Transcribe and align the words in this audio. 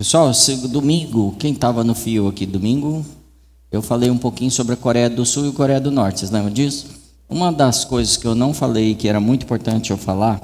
Pessoal, 0.00 0.32
domingo, 0.70 1.36
quem 1.38 1.52
estava 1.52 1.84
no 1.84 1.94
fio 1.94 2.26
aqui 2.26 2.46
domingo, 2.46 3.04
eu 3.70 3.82
falei 3.82 4.10
um 4.10 4.16
pouquinho 4.16 4.50
sobre 4.50 4.72
a 4.72 4.76
Coreia 4.76 5.10
do 5.10 5.26
Sul 5.26 5.44
e 5.44 5.48
a 5.50 5.52
Coreia 5.52 5.78
do 5.78 5.90
Norte. 5.90 6.20
Vocês 6.20 6.30
lembram 6.30 6.50
disso? 6.50 6.86
Uma 7.28 7.52
das 7.52 7.84
coisas 7.84 8.16
que 8.16 8.26
eu 8.26 8.34
não 8.34 8.54
falei, 8.54 8.94
que 8.94 9.06
era 9.06 9.20
muito 9.20 9.42
importante 9.42 9.90
eu 9.90 9.98
falar, 9.98 10.40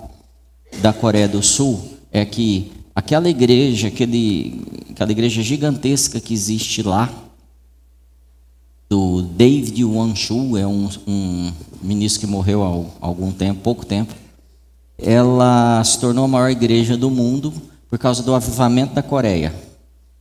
da 0.82 0.92
Coreia 0.92 1.26
do 1.26 1.42
Sul, 1.42 1.82
é 2.12 2.22
que 2.22 2.70
aquela 2.94 3.30
igreja, 3.30 3.88
aquele, 3.88 4.62
aquela 4.90 5.10
igreja 5.10 5.42
gigantesca 5.42 6.20
que 6.20 6.34
existe 6.34 6.82
lá, 6.82 7.10
do 8.90 9.22
David 9.22 9.82
Wanshu, 9.84 10.58
é 10.58 10.66
um, 10.66 10.86
um 11.06 11.50
ministro 11.80 12.20
que 12.20 12.26
morreu 12.26 12.62
há 12.62 13.06
algum 13.06 13.32
tempo, 13.32 13.62
pouco 13.62 13.86
tempo, 13.86 14.14
ela 14.98 15.82
se 15.82 15.98
tornou 15.98 16.26
a 16.26 16.28
maior 16.28 16.50
igreja 16.50 16.94
do 16.94 17.10
mundo 17.10 17.54
por 17.96 17.98
causa 17.98 18.22
do 18.22 18.34
avivamento 18.34 18.94
da 18.94 19.02
Coreia. 19.02 19.54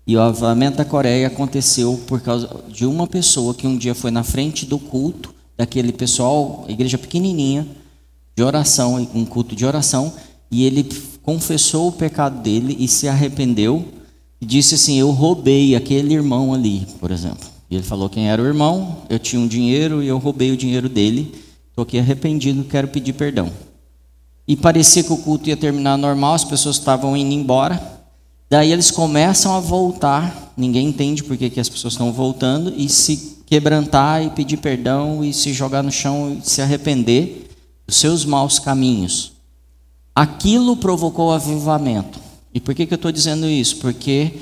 E 0.08 0.16
o 0.16 0.22
avivamento 0.22 0.78
da 0.78 0.86
Coreia 0.86 1.28
aconteceu 1.28 2.02
por 2.08 2.22
causa 2.22 2.50
de 2.70 2.86
uma 2.86 3.06
pessoa 3.06 3.54
que 3.54 3.68
um 3.68 3.78
dia 3.78 3.94
foi 3.94 4.12
na 4.12 4.24
frente 4.24 4.66
do 4.66 4.80
culto, 4.80 5.36
daquele 5.58 5.92
pessoal, 5.92 6.64
igreja 6.70 6.98
pequenininha, 6.98 7.68
de 8.34 8.42
oração, 8.42 8.96
um 9.14 9.26
culto 9.26 9.54
de 9.58 9.66
oração, 9.66 10.14
e 10.50 10.64
ele 10.64 10.88
confessou 11.22 11.90
o 11.90 11.92
pecado 11.92 12.42
dele 12.42 12.78
e 12.80 12.88
se 12.88 13.10
arrependeu 13.10 13.84
e 14.40 14.46
disse 14.46 14.76
assim: 14.76 14.98
Eu 14.98 15.12
roubei 15.12 15.76
aquele 15.76 16.14
irmão 16.14 16.54
ali, 16.54 16.88
por 17.02 17.12
exemplo. 17.12 17.50
E 17.70 17.76
ele 17.76 17.84
falou 17.84 18.10
quem 18.10 18.30
era 18.30 18.42
o 18.42 18.46
irmão, 18.46 19.00
eu 19.10 19.20
tinha 19.20 19.42
um 19.42 19.48
dinheiro 19.48 20.02
e 20.02 20.08
eu 20.08 20.18
roubei 20.18 20.50
o 20.50 20.56
dinheiro 20.56 20.88
dele, 20.88 21.36
estou 21.68 21.84
aqui 21.84 22.00
arrependido, 22.00 22.64
quero 22.64 22.88
pedir 22.88 23.12
perdão. 23.12 23.52
E 24.48 24.56
parecia 24.56 25.04
que 25.04 25.14
o 25.14 25.18
culto 25.18 25.50
ia 25.50 25.58
terminar 25.58 25.98
normal, 25.98 26.36
as 26.36 26.44
pessoas 26.44 26.78
estavam 26.78 27.18
indo 27.18 27.34
embora. 27.34 27.82
Daí 28.50 28.72
eles 28.72 28.92
começam 28.92 29.56
a 29.56 29.60
voltar, 29.60 30.54
ninguém 30.56 30.88
entende 30.88 31.24
por 31.24 31.36
que, 31.36 31.50
que 31.50 31.60
as 31.60 31.70
pessoas 31.70 31.94
estão 31.94 32.14
voltando, 32.14 32.74
e 32.78 32.88
se 32.88 33.36
quebrantar 33.46 34.24
e 34.24 34.30
pedir 34.30 34.58
perdão 34.58 35.24
e 35.24 35.34
se 35.34 35.54
jogar 35.54 35.84
no 35.84 35.92
chão 35.92 36.40
e 36.40 36.48
se 36.48 36.62
arrepender 36.62 37.50
dos 37.88 37.98
seus 37.98 38.26
maus 38.26 38.60
caminhos. 38.60 39.34
Aquilo 40.14 40.78
provocou 40.78 41.32
avivamento. 41.32 42.20
E 42.54 42.60
por 42.60 42.74
que, 42.74 42.86
que 42.86 42.94
eu 42.94 42.98
estou 42.98 43.12
dizendo 43.12 43.48
isso? 43.48 43.78
Porque 43.78 44.34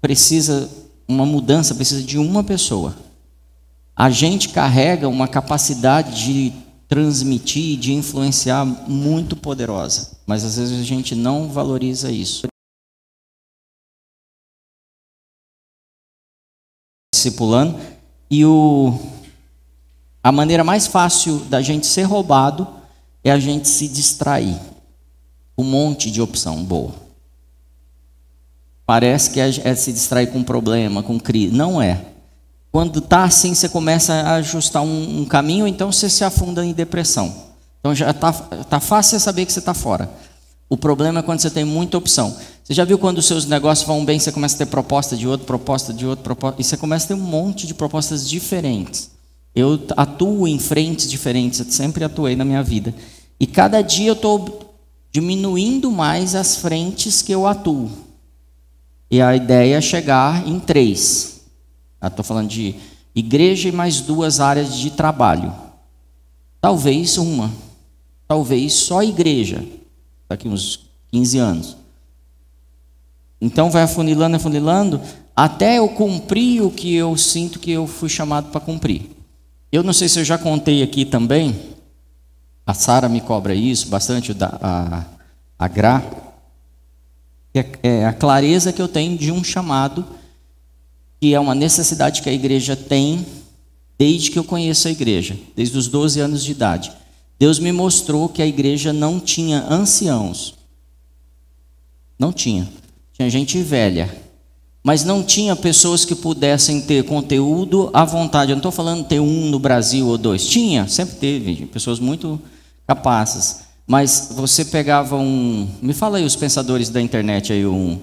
precisa 0.00 0.68
uma 1.06 1.24
mudança, 1.24 1.74
precisa 1.74 2.02
de 2.02 2.18
uma 2.18 2.42
pessoa. 2.42 2.96
A 3.96 4.10
gente 4.10 4.50
carrega 4.50 5.08
uma 5.08 5.26
capacidade 5.26 6.24
de 6.24 6.52
transmitir, 6.88 7.78
de 7.78 7.92
influenciar 7.92 8.64
muito 8.64 9.36
poderosa, 9.36 10.16
mas 10.26 10.42
às 10.42 10.56
vezes 10.56 10.80
a 10.80 10.84
gente 10.84 11.14
não 11.14 11.48
valoriza 11.48 12.10
isso. 12.10 12.46
Discipulando, 17.14 17.78
e 18.30 18.44
o, 18.44 18.98
a 20.22 20.32
maneira 20.32 20.64
mais 20.64 20.86
fácil 20.86 21.38
da 21.40 21.60
gente 21.60 21.86
ser 21.86 22.04
roubado 22.04 22.66
é 23.22 23.30
a 23.30 23.38
gente 23.38 23.68
se 23.68 23.86
distrair. 23.86 24.58
Um 25.56 25.64
monte 25.64 26.10
de 26.10 26.22
opção 26.22 26.64
boa. 26.64 26.94
Parece 28.86 29.30
que 29.30 29.40
é, 29.40 29.48
é 29.48 29.74
se 29.74 29.92
distrair 29.92 30.28
com 30.28 30.42
problema, 30.42 31.02
com 31.02 31.18
crise. 31.18 31.54
Não 31.54 31.82
é. 31.82 32.04
Quando 32.70 32.98
está 32.98 33.24
assim, 33.24 33.54
você 33.54 33.68
começa 33.68 34.12
a 34.12 34.34
ajustar 34.34 34.82
um, 34.82 35.20
um, 35.20 35.24
caminho, 35.24 35.66
então 35.66 35.90
você 35.90 36.08
se 36.08 36.22
afunda 36.22 36.64
em 36.64 36.72
depressão. 36.72 37.34
Então 37.80 37.94
já 37.94 38.10
está 38.10 38.32
tá 38.32 38.80
fácil 38.80 39.18
saber 39.18 39.46
que 39.46 39.52
você 39.52 39.58
está 39.58 39.72
fora. 39.72 40.10
O 40.68 40.76
problema 40.76 41.20
é 41.20 41.22
quando 41.22 41.40
você 41.40 41.50
tem 41.50 41.64
muita 41.64 41.96
opção. 41.96 42.36
Você 42.62 42.74
já 42.74 42.84
viu 42.84 42.98
quando 42.98 43.18
os 43.18 43.26
seus 43.26 43.46
negócios 43.46 43.86
vão 43.86 44.04
bem, 44.04 44.18
você 44.18 44.30
começa 44.30 44.54
a 44.54 44.58
ter 44.58 44.66
proposta 44.66 45.16
de 45.16 45.26
outro, 45.26 45.46
proposta 45.46 45.94
de 45.94 46.06
outro, 46.06 46.22
proposta, 46.22 46.60
e 46.60 46.64
você 46.64 46.76
começa 46.76 47.06
a 47.06 47.08
ter 47.08 47.14
um 47.14 47.24
monte 47.24 47.66
de 47.66 47.72
propostas 47.72 48.28
diferentes. 48.28 49.10
Eu 49.54 49.80
atuo 49.96 50.46
em 50.46 50.58
frentes 50.58 51.08
diferentes, 51.10 51.60
eu 51.60 51.66
sempre 51.70 52.04
atuei 52.04 52.36
na 52.36 52.44
minha 52.44 52.62
vida. 52.62 52.94
E 53.40 53.46
cada 53.46 53.80
dia 53.80 54.10
eu 54.10 54.14
estou 54.14 54.74
diminuindo 55.10 55.90
mais 55.90 56.34
as 56.34 56.56
frentes 56.56 57.22
que 57.22 57.32
eu 57.32 57.46
atuo. 57.46 57.90
E 59.10 59.22
a 59.22 59.34
ideia 59.34 59.76
é 59.76 59.80
chegar 59.80 60.46
em 60.46 60.60
três. 60.60 61.37
Estou 62.02 62.24
falando 62.24 62.48
de 62.48 62.74
igreja 63.14 63.68
e 63.68 63.72
mais 63.72 64.00
duas 64.00 64.40
áreas 64.40 64.76
de 64.76 64.90
trabalho. 64.90 65.52
Talvez 66.60 67.18
uma. 67.18 67.52
Talvez 68.26 68.74
só 68.74 69.02
igreja. 69.02 69.64
Daqui 70.28 70.48
uns 70.48 70.88
15 71.10 71.38
anos. 71.38 71.76
Então 73.40 73.70
vai 73.70 73.82
afunilando, 73.82 74.36
afunilando, 74.36 75.00
até 75.34 75.78
eu 75.78 75.88
cumprir 75.88 76.62
o 76.62 76.70
que 76.70 76.94
eu 76.94 77.16
sinto 77.16 77.60
que 77.60 77.70
eu 77.70 77.86
fui 77.86 78.08
chamado 78.08 78.50
para 78.50 78.60
cumprir. 78.60 79.10
Eu 79.70 79.82
não 79.82 79.92
sei 79.92 80.08
se 80.08 80.18
eu 80.18 80.24
já 80.24 80.36
contei 80.36 80.82
aqui 80.82 81.04
também, 81.04 81.54
a 82.66 82.74
Sara 82.74 83.08
me 83.08 83.20
cobra 83.20 83.54
isso 83.54 83.88
bastante, 83.88 84.36
a, 84.40 85.04
a 85.58 85.68
Gra, 85.68 86.02
é, 87.54 87.64
é 87.82 88.04
a 88.04 88.12
clareza 88.12 88.72
que 88.72 88.82
eu 88.82 88.88
tenho 88.88 89.16
de 89.16 89.30
um 89.30 89.44
chamado 89.44 90.04
que 91.20 91.34
é 91.34 91.40
uma 91.40 91.54
necessidade 91.54 92.22
que 92.22 92.28
a 92.28 92.32
igreja 92.32 92.76
tem 92.76 93.26
desde 93.98 94.30
que 94.30 94.38
eu 94.38 94.44
conheço 94.44 94.86
a 94.86 94.90
igreja, 94.90 95.36
desde 95.56 95.76
os 95.76 95.88
12 95.88 96.20
anos 96.20 96.44
de 96.44 96.52
idade. 96.52 96.92
Deus 97.38 97.58
me 97.58 97.72
mostrou 97.72 98.28
que 98.28 98.42
a 98.42 98.46
igreja 98.46 98.92
não 98.92 99.18
tinha 99.18 99.64
anciãos. 99.68 100.54
Não 102.18 102.32
tinha. 102.32 102.68
Tinha 103.12 103.28
gente 103.30 103.60
velha. 103.62 104.28
Mas 104.82 105.04
não 105.04 105.22
tinha 105.22 105.54
pessoas 105.54 106.04
que 106.04 106.14
pudessem 106.14 106.80
ter 106.80 107.04
conteúdo 107.04 107.90
à 107.92 108.04
vontade. 108.04 108.50
Eu 108.50 108.56
não 108.56 108.60
estou 108.60 108.72
falando 108.72 109.04
ter 109.04 109.20
um 109.20 109.50
no 109.50 109.58
Brasil 109.58 110.06
ou 110.06 110.16
dois. 110.16 110.46
Tinha, 110.46 110.88
sempre 110.88 111.16
teve. 111.16 111.66
Pessoas 111.66 111.98
muito 111.98 112.40
capazes. 112.86 113.60
Mas 113.86 114.30
você 114.34 114.64
pegava 114.64 115.16
um. 115.16 115.68
Me 115.80 115.92
fala 115.92 116.18
aí 116.18 116.24
os 116.24 116.36
pensadores 116.36 116.90
da 116.90 117.00
internet 117.00 117.52
aí, 117.52 117.66
um 117.66 117.98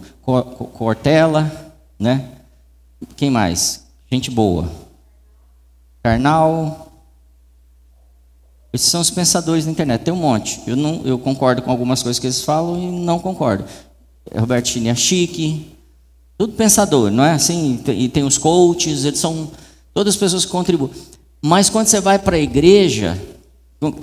Cortella, 0.73 1.73
né? 1.99 2.29
Quem 3.16 3.29
mais? 3.29 3.85
Gente 4.11 4.29
boa. 4.31 4.69
Karnal. 6.03 6.91
Esses 8.72 8.88
são 8.88 9.01
os 9.01 9.09
pensadores 9.09 9.66
da 9.66 9.72
internet. 9.72 10.03
Tem 10.03 10.13
um 10.13 10.17
monte. 10.17 10.61
Eu, 10.67 10.75
não, 10.75 11.01
eu 11.06 11.17
concordo 11.17 11.61
com 11.61 11.72
algumas 11.72 12.03
coisas 12.03 12.19
que 12.19 12.28
eles 12.28 12.44
falam 12.44 12.78
e 12.78 12.91
não 12.91 13.19
concordo. 13.19 13.66
Roberto 14.33 14.67
Chique. 14.95 15.72
Tudo 16.38 16.53
pensador, 16.53 17.09
não 17.11 17.23
é 17.23 17.31
assim? 17.31 17.81
E 17.88 18.09
tem 18.09 18.23
os 18.23 18.38
coaches, 18.38 19.06
eles 19.06 19.19
são 19.19 19.50
todas 19.94 20.16
as 20.16 20.19
pessoas 20.19 20.44
que 20.44 20.51
contribuem. 20.51 20.91
Mas 21.41 21.69
quando 21.69 21.88
você 21.88 22.01
vai 22.01 22.19
para 22.19 22.35
a 22.35 22.39
igreja, 22.39 23.17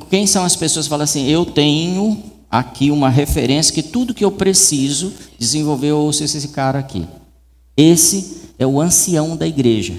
quem 0.08 0.26
são 0.26 0.42
as 0.42 0.56
pessoas 0.56 0.86
que 0.86 0.90
falam 0.90 1.04
assim: 1.04 1.26
eu 1.26 1.44
tenho 1.44 2.22
aqui 2.50 2.90
uma 2.90 3.10
referência 3.10 3.74
que 3.74 3.82
tudo 3.82 4.14
que 4.14 4.24
eu 4.24 4.32
preciso 4.32 5.12
desenvolver, 5.38 5.88
eu 5.88 5.98
ouço 5.98 6.24
esse 6.24 6.48
cara 6.48 6.78
aqui. 6.78 7.06
Esse 7.76 8.52
é 8.58 8.66
o 8.66 8.80
ancião 8.80 9.36
da 9.36 9.46
igreja. 9.46 9.94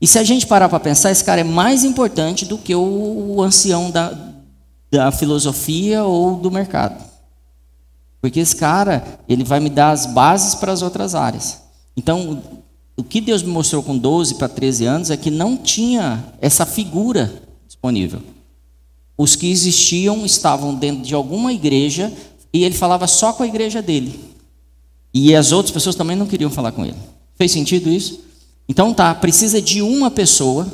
E 0.00 0.06
se 0.06 0.18
a 0.18 0.24
gente 0.24 0.46
parar 0.46 0.68
para 0.68 0.80
pensar, 0.80 1.10
esse 1.10 1.24
cara 1.24 1.40
é 1.40 1.44
mais 1.44 1.84
importante 1.84 2.44
do 2.44 2.58
que 2.58 2.74
o 2.74 3.40
ancião 3.42 3.90
da, 3.90 4.12
da 4.90 5.10
filosofia 5.10 6.04
ou 6.04 6.36
do 6.36 6.50
mercado. 6.50 7.02
Porque 8.20 8.40
esse 8.40 8.56
cara, 8.56 9.18
ele 9.28 9.44
vai 9.44 9.60
me 9.60 9.68
dar 9.68 9.90
as 9.90 10.06
bases 10.06 10.54
para 10.54 10.72
as 10.72 10.82
outras 10.82 11.14
áreas. 11.14 11.62
Então, 11.96 12.42
o 12.96 13.02
que 13.02 13.20
Deus 13.20 13.42
me 13.42 13.50
mostrou 13.50 13.82
com 13.82 13.96
12 13.96 14.36
para 14.36 14.48
13 14.48 14.84
anos 14.86 15.10
é 15.10 15.16
que 15.16 15.30
não 15.30 15.56
tinha 15.56 16.24
essa 16.40 16.64
figura 16.64 17.42
disponível. 17.66 18.20
Os 19.16 19.36
que 19.36 19.50
existiam 19.50 20.24
estavam 20.24 20.74
dentro 20.74 21.02
de 21.02 21.14
alguma 21.14 21.52
igreja 21.52 22.12
e 22.52 22.64
ele 22.64 22.74
falava 22.74 23.06
só 23.06 23.32
com 23.32 23.42
a 23.42 23.46
igreja 23.46 23.80
dele. 23.80 24.33
E 25.14 25.36
as 25.36 25.52
outras 25.52 25.72
pessoas 25.72 25.94
também 25.94 26.16
não 26.16 26.26
queriam 26.26 26.50
falar 26.50 26.72
com 26.72 26.84
ele. 26.84 26.96
Fez 27.36 27.52
sentido 27.52 27.88
isso? 27.88 28.20
Então 28.68 28.92
tá, 28.92 29.14
precisa 29.14 29.62
de 29.62 29.80
uma 29.80 30.10
pessoa 30.10 30.66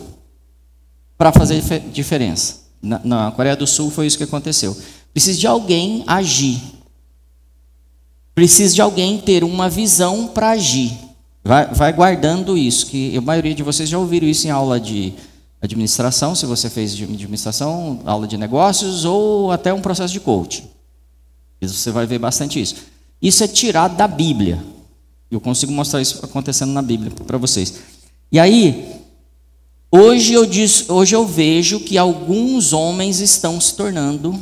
para 1.18 1.30
fazer 1.30 1.62
diferença. 1.92 2.60
Na, 2.80 3.00
na, 3.04 3.30
Coreia 3.32 3.54
do 3.54 3.66
Sul 3.66 3.90
foi 3.90 4.06
isso 4.06 4.16
que 4.16 4.24
aconteceu. 4.24 4.74
Precisa 5.12 5.38
de 5.38 5.46
alguém 5.46 6.02
agir. 6.06 6.58
Precisa 8.34 8.74
de 8.74 8.80
alguém 8.80 9.18
ter 9.18 9.44
uma 9.44 9.68
visão 9.68 10.28
para 10.28 10.50
agir. 10.50 10.96
Vai, 11.44 11.66
vai, 11.66 11.92
guardando 11.92 12.56
isso, 12.56 12.86
que 12.86 13.16
a 13.16 13.20
maioria 13.20 13.54
de 13.54 13.62
vocês 13.62 13.88
já 13.88 13.98
ouviram 13.98 14.26
isso 14.26 14.46
em 14.46 14.50
aula 14.50 14.80
de 14.80 15.12
administração, 15.60 16.34
se 16.34 16.46
você 16.46 16.70
fez 16.70 16.94
administração, 16.94 18.00
aula 18.06 18.26
de 18.26 18.38
negócios 18.38 19.04
ou 19.04 19.50
até 19.50 19.72
um 19.74 19.80
processo 19.80 20.12
de 20.12 20.20
coaching. 20.20 20.68
Você 21.60 21.90
vai 21.90 22.06
ver 22.06 22.18
bastante 22.18 22.60
isso. 22.60 22.76
Isso 23.20 23.44
é 23.44 23.48
tirado 23.48 23.96
da 23.96 24.08
Bíblia. 24.08 24.64
Eu 25.30 25.40
consigo 25.40 25.72
mostrar 25.72 26.00
isso 26.00 26.24
acontecendo 26.24 26.72
na 26.72 26.82
Bíblia 26.82 27.12
para 27.26 27.38
vocês. 27.38 27.74
E 28.32 28.38
aí, 28.38 29.00
hoje 29.90 30.32
eu, 30.32 30.46
diz, 30.46 30.88
hoje 30.88 31.14
eu 31.14 31.26
vejo 31.26 31.80
que 31.80 31.98
alguns 31.98 32.72
homens 32.72 33.20
estão 33.20 33.60
se 33.60 33.74
tornando 33.74 34.38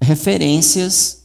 referências 0.00 1.24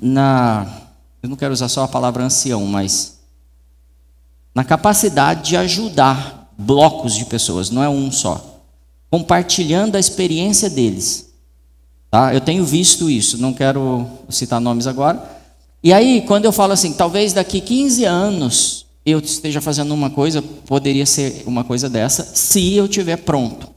na, 0.00 0.82
eu 1.22 1.28
não 1.28 1.36
quero 1.36 1.52
usar 1.52 1.68
só 1.68 1.84
a 1.84 1.88
palavra 1.88 2.24
ancião, 2.24 2.66
mas 2.66 3.20
na 4.54 4.64
capacidade 4.64 5.50
de 5.50 5.56
ajudar 5.56 6.52
blocos 6.56 7.14
de 7.14 7.24
pessoas, 7.24 7.70
não 7.70 7.82
é 7.82 7.88
um 7.88 8.10
só, 8.10 8.62
compartilhando 9.10 9.96
a 9.96 10.00
experiência 10.00 10.70
deles. 10.70 11.33
Tá? 12.14 12.32
Eu 12.32 12.40
tenho 12.40 12.64
visto 12.64 13.10
isso, 13.10 13.38
não 13.38 13.52
quero 13.52 14.06
citar 14.28 14.60
nomes 14.60 14.86
agora. 14.86 15.20
E 15.82 15.92
aí, 15.92 16.22
quando 16.24 16.44
eu 16.44 16.52
falo 16.52 16.72
assim, 16.72 16.92
talvez 16.92 17.32
daqui 17.32 17.60
15 17.60 18.04
anos 18.04 18.86
eu 19.04 19.18
esteja 19.18 19.60
fazendo 19.60 19.92
uma 19.92 20.08
coisa, 20.08 20.40
poderia 20.40 21.06
ser 21.06 21.42
uma 21.44 21.64
coisa 21.64 21.90
dessa, 21.90 22.22
se 22.22 22.72
eu 22.74 22.86
tiver 22.86 23.16
pronto. 23.16 23.68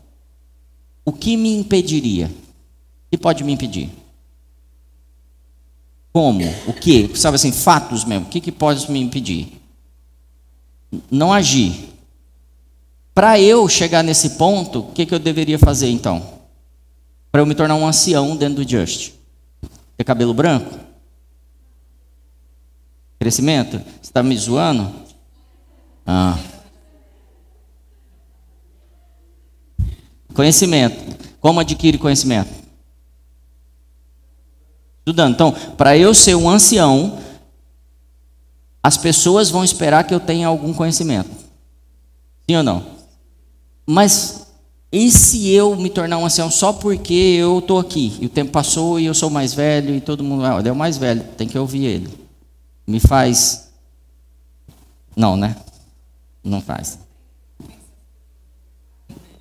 O 1.03 1.11
que 1.11 1.35
me 1.35 1.51
impediria? 1.51 2.27
O 2.27 3.09
que 3.09 3.17
pode 3.17 3.43
me 3.43 3.53
impedir? 3.53 3.89
Como? 6.13 6.45
O 6.67 6.73
que? 6.73 7.09
Sabe 7.15 7.37
assim, 7.37 7.51
fatos 7.51 8.05
mesmo. 8.05 8.27
O 8.27 8.29
que, 8.29 8.39
que 8.39 8.51
pode 8.51 8.91
me 8.91 9.01
impedir? 9.01 9.59
Não 11.09 11.33
agir. 11.33 11.89
Para 13.15 13.39
eu 13.41 13.67
chegar 13.67 14.03
nesse 14.03 14.37
ponto, 14.37 14.81
o 14.81 14.91
que, 14.91 15.07
que 15.07 15.15
eu 15.15 15.19
deveria 15.19 15.57
fazer 15.57 15.89
então? 15.89 16.36
Para 17.37 17.43
eu 17.43 17.45
me 17.45 17.53
tornar 17.53 17.75
um 17.75 17.85
ancião 17.85 18.35
dentro 18.35 18.65
do 18.65 18.67
Just? 18.67 19.13
Ter 19.95 20.03
cabelo 20.03 20.33
branco? 20.33 20.75
Crescimento? 23.19 23.77
Você 23.77 24.09
está 24.09 24.23
me 24.23 24.35
zoando? 24.35 24.91
Ah. 26.03 26.35
Conhecimento. 30.33 31.15
Como 31.39 31.59
adquire 31.59 31.99
conhecimento? 31.99 32.49
Estudando. 35.01 35.35
Então, 35.35 35.51
para 35.77 35.95
eu 35.95 36.15
ser 36.15 36.33
um 36.33 36.49
ancião, 36.49 37.19
as 38.81 38.97
pessoas 38.97 39.51
vão 39.51 39.63
esperar 39.63 40.05
que 40.05 40.13
eu 40.15 40.19
tenha 40.19 40.47
algum 40.47 40.73
conhecimento. 40.73 41.29
Sim 42.49 42.55
ou 42.55 42.63
não? 42.63 42.83
Mas 43.85 44.46
e 44.91 45.11
se 45.11 45.49
eu 45.49 45.75
me 45.75 45.89
tornar 45.89 46.17
um 46.17 46.25
ancião 46.25 46.49
só 46.49 46.71
porque 46.71 47.13
eu 47.13 47.59
estou 47.59 47.79
aqui, 47.79 48.17
e 48.21 48.25
o 48.25 48.29
tempo 48.29 48.51
passou 48.51 48.99
e 48.99 49.05
eu 49.05 49.13
sou 49.13 49.29
mais 49.29 49.53
velho 49.53 49.93
e 49.93 49.99
todo 49.99 50.23
mundo, 50.23 50.45
ah, 50.45 50.59
ele 50.59 50.69
é 50.69 50.71
o 50.71 50.75
mais 50.75 50.97
velho, 50.97 51.23
tem 51.37 51.47
que 51.47 51.57
ouvir 51.57 51.85
ele. 51.85 52.09
Me 52.85 52.99
faz. 52.99 53.69
Não, 55.15 55.35
né? 55.35 55.57
Não 56.41 56.61
faz. 56.61 56.99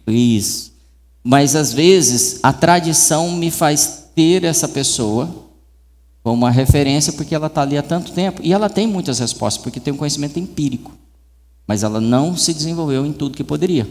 Isso. 0.06 0.72
Mas 1.22 1.54
às 1.54 1.72
vezes 1.72 2.40
a 2.42 2.52
tradição 2.52 3.30
me 3.32 3.50
faz 3.50 4.06
ter 4.14 4.44
essa 4.44 4.68
pessoa 4.68 5.46
como 6.22 6.36
uma 6.36 6.50
referência 6.50 7.12
porque 7.12 7.34
ela 7.34 7.46
está 7.46 7.62
ali 7.62 7.78
há 7.78 7.82
tanto 7.82 8.12
tempo 8.12 8.40
e 8.42 8.52
ela 8.52 8.68
tem 8.68 8.86
muitas 8.86 9.20
respostas 9.20 9.62
porque 9.62 9.78
tem 9.78 9.94
um 9.94 9.96
conhecimento 9.96 10.40
empírico, 10.40 10.92
mas 11.66 11.84
ela 11.84 12.00
não 12.00 12.36
se 12.36 12.52
desenvolveu 12.52 13.06
em 13.06 13.12
tudo 13.12 13.36
que 13.36 13.44
poderia. 13.44 13.88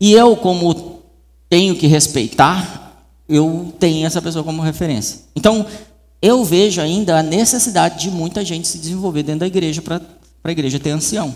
E 0.00 0.12
eu, 0.12 0.34
como 0.36 1.02
tenho 1.48 1.76
que 1.76 1.86
respeitar, 1.86 3.04
eu 3.28 3.72
tenho 3.78 4.06
essa 4.06 4.22
pessoa 4.22 4.42
como 4.42 4.62
referência. 4.62 5.20
Então, 5.36 5.66
eu 6.22 6.44
vejo 6.44 6.80
ainda 6.80 7.18
a 7.18 7.22
necessidade 7.22 8.00
de 8.00 8.10
muita 8.10 8.44
gente 8.44 8.66
se 8.66 8.78
desenvolver 8.78 9.22
dentro 9.22 9.40
da 9.40 9.46
igreja 9.46 9.82
para 9.82 10.00
a 10.42 10.50
igreja 10.50 10.80
ter 10.80 10.90
ancião. 10.90 11.34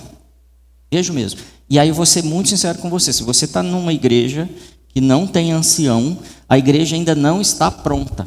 Vejo 0.90 1.12
mesmo. 1.12 1.40
E 1.68 1.78
aí 1.78 1.88
eu 1.88 1.94
vou 1.94 2.06
ser 2.06 2.22
muito 2.22 2.48
sincero 2.48 2.78
com 2.78 2.88
você. 2.88 3.12
Se 3.12 3.22
você 3.22 3.44
está 3.44 3.62
numa 3.62 3.92
igreja 3.92 4.48
que 4.88 5.00
não 5.00 5.26
tem 5.26 5.52
ancião, 5.52 6.18
a 6.48 6.56
igreja 6.56 6.96
ainda 6.96 7.14
não 7.14 7.40
está 7.40 7.70
pronta. 7.70 8.26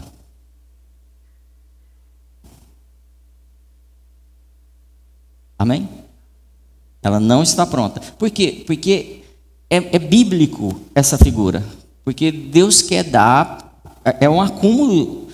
Amém? 5.57 5.89
Ela 7.01 7.19
não 7.19 7.41
está 7.41 7.65
pronta. 7.65 7.99
Por 7.99 8.29
quê? 8.29 8.63
Porque 8.67 9.23
é, 9.69 9.95
é 9.95 9.99
bíblico 9.99 10.79
essa 10.93 11.17
figura. 11.17 11.63
Porque 12.03 12.31
Deus 12.31 12.81
quer 12.81 13.03
dar, 13.03 13.81
é, 14.03 14.25
é 14.25 14.29
um 14.29 14.41
acúmulo. 14.41 15.27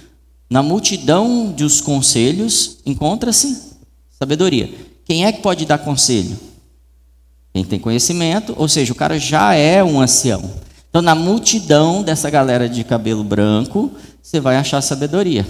Na 0.50 0.62
multidão 0.62 1.51
dos 1.51 1.81
conselhos 1.81 2.77
encontra-se 2.85 3.74
sabedoria. 4.18 4.74
Quem 5.06 5.25
é 5.25 5.31
que 5.31 5.41
pode 5.41 5.65
dar 5.65 5.80
conselho? 5.80 6.38
Quem 7.53 7.63
tem 7.63 7.80
conhecimento, 7.80 8.56
ou 8.57 8.68
seja, 8.68 8.94
o 8.94 8.95
cara 8.95 9.19
já 9.19 9.53
é 9.53 9.83
um 9.83 10.00
ancião. 10.00 10.51
Então, 10.89 11.01
na 11.01 11.15
multidão 11.15 12.03
dessa 12.03 12.30
galera 12.30 12.69
de 12.69 12.83
cabelo 12.83 13.24
branco, 13.24 13.91
você 14.21 14.39
vai 14.39 14.57
achar 14.57 14.81
sabedoria. 14.81 15.45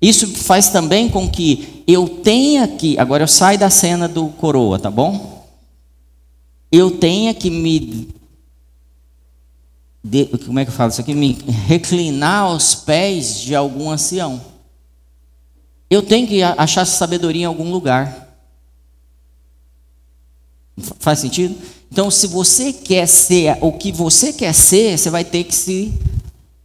Isso 0.00 0.26
faz 0.26 0.68
também 0.68 1.08
com 1.08 1.28
que 1.28 1.82
eu 1.86 2.08
tenha 2.08 2.68
que, 2.68 2.98
agora 2.98 3.24
eu 3.24 3.28
saio 3.28 3.58
da 3.58 3.70
cena 3.70 4.06
do 4.06 4.28
coroa, 4.28 4.78
tá 4.78 4.90
bom? 4.90 5.35
Eu 6.70 6.98
tenha 6.98 7.32
que 7.32 7.50
me 7.50 8.08
de, 10.06 10.24
como 10.26 10.60
é 10.60 10.64
que 10.64 10.70
eu 10.70 10.74
falo 10.74 10.92
isso 10.92 11.00
aqui? 11.00 11.12
Me 11.12 11.32
reclinar 11.66 12.42
aos 12.42 12.76
pés 12.76 13.40
de 13.40 13.56
algum 13.56 13.90
ancião. 13.90 14.40
Eu 15.90 16.00
tenho 16.00 16.28
que 16.28 16.42
achar 16.44 16.84
sabedoria 16.84 17.42
em 17.42 17.46
algum 17.46 17.72
lugar. 17.72 18.38
Faz 21.00 21.18
sentido? 21.18 21.56
Então, 21.90 22.08
se 22.08 22.28
você 22.28 22.72
quer 22.72 23.08
ser 23.08 23.58
o 23.60 23.72
que 23.72 23.90
você 23.90 24.32
quer 24.32 24.52
ser, 24.52 24.96
você 24.96 25.10
vai 25.10 25.24
ter 25.24 25.42
que 25.42 25.54
se 25.54 25.92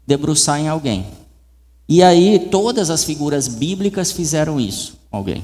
debruçar 0.05 0.59
em 0.59 0.67
alguém. 0.67 1.07
E 1.89 2.03
aí, 2.03 2.47
todas 2.51 2.91
as 2.91 3.03
figuras 3.03 3.47
bíblicas 3.47 4.11
fizeram 4.11 4.59
isso 4.59 4.99
alguém. 5.11 5.43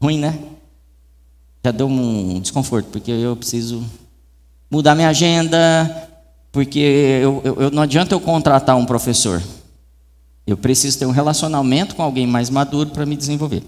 Ruim, 0.00 0.18
né? 0.18 0.38
Já 1.66 1.72
deu 1.72 1.88
um 1.88 2.38
desconforto, 2.38 2.90
porque 2.92 3.10
eu 3.10 3.34
preciso 3.34 3.84
mudar 4.70 4.94
minha 4.94 5.08
agenda, 5.08 6.08
porque 6.52 6.78
eu, 6.78 7.42
eu, 7.44 7.70
não 7.72 7.82
adianta 7.82 8.14
eu 8.14 8.20
contratar 8.20 8.76
um 8.76 8.86
professor. 8.86 9.42
Eu 10.46 10.56
preciso 10.56 10.96
ter 10.96 11.06
um 11.06 11.10
relacionamento 11.10 11.96
com 11.96 12.04
alguém 12.04 12.24
mais 12.24 12.50
maduro 12.50 12.90
para 12.90 13.04
me 13.04 13.16
desenvolver. 13.16 13.64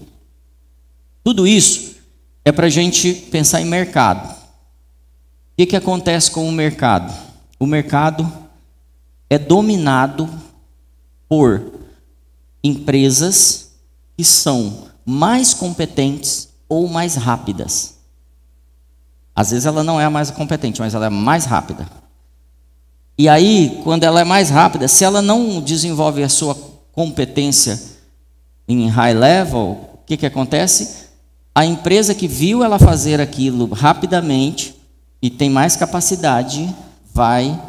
Tudo 1.25 1.45
isso 1.45 1.97
é 2.45 2.53
para 2.53 2.67
a 2.67 2.69
gente 2.69 3.13
pensar 3.13 3.59
em 3.59 3.65
mercado. 3.65 4.31
O 4.31 4.35
que, 5.57 5.65
que 5.65 5.75
acontece 5.75 6.31
com 6.31 6.47
o 6.47 6.53
mercado? 6.53 7.13
O 7.59 7.65
mercado 7.65 8.31
é 9.29 9.37
dominado 9.37 10.29
por 11.27 11.69
empresas 12.63 13.73
que 14.15 14.23
são 14.23 14.87
mais 15.05 15.53
competentes 15.53 16.48
ou 16.69 16.87
mais 16.87 17.15
rápidas. 17.15 17.95
Às 19.35 19.51
vezes 19.51 19.65
ela 19.65 19.83
não 19.83 19.99
é 19.99 20.05
a 20.05 20.09
mais 20.09 20.31
competente, 20.31 20.79
mas 20.79 20.93
ela 20.93 21.07
é 21.07 21.09
mais 21.09 21.45
rápida. 21.45 21.85
E 23.17 23.27
aí, 23.27 23.81
quando 23.83 24.05
ela 24.05 24.21
é 24.21 24.23
mais 24.23 24.49
rápida, 24.49 24.87
se 24.87 25.03
ela 25.03 25.21
não 25.21 25.59
desenvolve 25.59 26.23
a 26.23 26.29
sua 26.29 26.55
competência 26.93 27.77
em 28.67 28.87
high 28.87 29.13
level, 29.13 29.89
o 29.93 29.97
que, 30.05 30.15
que 30.15 30.25
acontece? 30.25 31.09
a 31.59 31.65
empresa 31.65 32.15
que 32.15 32.25
viu 32.25 32.63
ela 32.63 32.79
fazer 32.79 33.19
aquilo 33.19 33.67
rapidamente 33.73 34.73
e 35.21 35.29
tem 35.29 35.49
mais 35.49 35.75
capacidade 35.75 36.73
vai 37.13 37.61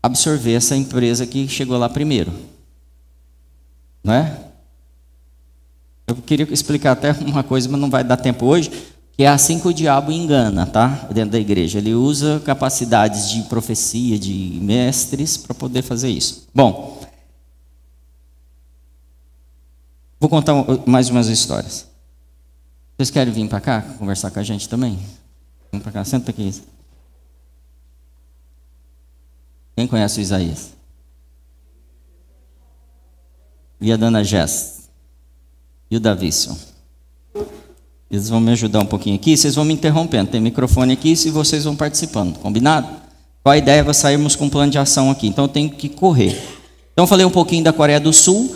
absorver 0.00 0.54
essa 0.54 0.76
empresa 0.76 1.26
que 1.26 1.48
chegou 1.48 1.76
lá 1.76 1.88
primeiro. 1.88 2.32
Não 4.04 4.14
é? 4.14 4.43
Eu 6.06 6.16
queria 6.16 6.46
explicar 6.52 6.92
até 6.92 7.12
uma 7.12 7.42
coisa, 7.42 7.68
mas 7.68 7.80
não 7.80 7.88
vai 7.88 8.04
dar 8.04 8.16
tempo 8.16 8.46
hoje, 8.46 8.70
que 9.16 9.22
é 9.22 9.28
assim 9.28 9.58
que 9.58 9.68
o 9.68 9.72
diabo 9.72 10.12
engana, 10.12 10.66
tá? 10.66 11.08
Dentro 11.12 11.30
da 11.30 11.38
igreja. 11.38 11.78
Ele 11.78 11.94
usa 11.94 12.40
capacidades 12.44 13.30
de 13.30 13.42
profecia, 13.44 14.18
de 14.18 14.58
mestres, 14.60 15.36
para 15.36 15.54
poder 15.54 15.82
fazer 15.82 16.10
isso. 16.10 16.46
Bom, 16.54 17.00
vou 20.20 20.28
contar 20.28 20.52
mais 20.86 21.08
umas 21.08 21.28
histórias. 21.28 21.86
Vocês 22.96 23.10
querem 23.10 23.32
vir 23.32 23.48
para 23.48 23.60
cá 23.60 23.82
conversar 23.98 24.30
com 24.30 24.40
a 24.40 24.42
gente 24.42 24.68
também? 24.68 24.98
Vem 25.72 25.80
para 25.80 25.92
cá, 25.92 26.04
senta 26.04 26.30
aqui. 26.30 26.52
Quem 29.76 29.86
conhece 29.86 30.20
o 30.20 30.22
Isaías? 30.22 30.74
E 33.80 33.92
a 33.92 33.96
dona 33.96 34.22
Jess? 34.22 34.83
E 35.90 35.96
o 35.96 36.00
Davício? 36.00 36.56
Eles 38.10 38.28
vão 38.28 38.40
me 38.40 38.52
ajudar 38.52 38.80
um 38.80 38.86
pouquinho 38.86 39.16
aqui, 39.16 39.36
vocês 39.36 39.54
vão 39.54 39.64
me 39.64 39.74
interrompendo. 39.74 40.30
Tem 40.30 40.40
microfone 40.40 40.92
aqui 40.92 41.12
e 41.12 41.30
vocês 41.30 41.64
vão 41.64 41.74
participando, 41.74 42.38
combinado? 42.38 42.88
Qual 43.42 43.52
a 43.52 43.58
ideia? 43.58 43.82
Vai 43.82 43.94
sairmos 43.94 44.36
com 44.36 44.46
um 44.46 44.50
plano 44.50 44.70
de 44.70 44.78
ação 44.78 45.10
aqui, 45.10 45.26
então 45.26 45.44
eu 45.44 45.48
tenho 45.48 45.70
que 45.70 45.88
correr. 45.88 46.40
Então 46.92 47.06
falei 47.06 47.26
um 47.26 47.30
pouquinho 47.30 47.64
da 47.64 47.72
Coreia 47.72 47.98
do 47.98 48.12
Sul, 48.12 48.54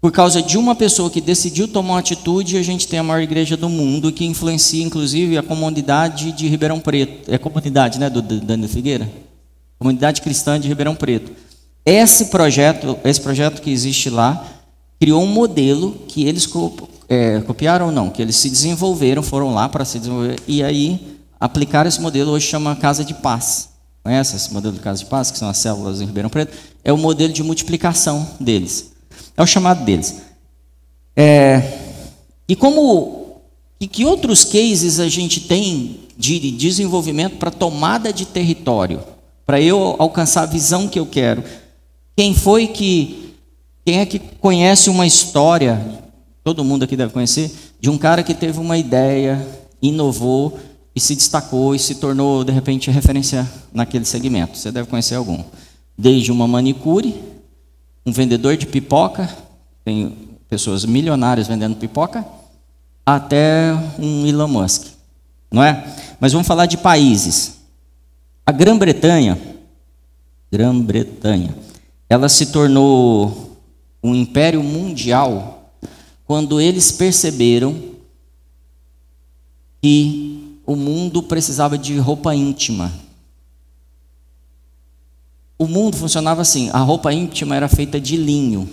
por 0.00 0.12
causa 0.12 0.42
de 0.42 0.58
uma 0.58 0.74
pessoa 0.74 1.08
que 1.08 1.20
decidiu 1.20 1.66
tomar 1.66 1.94
uma 1.94 1.98
atitude, 1.98 2.58
a 2.58 2.62
gente 2.62 2.86
tem 2.86 2.98
a 2.98 3.02
maior 3.02 3.22
igreja 3.22 3.56
do 3.56 3.70
mundo, 3.70 4.12
que 4.12 4.26
influencia 4.26 4.84
inclusive 4.84 5.38
a 5.38 5.42
comunidade 5.42 6.30
de 6.32 6.46
Ribeirão 6.46 6.78
Preto. 6.78 7.30
É 7.30 7.36
a 7.36 7.38
comunidade, 7.38 7.98
né, 7.98 8.10
do 8.10 8.20
Daniel 8.20 8.68
Figueira? 8.68 9.10
Comunidade 9.78 10.20
cristã 10.20 10.60
de 10.60 10.68
Ribeirão 10.68 10.94
Preto. 10.94 11.32
Esse 11.86 12.26
projeto, 12.26 12.98
esse 13.02 13.20
projeto 13.20 13.62
que 13.62 13.70
existe 13.70 14.10
lá, 14.10 14.46
criou 15.00 15.22
um 15.22 15.26
modelo 15.26 15.92
que 16.08 16.24
eles 16.24 16.48
é, 17.08 17.40
copiaram 17.40 17.86
ou 17.86 17.92
não, 17.92 18.10
que 18.10 18.22
eles 18.22 18.36
se 18.36 18.48
desenvolveram, 18.48 19.22
foram 19.22 19.52
lá 19.52 19.68
para 19.68 19.84
se 19.84 19.98
desenvolver, 19.98 20.38
e 20.46 20.62
aí 20.62 21.18
aplicaram 21.38 21.88
esse 21.88 22.00
modelo, 22.00 22.32
hoje 22.32 22.46
chama 22.46 22.74
Casa 22.76 23.04
de 23.04 23.14
Paz. 23.14 23.70
Conhece 24.02 24.36
esse 24.36 24.52
modelo 24.52 24.74
de 24.74 24.80
Casa 24.80 25.02
de 25.02 25.06
Paz, 25.06 25.30
que 25.30 25.38
são 25.38 25.48
as 25.48 25.58
células 25.58 26.00
em 26.00 26.06
Ribeirão 26.06 26.30
Preto? 26.30 26.56
É 26.82 26.92
o 26.92 26.98
modelo 26.98 27.32
de 27.32 27.42
multiplicação 27.42 28.26
deles. 28.38 28.92
É 29.36 29.42
o 29.42 29.46
chamado 29.46 29.84
deles. 29.84 30.16
É, 31.16 31.78
e 32.48 32.54
como 32.54 33.40
e 33.80 33.86
que 33.86 34.04
outros 34.04 34.44
cases 34.44 35.00
a 35.00 35.08
gente 35.08 35.40
tem 35.40 36.00
de 36.16 36.50
desenvolvimento 36.52 37.36
para 37.36 37.50
tomada 37.50 38.12
de 38.12 38.24
território, 38.24 39.00
para 39.44 39.60
eu 39.60 39.96
alcançar 39.98 40.42
a 40.42 40.46
visão 40.46 40.88
que 40.88 40.98
eu 40.98 41.06
quero? 41.06 41.42
Quem 42.16 42.34
foi 42.34 42.68
que 42.68 43.23
quem 43.84 44.00
é 44.00 44.06
que 44.06 44.18
conhece 44.18 44.88
uma 44.88 45.06
história? 45.06 45.78
Todo 46.42 46.64
mundo 46.64 46.84
aqui 46.84 46.96
deve 46.96 47.12
conhecer 47.12 47.50
de 47.80 47.90
um 47.90 47.98
cara 47.98 48.22
que 48.22 48.34
teve 48.34 48.58
uma 48.58 48.78
ideia, 48.78 49.46
inovou 49.82 50.58
e 50.94 51.00
se 51.00 51.14
destacou 51.14 51.74
e 51.74 51.78
se 51.78 51.96
tornou 51.96 52.44
de 52.44 52.52
repente 52.52 52.90
referência 52.90 53.46
naquele 53.72 54.04
segmento. 54.04 54.56
Você 54.56 54.72
deve 54.72 54.88
conhecer 54.88 55.16
algum. 55.16 55.42
Desde 55.96 56.32
uma 56.32 56.48
manicure, 56.48 57.14
um 58.06 58.12
vendedor 58.12 58.56
de 58.56 58.66
pipoca, 58.66 59.28
tem 59.84 60.16
pessoas 60.48 60.84
milionárias 60.84 61.46
vendendo 61.46 61.76
pipoca, 61.76 62.24
até 63.04 63.74
um 63.98 64.26
Elon 64.26 64.48
Musk, 64.48 64.86
não 65.50 65.62
é? 65.62 65.84
Mas 66.18 66.32
vamos 66.32 66.46
falar 66.46 66.66
de 66.66 66.78
países. 66.78 67.58
A 68.46 68.52
Grã-Bretanha, 68.52 69.38
Grã-Bretanha, 70.50 71.54
ela 72.08 72.28
se 72.28 72.46
tornou 72.46 73.53
um 74.04 74.14
império 74.14 74.62
mundial 74.62 75.72
quando 76.26 76.60
eles 76.60 76.92
perceberam 76.92 77.74
que 79.80 80.58
o 80.66 80.76
mundo 80.76 81.22
precisava 81.22 81.78
de 81.78 81.96
roupa 81.96 82.34
íntima. 82.34 82.92
O 85.58 85.66
mundo 85.66 85.96
funcionava 85.96 86.42
assim: 86.42 86.68
a 86.70 86.78
roupa 86.78 87.14
íntima 87.14 87.56
era 87.56 87.66
feita 87.66 87.98
de 87.98 88.16
linho. 88.16 88.68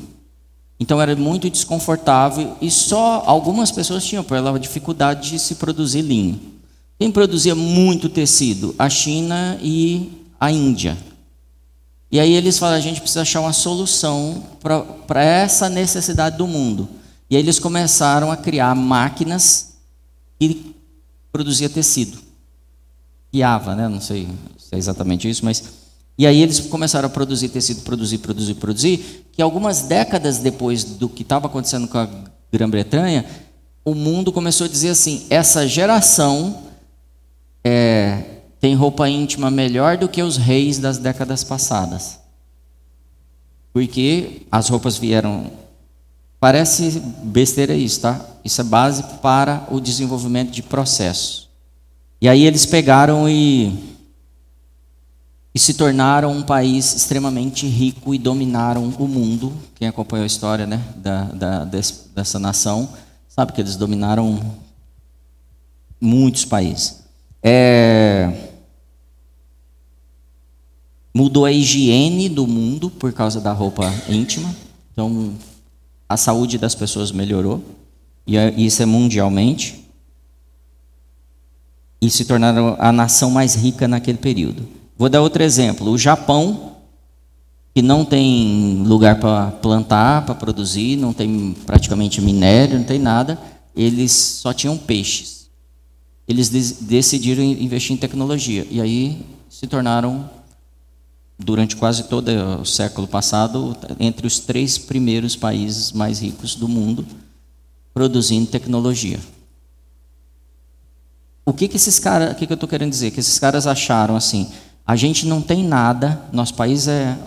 Então 0.77 0.99
era 0.99 1.15
muito 1.15 1.49
desconfortável 1.49 2.57
e 2.59 2.69
só 2.69 3.23
algumas 3.25 3.71
pessoas 3.71 4.03
tinham 4.03 4.23
por 4.23 4.35
ela 4.35 4.59
dificuldade 4.59 5.31
de 5.31 5.39
se 5.39 5.55
produzir 5.55 6.01
linho. 6.01 6.39
Quem 6.99 7.11
produzia 7.11 7.55
muito 7.55 8.09
tecido? 8.09 8.75
A 8.77 8.89
China 8.89 9.57
e 9.61 10.11
a 10.39 10.51
Índia. 10.51 10.97
E 12.11 12.19
aí 12.19 12.33
eles 12.33 12.59
falam, 12.59 12.75
a 12.75 12.81
gente 12.81 12.99
precisa 12.99 13.21
achar 13.21 13.39
uma 13.39 13.53
solução 13.53 14.43
para 15.07 15.23
essa 15.23 15.69
necessidade 15.69 16.37
do 16.37 16.45
mundo. 16.45 16.89
E 17.29 17.35
aí 17.37 17.41
eles 17.41 17.57
começaram 17.57 18.31
a 18.31 18.35
criar 18.35 18.75
máquinas 18.75 19.75
que 20.37 20.75
produzia 21.31 21.69
tecido. 21.69 22.19
Guiava, 23.33 23.75
né? 23.75 23.87
Não 23.87 24.01
sei 24.01 24.27
se 24.57 24.75
é 24.75 24.77
exatamente 24.77 25.29
isso, 25.29 25.45
mas 25.45 25.63
e 26.17 26.27
aí 26.27 26.41
eles 26.41 26.59
começaram 26.59 27.07
a 27.07 27.09
produzir 27.09 27.49
tecido, 27.49 27.81
produzir, 27.81 28.17
produzir, 28.17 28.55
produzir, 28.55 29.25
que 29.31 29.41
algumas 29.41 29.83
décadas 29.83 30.37
depois 30.39 30.83
do 30.83 31.07
que 31.07 31.23
estava 31.23 31.47
acontecendo 31.47 31.87
com 31.87 31.97
a 31.97 32.07
Grã-Bretanha, 32.51 33.25
o 33.83 33.95
mundo 33.95 34.31
começou 34.31 34.65
a 34.65 34.69
dizer 34.69 34.89
assim: 34.89 35.25
essa 35.29 35.67
geração 35.67 36.63
é, 37.63 38.30
tem 38.61 38.75
roupa 38.75 39.09
íntima 39.09 39.49
melhor 39.49 39.97
do 39.97 40.07
que 40.07 40.21
os 40.21 40.37
reis 40.37 40.77
das 40.77 40.99
décadas 40.99 41.43
passadas. 41.43 42.19
Porque 43.73 44.43
as 44.51 44.69
roupas 44.69 44.97
vieram. 44.97 45.51
Parece 46.39 47.01
besteira 47.23 47.73
isso, 47.73 48.01
tá? 48.01 48.23
Isso 48.45 48.61
é 48.61 48.63
base 48.63 49.03
para 49.21 49.67
o 49.71 49.79
desenvolvimento 49.79 50.51
de 50.51 50.61
processo. 50.61 51.49
E 52.21 52.29
aí 52.29 52.45
eles 52.45 52.65
pegaram 52.65 53.27
e 53.27 53.89
e 55.53 55.59
se 55.59 55.73
tornaram 55.73 56.31
um 56.31 56.43
país 56.43 56.95
extremamente 56.95 57.67
rico 57.67 58.13
e 58.13 58.17
dominaram 58.17 58.85
o 58.85 59.07
mundo. 59.07 59.51
Quem 59.75 59.87
acompanhou 59.87 60.23
a 60.23 60.27
história 60.27 60.65
né, 60.65 60.81
da, 60.95 61.23
da, 61.25 61.65
dessa 61.65 62.39
nação 62.39 62.87
sabe 63.27 63.51
que 63.51 63.59
eles 63.59 63.75
dominaram 63.75 64.39
muitos 65.99 66.45
países. 66.45 67.01
É... 67.43 68.50
Mudou 71.13 71.45
a 71.45 71.51
higiene 71.51 72.29
do 72.29 72.47
mundo 72.47 72.89
por 72.89 73.11
causa 73.11 73.41
da 73.41 73.51
roupa 73.51 73.93
íntima. 74.07 74.55
Então, 74.91 75.33
a 76.07 76.17
saúde 76.17 76.57
das 76.57 76.75
pessoas 76.75 77.11
melhorou. 77.11 77.63
E 78.25 78.37
é, 78.37 78.53
isso 78.57 78.81
é 78.81 78.85
mundialmente. 78.85 79.85
E 82.01 82.09
se 82.09 82.25
tornaram 82.25 82.75
a 82.79 82.91
nação 82.91 83.29
mais 83.29 83.55
rica 83.55 83.87
naquele 83.87 84.17
período. 84.17 84.67
Vou 84.97 85.09
dar 85.09 85.21
outro 85.21 85.43
exemplo. 85.43 85.89
O 85.89 85.97
Japão, 85.97 86.75
que 87.73 87.81
não 87.81 88.05
tem 88.05 88.83
lugar 88.85 89.19
para 89.19 89.51
plantar, 89.51 90.25
para 90.25 90.35
produzir, 90.35 90.95
não 90.95 91.13
tem 91.13 91.55
praticamente 91.65 92.21
minério, 92.21 92.77
não 92.77 92.85
tem 92.85 92.99
nada, 92.99 93.39
eles 93.75 94.11
só 94.11 94.53
tinham 94.53 94.77
peixes. 94.77 95.49
Eles 96.27 96.49
decidiram 96.49 97.43
investir 97.43 97.93
em 97.93 97.97
tecnologia 97.97 98.65
e 98.69 98.79
aí 98.79 99.25
se 99.49 99.67
tornaram, 99.67 100.29
durante 101.43 101.75
quase 101.75 102.03
todo 102.03 102.29
o 102.61 102.65
século 102.65 103.07
passado, 103.07 103.75
entre 103.99 104.27
os 104.27 104.39
três 104.39 104.77
primeiros 104.77 105.35
países 105.35 105.91
mais 105.91 106.19
ricos 106.19 106.55
do 106.55 106.67
mundo, 106.67 107.05
produzindo 107.93 108.49
tecnologia. 108.49 109.19
O 111.45 111.53
que, 111.53 111.67
que 111.67 111.75
esses 111.75 111.99
caras, 111.99 112.31
o 112.31 112.35
que, 112.35 112.45
que 112.45 112.53
eu 112.53 112.55
estou 112.55 112.69
querendo 112.69 112.91
dizer? 112.91 113.11
Que 113.11 113.19
esses 113.19 113.39
caras 113.39 113.65
acharam 113.65 114.15
assim, 114.15 114.51
a 114.85 114.95
gente 114.95 115.25
não 115.25 115.41
tem 115.41 115.63
nada, 115.63 116.21
nosso 116.31 116.53
país 116.53 116.87
é 116.87 117.17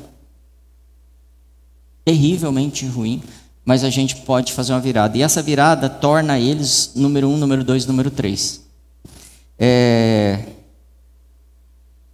terrivelmente 2.04 2.86
ruim, 2.86 3.22
mas 3.64 3.82
a 3.82 3.90
gente 3.90 4.16
pode 4.16 4.52
fazer 4.52 4.72
uma 4.72 4.80
virada. 4.80 5.16
E 5.16 5.22
essa 5.22 5.42
virada 5.42 5.88
torna 5.88 6.38
eles 6.38 6.92
número 6.94 7.28
um, 7.28 7.36
número 7.36 7.64
dois, 7.64 7.86
número 7.86 8.10
três. 8.10 8.62
É... 9.58 10.53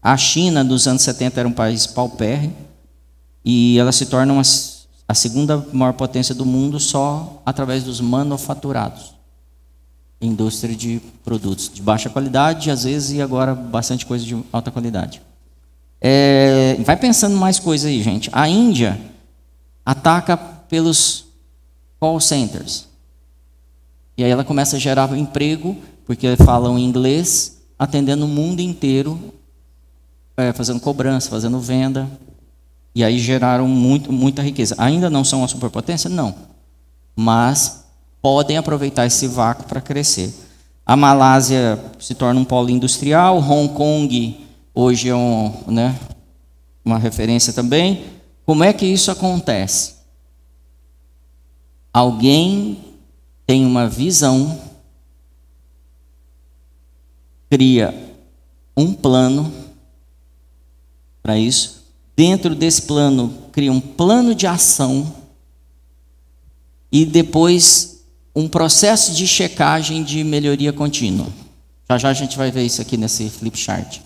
A 0.02 0.16
China, 0.16 0.64
dos 0.64 0.86
anos 0.86 1.02
70, 1.02 1.40
era 1.40 1.48
um 1.48 1.52
país 1.52 1.86
paupérrimo, 1.86 2.54
e 3.44 3.78
ela 3.78 3.92
se 3.92 4.06
torna 4.06 4.32
uma, 4.32 4.42
a 5.06 5.14
segunda 5.14 5.66
maior 5.72 5.92
potência 5.92 6.34
do 6.34 6.46
mundo 6.46 6.78
só 6.80 7.42
através 7.44 7.84
dos 7.84 8.00
manufaturados. 8.00 9.14
Indústria 10.20 10.74
de 10.74 11.00
produtos 11.24 11.70
de 11.72 11.82
baixa 11.82 12.10
qualidade, 12.10 12.70
às 12.70 12.84
vezes, 12.84 13.12
e 13.12 13.22
agora 13.22 13.54
bastante 13.54 14.04
coisa 14.04 14.24
de 14.24 14.42
alta 14.52 14.70
qualidade. 14.70 15.22
É, 16.00 16.76
vai 16.84 16.96
pensando 16.96 17.36
mais 17.36 17.58
coisa 17.58 17.88
aí, 17.88 18.02
gente. 18.02 18.30
A 18.32 18.48
Índia 18.48 18.98
ataca 19.84 20.36
pelos 20.36 21.26
call 21.98 22.20
centers. 22.20 22.88
E 24.16 24.24
aí 24.24 24.30
ela 24.30 24.44
começa 24.44 24.76
a 24.76 24.78
gerar 24.78 25.16
emprego, 25.16 25.76
porque 26.06 26.36
falam 26.36 26.78
inglês, 26.78 27.62
atendendo 27.78 28.24
o 28.24 28.28
mundo 28.28 28.60
inteiro, 28.60 29.18
é, 30.36 30.52
fazendo 30.52 30.80
cobrança, 30.80 31.30
fazendo 31.30 31.60
venda. 31.60 32.08
E 32.94 33.04
aí 33.04 33.18
geraram 33.18 33.68
muito, 33.68 34.12
muita 34.12 34.42
riqueza. 34.42 34.74
Ainda 34.78 35.08
não 35.08 35.24
são 35.24 35.40
uma 35.40 35.48
superpotência? 35.48 36.10
Não. 36.10 36.34
Mas 37.14 37.84
podem 38.20 38.56
aproveitar 38.56 39.06
esse 39.06 39.26
vácuo 39.26 39.64
para 39.64 39.80
crescer. 39.80 40.34
A 40.84 40.96
Malásia 40.96 41.78
se 41.98 42.14
torna 42.14 42.40
um 42.40 42.44
polo 42.44 42.70
industrial, 42.70 43.38
Hong 43.38 43.72
Kong 43.74 44.46
hoje 44.74 45.08
é 45.08 45.14
um, 45.14 45.52
né, 45.68 45.98
uma 46.84 46.98
referência 46.98 47.52
também. 47.52 48.04
Como 48.44 48.64
é 48.64 48.72
que 48.72 48.86
isso 48.86 49.10
acontece? 49.10 49.96
Alguém 51.92 52.78
tem 53.46 53.64
uma 53.64 53.88
visão, 53.88 54.60
cria 57.48 57.94
um 58.76 58.92
plano 58.92 59.52
para 61.22 61.38
isso. 61.38 61.84
Dentro 62.16 62.54
desse 62.54 62.82
plano, 62.82 63.32
cria 63.52 63.72
um 63.72 63.80
plano 63.80 64.34
de 64.34 64.46
ação 64.46 65.14
e 66.92 67.04
depois 67.04 68.04
um 68.34 68.48
processo 68.48 69.14
de 69.14 69.26
checagem 69.26 70.02
de 70.02 70.22
melhoria 70.22 70.72
contínua. 70.72 71.26
Já 71.88 71.98
já 71.98 72.08
a 72.10 72.14
gente 72.14 72.36
vai 72.36 72.50
ver 72.50 72.64
isso 72.64 72.80
aqui 72.80 72.96
nesse 72.96 73.28
flip 73.28 73.58
chart. 73.58 74.00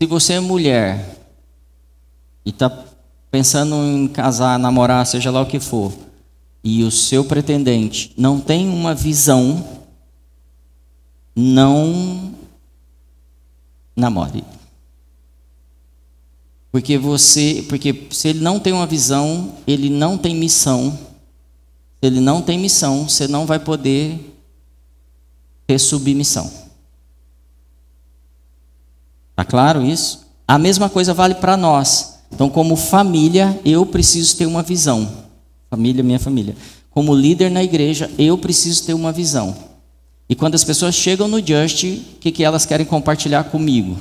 Se 0.00 0.06
você 0.06 0.34
é 0.34 0.40
mulher 0.40 1.18
e 2.44 2.50
está 2.50 2.70
pensando 3.30 3.74
em 3.76 4.08
casar, 4.08 4.58
namorar, 4.58 5.06
seja 5.06 5.30
lá 5.30 5.42
o 5.42 5.46
que 5.46 5.60
for, 5.60 5.92
e 6.64 6.82
o 6.82 6.90
seu 6.90 7.24
pretendente 7.24 8.12
não 8.16 8.40
tem 8.40 8.68
uma 8.68 8.94
visão, 8.94 9.79
não 11.34 12.34
namore. 13.96 14.44
Porque 16.72 16.96
você, 16.96 17.64
porque 17.68 18.06
se 18.10 18.28
ele 18.28 18.40
não 18.40 18.60
tem 18.60 18.72
uma 18.72 18.86
visão, 18.86 19.54
ele 19.66 19.90
não 19.90 20.16
tem 20.16 20.34
missão. 20.34 20.92
Se 20.92 22.06
ele 22.06 22.20
não 22.20 22.40
tem 22.40 22.58
missão, 22.58 23.08
você 23.08 23.26
não 23.26 23.44
vai 23.44 23.58
poder 23.58 24.38
ter 25.66 25.78
submissão. 25.78 26.50
Tá 29.34 29.44
claro 29.44 29.84
isso? 29.84 30.26
A 30.46 30.58
mesma 30.58 30.88
coisa 30.88 31.12
vale 31.12 31.34
para 31.34 31.56
nós. 31.56 32.20
Então, 32.32 32.48
como 32.48 32.76
família, 32.76 33.60
eu 33.64 33.84
preciso 33.84 34.36
ter 34.36 34.46
uma 34.46 34.62
visão. 34.62 35.24
Família, 35.68 36.04
minha 36.04 36.18
família. 36.18 36.56
Como 36.90 37.14
líder 37.14 37.50
na 37.50 37.62
igreja, 37.62 38.10
eu 38.18 38.38
preciso 38.38 38.84
ter 38.84 38.94
uma 38.94 39.12
visão. 39.12 39.56
E 40.30 40.36
quando 40.36 40.54
as 40.54 40.62
pessoas 40.62 40.94
chegam 40.94 41.26
no 41.26 41.44
Just, 41.44 41.82
o 41.82 42.18
que, 42.20 42.30
que 42.30 42.44
elas 42.44 42.64
querem 42.64 42.86
compartilhar 42.86 43.42
comigo? 43.42 43.98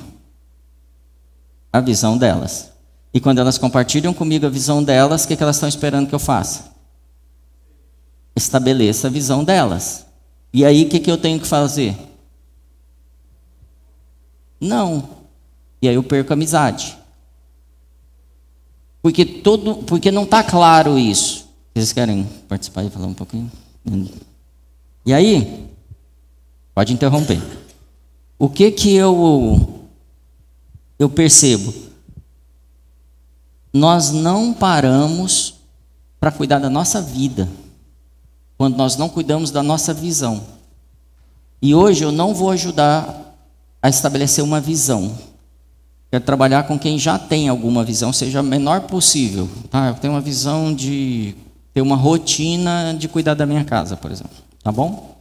A 1.73 1.79
visão 1.79 2.19
delas. 2.19 2.71
E 3.11 3.19
quando 3.19 3.39
elas 3.39 3.57
compartilham 3.57 4.13
comigo 4.13 4.45
a 4.45 4.49
visão 4.49 4.83
delas, 4.83 5.23
o 5.23 5.27
que, 5.27 5.35
que 5.35 5.41
elas 5.41 5.55
estão 5.55 5.67
esperando 5.67 6.07
que 6.07 6.13
eu 6.13 6.19
faça? 6.19 6.71
Estabeleça 8.35 9.07
a 9.07 9.09
visão 9.09 9.43
delas. 9.43 10.05
E 10.53 10.63
aí, 10.63 10.83
o 10.83 10.89
que, 10.89 10.99
que 10.99 11.09
eu 11.09 11.17
tenho 11.17 11.39
que 11.39 11.47
fazer? 11.47 11.97
Não. 14.61 15.09
E 15.81 15.89
aí 15.89 15.95
eu 15.95 16.03
perco 16.03 16.31
a 16.31 16.35
amizade. 16.35 16.95
Porque, 19.01 19.25
todo, 19.25 19.77
porque 19.77 20.11
não 20.11 20.25
está 20.25 20.43
claro 20.43 20.95
isso. 20.99 21.49
Vocês 21.73 21.91
querem 21.91 22.29
participar 22.47 22.83
e 22.83 22.91
falar 22.91 23.07
um 23.07 23.15
pouquinho? 23.15 23.51
E 25.03 25.11
aí, 25.11 25.67
Pode 26.79 26.93
interromper. 26.93 27.41
O 28.37 28.47
que 28.47 28.71
que 28.71 28.95
eu 28.95 29.83
eu 30.97 31.09
percebo? 31.09 31.73
Nós 33.73 34.11
não 34.11 34.53
paramos 34.53 35.55
para 36.21 36.31
cuidar 36.31 36.57
da 36.57 36.69
nossa 36.69 37.01
vida 37.01 37.49
quando 38.57 38.77
nós 38.77 38.95
não 38.95 39.09
cuidamos 39.09 39.51
da 39.51 39.61
nossa 39.61 39.93
visão. 39.93 40.41
E 41.61 41.75
hoje 41.75 42.05
eu 42.05 42.13
não 42.13 42.33
vou 42.33 42.49
ajudar 42.49 43.35
a 43.81 43.89
estabelecer 43.89 44.41
uma 44.41 44.61
visão. 44.61 45.17
Quero 46.09 46.23
trabalhar 46.23 46.63
com 46.63 46.79
quem 46.79 46.97
já 46.97 47.19
tem 47.19 47.49
alguma 47.49 47.83
visão, 47.83 48.13
seja 48.13 48.39
a 48.39 48.43
menor 48.43 48.83
possível. 48.83 49.49
Tá? 49.69 49.89
Eu 49.89 49.95
tenho 49.95 50.13
uma 50.13 50.21
visão 50.21 50.73
de 50.73 51.35
ter 51.73 51.81
uma 51.81 51.97
rotina 51.97 52.95
de 52.97 53.09
cuidar 53.09 53.33
da 53.33 53.45
minha 53.45 53.65
casa, 53.65 53.97
por 53.97 54.09
exemplo. 54.09 54.37
Tá 54.63 54.71
bom? 54.71 55.18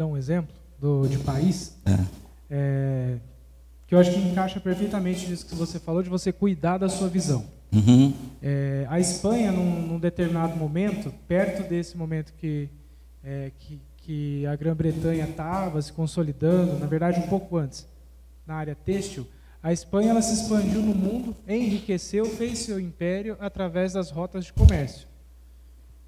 Dar 0.00 0.06
um 0.06 0.16
exemplo 0.16 0.54
do, 0.78 1.06
de 1.06 1.18
país, 1.18 1.76
é. 1.84 1.98
É, 2.50 3.16
que 3.86 3.94
eu 3.94 3.98
acho 3.98 4.10
que 4.10 4.18
encaixa 4.18 4.58
perfeitamente 4.58 5.28
nisso 5.28 5.44
que 5.46 5.54
você 5.54 5.78
falou, 5.78 6.02
de 6.02 6.08
você 6.08 6.32
cuidar 6.32 6.78
da 6.78 6.88
sua 6.88 7.06
visão. 7.06 7.44
Uhum. 7.70 8.14
É, 8.42 8.86
a 8.88 8.98
Espanha, 8.98 9.52
num, 9.52 9.86
num, 9.86 9.98
determinado 9.98 10.56
momento, 10.56 11.12
perto 11.28 11.68
desse 11.68 11.98
momento 11.98 12.32
que, 12.32 12.70
é, 13.22 13.52
que, 13.58 13.78
que 13.98 14.46
a 14.46 14.56
Grã-Bretanha 14.56 15.24
estava 15.24 15.80
se 15.82 15.92
consolidando, 15.92 16.78
na 16.78 16.86
verdade 16.86 17.20
um 17.20 17.28
pouco 17.28 17.58
antes, 17.58 17.86
na 18.46 18.54
área 18.54 18.74
têxtil, 18.74 19.26
a 19.62 19.70
Espanha 19.70 20.10
ela 20.10 20.22
se 20.22 20.32
expandiu 20.32 20.80
no 20.80 20.94
mundo, 20.94 21.36
enriqueceu, 21.46 22.24
fez 22.24 22.60
seu 22.60 22.80
império 22.80 23.36
através 23.38 23.92
das 23.92 24.10
rotas 24.10 24.46
de 24.46 24.52
comércio. 24.54 25.09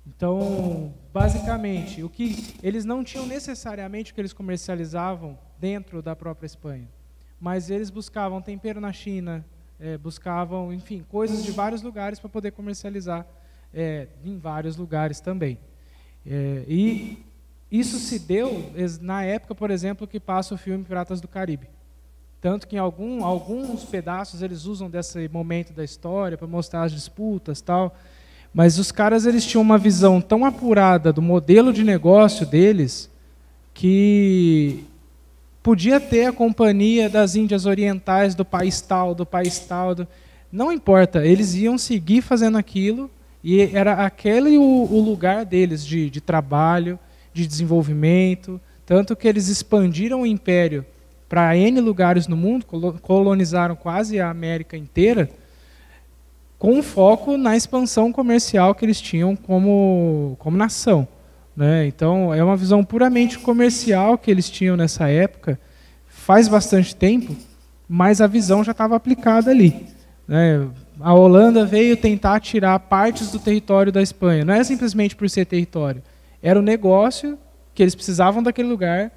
Então, 0.06 0.92
basicamente, 1.12 2.02
o 2.02 2.08
que 2.08 2.54
eles 2.62 2.84
não 2.84 3.04
tinham 3.04 3.26
necessariamente 3.26 4.10
o 4.10 4.14
que 4.14 4.20
eles 4.20 4.32
comercializavam 4.32 5.38
dentro 5.60 6.02
da 6.02 6.16
própria 6.16 6.46
Espanha, 6.46 6.88
mas 7.40 7.70
eles 7.70 7.88
buscavam 7.88 8.42
tempero 8.42 8.80
na 8.80 8.92
China, 8.92 9.44
é, 9.78 9.96
buscavam, 9.96 10.72
enfim, 10.72 11.04
coisas 11.08 11.44
de 11.44 11.52
vários 11.52 11.82
lugares 11.82 12.18
para 12.18 12.28
poder 12.28 12.50
comercializar 12.52 13.26
é, 13.72 14.08
em 14.24 14.38
vários 14.38 14.76
lugares 14.76 15.20
também. 15.20 15.58
É, 16.26 16.64
e 16.68 17.24
isso 17.70 17.98
se 17.98 18.18
deu 18.18 18.72
na 19.00 19.24
época, 19.24 19.54
por 19.54 19.70
exemplo, 19.70 20.06
que 20.06 20.20
passa 20.20 20.54
o 20.54 20.58
filme 20.58 20.84
Piratas 20.84 21.20
do 21.20 21.28
Caribe. 21.28 21.68
Tanto 22.40 22.66
que 22.66 22.74
em 22.74 22.78
algum, 22.78 23.24
alguns 23.24 23.84
pedaços 23.84 24.42
eles 24.42 24.64
usam 24.64 24.90
desse 24.90 25.28
momento 25.28 25.72
da 25.72 25.84
história 25.84 26.36
para 26.36 26.46
mostrar 26.46 26.82
as 26.82 26.92
disputas 26.92 27.60
tal. 27.60 27.96
Mas 28.54 28.78
os 28.78 28.92
caras 28.92 29.24
eles 29.24 29.46
tinham 29.46 29.62
uma 29.62 29.78
visão 29.78 30.20
tão 30.20 30.44
apurada 30.44 31.12
do 31.12 31.22
modelo 31.22 31.72
de 31.72 31.82
negócio 31.82 32.44
deles 32.44 33.10
que 33.72 34.84
podia 35.62 35.98
ter 35.98 36.26
a 36.26 36.32
companhia 36.32 37.08
das 37.08 37.34
Índias 37.34 37.64
Orientais, 37.64 38.34
do 38.34 38.44
país 38.44 38.80
tal, 38.80 39.14
do 39.14 39.24
país 39.24 39.58
tal. 39.60 39.94
Do... 39.94 40.08
Não 40.50 40.70
importa, 40.70 41.24
eles 41.24 41.54
iam 41.54 41.78
seguir 41.78 42.20
fazendo 42.20 42.58
aquilo 42.58 43.10
e 43.42 43.60
era 43.74 44.04
aquele 44.04 44.58
o, 44.58 44.62
o 44.62 45.00
lugar 45.00 45.46
deles 45.46 45.86
de, 45.86 46.10
de 46.10 46.20
trabalho, 46.20 46.98
de 47.32 47.46
desenvolvimento. 47.46 48.60
Tanto 48.84 49.16
que 49.16 49.26
eles 49.26 49.48
expandiram 49.48 50.22
o 50.22 50.26
império 50.26 50.84
para 51.26 51.56
N 51.56 51.80
lugares 51.80 52.28
no 52.28 52.36
mundo, 52.36 52.66
colonizaram 53.00 53.74
quase 53.74 54.20
a 54.20 54.28
América 54.28 54.76
inteira 54.76 55.30
com 56.62 56.80
foco 56.80 57.36
na 57.36 57.56
expansão 57.56 58.12
comercial 58.12 58.72
que 58.72 58.84
eles 58.84 59.00
tinham 59.00 59.34
como, 59.34 60.36
como 60.38 60.56
nação. 60.56 61.08
Né? 61.56 61.88
Então, 61.88 62.32
é 62.32 62.40
uma 62.44 62.56
visão 62.56 62.84
puramente 62.84 63.36
comercial 63.36 64.16
que 64.16 64.30
eles 64.30 64.48
tinham 64.48 64.76
nessa 64.76 65.08
época, 65.08 65.58
faz 66.06 66.46
bastante 66.46 66.94
tempo, 66.94 67.34
mas 67.88 68.20
a 68.20 68.28
visão 68.28 68.62
já 68.62 68.70
estava 68.70 68.94
aplicada 68.94 69.50
ali. 69.50 69.88
Né? 70.28 70.68
A 71.00 71.12
Holanda 71.12 71.66
veio 71.66 71.96
tentar 71.96 72.38
tirar 72.38 72.78
partes 72.78 73.32
do 73.32 73.40
território 73.40 73.90
da 73.90 74.00
Espanha. 74.00 74.44
Não 74.44 74.54
é 74.54 74.62
simplesmente 74.62 75.16
por 75.16 75.28
ser 75.28 75.46
território. 75.46 76.00
Era 76.40 76.60
o 76.60 76.62
negócio 76.62 77.36
que 77.74 77.82
eles 77.82 77.96
precisavam 77.96 78.40
daquele 78.40 78.68
lugar 78.68 79.10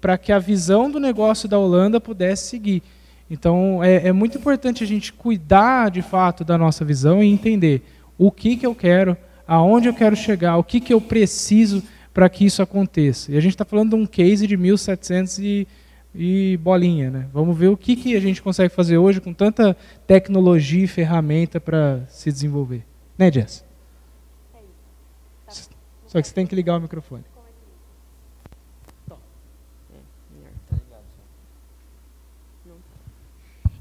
para 0.00 0.16
que 0.16 0.32
a 0.32 0.38
visão 0.38 0.90
do 0.90 0.98
negócio 0.98 1.46
da 1.46 1.58
Holanda 1.58 2.00
pudesse 2.00 2.48
seguir. 2.48 2.82
Então, 3.30 3.82
é, 3.82 4.08
é, 4.08 4.12
muito 4.12 4.38
importante 4.38 4.84
a 4.84 4.86
gente 4.86 5.12
cuidar 5.12 5.90
de 5.90 6.00
fato 6.00 6.44
da 6.44 6.56
nossa 6.56 6.84
visão 6.84 7.22
e 7.22 7.26
entender 7.26 7.82
o 8.16 8.30
que, 8.30 8.56
que 8.56 8.66
eu 8.66 8.74
quero, 8.74 9.16
aonde 9.46 9.88
eu 9.88 9.94
quero 9.94 10.14
chegar, 10.14 10.56
o 10.56 10.64
que, 10.64 10.80
que 10.80 10.94
eu 10.94 11.00
preciso 11.00 11.82
para 12.14 12.28
que 12.28 12.46
isso 12.46 12.62
aconteça. 12.62 13.32
E 13.32 13.36
a 13.36 13.40
gente 13.40 13.52
está 13.52 13.64
falando 13.64 13.90
de 13.90 13.96
um 13.96 14.06
case 14.06 14.46
de 14.46 14.56
1700 14.56 15.38
e, 15.38 15.68
e 16.14 16.56
bolinha. 16.62 17.10
Né? 17.10 17.26
Vamos 17.32 17.56
ver 17.58 17.68
o 17.68 17.76
que, 17.76 17.96
que 17.96 18.16
a 18.16 18.20
gente 18.20 18.40
consegue 18.40 18.72
fazer 18.72 18.96
hoje 18.96 19.20
com 19.20 19.34
tanta 19.34 19.76
tecnologia 20.06 20.84
e 20.84 20.88
ferramenta 20.88 21.60
para 21.60 22.00
se 22.08 22.32
desenvolver. 22.32 22.84
Né, 23.18 23.30
Jess? 23.30 23.64
Só 26.06 26.22
que 26.22 26.28
você 26.28 26.32
tem 26.32 26.46
que 26.46 26.54
ligar 26.54 26.78
o 26.78 26.80
microfone. 26.80 27.24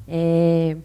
É, 0.07 0.77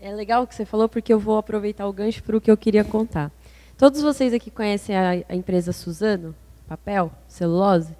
é 0.00 0.12
legal 0.12 0.42
o 0.42 0.46
que 0.46 0.54
você 0.54 0.64
falou, 0.64 0.88
porque 0.88 1.12
eu 1.12 1.18
vou 1.18 1.36
aproveitar 1.36 1.86
o 1.86 1.92
gancho 1.92 2.22
para 2.22 2.36
o 2.36 2.40
que 2.40 2.50
eu 2.50 2.56
queria 2.56 2.84
contar. 2.84 3.30
Todos 3.76 4.02
vocês 4.02 4.32
aqui 4.32 4.50
conhecem 4.50 4.96
a, 4.96 5.10
a 5.28 5.34
empresa 5.34 5.72
Suzano? 5.72 6.34
Papel? 6.68 7.10
Celulose? 7.28 7.94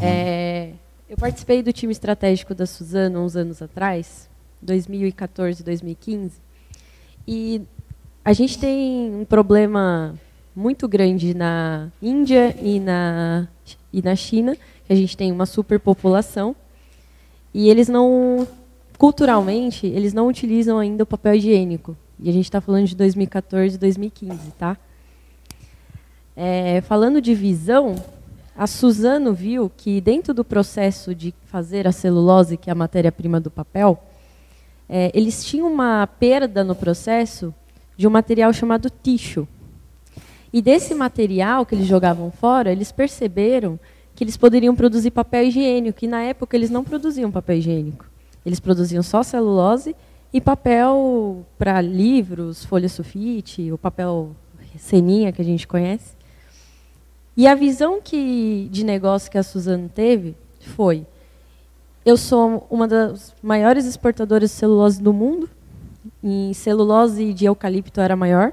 É, 0.00 0.72
eu 1.08 1.16
participei 1.16 1.62
do 1.62 1.72
time 1.72 1.92
estratégico 1.92 2.54
da 2.54 2.66
Suzano 2.66 3.20
uns 3.20 3.34
anos 3.34 3.60
atrás, 3.60 4.30
2014, 4.62 5.64
2015, 5.64 6.40
e 7.26 7.62
a 8.24 8.32
gente 8.32 8.58
tem 8.58 9.12
um 9.12 9.24
problema 9.24 10.14
muito 10.54 10.86
grande 10.86 11.34
na 11.34 11.90
Índia 12.00 12.54
e 12.60 12.78
na, 12.78 13.48
e 13.92 14.00
na 14.02 14.14
China, 14.14 14.56
que 14.86 14.92
a 14.92 14.96
gente 14.96 15.16
tem 15.16 15.32
uma 15.32 15.46
superpopulação, 15.46 16.54
e 17.52 17.68
eles 17.68 17.88
não 17.88 18.46
culturalmente, 19.00 19.86
eles 19.86 20.12
não 20.12 20.28
utilizam 20.28 20.78
ainda 20.78 21.04
o 21.04 21.06
papel 21.06 21.34
higiênico. 21.34 21.96
E 22.18 22.28
a 22.28 22.32
gente 22.34 22.44
está 22.44 22.60
falando 22.60 22.86
de 22.86 22.94
2014 22.94 23.76
e 23.76 23.78
2015, 23.78 24.50
tá? 24.58 24.76
É, 26.36 26.82
falando 26.82 27.18
de 27.18 27.34
visão, 27.34 27.94
a 28.54 28.66
Suzano 28.66 29.32
viu 29.32 29.72
que 29.74 30.02
dentro 30.02 30.34
do 30.34 30.44
processo 30.44 31.14
de 31.14 31.32
fazer 31.46 31.88
a 31.88 31.92
celulose, 31.92 32.58
que 32.58 32.68
é 32.68 32.72
a 32.74 32.76
matéria-prima 32.76 33.40
do 33.40 33.50
papel, 33.50 33.98
é, 34.86 35.10
eles 35.14 35.46
tinham 35.46 35.72
uma 35.72 36.06
perda 36.06 36.62
no 36.62 36.74
processo 36.74 37.54
de 37.96 38.06
um 38.06 38.10
material 38.10 38.52
chamado 38.52 38.90
ticho. 39.02 39.48
E 40.52 40.60
desse 40.60 40.94
material 40.94 41.64
que 41.64 41.74
eles 41.74 41.86
jogavam 41.86 42.30
fora, 42.30 42.70
eles 42.70 42.92
perceberam 42.92 43.80
que 44.14 44.22
eles 44.22 44.36
poderiam 44.36 44.76
produzir 44.76 45.10
papel 45.10 45.44
higiênico, 45.44 46.00
que 46.00 46.06
na 46.06 46.20
época 46.20 46.54
eles 46.54 46.68
não 46.68 46.84
produziam 46.84 47.30
papel 47.30 47.56
higiênico. 47.56 48.09
Eles 48.44 48.60
produziam 48.60 49.02
só 49.02 49.22
celulose 49.22 49.94
e 50.32 50.40
papel 50.40 51.44
para 51.58 51.80
livros, 51.80 52.64
folha 52.64 52.88
sulfite, 52.88 53.70
o 53.72 53.78
papel 53.78 54.34
ceninha 54.78 55.32
que 55.32 55.42
a 55.42 55.44
gente 55.44 55.66
conhece. 55.66 56.14
E 57.36 57.46
a 57.46 57.54
visão 57.54 58.00
que, 58.00 58.68
de 58.70 58.84
negócio 58.84 59.30
que 59.30 59.38
a 59.38 59.42
Suzano 59.42 59.88
teve 59.88 60.36
foi: 60.60 61.06
eu 62.04 62.16
sou 62.16 62.66
uma 62.70 62.88
das 62.88 63.34
maiores 63.42 63.84
exportadoras 63.84 64.50
de 64.50 64.56
celulose 64.56 65.02
do 65.02 65.12
mundo. 65.12 65.48
Em 66.22 66.52
celulose 66.54 67.34
de 67.34 67.44
eucalipto 67.44 68.00
era 68.00 68.16
maior. 68.16 68.52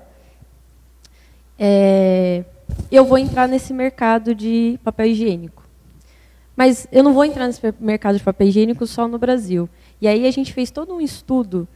É, 1.58 2.44
eu 2.92 3.06
vou 3.06 3.18
entrar 3.18 3.48
nesse 3.48 3.74
mercado 3.74 4.36
de 4.36 4.78
papel 4.84 5.08
higiênico. 5.08 5.57
Mas 6.58 6.88
eu 6.92 7.04
não 7.04 7.14
vou 7.14 7.24
entrar 7.24 7.46
nesse 7.46 7.62
mercado 7.80 8.18
de 8.18 8.24
papel 8.24 8.48
higiênico 8.48 8.88
só 8.88 9.08
no 9.08 9.20
Brasil. 9.20 9.70
E 10.02 10.08
aí 10.08 10.26
a 10.26 10.32
gente 10.32 10.52
fez 10.52 10.72
todo 10.72 10.92
um 10.92 11.00
estudo 11.00 11.68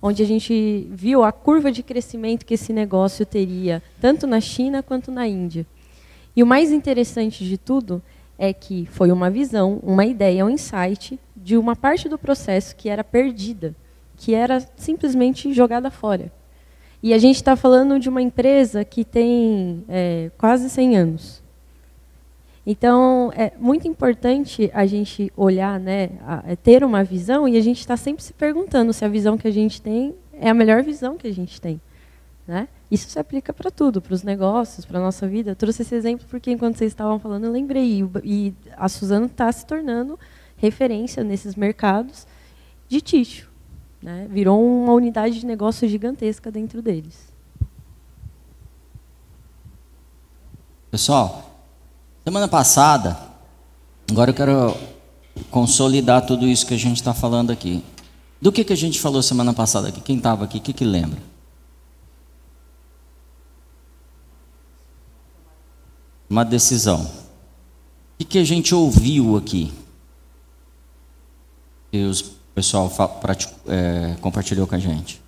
onde 0.00 0.22
a 0.22 0.26
gente 0.26 0.86
viu 0.92 1.24
a 1.24 1.32
curva 1.32 1.72
de 1.72 1.82
crescimento 1.82 2.46
que 2.46 2.54
esse 2.54 2.72
negócio 2.72 3.26
teria, 3.26 3.82
tanto 4.00 4.28
na 4.28 4.40
China 4.40 4.80
quanto 4.80 5.10
na 5.10 5.26
Índia. 5.26 5.66
E 6.36 6.42
o 6.42 6.46
mais 6.46 6.70
interessante 6.70 7.44
de 7.44 7.58
tudo 7.58 8.00
é 8.38 8.52
que 8.52 8.86
foi 8.92 9.10
uma 9.10 9.28
visão, 9.28 9.80
uma 9.82 10.06
ideia, 10.06 10.46
um 10.46 10.50
insight 10.50 11.18
de 11.36 11.56
uma 11.56 11.74
parte 11.74 12.08
do 12.08 12.16
processo 12.16 12.76
que 12.76 12.88
era 12.88 13.02
perdida, 13.02 13.74
que 14.16 14.34
era 14.34 14.64
simplesmente 14.76 15.52
jogada 15.52 15.90
fora. 15.90 16.30
E 17.02 17.12
a 17.12 17.18
gente 17.18 17.36
está 17.36 17.56
falando 17.56 17.98
de 17.98 18.08
uma 18.08 18.22
empresa 18.22 18.84
que 18.84 19.04
tem 19.04 19.84
é, 19.88 20.30
quase 20.38 20.70
100 20.70 20.96
anos. 20.96 21.47
Então, 22.70 23.32
é 23.34 23.50
muito 23.58 23.88
importante 23.88 24.70
a 24.74 24.84
gente 24.84 25.32
olhar, 25.34 25.80
né, 25.80 26.10
a, 26.20 26.52
a 26.52 26.54
ter 26.54 26.84
uma 26.84 27.02
visão, 27.02 27.48
e 27.48 27.56
a 27.56 27.62
gente 27.62 27.80
está 27.80 27.96
sempre 27.96 28.22
se 28.22 28.34
perguntando 28.34 28.92
se 28.92 29.02
a 29.06 29.08
visão 29.08 29.38
que 29.38 29.48
a 29.48 29.50
gente 29.50 29.80
tem 29.80 30.14
é 30.34 30.50
a 30.50 30.54
melhor 30.54 30.82
visão 30.82 31.16
que 31.16 31.26
a 31.26 31.32
gente 31.32 31.58
tem. 31.58 31.80
Né? 32.46 32.68
Isso 32.90 33.08
se 33.08 33.18
aplica 33.18 33.54
para 33.54 33.70
tudo, 33.70 34.02
para 34.02 34.12
os 34.12 34.22
negócios, 34.22 34.84
para 34.84 34.98
a 34.98 35.02
nossa 35.02 35.26
vida. 35.26 35.52
Eu 35.52 35.56
trouxe 35.56 35.80
esse 35.80 35.94
exemplo 35.94 36.26
porque, 36.28 36.50
enquanto 36.50 36.76
vocês 36.76 36.92
estavam 36.92 37.18
falando, 37.18 37.44
eu 37.44 37.52
lembrei. 37.52 38.06
E 38.22 38.52
a 38.76 38.86
Suzana 38.86 39.24
está 39.24 39.50
se 39.50 39.64
tornando 39.64 40.18
referência 40.58 41.24
nesses 41.24 41.54
mercados 41.54 42.26
de 42.86 43.00
tixo. 43.00 43.50
Né? 44.02 44.26
Virou 44.28 44.62
uma 44.62 44.92
unidade 44.92 45.40
de 45.40 45.46
negócio 45.46 45.88
gigantesca 45.88 46.50
dentro 46.50 46.82
deles. 46.82 47.32
Pessoal, 50.90 51.47
Semana 52.28 52.46
passada, 52.46 53.18
agora 54.10 54.32
eu 54.32 54.34
quero 54.34 54.76
consolidar 55.50 56.26
tudo 56.26 56.46
isso 56.46 56.66
que 56.66 56.74
a 56.74 56.76
gente 56.76 56.98
está 56.98 57.14
falando 57.14 57.50
aqui. 57.50 57.82
Do 58.38 58.52
que, 58.52 58.64
que 58.64 58.72
a 58.74 58.76
gente 58.76 59.00
falou 59.00 59.22
semana 59.22 59.54
passada 59.54 59.88
aqui? 59.88 60.02
Quem 60.02 60.18
estava 60.18 60.44
aqui, 60.44 60.58
o 60.58 60.60
que, 60.60 60.74
que 60.74 60.84
lembra? 60.84 61.18
Uma 66.28 66.44
decisão. 66.44 67.00
O 67.00 68.18
que, 68.18 68.24
que 68.26 68.38
a 68.38 68.44
gente 68.44 68.74
ouviu 68.74 69.38
aqui? 69.38 69.72
O 71.94 72.12
pessoal 72.54 72.92
é, 73.66 74.16
compartilhou 74.20 74.66
com 74.66 74.74
a 74.74 74.78
gente. 74.78 75.18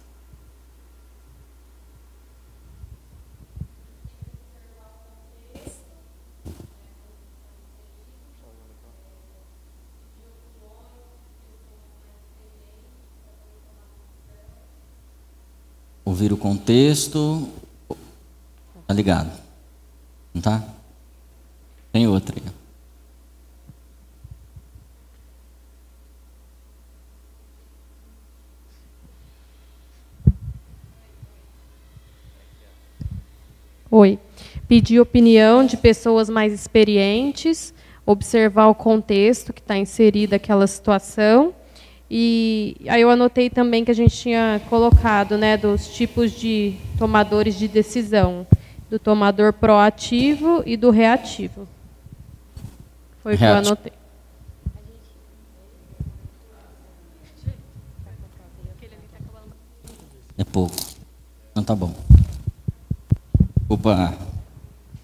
Ouvir 16.20 16.35
o 16.35 16.37
contexto. 16.37 17.48
Tá 18.87 18.92
ligado? 18.92 19.30
Não 20.35 20.42
tá? 20.42 20.62
Tem 21.90 22.06
outra 22.06 22.37
aí. 22.37 22.42
Oi. 33.90 34.18
Pedir 34.68 35.00
opinião 35.00 35.64
de 35.64 35.76
pessoas 35.76 36.28
mais 36.28 36.52
experientes, 36.52 37.74
observar 38.04 38.68
o 38.68 38.74
contexto 38.74 39.52
que 39.52 39.61
está 39.61 39.76
inserida 39.76 40.37
aquela 40.37 40.66
situação 40.66 41.54
e 42.11 42.75
aí 42.88 43.01
eu 43.03 43.09
anotei 43.09 43.49
também 43.49 43.85
que 43.85 43.90
a 43.92 43.94
gente 43.94 44.16
tinha 44.16 44.61
colocado, 44.68 45.38
né, 45.38 45.57
dos 45.57 45.87
tipos 45.87 46.33
de 46.33 46.75
tomadores 46.99 47.57
de 47.57 47.68
decisão, 47.68 48.44
do 48.90 48.99
tomador 48.99 49.53
proativo 49.53 50.61
e 50.66 50.77
do 50.77 50.90
reativo. 50.90 51.68
Foi 53.23 53.37
o 53.37 53.38
que 53.38 53.44
eu 53.44 53.55
anotei. 53.55 53.92
É 60.37 60.42
pouco. 60.42 60.75
Não 61.55 61.62
tá 61.62 61.77
bom. 61.77 61.94
Opa, 63.68 64.16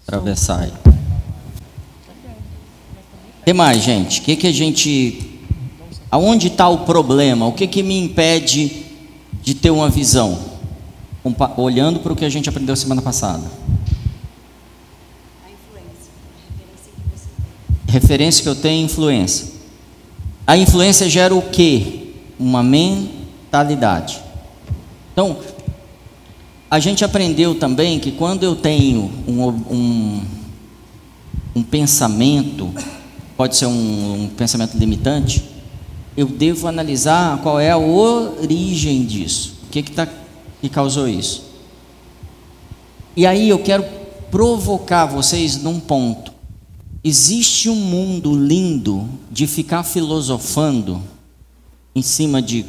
atravessar 0.05 0.63
aí. 0.63 0.73
O 3.39 3.45
que 3.45 3.53
mais, 3.53 3.81
gente? 3.81 4.19
O 4.19 4.23
que, 4.23 4.35
que 4.35 4.47
a 4.47 4.51
gente 4.51 5.36
Aonde 6.09 6.47
está 6.47 6.69
o 6.69 6.79
problema? 6.79 7.45
O 7.45 7.51
que, 7.51 7.67
que 7.67 7.83
me 7.83 7.97
impede 7.97 8.85
de 9.43 9.53
ter 9.53 9.71
uma 9.71 9.89
visão? 9.89 10.39
Olhando 11.57 11.99
para 11.99 12.13
o 12.13 12.15
que 12.15 12.23
a 12.23 12.29
gente 12.29 12.47
aprendeu 12.47 12.75
semana 12.75 13.01
passada. 13.01 13.43
A 15.45 15.49
influência. 15.51 16.11
A 17.87 17.91
referência 17.91 18.43
que 18.43 18.49
eu 18.49 18.55
tenho 18.55 18.83
é 18.83 18.85
influência. 18.85 19.47
A 20.45 20.57
influência 20.57 21.09
gera 21.09 21.35
o 21.35 21.41
quê? 21.41 22.13
Uma 22.39 22.63
mentalidade. 22.63 24.21
Então, 25.11 25.37
a 26.71 26.79
gente 26.79 27.03
aprendeu 27.03 27.55
também 27.55 27.99
que 27.99 28.11
quando 28.11 28.43
eu 28.43 28.55
tenho 28.55 29.11
um, 29.27 29.47
um, 29.47 30.21
um 31.55 31.63
pensamento, 31.63 32.73
pode 33.35 33.57
ser 33.57 33.65
um, 33.65 34.23
um 34.23 34.29
pensamento 34.29 34.77
limitante, 34.77 35.56
eu 36.17 36.25
devo 36.25 36.67
analisar 36.67 37.39
qual 37.43 37.59
é 37.59 37.69
a 37.69 37.77
origem 37.77 39.05
disso. 39.05 39.53
O 39.67 39.69
que, 39.69 39.83
que, 39.83 39.91
tá, 39.91 40.07
que 40.59 40.67
causou 40.67 41.07
isso? 41.07 41.43
E 43.15 43.25
aí 43.25 43.47
eu 43.47 43.59
quero 43.59 43.85
provocar 44.31 45.05
vocês 45.05 45.61
num 45.61 45.79
ponto. 45.79 46.33
Existe 47.03 47.69
um 47.69 47.75
mundo 47.75 48.35
lindo 48.35 49.07
de 49.31 49.45
ficar 49.45 49.83
filosofando 49.83 51.01
em 51.93 52.01
cima 52.01 52.41
de 52.41 52.65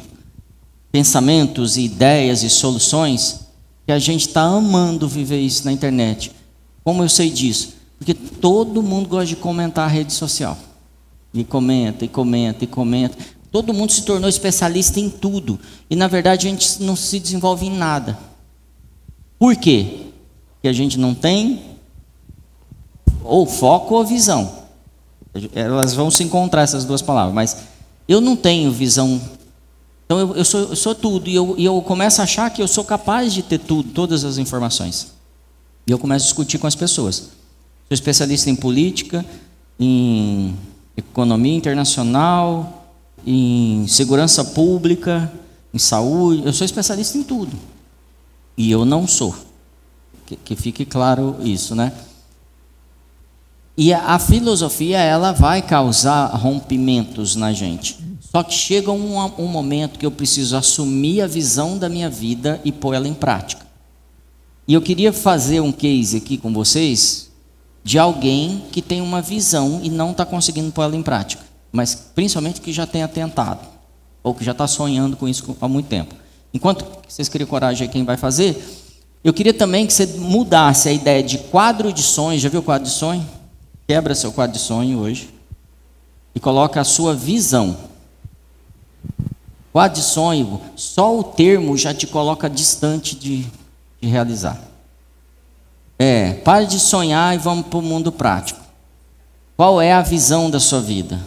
pensamentos, 0.91 1.75
ideias 1.75 2.43
e 2.43 2.49
soluções 2.49 3.41
que 3.85 3.91
a 3.91 3.99
gente 3.99 4.27
está 4.27 4.43
amando 4.43 5.07
viver 5.07 5.39
isso 5.39 5.65
na 5.65 5.71
internet. 5.71 6.31
Como 6.83 7.03
eu 7.03 7.09
sei 7.09 7.31
disso? 7.31 7.73
Porque 7.97 8.13
todo 8.13 8.83
mundo 8.83 9.09
gosta 9.09 9.25
de 9.25 9.35
comentar 9.35 9.85
a 9.85 9.91
rede 9.91 10.13
social. 10.13 10.57
E 11.33 11.43
comenta, 11.43 12.05
e 12.05 12.07
comenta, 12.07 12.63
e 12.63 12.67
comenta. 12.67 13.17
Todo 13.51 13.73
mundo 13.73 13.91
se 13.91 14.03
tornou 14.03 14.29
especialista 14.29 14.99
em 14.99 15.09
tudo. 15.09 15.59
E 15.89 15.95
na 15.95 16.07
verdade 16.07 16.47
a 16.47 16.49
gente 16.51 16.81
não 16.83 16.95
se 16.95 17.19
desenvolve 17.19 17.65
em 17.65 17.75
nada. 17.75 18.17
Por 19.39 19.55
quê? 19.55 20.07
Porque 20.53 20.67
a 20.67 20.73
gente 20.73 20.99
não 20.99 21.15
tem 21.15 21.61
ou 23.23 23.45
foco 23.45 23.95
ou 23.95 24.05
visão. 24.05 24.59
Elas 25.53 25.93
vão 25.93 26.11
se 26.11 26.23
encontrar, 26.23 26.63
essas 26.63 26.85
duas 26.85 27.01
palavras. 27.01 27.33
Mas 27.33 27.57
eu 28.07 28.19
não 28.19 28.35
tenho 28.35 28.71
visão. 28.71 29.21
Então 30.05 30.19
eu, 30.19 30.35
eu, 30.35 30.45
sou, 30.45 30.59
eu 30.61 30.75
sou, 30.75 30.93
tudo. 30.93 31.29
E 31.29 31.35
eu, 31.35 31.55
e 31.57 31.65
eu 31.65 31.81
começo 31.81 32.21
a 32.21 32.23
achar 32.25 32.49
que 32.49 32.61
eu 32.61 32.67
sou 32.67 32.83
capaz 32.83 33.33
de 33.33 33.41
ter 33.41 33.59
tudo, 33.59 33.89
todas 33.91 34.23
as 34.23 34.37
informações. 34.37 35.13
E 35.87 35.91
eu 35.91 35.97
começo 35.97 36.25
a 36.25 36.27
discutir 36.27 36.57
com 36.57 36.67
as 36.67 36.75
pessoas. 36.75 37.15
Sou 37.15 37.29
especialista 37.91 38.49
em 38.49 38.55
política, 38.55 39.25
em 39.79 40.55
economia 40.97 41.55
internacional, 41.55 42.78
em 43.25 43.87
segurança 43.87 44.43
pública, 44.43 45.31
em 45.73 45.79
saúde, 45.79 46.43
eu 46.45 46.53
sou 46.53 46.65
especialista 46.65 47.17
em 47.17 47.23
tudo. 47.23 47.57
E 48.57 48.71
eu 48.71 48.85
não 48.85 49.07
sou. 49.07 49.35
Que, 50.25 50.35
que 50.35 50.55
fique 50.55 50.85
claro 50.85 51.37
isso, 51.43 51.75
né? 51.75 51.93
E 53.77 53.93
a, 53.93 54.15
a, 54.15 54.19
filosofia, 54.19 54.99
ela 54.99 55.31
vai 55.31 55.61
causar 55.61 56.27
rompimentos 56.35 57.35
na 57.35 57.53
gente. 57.53 57.97
Só 58.19 58.43
que 58.43 58.53
chega 58.53 58.91
um, 58.91 59.17
um 59.37 59.47
momento 59.47 59.97
que 59.97 60.05
eu 60.05 60.11
preciso 60.11 60.57
assumir 60.57 61.21
a 61.21 61.27
visão 61.27 61.77
da 61.77 61.87
minha 61.87 62.09
vida 62.09 62.59
e 62.63 62.71
pôr 62.71 62.93
ela 62.93 63.07
em 63.07 63.13
prática. 63.13 63.65
E 64.67 64.73
eu 64.73 64.81
queria 64.81 65.13
fazer 65.13 65.61
um 65.61 65.71
case 65.71 66.17
aqui 66.17 66.37
com 66.37 66.53
vocês 66.53 67.31
de 67.83 67.97
alguém 67.97 68.65
que 68.71 68.81
tem 68.81 69.01
uma 69.01 69.21
visão 69.21 69.79
e 69.81 69.89
não 69.89 70.11
está 70.11 70.25
conseguindo 70.25 70.71
pôr 70.71 70.83
ela 70.83 70.95
em 70.95 71.01
prática 71.01 71.48
mas 71.71 71.95
principalmente 71.95 72.61
que 72.61 72.73
já 72.73 72.85
tenha 72.85 73.07
tentado, 73.07 73.67
ou 74.23 74.33
que 74.33 74.43
já 74.43 74.51
está 74.51 74.67
sonhando 74.67 75.15
com 75.15 75.27
isso 75.27 75.55
há 75.61 75.67
muito 75.67 75.87
tempo. 75.87 76.15
Enquanto 76.53 76.85
vocês 77.07 77.29
criam 77.29 77.47
coragem 77.47 77.87
aí 77.87 77.91
quem 77.91 78.03
vai 78.03 78.17
fazer, 78.17 78.57
eu 79.23 79.33
queria 79.33 79.53
também 79.53 79.85
que 79.85 79.93
você 79.93 80.05
mudasse 80.05 80.87
a 80.89 80.91
ideia 80.93 81.21
de 81.21 81.37
quadro 81.37 81.91
de 81.91 82.01
sonhos. 82.01 82.41
Já 82.41 82.49
viu 82.49 82.61
o 82.61 82.63
quadro 82.63 82.87
de 82.87 82.93
sonho? 82.93 83.27
Quebra 83.87 84.15
seu 84.15 84.31
quadro 84.31 84.53
de 84.53 84.61
sonho 84.61 84.99
hoje. 84.99 85.29
e 86.33 86.39
coloca 86.39 86.79
a 86.79 86.83
sua 86.83 87.13
visão. 87.13 87.75
Quadro 89.73 89.99
de 89.99 90.05
sonho, 90.05 90.61
só 90.75 91.17
o 91.17 91.23
termo 91.23 91.77
já 91.77 91.93
te 91.93 92.07
coloca 92.07 92.49
distante 92.49 93.15
de, 93.15 93.45
de 94.01 94.07
realizar. 94.07 94.59
É, 95.97 96.33
pare 96.33 96.65
de 96.65 96.79
sonhar 96.79 97.35
e 97.35 97.37
vamos 97.37 97.67
para 97.67 97.79
o 97.79 97.81
mundo 97.81 98.11
prático. 98.11 98.59
Qual 99.57 99.81
é 99.81 99.91
a 99.91 100.01
visão 100.01 100.49
da 100.49 100.59
sua 100.59 100.81
vida? 100.81 101.19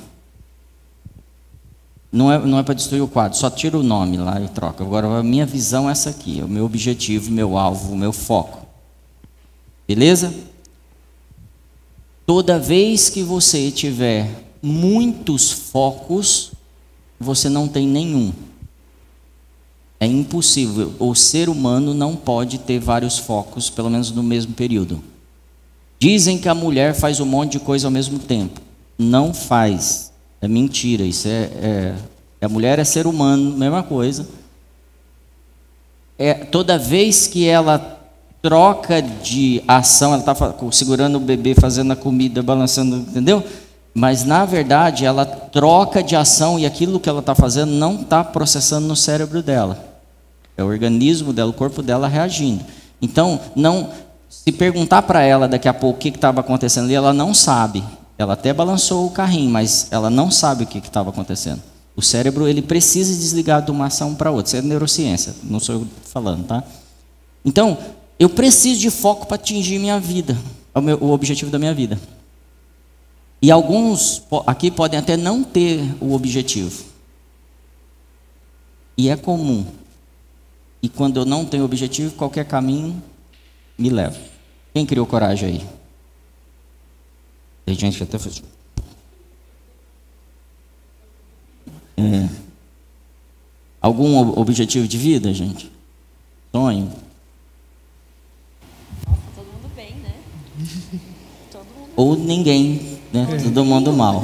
Não 2.12 2.30
é, 2.30 2.38
não 2.38 2.58
é 2.58 2.62
para 2.62 2.74
destruir 2.74 3.00
o 3.00 3.08
quadro, 3.08 3.38
só 3.38 3.48
tira 3.48 3.78
o 3.78 3.82
nome 3.82 4.18
lá 4.18 4.38
e 4.38 4.46
troca. 4.48 4.84
Agora, 4.84 5.06
a 5.18 5.22
minha 5.22 5.46
visão 5.46 5.88
é 5.88 5.92
essa 5.92 6.10
aqui, 6.10 6.42
o 6.44 6.48
meu 6.48 6.66
objetivo, 6.66 7.30
o 7.30 7.32
meu 7.32 7.56
alvo, 7.56 7.94
o 7.94 7.96
meu 7.96 8.12
foco. 8.12 8.66
Beleza? 9.88 10.32
Toda 12.26 12.58
vez 12.58 13.08
que 13.08 13.22
você 13.22 13.70
tiver 13.70 14.28
muitos 14.62 15.50
focos, 15.50 16.52
você 17.18 17.48
não 17.48 17.66
tem 17.66 17.86
nenhum. 17.86 18.32
É 19.98 20.06
impossível. 20.06 20.92
O 20.98 21.14
ser 21.14 21.48
humano 21.48 21.94
não 21.94 22.14
pode 22.14 22.58
ter 22.58 22.78
vários 22.78 23.18
focos, 23.18 23.70
pelo 23.70 23.88
menos 23.88 24.10
no 24.10 24.22
mesmo 24.22 24.52
período. 24.52 25.02
Dizem 25.98 26.36
que 26.36 26.48
a 26.48 26.54
mulher 26.54 26.94
faz 26.94 27.20
um 27.20 27.24
monte 27.24 27.52
de 27.52 27.60
coisa 27.60 27.86
ao 27.86 27.90
mesmo 27.90 28.18
tempo. 28.18 28.60
Não 28.98 29.32
faz. 29.32 30.11
É 30.42 30.48
mentira. 30.48 31.04
Isso 31.04 31.28
é, 31.28 31.94
é 32.42 32.44
a 32.44 32.48
mulher 32.48 32.80
é 32.80 32.84
ser 32.84 33.06
humano, 33.06 33.56
mesma 33.56 33.84
coisa. 33.84 34.26
É, 36.18 36.34
toda 36.34 36.76
vez 36.76 37.28
que 37.28 37.46
ela 37.46 38.00
troca 38.42 39.00
de 39.00 39.62
ação, 39.68 40.12
ela 40.12 40.20
está 40.20 40.34
segurando 40.72 41.16
o 41.16 41.20
bebê, 41.20 41.54
fazendo 41.54 41.92
a 41.92 41.96
comida, 41.96 42.42
balançando, 42.42 42.96
entendeu? 42.96 43.44
Mas 43.94 44.24
na 44.24 44.44
verdade 44.44 45.04
ela 45.04 45.24
troca 45.24 46.02
de 46.02 46.16
ação 46.16 46.58
e 46.58 46.66
aquilo 46.66 46.98
que 46.98 47.08
ela 47.08 47.20
está 47.20 47.34
fazendo 47.34 47.70
não 47.70 48.00
está 48.00 48.24
processando 48.24 48.88
no 48.88 48.96
cérebro 48.96 49.42
dela. 49.42 49.78
É 50.56 50.64
o 50.64 50.66
organismo 50.66 51.32
dela, 51.32 51.50
o 51.50 51.54
corpo 51.54 51.80
dela 51.80 52.08
reagindo. 52.08 52.64
Então, 53.00 53.40
não 53.54 53.90
se 54.28 54.50
perguntar 54.50 55.02
para 55.02 55.22
ela 55.22 55.46
daqui 55.46 55.68
a 55.68 55.74
pouco 55.74 55.98
o 55.98 56.00
que 56.00 56.08
estava 56.08 56.40
acontecendo 56.40 56.84
ali, 56.84 56.94
ela 56.94 57.12
não 57.12 57.32
sabe. 57.32 57.84
Ela 58.22 58.34
até 58.34 58.52
balançou 58.52 59.06
o 59.06 59.10
carrinho, 59.10 59.50
mas 59.50 59.88
ela 59.90 60.08
não 60.08 60.30
sabe 60.30 60.64
o 60.64 60.66
que 60.66 60.78
estava 60.78 61.10
acontecendo. 61.10 61.60
O 61.96 62.00
cérebro 62.00 62.46
ele 62.46 62.62
precisa 62.62 63.12
desligar 63.12 63.62
de 63.62 63.70
uma 63.70 63.86
ação 63.86 64.14
para 64.14 64.30
outra. 64.30 64.46
Isso 64.46 64.56
é 64.56 64.62
neurociência, 64.62 65.34
não 65.42 65.58
sou 65.58 65.74
eu 65.74 65.88
falando, 66.04 66.46
tá? 66.46 66.62
Então, 67.44 67.76
eu 68.18 68.30
preciso 68.30 68.80
de 68.80 68.90
foco 68.90 69.26
para 69.26 69.34
atingir 69.34 69.78
minha 69.80 69.98
vida, 69.98 70.38
o, 70.72 70.80
meu, 70.80 70.96
o 71.02 71.10
objetivo 71.10 71.50
da 71.50 71.58
minha 71.58 71.74
vida. 71.74 72.00
E 73.42 73.50
alguns 73.50 74.22
aqui 74.46 74.70
podem 74.70 75.00
até 75.00 75.16
não 75.16 75.42
ter 75.42 75.82
o 76.00 76.14
objetivo. 76.14 76.84
E 78.96 79.08
é 79.08 79.16
comum. 79.16 79.66
E 80.80 80.88
quando 80.88 81.16
eu 81.16 81.24
não 81.24 81.44
tenho 81.44 81.64
objetivo, 81.64 82.14
qualquer 82.14 82.44
caminho 82.44 83.02
me 83.76 83.90
leva. 83.90 84.16
Quem 84.72 84.86
criou 84.86 85.06
coragem 85.06 85.48
aí? 85.48 85.81
Tem 87.64 87.74
gente 87.74 87.96
que 87.96 88.02
até 88.02 88.18
fez. 88.18 88.42
É. 91.96 92.28
Algum 93.80 94.38
objetivo 94.38 94.86
de 94.86 94.98
vida, 94.98 95.32
gente? 95.32 95.70
Sonho? 96.52 96.90
Nossa, 99.06 99.20
todo 99.34 99.46
mundo 99.46 99.70
bem, 99.74 99.94
né? 100.02 100.14
Todo 101.50 101.64
mundo 101.64 101.90
Ou 101.96 102.16
ninguém, 102.16 102.98
né? 103.12 103.26
É. 103.30 103.42
Todo 103.42 103.64
mundo 103.64 103.92
mal. 103.92 104.22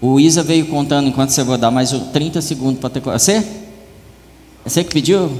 O 0.00 0.20
Isa 0.20 0.44
veio 0.44 0.66
contando 0.66 1.08
enquanto 1.08 1.30
você 1.30 1.42
vai 1.42 1.58
dar 1.58 1.72
mais 1.72 1.90
30 1.90 2.40
segundos 2.40 2.78
para 2.78 2.90
ter. 2.90 3.00
Você? 3.00 3.32
É 4.64 4.68
você 4.68 4.84
que 4.84 4.92
pediu? 4.92 5.30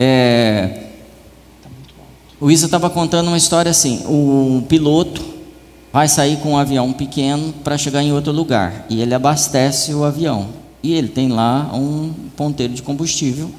É. 0.00 0.83
O 2.40 2.50
Isa 2.50 2.66
estava 2.66 2.90
contando 2.90 3.28
uma 3.28 3.36
história 3.36 3.70
assim: 3.70 4.04
um 4.08 4.60
piloto 4.62 5.22
vai 5.92 6.08
sair 6.08 6.38
com 6.38 6.52
um 6.52 6.58
avião 6.58 6.92
pequeno 6.92 7.52
para 7.62 7.78
chegar 7.78 8.02
em 8.02 8.12
outro 8.12 8.32
lugar 8.32 8.86
e 8.90 9.00
ele 9.00 9.14
abastece 9.14 9.94
o 9.94 10.02
avião 10.02 10.48
e 10.82 10.92
ele 10.92 11.08
tem 11.08 11.28
lá 11.28 11.70
um 11.72 12.12
ponteiro 12.36 12.74
de 12.74 12.82
combustível 12.82 13.50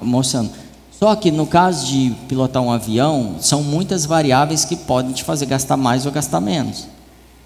mostrando. 0.00 0.50
Só 0.90 1.14
que 1.16 1.30
no 1.30 1.46
caso 1.46 1.86
de 1.86 2.14
pilotar 2.28 2.62
um 2.62 2.70
avião, 2.70 3.36
são 3.40 3.62
muitas 3.62 4.06
variáveis 4.06 4.64
que 4.64 4.76
podem 4.76 5.12
te 5.12 5.24
fazer 5.24 5.46
gastar 5.46 5.76
mais 5.76 6.06
ou 6.06 6.12
gastar 6.12 6.40
menos. 6.40 6.86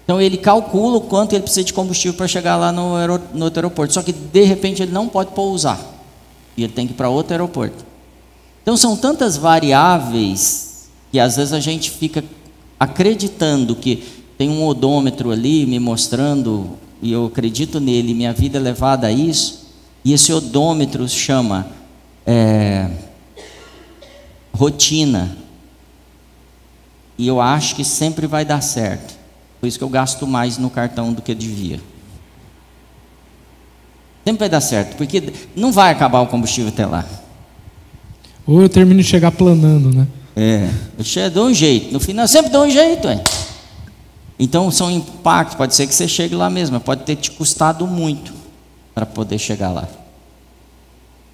Então 0.03 0.21
ele 0.21 0.37
calcula 0.37 0.97
o 0.97 1.01
quanto 1.01 1.33
ele 1.33 1.43
precisa 1.43 1.63
de 1.63 1.73
combustível 1.73 2.17
para 2.17 2.27
chegar 2.27 2.57
lá 2.57 2.71
no, 2.71 2.95
no 3.33 3.45
outro 3.45 3.59
aeroporto. 3.59 3.93
Só 3.93 4.01
que 4.01 4.11
de 4.11 4.43
repente 4.43 4.81
ele 4.81 4.91
não 4.91 5.07
pode 5.07 5.31
pousar. 5.31 5.79
E 6.55 6.63
ele 6.63 6.73
tem 6.73 6.85
que 6.85 6.93
ir 6.93 6.95
para 6.95 7.09
outro 7.09 7.33
aeroporto. 7.33 7.90
Então 8.61 8.77
são 8.77 8.95
tantas 8.95 9.37
variáveis 9.37 10.89
que 11.11 11.19
às 11.19 11.35
vezes 11.35 11.53
a 11.53 11.59
gente 11.59 11.91
fica 11.91 12.23
acreditando 12.79 13.75
que 13.75 14.03
tem 14.37 14.49
um 14.49 14.65
odômetro 14.65 15.31
ali 15.31 15.65
me 15.65 15.79
mostrando, 15.79 16.77
e 17.01 17.11
eu 17.11 17.25
acredito 17.25 17.79
nele, 17.79 18.13
minha 18.13 18.33
vida 18.33 18.57
é 18.57 18.61
levada 18.61 19.07
a 19.07 19.11
isso, 19.11 19.67
e 20.03 20.13
esse 20.13 20.33
odômetro 20.33 21.07
chama 21.07 21.67
é, 22.25 22.89
rotina. 24.51 25.37
E 27.17 27.27
eu 27.27 27.39
acho 27.39 27.75
que 27.75 27.83
sempre 27.83 28.25
vai 28.25 28.43
dar 28.43 28.61
certo. 28.61 29.13
Por 29.59 29.67
isso 29.67 29.77
que 29.77 29.83
eu 29.83 29.89
gasto 29.89 30.25
mais 30.25 30.57
no 30.57 30.71
cartão 30.71 31.13
do 31.13 31.21
que 31.21 31.35
devia. 31.35 31.79
Sempre 34.25 34.39
vai 34.39 34.49
dar 34.49 34.61
certo, 34.61 34.95
porque 34.97 35.31
não 35.55 35.71
vai 35.71 35.91
acabar 35.91 36.21
o 36.21 36.27
combustível 36.27 36.69
até 36.69 36.85
lá. 36.85 37.05
Ou 38.45 38.61
eu 38.61 38.69
termino 38.69 39.01
de 39.01 39.07
chegar 39.07 39.31
planando, 39.31 39.93
né? 39.93 40.07
É, 40.35 40.69
eu 40.97 41.31
dou 41.31 41.47
um 41.47 41.53
jeito. 41.53 41.93
No 41.93 41.99
final, 41.99 42.27
sempre 42.27 42.51
dou 42.51 42.65
um 42.65 42.69
jeito, 42.69 43.07
é. 43.07 43.23
Então, 44.39 44.71
são 44.71 44.89
impactos. 44.89 45.55
Pode 45.55 45.75
ser 45.75 45.87
que 45.87 45.93
você 45.93 46.07
chegue 46.07 46.35
lá 46.35 46.49
mesmo, 46.49 46.79
pode 46.79 47.03
ter 47.03 47.15
te 47.15 47.31
custado 47.31 47.85
muito 47.85 48.33
para 48.93 49.05
poder 49.05 49.37
chegar 49.37 49.71
lá. 49.71 49.87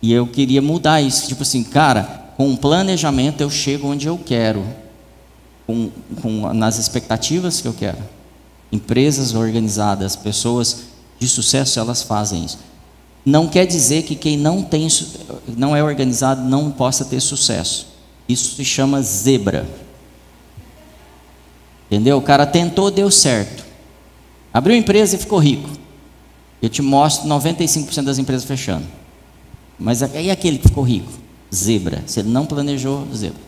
E 0.02 0.12
eu 0.12 0.28
queria 0.28 0.62
mudar 0.62 1.02
isso. 1.02 1.28
Tipo 1.28 1.44
assim, 1.44 1.64
cara, 1.64 2.04
com 2.36 2.56
planejamento 2.56 3.42
eu 3.42 3.50
chego 3.50 3.88
onde 3.88 4.08
eu 4.08 4.18
quero, 4.18 4.64
com, 5.66 5.90
com, 6.22 6.54
nas 6.54 6.78
expectativas 6.78 7.62
que 7.62 7.68
eu 7.68 7.74
quero. 7.74 7.98
Empresas 8.72 9.34
organizadas, 9.34 10.16
pessoas 10.16 10.82
de 11.20 11.28
sucesso, 11.28 11.80
elas 11.80 12.04
fazem 12.04 12.46
isso. 12.46 12.60
Não 13.28 13.46
quer 13.46 13.66
dizer 13.66 14.04
que 14.04 14.16
quem 14.16 14.38
não 14.38 14.64
tem, 14.64 14.88
não 15.58 15.76
é 15.76 15.84
organizado 15.84 16.42
não 16.48 16.72
possa 16.72 17.04
ter 17.04 17.20
sucesso. 17.20 17.88
Isso 18.26 18.56
se 18.56 18.64
chama 18.64 19.02
zebra. 19.02 19.68
Entendeu? 21.88 22.16
O 22.16 22.22
cara 22.22 22.46
tentou, 22.46 22.90
deu 22.90 23.12
certo. 23.12 23.66
Abriu 24.54 24.78
empresa 24.78 25.18
e 25.18 25.20
ficou 25.20 25.40
rico. 25.40 25.70
Eu 26.62 26.70
te 26.70 26.82
mostro 26.82 27.28
95% 27.28 28.06
das 28.06 28.18
empresas 28.18 28.46
fechando. 28.46 28.86
Mas 29.78 30.02
aí 30.02 30.32
aquele 30.32 30.58
que 30.58 30.70
ficou 30.70 30.86
rico? 30.86 31.12
Zebra. 31.54 32.04
Se 32.08 32.22
ele 32.22 32.30
não 32.30 32.46
planejou, 32.46 33.06
zebra. 33.14 33.42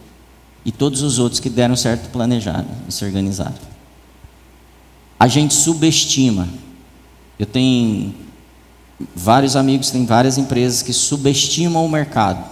E 0.65 0.73
todos 0.73 1.01
os 1.01 1.19
outros 1.19 1.39
que 1.39 1.49
deram 1.49 1.77
certo 1.77 2.09
planejaram 2.09 2.67
e 2.85 2.91
se 2.91 3.05
organizaram. 3.05 3.55
A 5.17 5.29
gente 5.29 5.53
subestima. 5.53 6.49
Eu 7.39 7.45
tenho 7.45 8.13
Vários 9.15 9.55
amigos 9.55 9.91
têm 9.91 10.05
várias 10.05 10.37
empresas 10.37 10.81
que 10.81 10.91
subestimam 10.91 11.85
o 11.85 11.89
mercado. 11.89 12.43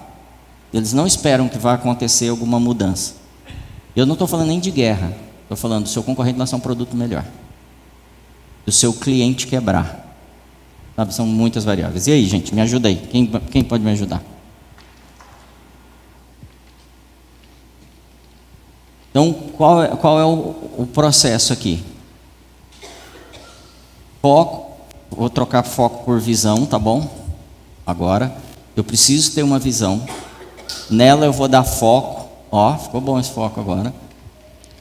Eles 0.73 0.93
não 0.93 1.05
esperam 1.05 1.49
que 1.49 1.57
vá 1.57 1.73
acontecer 1.73 2.29
alguma 2.29 2.60
mudança. 2.60 3.15
Eu 3.95 4.05
não 4.05 4.13
estou 4.13 4.27
falando 4.27 4.47
nem 4.47 4.60
de 4.60 4.71
guerra. 4.71 5.13
Estou 5.41 5.57
falando 5.57 5.83
do 5.83 5.89
seu 5.89 6.03
concorrente 6.03 6.39
lançar 6.39 6.57
um 6.57 6.62
produto 6.62 6.95
melhor. 6.95 7.25
Do 8.65 8.71
seu 8.71 8.93
cliente 8.93 9.47
quebrar. 9.47 10.05
Sabe, 10.95 11.13
são 11.13 11.25
muitas 11.25 11.63
variáveis. 11.63 12.07
E 12.07 12.12
aí, 12.12 12.25
gente, 12.25 12.53
me 12.53 12.62
ajuda 12.62 12.88
aí. 12.88 12.95
Quem, 12.95 13.27
quem 13.27 13.63
pode 13.63 13.83
me 13.83 13.91
ajudar? 13.91 14.21
Então, 19.12 19.33
qual 19.55 19.83
é, 19.83 19.88
qual 19.95 20.19
é 20.19 20.25
o, 20.25 20.55
o 20.77 20.89
processo 20.93 21.51
aqui? 21.51 21.83
Foco, 24.21 24.66
Vou 25.09 25.29
trocar 25.29 25.63
foco 25.63 26.03
por 26.03 26.19
visão, 26.19 26.65
tá 26.65 26.77
bom? 26.77 27.09
Agora, 27.85 28.35
eu 28.75 28.83
preciso 28.83 29.31
ter 29.33 29.43
uma 29.43 29.57
visão. 29.57 30.03
Nela 30.89 31.25
eu 31.25 31.33
vou 31.33 31.47
dar 31.47 31.63
foco. 31.63 32.27
Ó, 32.51 32.77
ficou 32.77 33.01
bom 33.01 33.19
esse 33.19 33.31
foco 33.31 33.59
agora. 33.59 33.93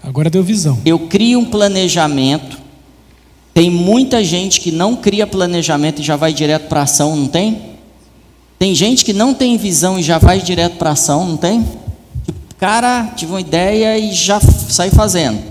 Agora 0.02 0.30
deu 0.30 0.42
visão. 0.42 0.78
Eu 0.84 1.00
crio 1.00 1.40
um 1.40 1.44
planejamento. 1.44 2.58
Tem 3.52 3.70
muita 3.70 4.22
gente 4.22 4.60
que 4.60 4.70
não 4.70 4.96
cria 4.96 5.26
planejamento 5.26 6.00
e 6.00 6.04
já 6.04 6.14
vai 6.14 6.32
direto 6.32 6.68
para 6.68 6.82
ação, 6.82 7.16
não 7.16 7.26
tem? 7.26 7.76
Tem 8.58 8.74
gente 8.74 9.04
que 9.04 9.12
não 9.12 9.34
tem 9.34 9.56
visão 9.56 9.98
e 9.98 10.02
já 10.02 10.18
vai 10.18 10.40
direto 10.40 10.76
para 10.76 10.90
ação, 10.90 11.26
não 11.26 11.36
tem? 11.36 11.62
Tipo, 12.24 12.54
cara, 12.58 13.12
tive 13.16 13.32
uma 13.32 13.40
ideia 13.40 13.98
e 13.98 14.12
já 14.12 14.40
sai 14.40 14.90
fazendo. 14.90 15.42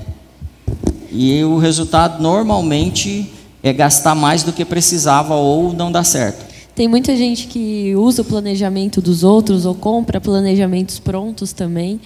E 1.11 1.43
o 1.43 1.57
resultado 1.57 2.21
normalmente 2.21 3.31
é 3.65 3.73
gastar 3.73 4.13
mais 4.13 4.43
do 4.43 4.53
que 4.53 4.63
precisava 4.63 5.33
ou 5.33 5.73
não 5.73 5.91
dar 5.91 6.03
certo. 6.03 6.45
Tem 6.75 6.87
muita 6.87 7.17
gente 7.17 7.47
que 7.47 7.95
usa 7.95 8.21
o 8.21 8.25
planejamento 8.25 9.01
dos 9.01 9.23
outros 9.23 9.65
ou 9.65 9.73
compra 9.73 10.21
planejamentos 10.21 10.99
prontos 10.99 11.51
também. 11.51 11.99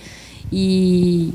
E 0.50 1.34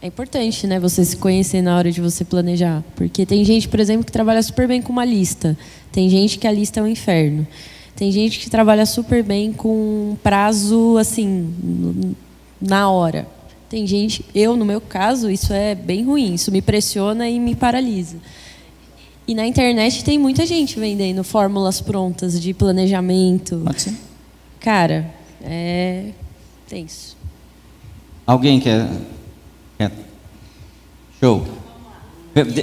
é 0.00 0.06
importante, 0.06 0.66
né, 0.66 0.80
você 0.80 1.04
se 1.04 1.14
conhecer 1.14 1.60
na 1.60 1.76
hora 1.76 1.92
de 1.92 2.00
você 2.00 2.24
planejar, 2.24 2.82
porque 2.96 3.26
tem 3.26 3.44
gente, 3.44 3.68
por 3.68 3.78
exemplo, 3.78 4.02
que 4.02 4.10
trabalha 4.10 4.42
super 4.42 4.66
bem 4.66 4.80
com 4.80 4.94
uma 4.94 5.04
lista. 5.04 5.58
Tem 5.92 6.08
gente 6.08 6.38
que 6.38 6.46
a 6.46 6.52
lista 6.52 6.80
é 6.80 6.82
um 6.82 6.86
inferno. 6.86 7.46
Tem 7.94 8.10
gente 8.10 8.38
que 8.38 8.48
trabalha 8.48 8.86
super 8.86 9.22
bem 9.22 9.52
com 9.52 10.16
prazo 10.22 10.96
assim, 10.96 12.14
na 12.58 12.90
hora. 12.90 13.28
Tem 13.68 13.86
gente, 13.86 14.24
eu 14.34 14.56
no 14.56 14.64
meu 14.64 14.80
caso, 14.80 15.30
isso 15.30 15.52
é 15.52 15.74
bem 15.74 16.02
ruim, 16.02 16.32
isso 16.32 16.50
me 16.50 16.62
pressiona 16.62 17.28
e 17.28 17.38
me 17.38 17.54
paralisa. 17.54 18.16
E 19.30 19.34
na 19.34 19.46
internet 19.46 20.02
tem 20.02 20.18
muita 20.18 20.44
gente 20.44 20.76
vendendo 20.76 21.22
fórmulas 21.22 21.80
prontas 21.80 22.40
de 22.40 22.52
planejamento. 22.52 23.62
Pode 23.64 23.80
ser. 23.80 23.94
Cara, 24.58 25.08
é 25.40 26.06
tenso. 26.68 27.16
Alguém 28.26 28.58
quer, 28.58 28.88
quer? 29.78 29.92
Show. 31.20 31.46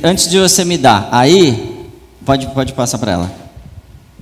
Antes 0.03 0.29
de 0.29 0.37
você 0.37 0.65
me 0.65 0.77
dar, 0.77 1.07
aí, 1.09 1.87
pode, 2.25 2.47
pode 2.47 2.73
passar 2.73 2.97
para 2.97 3.13
ela. 3.13 3.31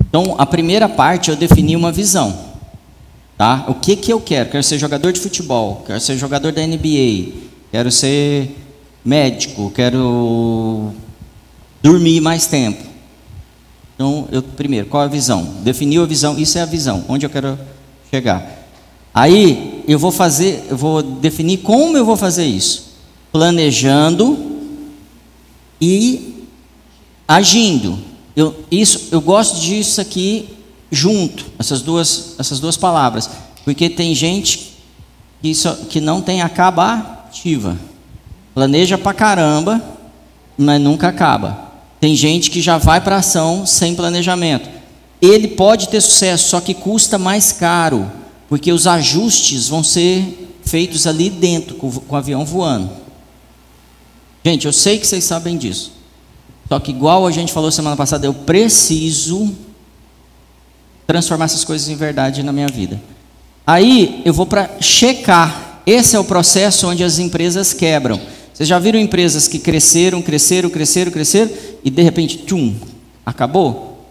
Então, 0.08 0.36
a 0.38 0.46
primeira 0.46 0.88
parte 0.88 1.32
eu 1.32 1.36
defini 1.36 1.76
uma 1.76 1.92
visão. 1.92 2.32
Tá? 3.36 3.66
O 3.68 3.74
que, 3.74 3.96
que 3.96 4.14
eu 4.14 4.22
quero? 4.22 4.52
Quero 4.52 4.64
ser 4.64 4.78
jogador 4.78 5.12
de 5.12 5.20
futebol, 5.20 5.84
quero 5.88 6.00
ser 6.00 6.16
jogador 6.16 6.52
da 6.52 6.62
NBA, 6.62 7.42
quero 7.72 7.92
ser 7.92 8.56
médico, 9.04 9.72
quero 9.72 10.94
dormir 11.86 12.20
mais 12.20 12.48
tempo. 12.48 12.84
Então, 13.94 14.28
eu 14.32 14.42
primeiro, 14.42 14.88
qual 14.88 15.04
é 15.04 15.06
a 15.06 15.10
visão? 15.10 15.44
Definiu 15.62 16.02
a 16.02 16.08
visão, 16.08 16.36
isso 16.36 16.58
é 16.58 16.62
a 16.62 16.66
visão, 16.66 17.06
onde 17.08 17.28
eu 17.28 17.30
quero 17.30 17.60
chegar. 18.10 18.66
Aí 19.14 19.84
eu 19.88 20.00
vou 20.00 20.12
fazer, 20.12 20.66
eu 20.68 20.76
vou 20.76 21.04
definir 21.04 21.58
como 21.60 21.96
eu 21.96 22.04
vou 22.04 22.18
fazer 22.18 22.44
isso. 22.44 22.96
Planejando 23.32 24.36
e 25.80 26.48
agindo. 27.28 28.00
Eu, 28.36 28.56
isso, 28.72 29.10
eu 29.12 29.22
gosto 29.22 29.62
disso 29.62 30.02
aqui 30.02 30.50
junto, 30.90 31.46
essas 31.60 31.84
duas, 31.84 32.34
essas 32.40 32.60
duas 32.60 32.78
palavras, 32.78 33.30
porque 33.64 33.90
tem 33.92 34.16
gente 34.16 34.76
que, 35.40 35.50
isso, 35.50 35.72
que 35.88 36.02
não 36.02 36.20
tem 36.20 36.42
acabativa. 36.42 37.78
Planeja 38.56 38.98
pra 38.98 39.14
caramba, 39.14 39.80
mas 40.58 40.82
nunca 40.82 41.10
acaba. 41.10 41.65
Tem 42.00 42.16
gente 42.16 42.52
que 42.52 42.62
já 42.62 42.78
vai 42.78 43.02
para 43.02 43.18
ação 43.18 43.66
sem 43.66 43.96
planejamento. 43.96 44.70
Ele 45.22 45.48
pode 45.48 45.90
ter 45.90 46.02
sucesso, 46.02 46.50
só 46.50 46.62
que 46.62 46.74
custa 46.74 47.18
mais 47.18 47.52
caro, 47.52 48.12
porque 48.48 48.72
os 48.72 48.86
ajustes 48.86 49.68
vão 49.68 49.84
ser 49.84 50.50
feitos 50.64 51.08
ali 51.08 51.30
dentro, 51.30 51.76
com, 51.76 51.92
com 51.92 52.16
o 52.16 52.18
avião 52.18 52.46
voando. 52.46 52.90
Gente, 54.44 54.66
eu 54.66 54.74
sei 54.74 55.00
que 55.00 55.08
vocês 55.08 55.24
sabem 55.24 55.58
disso. 55.58 55.94
Só 56.68 56.80
que, 56.80 56.92
igual 56.92 57.26
a 57.26 57.32
gente 57.32 57.54
falou 57.54 57.72
semana 57.72 57.96
passada, 57.96 58.26
eu 58.26 58.34
preciso 58.34 59.56
transformar 61.08 61.46
essas 61.46 61.64
coisas 61.64 61.88
em 61.90 61.96
verdade 61.96 62.44
na 62.44 62.52
minha 62.52 62.68
vida. 62.68 63.02
Aí 63.66 64.22
eu 64.26 64.34
vou 64.34 64.46
para 64.46 64.70
checar. 64.80 65.82
Esse 65.86 66.16
é 66.16 66.20
o 66.20 66.24
processo 66.24 66.88
onde 66.88 67.04
as 67.04 67.20
empresas 67.20 67.74
quebram. 67.74 68.20
Vocês 68.56 68.70
já 68.70 68.80
viram 68.80 68.98
empresas 68.98 69.50
que 69.50 69.60
cresceram, 69.60 70.22
cresceram, 70.22 70.70
cresceram, 70.70 71.12
cresceram 71.12 71.52
e 71.84 71.90
de 71.90 72.02
repente, 72.02 72.38
tchum, 72.38 72.74
acabou? 73.26 74.08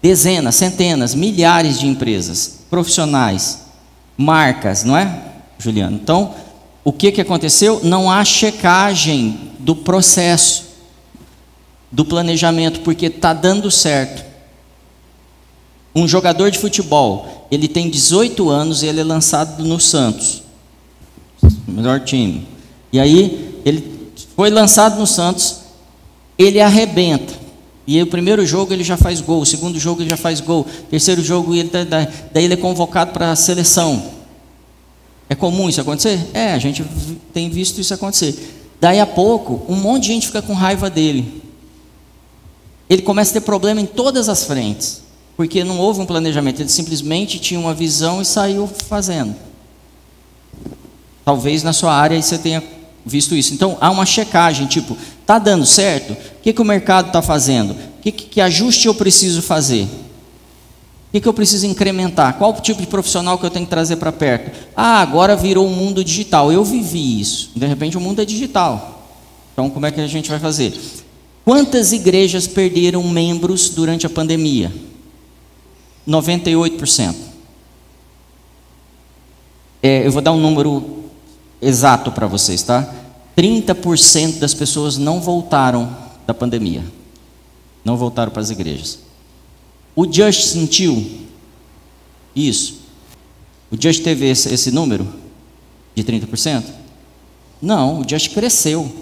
Dezenas, 0.00 0.54
centenas, 0.54 1.16
milhares 1.16 1.80
de 1.80 1.88
empresas, 1.88 2.60
profissionais, 2.70 3.62
marcas, 4.16 4.84
não 4.84 4.96
é, 4.96 5.20
Juliano? 5.58 5.98
Então, 6.00 6.32
o 6.84 6.92
que, 6.92 7.10
que 7.10 7.20
aconteceu? 7.20 7.80
Não 7.82 8.08
há 8.08 8.24
checagem 8.24 9.50
do 9.58 9.74
processo, 9.74 10.66
do 11.90 12.04
planejamento, 12.04 12.82
porque 12.82 13.06
está 13.06 13.32
dando 13.32 13.68
certo. 13.68 14.24
Um 15.92 16.06
jogador 16.06 16.52
de 16.52 16.58
futebol, 16.60 17.48
ele 17.50 17.66
tem 17.66 17.90
18 17.90 18.48
anos 18.48 18.84
e 18.84 18.86
ele 18.86 19.00
é 19.00 19.04
lançado 19.04 19.64
no 19.64 19.80
Santos, 19.80 20.44
melhor 21.66 21.98
time. 21.98 22.46
E 22.92 23.00
aí 23.00 23.47
ele 23.64 23.98
foi 24.36 24.50
lançado 24.50 24.98
no 24.98 25.06
Santos, 25.06 25.60
ele 26.38 26.60
arrebenta. 26.60 27.34
E 27.86 28.00
o 28.02 28.06
primeiro 28.06 28.44
jogo 28.44 28.72
ele 28.72 28.84
já 28.84 28.96
faz 28.96 29.20
gol, 29.20 29.40
o 29.40 29.46
segundo 29.46 29.78
jogo 29.78 30.02
ele 30.02 30.10
já 30.10 30.16
faz 30.16 30.40
gol, 30.40 30.60
o 30.60 30.90
terceiro 30.90 31.22
jogo 31.22 31.54
ele 31.54 31.70
tá, 31.70 31.84
daí 31.84 32.44
ele 32.44 32.54
é 32.54 32.56
convocado 32.56 33.12
para 33.12 33.32
a 33.32 33.36
seleção. 33.36 34.10
É 35.28 35.34
comum 35.34 35.68
isso 35.68 35.80
acontecer? 35.80 36.28
É, 36.34 36.52
a 36.52 36.58
gente 36.58 36.84
tem 37.32 37.48
visto 37.48 37.80
isso 37.80 37.92
acontecer. 37.94 38.56
Daí 38.80 39.00
a 39.00 39.06
pouco, 39.06 39.64
um 39.68 39.76
monte 39.76 40.02
de 40.02 40.08
gente 40.08 40.26
fica 40.26 40.40
com 40.40 40.52
raiva 40.52 40.88
dele. 40.88 41.42
Ele 42.88 43.02
começa 43.02 43.30
a 43.30 43.34
ter 43.34 43.40
problema 43.40 43.80
em 43.80 43.86
todas 43.86 44.28
as 44.28 44.44
frentes, 44.44 45.02
porque 45.36 45.64
não 45.64 45.78
houve 45.78 46.00
um 46.00 46.06
planejamento, 46.06 46.60
ele 46.60 46.68
simplesmente 46.68 47.38
tinha 47.38 47.58
uma 47.58 47.74
visão 47.74 48.22
e 48.22 48.24
saiu 48.24 48.66
fazendo. 48.66 49.34
Talvez 51.24 51.62
na 51.62 51.72
sua 51.72 51.94
área 51.94 52.20
você 52.20 52.38
tenha 52.38 52.62
visto 53.04 53.34
isso. 53.34 53.54
Então 53.54 53.76
há 53.80 53.90
uma 53.90 54.06
checagem, 54.06 54.66
tipo, 54.66 54.96
está 55.20 55.38
dando 55.38 55.66
certo? 55.66 56.12
O 56.12 56.42
que, 56.42 56.52
que 56.52 56.62
o 56.62 56.64
mercado 56.64 57.08
está 57.08 57.22
fazendo? 57.22 57.76
Que, 58.00 58.12
que, 58.12 58.24
que, 58.24 58.40
ajuste 58.40 58.86
eu 58.86 58.94
preciso 58.94 59.42
fazer? 59.42 59.84
O 59.84 61.12
que, 61.12 61.20
que 61.20 61.28
eu 61.28 61.32
preciso 61.32 61.66
incrementar? 61.66 62.34
Qual 62.34 62.50
o 62.50 62.60
tipo 62.60 62.80
de 62.80 62.86
profissional 62.86 63.38
que 63.38 63.46
eu 63.46 63.50
tenho 63.50 63.64
que 63.64 63.70
trazer 63.70 63.96
para 63.96 64.12
perto? 64.12 64.50
Ah, 64.76 65.00
agora 65.00 65.34
virou 65.34 65.66
o 65.66 65.70
um 65.70 65.74
mundo 65.74 66.04
digital. 66.04 66.52
Eu 66.52 66.64
vivi 66.64 67.20
isso. 67.20 67.50
De 67.56 67.66
repente 67.66 67.96
o 67.96 68.00
mundo 68.00 68.20
é 68.20 68.24
digital. 68.24 69.06
Então 69.52 69.70
como 69.70 69.86
é 69.86 69.90
que 69.90 70.00
a 70.00 70.06
gente 70.06 70.28
vai 70.28 70.38
fazer? 70.38 70.78
Quantas 71.44 71.92
igrejas 71.92 72.46
perderam 72.46 73.02
membros 73.02 73.70
durante 73.70 74.06
a 74.06 74.10
pandemia? 74.10 74.72
98%. 76.06 77.14
É, 79.82 80.06
eu 80.06 80.10
vou 80.10 80.20
dar 80.20 80.32
um 80.32 80.40
número 80.40 80.97
exato 81.60 82.12
para 82.12 82.26
vocês, 82.26 82.62
tá? 82.62 82.88
30% 83.36 84.38
das 84.38 84.54
pessoas 84.54 84.98
não 84.98 85.20
voltaram 85.20 85.96
da 86.26 86.34
pandemia. 86.34 86.84
Não 87.84 87.96
voltaram 87.96 88.32
para 88.32 88.42
as 88.42 88.50
igrejas. 88.50 88.98
O 89.94 90.10
Just 90.10 90.42
sentiu 90.42 91.06
isso? 92.34 92.80
O 93.70 93.80
Just 93.80 94.02
teve 94.02 94.28
esse, 94.28 94.52
esse 94.52 94.70
número 94.70 95.06
de 95.94 96.04
30%? 96.04 96.64
Não, 97.60 98.00
o 98.00 98.08
Just 98.08 98.32
cresceu. 98.32 98.92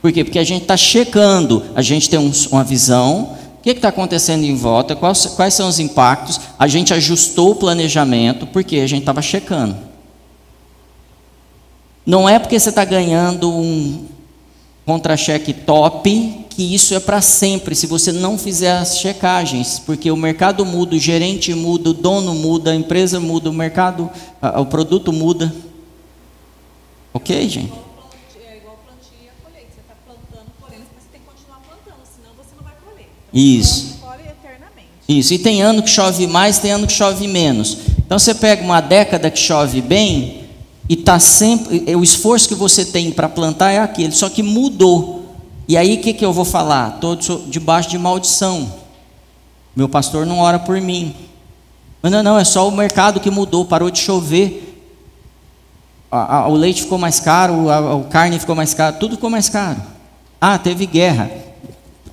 Por 0.00 0.12
quê? 0.12 0.24
Porque 0.24 0.38
a 0.38 0.44
gente 0.44 0.62
está 0.62 0.76
checando, 0.76 1.62
a 1.74 1.82
gente 1.82 2.08
tem 2.08 2.18
um, 2.18 2.32
uma 2.50 2.64
visão, 2.64 3.36
o 3.58 3.62
que 3.62 3.70
está 3.70 3.88
acontecendo 3.88 4.44
em 4.44 4.54
volta, 4.54 4.96
quais, 4.96 5.26
quais 5.26 5.52
são 5.52 5.68
os 5.68 5.78
impactos, 5.78 6.40
a 6.58 6.66
gente 6.66 6.94
ajustou 6.94 7.50
o 7.50 7.56
planejamento, 7.56 8.46
porque 8.46 8.76
a 8.76 8.86
gente 8.86 9.00
estava 9.00 9.20
checando. 9.20 9.89
Não 12.10 12.28
é 12.28 12.40
porque 12.40 12.58
você 12.58 12.70
está 12.70 12.84
ganhando 12.84 13.48
um 13.48 14.04
contra-cheque 14.84 15.52
top 15.52 16.44
que 16.50 16.74
isso 16.74 16.92
é 16.92 16.98
para 16.98 17.20
sempre, 17.20 17.72
se 17.76 17.86
você 17.86 18.10
não 18.10 18.36
fizer 18.36 18.72
as 18.72 18.98
checagens, 18.98 19.78
porque 19.78 20.10
o 20.10 20.16
mercado 20.16 20.66
muda, 20.66 20.96
o 20.96 20.98
gerente 20.98 21.54
muda, 21.54 21.90
o 21.90 21.94
dono 21.94 22.34
muda, 22.34 22.72
a 22.72 22.74
empresa 22.74 23.20
muda, 23.20 23.48
o 23.48 23.52
mercado, 23.52 24.10
o 24.42 24.66
produto 24.66 25.12
muda. 25.12 25.54
Ok, 27.14 27.48
gente? 27.48 27.66
Igual 27.66 28.76
plantio 28.84 29.30
a 29.30 29.44
colheita. 29.44 29.68
Você 29.72 29.80
está 29.80 29.94
plantando, 30.04 30.50
colhendo, 30.60 30.86
mas 30.92 31.04
você 31.04 31.10
tem 31.12 31.20
que 31.20 31.26
continuar 31.28 31.60
plantando, 31.60 32.02
senão 32.12 32.32
você 32.36 32.56
não 32.56 32.64
vai 32.64 32.74
colher. 32.84 33.06
Então, 33.06 33.40
Isso. 33.40 34.00
Isso, 35.08 35.34
e 35.34 35.38
tem 35.38 35.62
ano 35.62 35.80
que 35.80 35.90
chove 35.90 36.26
mais, 36.26 36.58
tem 36.58 36.72
ano 36.72 36.88
que 36.88 36.92
chove 36.92 37.28
menos. 37.28 37.78
Então 38.04 38.18
você 38.18 38.34
pega 38.34 38.64
uma 38.64 38.80
década 38.80 39.30
que 39.30 39.38
chove 39.38 39.80
bem, 39.80 40.39
e 40.90 40.96
tá 40.96 41.20
sempre 41.20 41.94
o 41.94 42.02
esforço 42.02 42.48
que 42.48 42.54
você 42.56 42.84
tem 42.84 43.12
para 43.12 43.28
plantar 43.28 43.70
é 43.70 43.78
aquele, 43.78 44.10
só 44.10 44.28
que 44.28 44.42
mudou. 44.42 45.24
E 45.68 45.76
aí 45.76 45.94
o 45.94 46.00
que, 46.00 46.12
que 46.12 46.24
eu 46.24 46.32
vou 46.32 46.44
falar? 46.44 46.96
Estou 46.96 47.14
debaixo 47.46 47.88
de 47.88 47.96
maldição. 47.96 48.68
Meu 49.76 49.88
pastor 49.88 50.26
não 50.26 50.40
ora 50.40 50.58
por 50.58 50.80
mim. 50.80 51.14
Mas 52.02 52.10
não, 52.10 52.24
não, 52.24 52.36
é 52.36 52.42
só 52.42 52.66
o 52.66 52.72
mercado 52.72 53.20
que 53.20 53.30
mudou, 53.30 53.64
parou 53.64 53.88
de 53.88 54.00
chover. 54.00 54.84
A, 56.10 56.38
a, 56.38 56.48
o 56.48 56.54
leite 56.54 56.82
ficou 56.82 56.98
mais 56.98 57.20
caro, 57.20 57.68
a, 57.68 57.94
a 57.94 58.04
carne 58.06 58.40
ficou 58.40 58.56
mais 58.56 58.74
cara, 58.74 58.92
tudo 58.92 59.14
ficou 59.14 59.30
mais 59.30 59.48
caro. 59.48 59.80
Ah, 60.40 60.58
teve 60.58 60.86
guerra. 60.86 61.30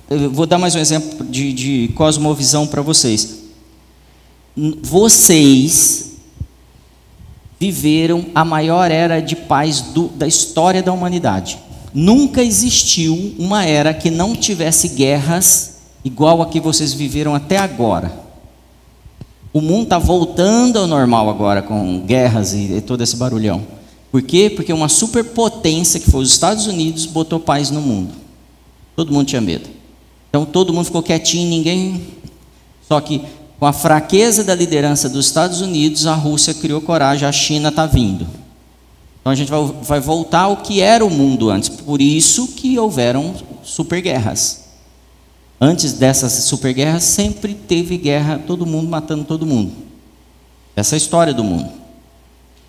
Eu 0.08 0.30
vou 0.30 0.46
dar 0.46 0.56
mais 0.56 0.76
um 0.76 0.78
exemplo 0.78 1.26
de, 1.26 1.52
de 1.52 1.88
cosmovisão 1.96 2.64
para 2.64 2.80
vocês. 2.80 3.40
Vocês 4.56 6.07
viveram 7.58 8.26
a 8.34 8.44
maior 8.44 8.90
era 8.90 9.20
de 9.20 9.34
paz 9.34 9.80
do, 9.80 10.08
da 10.08 10.26
história 10.26 10.82
da 10.82 10.92
humanidade. 10.92 11.58
nunca 11.92 12.42
existiu 12.42 13.34
uma 13.38 13.64
era 13.64 13.92
que 13.94 14.10
não 14.10 14.36
tivesse 14.36 14.88
guerras 14.90 15.78
igual 16.04 16.40
a 16.42 16.46
que 16.46 16.60
vocês 16.60 16.92
viveram 16.92 17.34
até 17.34 17.56
agora. 17.56 18.12
O 19.52 19.60
mundo 19.60 19.84
está 19.84 19.98
voltando 19.98 20.78
ao 20.78 20.86
normal 20.86 21.28
agora 21.28 21.62
com 21.62 22.00
guerras 22.00 22.52
e, 22.52 22.74
e 22.74 22.80
todo 22.80 23.02
esse 23.02 23.16
barulhão. 23.16 23.62
Por 24.12 24.22
quê? 24.22 24.50
Porque 24.54 24.72
uma 24.72 24.88
superpotência 24.88 25.98
que 25.98 26.10
foi 26.10 26.22
os 26.22 26.30
Estados 26.30 26.66
Unidos 26.66 27.06
botou 27.06 27.40
paz 27.40 27.70
no 27.70 27.80
mundo. 27.80 28.12
Todo 28.94 29.12
mundo 29.12 29.26
tinha 29.26 29.40
medo. 29.40 29.68
Então 30.28 30.44
todo 30.44 30.72
mundo 30.72 30.84
ficou 30.84 31.02
quietinho, 31.02 31.48
ninguém. 31.48 32.02
Só 32.86 33.00
que 33.00 33.22
com 33.58 33.66
a 33.66 33.72
fraqueza 33.72 34.44
da 34.44 34.54
liderança 34.54 35.08
dos 35.08 35.26
Estados 35.26 35.60
Unidos, 35.60 36.06
a 36.06 36.14
Rússia 36.14 36.54
criou 36.54 36.80
coragem, 36.80 37.28
a 37.28 37.32
China 37.32 37.70
está 37.70 37.86
vindo. 37.86 38.26
Então 39.20 39.32
a 39.32 39.34
gente 39.34 39.50
vai, 39.50 39.60
vai 39.82 40.00
voltar 40.00 40.42
ao 40.42 40.58
que 40.58 40.80
era 40.80 41.04
o 41.04 41.10
mundo 41.10 41.50
antes. 41.50 41.68
Por 41.68 42.00
isso 42.00 42.48
que 42.48 42.78
houveram 42.78 43.34
superguerras. 43.64 44.68
Antes 45.60 45.92
dessas 45.94 46.32
superguerras, 46.44 47.02
sempre 47.02 47.52
teve 47.52 47.98
guerra, 47.98 48.40
todo 48.46 48.64
mundo 48.64 48.88
matando 48.88 49.24
todo 49.24 49.44
mundo. 49.44 49.72
Essa 50.76 50.94
é 50.94 50.96
a 50.96 50.98
história 50.98 51.34
do 51.34 51.42
mundo. 51.42 51.68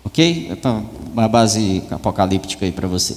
Ok? 0.04 0.58
Uma 1.12 1.28
base 1.28 1.84
apocalíptica 1.88 2.66
aí 2.66 2.72
para 2.72 2.88
você. 2.88 3.16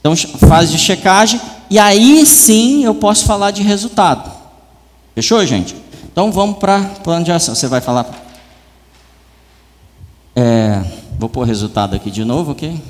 Então, 0.00 0.16
fase 0.16 0.72
de 0.72 0.78
checagem, 0.78 1.40
e 1.68 1.78
aí 1.78 2.24
sim 2.24 2.84
eu 2.84 2.94
posso 2.94 3.26
falar 3.26 3.50
de 3.50 3.62
resultado. 3.62 4.32
Fechou, 5.14 5.44
gente? 5.44 5.83
Então 6.14 6.30
vamos 6.30 6.58
para 6.58 6.80
plano 7.02 7.24
de 7.24 7.32
ação. 7.32 7.56
Você 7.56 7.66
vai 7.66 7.80
falar. 7.80 8.08
É, 10.36 10.80
vou 11.18 11.28
pôr 11.28 11.40
o 11.40 11.44
resultado 11.44 11.96
aqui 11.96 12.08
de 12.08 12.24
novo, 12.24 12.52
ok? 12.52 12.80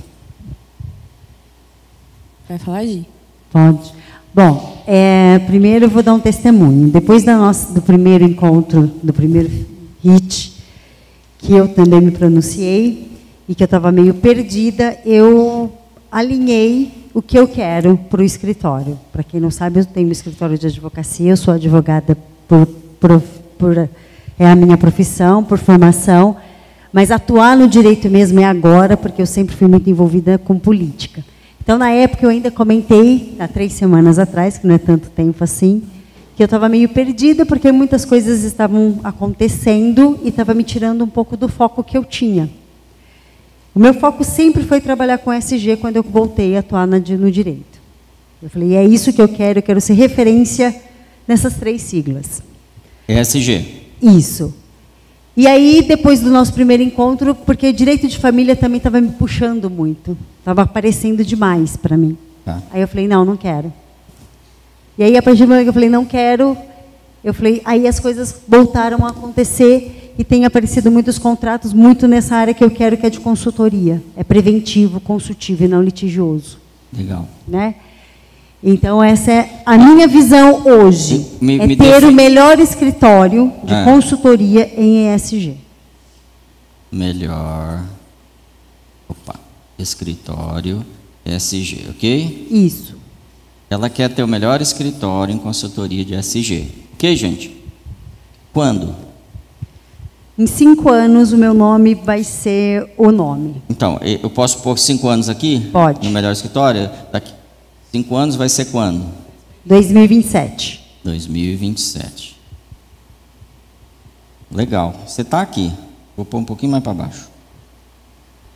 Vai 2.46 2.58
falar, 2.58 2.84
Gi? 2.84 3.06
Pode. 3.50 3.94
Bom, 4.34 4.82
é, 4.86 5.38
primeiro 5.46 5.86
eu 5.86 5.88
vou 5.88 6.02
dar 6.02 6.12
um 6.12 6.20
testemunho. 6.20 6.88
Depois 6.88 7.24
da 7.24 7.38
nossa, 7.38 7.72
do 7.72 7.80
primeiro 7.80 8.24
encontro, 8.24 8.92
do 9.02 9.14
primeiro 9.14 9.50
hit, 10.04 10.62
que 11.38 11.54
eu 11.54 11.66
também 11.66 12.02
me 12.02 12.10
pronunciei 12.10 13.10
e 13.48 13.54
que 13.54 13.62
eu 13.62 13.64
estava 13.64 13.90
meio 13.90 14.12
perdida, 14.12 14.98
eu 15.02 15.72
alinhei 16.12 17.08
o 17.14 17.22
que 17.22 17.38
eu 17.38 17.48
quero 17.48 17.96
para 17.96 18.20
o 18.20 18.24
escritório. 18.24 19.00
Para 19.10 19.22
quem 19.22 19.40
não 19.40 19.50
sabe, 19.50 19.80
eu 19.80 19.86
tenho 19.86 20.10
um 20.10 20.12
escritório 20.12 20.58
de 20.58 20.66
advocacia, 20.66 21.30
eu 21.30 21.38
sou 21.38 21.54
advogada 21.54 22.14
por, 22.46 22.68
por, 23.04 23.22
por 23.58 23.88
é 24.38 24.46
a 24.46 24.56
minha 24.56 24.78
profissão, 24.78 25.44
por 25.44 25.58
formação, 25.58 26.36
mas 26.90 27.10
atuar 27.10 27.54
no 27.54 27.68
direito 27.68 28.08
mesmo 28.08 28.40
é 28.40 28.44
agora, 28.44 28.96
porque 28.96 29.20
eu 29.20 29.26
sempre 29.26 29.54
fui 29.54 29.68
muito 29.68 29.90
envolvida 29.90 30.38
com 30.38 30.58
política. 30.58 31.22
Então, 31.62 31.76
na 31.76 31.90
época, 31.90 32.24
eu 32.24 32.30
ainda 32.30 32.50
comentei, 32.50 33.36
há 33.38 33.46
três 33.46 33.74
semanas 33.74 34.18
atrás, 34.18 34.56
que 34.56 34.66
não 34.66 34.74
é 34.74 34.78
tanto 34.78 35.10
tempo 35.10 35.44
assim, 35.44 35.82
que 36.34 36.42
eu 36.42 36.46
estava 36.46 36.66
meio 36.66 36.88
perdida, 36.88 37.44
porque 37.44 37.70
muitas 37.70 38.06
coisas 38.06 38.42
estavam 38.42 38.98
acontecendo 39.04 40.18
e 40.24 40.30
estava 40.30 40.54
me 40.54 40.64
tirando 40.64 41.04
um 41.04 41.08
pouco 41.08 41.36
do 41.36 41.46
foco 41.46 41.84
que 41.84 41.98
eu 41.98 42.04
tinha. 42.04 42.48
O 43.74 43.78
meu 43.78 43.92
foco 43.92 44.24
sempre 44.24 44.62
foi 44.62 44.80
trabalhar 44.80 45.18
com 45.18 45.30
SG 45.30 45.76
quando 45.76 45.96
eu 45.96 46.02
voltei 46.02 46.56
a 46.56 46.60
atuar 46.60 46.86
no 46.86 47.30
direito. 47.30 47.78
Eu 48.42 48.48
falei, 48.48 48.76
é 48.76 48.84
isso 48.84 49.12
que 49.12 49.20
eu 49.20 49.28
quero, 49.28 49.58
eu 49.58 49.62
quero 49.62 49.80
ser 49.80 49.92
referência 49.92 50.74
nessas 51.28 51.54
três 51.54 51.82
siglas. 51.82 52.42
ESG. 53.08 53.82
Isso. 54.02 54.54
E 55.36 55.46
aí, 55.46 55.84
depois 55.86 56.20
do 56.20 56.30
nosso 56.30 56.52
primeiro 56.52 56.82
encontro, 56.82 57.34
porque 57.34 57.72
direito 57.72 58.06
de 58.06 58.18
família 58.18 58.54
também 58.54 58.78
estava 58.78 59.00
me 59.00 59.10
puxando 59.12 59.68
muito, 59.68 60.16
estava 60.38 60.62
aparecendo 60.62 61.24
demais 61.24 61.76
para 61.76 61.96
mim. 61.96 62.16
Tá. 62.44 62.62
Aí 62.70 62.80
eu 62.80 62.88
falei, 62.88 63.08
não, 63.08 63.24
não 63.24 63.36
quero. 63.36 63.72
E 64.96 65.02
aí, 65.02 65.16
a 65.16 65.22
partir 65.22 65.40
do 65.40 65.48
momento 65.48 65.64
que 65.64 65.68
eu 65.70 65.74
falei, 65.74 65.88
não 65.88 66.04
quero, 66.04 66.56
eu 67.24 67.34
falei, 67.34 67.60
aí 67.64 67.88
as 67.88 67.98
coisas 67.98 68.42
voltaram 68.46 69.04
a 69.04 69.08
acontecer 69.08 70.12
e 70.16 70.22
tem 70.22 70.44
aparecido 70.44 70.90
muitos 70.90 71.18
contratos 71.18 71.72
muito 71.72 72.06
nessa 72.06 72.36
área 72.36 72.54
que 72.54 72.62
eu 72.62 72.70
quero, 72.70 72.96
que 72.96 73.06
é 73.06 73.10
de 73.10 73.18
consultoria. 73.18 74.00
É 74.16 74.22
preventivo, 74.22 75.00
consultivo 75.00 75.64
e 75.64 75.68
não 75.68 75.82
litigioso. 75.82 76.58
Legal. 76.96 77.28
Né? 77.48 77.74
Então, 78.66 79.02
essa 79.02 79.30
é 79.30 79.62
a 79.66 79.76
minha 79.76 80.08
visão 80.08 80.62
hoje. 80.66 81.32
Me- 81.40 81.58
é 81.58 81.66
me 81.66 81.76
ter 81.76 82.02
o 82.02 82.10
melhor 82.10 82.58
escritório 82.58 83.52
de 83.62 83.74
É. 83.74 83.84
consultoria 83.84 84.72
em 84.80 85.12
ESG. 85.14 85.58
Melhor. 86.90 87.82
Opa. 89.08 89.34
Escritório 89.78 90.84
ESG, 91.26 91.88
ok? 91.90 92.48
Isso. 92.50 92.96
Ela 93.68 93.90
quer 93.90 94.08
ter 94.08 94.22
o 94.22 94.28
melhor 94.28 94.62
escritório 94.62 95.34
em 95.34 95.38
consultoria 95.38 96.04
de 96.04 96.14
SG. 96.14 96.68
Ok, 96.94 97.14
gente? 97.16 97.54
Quando? 98.52 98.94
Em 100.38 100.46
cinco 100.46 100.88
anos, 100.88 101.32
o 101.32 101.36
meu 101.36 101.52
nome 101.52 101.94
vai 101.94 102.24
ser 102.24 102.88
o 102.96 103.12
nome. 103.12 103.62
Então, 103.68 103.98
eu 104.02 104.30
posso 104.30 104.60
pôr 104.62 104.78
cinco 104.78 105.06
anos 105.08 105.28
aqui? 105.28 105.60
Pode. 105.72 106.06
No 106.06 106.12
melhor 106.12 106.32
escritório? 106.32 106.88
Daqui 107.12 107.32
cinco 107.94 108.16
anos 108.16 108.34
vai 108.34 108.48
ser 108.48 108.64
quando? 108.66 109.06
2027. 109.64 110.98
2027. 111.04 112.36
Legal. 114.50 114.96
Você 115.06 115.22
está 115.22 115.40
aqui. 115.40 115.72
Vou 116.16 116.26
pôr 116.26 116.38
um 116.38 116.44
pouquinho 116.44 116.72
mais 116.72 116.82
para 116.82 116.92
baixo. 116.92 117.28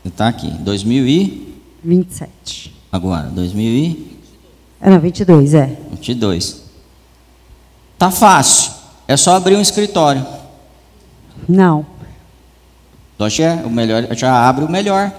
Você 0.03 0.09
está 0.09 0.27
aqui. 0.27 0.51
2000 0.51 1.07
e 1.07 1.55
27. 1.85 2.75
agora 2.91 3.29
2022. 3.29 4.19
Ah, 4.81 4.91
não, 4.91 4.99
22, 4.99 5.55
é. 5.55 5.77
Tá 7.97 8.11
fácil. 8.11 8.73
É 9.07 9.17
só 9.17 9.37
abrir 9.37 9.55
um 9.55 9.61
escritório. 9.61 10.27
Não. 11.49 11.87
Só 13.17 13.29
já 13.29 13.55
é 13.55 13.65
o 13.65 13.71
melhor, 13.71 14.09
já 14.17 14.49
abre 14.49 14.65
o 14.65 14.69
melhor. 14.69 15.13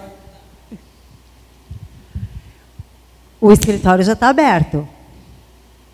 O 3.42 3.52
escritório 3.52 4.04
já 4.04 4.14
está 4.14 4.30
aberto. 4.30 4.88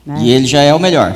Né? 0.06 0.18
E 0.22 0.30
ele 0.32 0.46
já 0.46 0.62
é 0.62 0.74
o 0.74 0.80
melhor. 0.80 1.16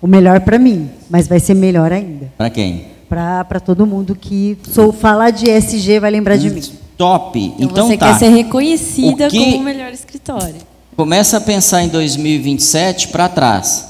O 0.00 0.06
melhor 0.06 0.40
para 0.40 0.58
mim, 0.58 0.90
mas 1.10 1.26
vai 1.28 1.40
ser 1.40 1.54
melhor 1.54 1.92
ainda. 1.92 2.32
Para 2.36 2.50
quem? 2.50 2.86
Para 3.08 3.60
todo 3.64 3.86
mundo 3.86 4.14
que 4.14 4.58
sou 4.70 4.92
falar 4.92 5.30
de 5.30 5.48
ESG 5.48 6.00
vai 6.00 6.10
lembrar 6.10 6.36
de 6.36 6.50
mim. 6.50 6.62
Top. 6.96 7.38
Então, 7.38 7.56
Então, 7.70 7.86
você 7.88 7.96
tá. 7.96 8.12
quer 8.12 8.18
ser 8.18 8.28
reconhecida 8.28 9.26
O 9.26 9.30
que- 9.30 9.38
como 9.38 9.56
o 9.58 9.62
melhor 9.62 9.92
escritório. 9.92 10.56
Começa 10.96 11.36
a 11.36 11.40
pensar 11.40 11.82
em 11.82 11.88
2027 11.88 13.08
para 13.08 13.28
trás. 13.28 13.86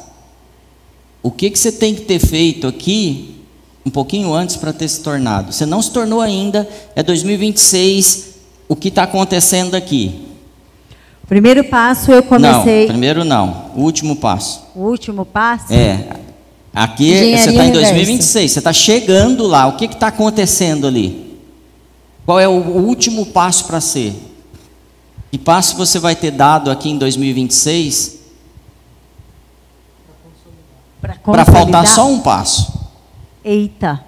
O 1.22 1.30
que, 1.30 1.50
que 1.50 1.58
você 1.58 1.70
tem 1.72 1.94
que 1.94 2.02
ter 2.02 2.18
feito 2.18 2.66
aqui 2.66 3.36
um 3.84 3.90
pouquinho 3.90 4.32
antes 4.34 4.56
para 4.56 4.72
ter 4.72 4.88
se 4.88 5.00
tornado? 5.00 5.52
Você 5.52 5.64
não 5.64 5.80
se 5.80 5.90
tornou 5.92 6.20
ainda, 6.20 6.68
é 6.94 7.02
2026. 7.02 8.34
O 8.68 8.74
que 8.74 8.88
está 8.88 9.04
acontecendo 9.04 9.76
aqui? 9.76 10.25
Primeiro 11.28 11.64
passo 11.64 12.12
eu 12.12 12.22
comecei. 12.22 12.82
Não, 12.82 12.88
primeiro 12.88 13.24
não. 13.24 13.72
O 13.74 13.82
último 13.82 14.16
passo. 14.16 14.62
O 14.74 14.80
último 14.82 15.24
passo. 15.24 15.72
É. 15.72 16.08
Aqui 16.72 17.10
Engenharia 17.10 17.38
você 17.38 17.50
está 17.50 17.64
em 17.64 17.68
reversa. 17.68 17.92
2026, 17.92 18.52
você 18.52 18.58
está 18.58 18.72
chegando 18.72 19.46
lá. 19.46 19.66
O 19.66 19.76
que 19.76 19.86
está 19.86 20.08
acontecendo 20.08 20.86
ali? 20.86 21.40
Qual 22.24 22.38
é 22.38 22.46
o, 22.46 22.52
o 22.52 22.86
último 22.86 23.26
passo 23.26 23.64
para 23.64 23.80
ser? 23.80 24.14
Que 25.30 25.38
passo 25.38 25.76
você 25.76 25.98
vai 25.98 26.14
ter 26.14 26.30
dado 26.30 26.70
aqui 26.70 26.90
em 26.90 26.98
2026 26.98 28.16
para 31.22 31.44
faltar 31.44 31.86
só 31.86 32.08
um 32.08 32.20
passo? 32.20 32.72
Eita, 33.44 34.04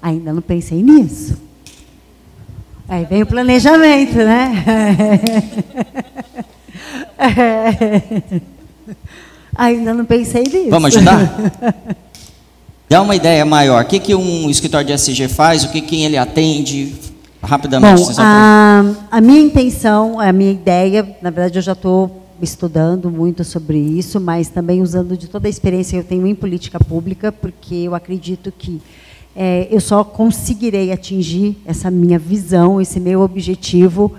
ainda 0.00 0.32
não 0.32 0.42
pensei 0.42 0.82
nisso. 0.82 1.36
Aí 2.88 3.04
vem 3.06 3.22
o 3.22 3.26
planejamento, 3.26 4.16
né? 4.16 4.64
Ainda 9.56 9.94
não 9.94 10.04
pensei 10.04 10.42
nisso. 10.42 10.70
Vamos 10.70 10.94
ajudar? 10.94 11.16
Dá 12.88 13.00
uma 13.00 13.16
ideia 13.16 13.44
maior. 13.44 13.84
O 13.84 13.86
que, 13.86 13.98
que 13.98 14.14
um 14.14 14.50
escritório 14.50 14.86
de 14.86 14.92
SG 14.92 15.28
faz? 15.28 15.64
O 15.64 15.70
que 15.70 15.80
quem 15.80 16.04
ele 16.04 16.18
atende? 16.18 16.94
Rapidamente. 17.42 18.02
Bom, 18.02 18.12
a, 18.18 18.84
a 19.10 19.20
minha 19.20 19.40
intenção, 19.40 20.20
a 20.20 20.32
minha 20.32 20.52
ideia, 20.52 21.16
na 21.20 21.30
verdade 21.30 21.58
eu 21.58 21.62
já 21.62 21.72
estou 21.72 22.22
estudando 22.40 23.10
muito 23.10 23.44
sobre 23.44 23.78
isso, 23.78 24.20
mas 24.20 24.48
também 24.48 24.82
usando 24.82 25.16
de 25.16 25.28
toda 25.28 25.46
a 25.46 25.50
experiência 25.50 25.98
que 25.98 26.04
eu 26.04 26.08
tenho 26.08 26.26
em 26.26 26.34
política 26.34 26.78
pública, 26.80 27.30
porque 27.30 27.74
eu 27.74 27.94
acredito 27.94 28.52
que 28.56 28.80
eh, 29.36 29.66
eu 29.70 29.80
só 29.80 30.04
conseguirei 30.04 30.92
atingir 30.92 31.56
essa 31.66 31.90
minha 31.90 32.18
visão, 32.18 32.80
esse 32.80 32.98
meu 33.00 33.20
objetivo 33.20 34.12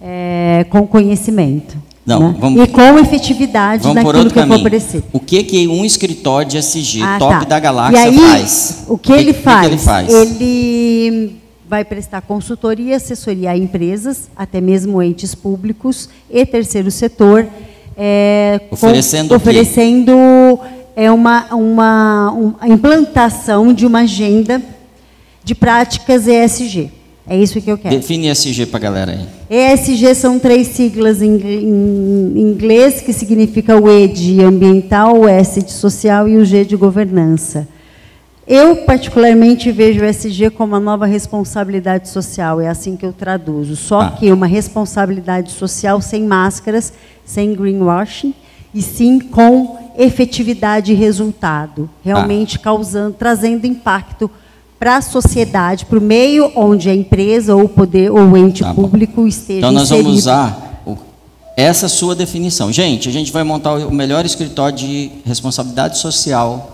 eh, 0.00 0.66
com 0.70 0.86
conhecimento. 0.86 1.76
Não, 2.06 2.20
né? 2.32 2.36
vamos- 2.38 2.62
e 2.62 2.66
com 2.66 2.98
efetividade 2.98 3.82
Vamos 3.82 4.04
naquilo 4.04 4.12
que 4.30 4.38
eu 4.38 4.42
vou 4.42 4.48
caminho. 4.58 4.60
oferecer. 4.60 5.02
O 5.12 5.18
que 5.18 5.42
que 5.42 5.66
um 5.68 5.84
escritório 5.84 6.50
de 6.50 6.58
SG 6.58 7.02
Ah, 7.02 7.16
top 7.18 7.32
tá. 7.40 7.44
da 7.44 7.58
galáxia 7.60 7.98
aí, 8.04 8.18
faz? 8.18 8.84
O 8.88 8.98
que, 8.98 9.10
ele, 9.12 9.32
que 9.32 9.40
faz? 9.40 9.66
ele 9.66 9.78
faz? 9.78 10.12
Ele 10.12 11.36
vai 11.66 11.82
prestar 11.82 12.20
consultoria 12.20 12.92
e 12.92 12.94
assessoria 12.94 13.52
a 13.52 13.56
empresas, 13.56 14.28
até 14.36 14.60
mesmo 14.60 15.02
entes 15.02 15.34
públicos 15.34 16.10
e 16.30 16.44
terceiro 16.44 16.90
setor, 16.90 17.46
é, 17.96 18.60
com- 18.68 18.74
Oferecendo 18.74 19.26
o 19.26 19.28
quê? 19.30 19.34
oferecendo 19.36 20.60
é 20.96 21.10
uma, 21.10 21.46
uma, 21.54 22.32
um- 22.32 22.54
a 22.60 22.68
implantação 22.68 23.72
de 23.72 23.86
uma 23.86 24.00
agenda 24.00 24.60
de 25.42 25.54
práticas 25.54 26.26
ESG. 26.26 26.90
É 27.26 27.36
isso 27.38 27.58
que 27.60 27.70
eu 27.70 27.78
quero. 27.78 27.94
Define 27.96 28.28
ESG 28.28 28.66
para 28.66 28.76
a 28.78 28.82
galera 28.82 29.12
aí. 29.12 29.72
ESG 29.72 30.14
são 30.14 30.38
três 30.38 30.68
siglas 30.68 31.22
em, 31.22 31.36
em 31.36 32.38
inglês, 32.40 33.00
que 33.00 33.12
significa 33.14 33.78
o 33.80 33.90
E 33.90 34.06
de 34.08 34.42
ambiental, 34.42 35.18
o 35.20 35.28
S 35.28 35.62
de 35.62 35.72
social 35.72 36.28
e 36.28 36.36
o 36.36 36.44
G 36.44 36.64
de 36.66 36.76
governança. 36.76 37.66
Eu, 38.46 38.76
particularmente, 38.84 39.72
vejo 39.72 40.02
o 40.02 40.04
ESG 40.04 40.50
como 40.50 40.74
uma 40.74 40.80
nova 40.80 41.06
responsabilidade 41.06 42.10
social, 42.10 42.60
é 42.60 42.68
assim 42.68 42.94
que 42.94 43.06
eu 43.06 43.12
traduzo. 43.12 43.74
Só 43.74 44.02
Ah. 44.02 44.10
que 44.10 44.30
uma 44.30 44.46
responsabilidade 44.46 45.50
social 45.50 45.98
sem 46.02 46.24
máscaras, 46.24 46.92
sem 47.24 47.54
greenwashing, 47.54 48.34
e 48.74 48.82
sim 48.82 49.18
com 49.18 49.78
efetividade 49.96 50.92
e 50.92 50.94
resultado, 50.94 51.88
realmente 52.04 52.58
causando, 52.58 53.14
trazendo 53.18 53.66
impacto 53.66 54.30
para 54.78 54.96
a 54.96 55.02
sociedade, 55.02 55.86
para 55.86 55.98
o 55.98 56.02
meio 56.02 56.50
onde 56.56 56.90
a 56.90 56.94
empresa 56.94 57.54
ou 57.54 57.64
o 57.64 57.68
poder 57.68 58.10
ou 58.10 58.18
o 58.18 58.36
ente 58.36 58.62
Tá 58.62 58.72
bom. 58.72 58.82
público 58.82 59.26
esteja 59.26 59.58
Então 59.58 59.72
nós 59.72 59.88
vamos 59.88 60.04
inserido. 60.04 60.18
usar 60.18 60.82
o- 60.86 60.96
essa 61.56 61.88
sua 61.88 62.14
definição. 62.14 62.72
Gente, 62.72 63.08
a 63.08 63.12
gente 63.12 63.32
vai 63.32 63.44
montar 63.44 63.74
o 63.74 63.90
melhor 63.92 64.26
escritório 64.26 64.76
de 64.76 65.10
responsabilidade 65.24 65.98
social 65.98 66.70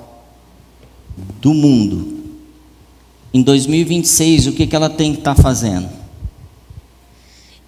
do 1.41 1.53
mundo. 1.55 2.19
Em 3.33 3.43
2026, 3.43 4.49
o 4.49 4.53
que, 4.53 4.67
que 4.67 4.75
ela 4.75 4.91
tem 4.91 5.13
que 5.13 5.19
estar 5.19 5.37
fazendo? 5.37 5.89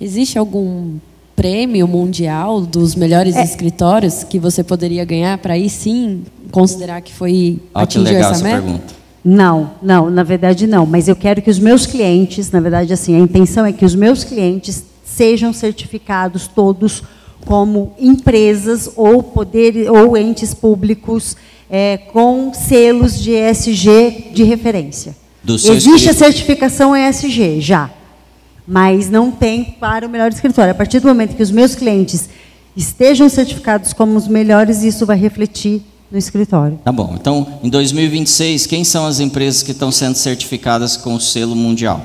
Existe 0.01 0.39
algum 0.39 0.97
prêmio 1.43 1.89
mundial 1.89 2.61
dos 2.61 2.95
melhores 2.95 3.35
É. 3.35 3.43
escritórios 3.43 4.23
que 4.23 4.39
você 4.39 4.63
poderia 4.63 5.05
ganhar 5.05 5.39
para 5.39 5.55
aí 5.55 5.69
sim 5.69 6.23
considerar 6.53 7.01
que 7.01 7.13
foi 7.13 7.59
que 7.61 7.61
atingir 7.75 8.05
legal 8.05 8.31
essa 8.31 8.35
essa 8.35 8.45
meta? 8.45 8.63
pergunta. 8.63 8.95
Não, 9.25 9.71
não, 9.83 10.09
na 10.11 10.23
verdade 10.23 10.67
não. 10.69 10.87
Mas 10.87 11.09
eu 11.09 11.17
quero 11.17 11.43
que 11.43 11.51
os 11.51 11.59
meus 11.59 11.85
clientes, 11.85 12.51
na 12.53 12.61
verdade, 12.61 12.93
assim, 12.93 13.17
a 13.17 13.19
intenção 13.19 13.67
é 13.67 13.73
que 13.73 13.85
os 13.85 13.95
meus 13.95 14.23
clientes 14.23 14.85
sejam 15.05 15.53
certificados 15.53 16.47
todos 16.47 17.03
como 17.45 17.93
empresas 17.99 18.89
ou 18.97 19.21
poder 19.23 19.91
ou 19.91 20.17
entes 20.17 20.55
públicos 20.55 21.37
é, 21.69 21.97
com 22.13 22.53
selos 22.55 23.21
de 23.21 23.33
ESG 23.33 24.31
de 24.33 24.45
referência. 24.45 25.17
Existe 25.49 26.09
a 26.09 26.15
certificação 26.15 26.95
ESG 26.97 27.61
já, 27.61 27.91
mas 28.67 29.11
não 29.11 29.31
tem 29.31 29.65
para 29.81 30.07
o 30.07 30.11
melhor 30.11 30.31
escritório. 30.31 30.71
A 30.71 30.75
partir 30.75 31.01
do 31.01 31.09
momento 31.09 31.35
que 31.37 31.43
os 31.43 31.51
meus 31.51 31.75
clientes 31.75 32.29
estejam 32.77 33.29
certificados 33.29 33.93
como 33.93 34.17
os 34.17 34.29
melhores, 34.29 34.83
isso 34.83 35.05
vai 35.05 35.17
refletir 35.19 35.83
no 36.11 36.19
escritório. 36.19 36.79
Tá 36.85 36.93
bom. 36.93 37.15
Então, 37.19 37.47
em 37.63 37.69
2026, 37.69 38.67
quem 38.67 38.85
são 38.85 39.07
as 39.07 39.19
empresas 39.21 39.63
que 39.63 39.73
estão 39.73 39.91
sendo 39.91 40.15
certificadas 40.17 40.97
com 40.97 41.15
o 41.15 41.21
selo 41.21 41.57
mundial? 41.57 42.01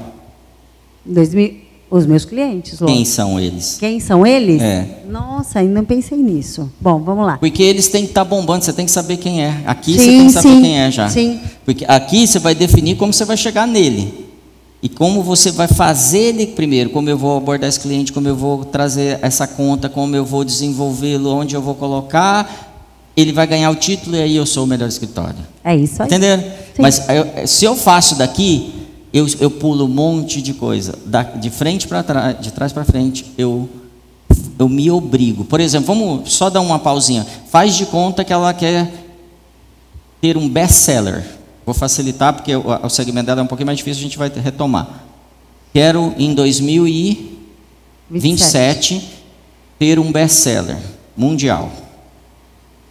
2000, 1.06 1.56
os 1.90 2.06
meus 2.06 2.26
clientes, 2.26 2.80
Quem 2.80 2.88
lógico. 2.88 3.06
são 3.06 3.40
eles? 3.40 3.78
Quem 3.80 4.00
são 4.00 4.28
eles? 4.28 4.62
É. 4.62 5.04
Nossa, 5.10 5.60
ainda 5.60 5.74
não 5.76 5.86
pensei 5.86 6.18
nisso. 6.18 6.70
Bom, 6.82 7.00
vamos 7.00 7.26
lá. 7.26 7.38
Porque 7.38 7.64
eles 7.64 7.88
têm 7.88 8.04
que 8.04 8.10
estar 8.12 8.26
bombando, 8.26 8.66
você 8.66 8.74
tem 8.74 8.86
que 8.86 8.92
saber 8.92 9.18
quem 9.18 9.42
é. 9.44 9.62
Aqui 9.66 9.94
você 9.94 10.00
Sim, 10.04 10.18
tem 10.18 10.26
que 10.28 10.34
saber 10.34 10.50
sim, 10.50 10.62
quem 10.62 10.80
é 10.80 10.92
já. 10.92 11.08
sim. 11.10 11.40
Porque 11.64 11.86
aqui 11.88 12.28
você 12.28 12.40
vai 12.40 12.54
definir 12.54 12.96
como 12.98 13.14
você 13.14 13.24
vai 13.24 13.38
chegar 13.38 13.66
nele. 13.66 14.27
E 14.88 14.90
como 14.90 15.22
você 15.22 15.52
vai 15.52 15.68
fazer 15.68 16.18
ele 16.20 16.48
primeiro, 16.48 16.92
como 16.92 17.10
eu 17.10 17.18
vou 17.18 17.36
abordar 17.36 17.68
esse 17.68 17.78
cliente, 17.78 18.14
como 18.14 18.26
eu 18.26 18.38
vou 18.38 18.64
trazer 18.64 19.20
essa 19.22 19.46
conta, 19.46 19.90
como 19.90 20.16
eu 20.16 20.24
vou 20.24 20.46
desenvolvê-lo, 20.46 21.30
onde 21.30 21.54
eu 21.54 21.62
vou 21.62 21.76
colocar, 21.76 22.74
ele 23.16 23.34
vai 23.34 23.46
ganhar 23.46 23.70
o 23.70 23.76
título 23.76 24.16
e 24.16 24.22
aí 24.22 24.36
eu 24.38 24.46
sou 24.46 24.64
o 24.64 24.68
melhor 24.68 24.88
escritório. 24.88 25.36
É 25.62 25.76
isso 25.76 26.02
aí. 26.02 26.08
Entenderam? 26.08 26.42
Sim. 26.42 26.82
Mas 26.82 27.02
eu- 27.10 27.46
se 27.46 27.66
eu 27.66 27.76
faço 27.76 28.16
daqui, 28.16 28.72
eu, 29.12 29.28
eu 29.42 29.52
pulo 29.52 29.84
um 29.84 29.90
monte 29.90 30.42
de 30.42 30.54
coisa. 30.54 30.98
Da- 31.06 31.24
de 31.24 31.50
frente 31.50 31.86
para 31.86 32.02
trás, 32.02 32.40
de 32.40 32.54
trás 32.54 32.72
para 32.72 32.86
frente, 32.86 33.26
eu, 33.38 33.68
eu 34.58 34.70
me 34.70 34.90
obrigo. 34.90 35.44
Por 35.44 35.60
exemplo, 35.60 35.88
vamos 35.94 36.32
só 36.32 36.50
dar 36.50 36.62
uma 36.62 36.80
pausinha. 36.80 37.28
Faz 37.52 37.76
de 37.76 37.88
conta 37.88 38.24
que 38.24 38.32
ela 38.32 38.54
quer 38.54 38.90
ter 40.22 40.38
um 40.38 40.48
best-seller. 40.48 41.26
Vou 41.68 41.74
facilitar, 41.74 42.34
porque 42.34 42.56
o, 42.56 42.64
o 42.82 42.90
segmento 42.90 43.26
dela 43.26 43.42
é 43.42 43.44
um 43.44 43.48
pouquinho 43.48 43.68
mais 43.68 43.78
difícil, 43.78 44.00
a 44.00 44.04
gente 44.04 44.18
vai 44.18 44.30
retomar. 44.30 45.04
Quero, 45.74 46.14
em 46.18 46.34
2027, 46.34 49.06
ter 49.78 50.00
um 50.00 50.10
best-seller 50.10 50.78
mundial. 51.18 51.70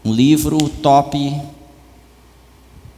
Um 0.04 0.12
livro 0.12 0.68
top 0.68 1.40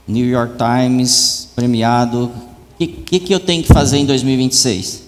New 0.09 0.27
York 0.27 0.55
Times, 0.59 1.51
premiado. 1.55 2.25
O 2.25 2.33
que, 2.77 2.89
que, 2.89 3.21
que 3.21 3.33
eu 3.33 3.39
tenho 3.39 3.63
que 3.63 3.69
fazer 3.69 3.99
em 3.99 4.07
2026? 4.07 5.05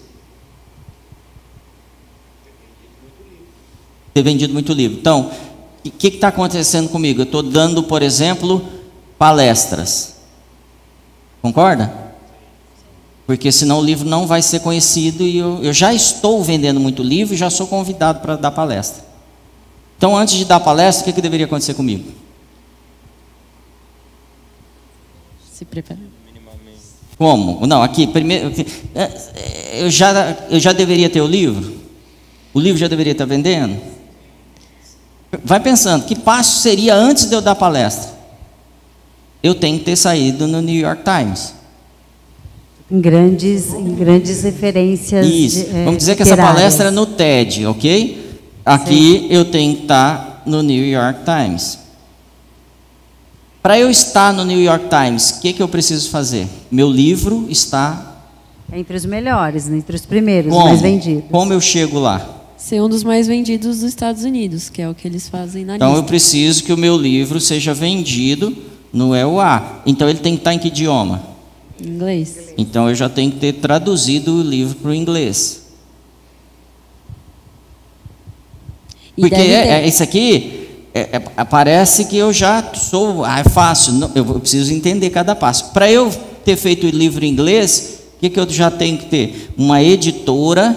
Ter 4.15 4.23
vendido 4.23 4.53
muito 4.53 4.73
livro. 4.73 5.01
Então, 5.01 5.33
o 5.85 5.91
que 5.91 6.07
está 6.07 6.29
acontecendo 6.29 6.89
comigo? 6.89 7.23
Eu 7.23 7.25
estou 7.25 7.43
dando, 7.43 7.83
por 7.83 8.03
exemplo, 8.03 8.65
palestras. 9.19 10.20
Concorda? 11.43 11.93
Porque 13.27 13.53
senão 13.53 13.79
o 13.79 13.85
livro 13.85 14.09
não 14.09 14.27
vai 14.27 14.43
ser 14.43 14.61
conhecido 14.61 15.23
e 15.23 15.39
eu, 15.39 15.63
eu 15.63 15.73
já 15.73 15.95
estou 15.95 16.43
vendendo 16.43 16.81
muito 16.81 17.03
livro 17.03 17.35
e 17.35 17.37
já 17.37 17.49
sou 17.49 17.67
convidado 17.67 18.21
para 18.21 18.37
dar 18.37 18.51
palestra. 18.51 19.05
Então, 19.97 20.17
antes 20.17 20.35
de 20.35 20.45
dar 20.45 20.61
palestra, 20.61 21.03
o 21.03 21.05
que, 21.05 21.13
que 21.13 21.23
deveria 21.23 21.47
acontecer 21.47 21.75
comigo? 21.75 22.11
Se 25.53 25.65
prepara. 25.65 26.01
Como? 27.17 27.67
Não, 27.67 27.83
aqui, 27.83 28.07
primeiro. 28.07 28.51
é, 28.95 29.83
Eu 29.83 29.91
já, 29.91 30.37
eu 30.49 30.59
já 30.59 30.73
deveria 30.73 31.11
ter 31.11 31.21
o 31.21 31.27
livro? 31.27 31.79
O 32.55 32.59
livro 32.59 32.79
já 32.81 32.89
deveria 32.89 33.13
estar 33.13 33.27
vendendo? 33.27 33.79
Vai 35.45 35.61
pensando, 35.61 36.07
que 36.07 36.17
passo 36.17 36.61
seria 36.63 36.95
antes 36.95 37.27
de 37.27 37.35
eu 37.35 37.41
dar 37.41 37.55
palestra? 37.55 38.20
Eu 39.43 39.55
tenho 39.55 39.79
que 39.79 39.85
ter 39.85 39.97
saído 39.97 40.47
no 40.47 40.61
New 40.61 40.79
York 40.79 41.03
Times. 41.05 41.55
Em 42.91 43.01
grandes, 43.01 43.73
em 43.73 43.95
grandes 43.95 44.43
referências. 44.43 45.25
Isso. 45.27 45.65
de, 45.65 45.71
eh, 45.77 45.85
Vamos 45.85 45.99
dizer 45.99 46.17
que 46.17 46.23
essa 46.23 46.37
palestra 46.37 46.89
é 46.89 46.91
no 46.91 47.07
TED, 47.07 47.67
ok? 47.67 48.39
Aqui 48.65 49.27
eu 49.31 49.45
tenho 49.45 49.77
que 49.77 49.83
estar 49.83 50.43
no 50.45 50.63
New 50.63 50.85
York 50.87 51.21
Times. 51.25 51.79
Para 53.63 53.79
eu 53.79 53.91
estar 53.91 54.33
no 54.33 54.45
New 54.45 54.61
York 54.61 54.87
Times, 54.89 55.31
o 55.31 55.41
que, 55.41 55.53
que 55.53 55.63
eu 55.63 55.69
preciso 55.69 56.09
fazer? 56.11 56.47
Meu 56.71 56.91
livro 56.91 57.47
está 57.49 58.17
Entre 58.73 58.97
os 58.97 59.05
melhores, 59.05 59.69
entre 59.69 59.95
os 59.97 60.05
primeiros, 60.07 60.53
como? 60.53 60.67
mais 60.67 60.81
vendidos. 60.81 61.25
Como 61.31 61.53
eu 61.53 61.61
chego 61.61 61.99
lá? 61.99 62.27
Ser 62.57 62.81
um 62.83 62.89
dos 62.89 63.03
mais 63.05 63.27
vendidos 63.27 63.79
dos 63.81 63.89
Estados 63.89 64.25
Unidos, 64.25 64.69
que 64.69 64.83
é 64.83 64.89
o 64.89 64.95
que 64.95 65.07
eles 65.09 65.29
fazem 65.29 65.65
na 65.65 65.77
Então 65.77 65.89
eu 65.91 65.95
lista. 65.97 66.07
preciso 66.09 66.65
que 66.65 66.73
o 66.73 66.77
meu 66.77 66.97
livro 66.97 67.41
seja 67.41 67.73
vendido 67.73 68.55
no 68.93 69.15
EUA. 69.15 69.83
Então 69.87 70.09
ele 70.09 70.19
tem 70.19 70.35
que 70.35 70.41
estar 70.41 70.55
em 70.55 70.59
que 70.59 70.69
idioma? 70.69 71.23
Inglês. 71.83 72.53
Então 72.59 72.89
eu 72.89 72.95
já 72.95 73.09
tenho 73.09 73.31
que 73.33 73.39
ter 73.39 73.55
traduzido 73.55 74.35
o 74.35 74.43
livro 74.43 74.77
para 74.77 74.91
o 74.91 74.95
inglês. 74.95 75.63
E 79.17 79.23
Porque 79.23 79.35
é, 79.35 79.69
é- 79.83 79.87
isso 79.87 80.03
aqui 80.03 80.69
é- 80.95 81.09
é- 81.37 81.45
parece 81.45 82.07
que 82.07 82.17
eu 82.17 82.33
já 82.33 82.73
sou. 82.75 83.25
Ah, 83.25 83.41
é 83.41 83.45
fácil. 83.45 83.95
Não, 83.95 84.11
eu 84.15 84.25
preciso 84.41 84.73
entender 84.73 85.11
cada 85.11 85.35
passo. 85.35 85.73
Para 85.73 85.91
eu 85.91 86.11
ter 86.45 86.57
feito 86.57 86.87
o 86.87 86.91
livro 86.91 87.25
em 87.25 87.29
inglês, 87.29 88.01
o 88.17 88.21
que, 88.21 88.31
que 88.31 88.41
eu 88.41 88.49
já 88.49 88.71
tenho 88.71 88.99
que 88.99 89.07
ter? 89.07 89.51
Uma 89.57 89.83
editora 89.83 90.75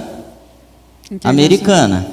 americana. 1.23 2.07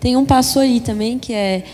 Tem 0.00 0.16
um 0.16 0.24
passo 0.24 0.58
aí 0.58 0.80
também 0.80 1.18
que 1.18 1.32
é 1.32 1.64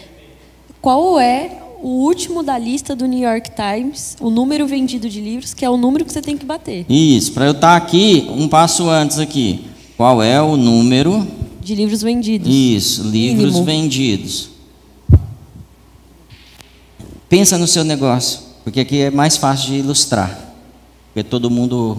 qual 0.80 1.18
é 1.20 1.61
o 1.82 1.88
último 2.04 2.42
da 2.42 2.56
lista 2.56 2.94
do 2.94 3.06
New 3.06 3.20
York 3.28 3.50
Times, 3.56 4.16
o 4.20 4.30
número 4.30 4.66
vendido 4.66 5.08
de 5.08 5.20
livros, 5.20 5.52
que 5.52 5.64
é 5.64 5.68
o 5.70 5.76
número 5.76 6.04
que 6.04 6.12
você 6.12 6.22
tem 6.22 6.38
que 6.38 6.46
bater 6.46 6.86
Isso. 6.88 7.32
Para 7.32 7.46
eu 7.46 7.52
estar 7.52 7.76
aqui, 7.76 8.26
um 8.30 8.46
passo 8.48 8.88
antes 8.88 9.18
aqui. 9.18 9.64
Qual 9.96 10.22
é 10.22 10.40
o 10.40 10.56
número? 10.56 11.26
de 11.60 11.74
livros 11.76 12.02
vendidos. 12.02 12.48
Isso, 12.52 13.02
livros 13.04 13.50
Mínimo. 13.52 13.64
vendidos. 13.64 14.48
Pensa 17.28 17.56
no 17.56 17.66
seu 17.66 17.84
negócio, 17.84 18.40
porque 18.64 18.80
aqui 18.80 19.00
é 19.02 19.10
mais 19.10 19.36
fácil 19.36 19.68
de 19.68 19.74
ilustrar, 19.76 20.38
porque 21.06 21.22
todo 21.22 21.48
mundo 21.50 21.96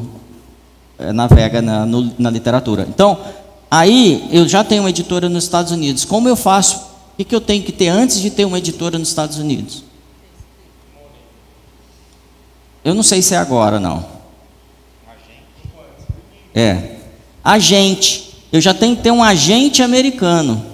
eh, 1.00 1.12
navega 1.14 1.62
na, 1.62 1.86
no- 1.86 2.12
na 2.20 2.30
literatura. 2.30 2.86
Então, 2.88 3.18
aí 3.72 4.28
eu 4.32 4.48
já 4.48 4.64
tenho 4.64 4.84
uma 4.84 4.90
editora 4.90 5.28
nos 5.30 5.46
Estados 5.46 5.72
Unidos. 5.72 6.06
Como 6.06 6.28
eu 6.30 6.36
faço? 6.36 6.93
O 7.14 7.18
que, 7.18 7.24
que 7.26 7.36
eu 7.36 7.42
tenho 7.42 7.64
que 7.64 7.72
ter 7.72 7.90
antes 7.90 8.20
de 8.20 8.32
ter 8.32 8.44
uma 8.44 8.58
editora 8.58 8.98
nos 8.98 9.10
Estados 9.10 9.38
Unidos? 9.38 9.84
Eu 12.84 12.96
não 12.96 13.04
sei 13.04 13.22
se 13.22 13.36
é 13.36 13.38
agora, 13.38 13.80
não. 13.80 14.06
É. 16.54 16.98
Agente. 17.44 18.34
Eu 18.52 18.60
já 18.60 18.74
tenho 18.74 18.96
que 18.96 19.04
ter 19.04 19.12
um 19.12 19.24
agente 19.24 19.82
americano. 19.82 20.66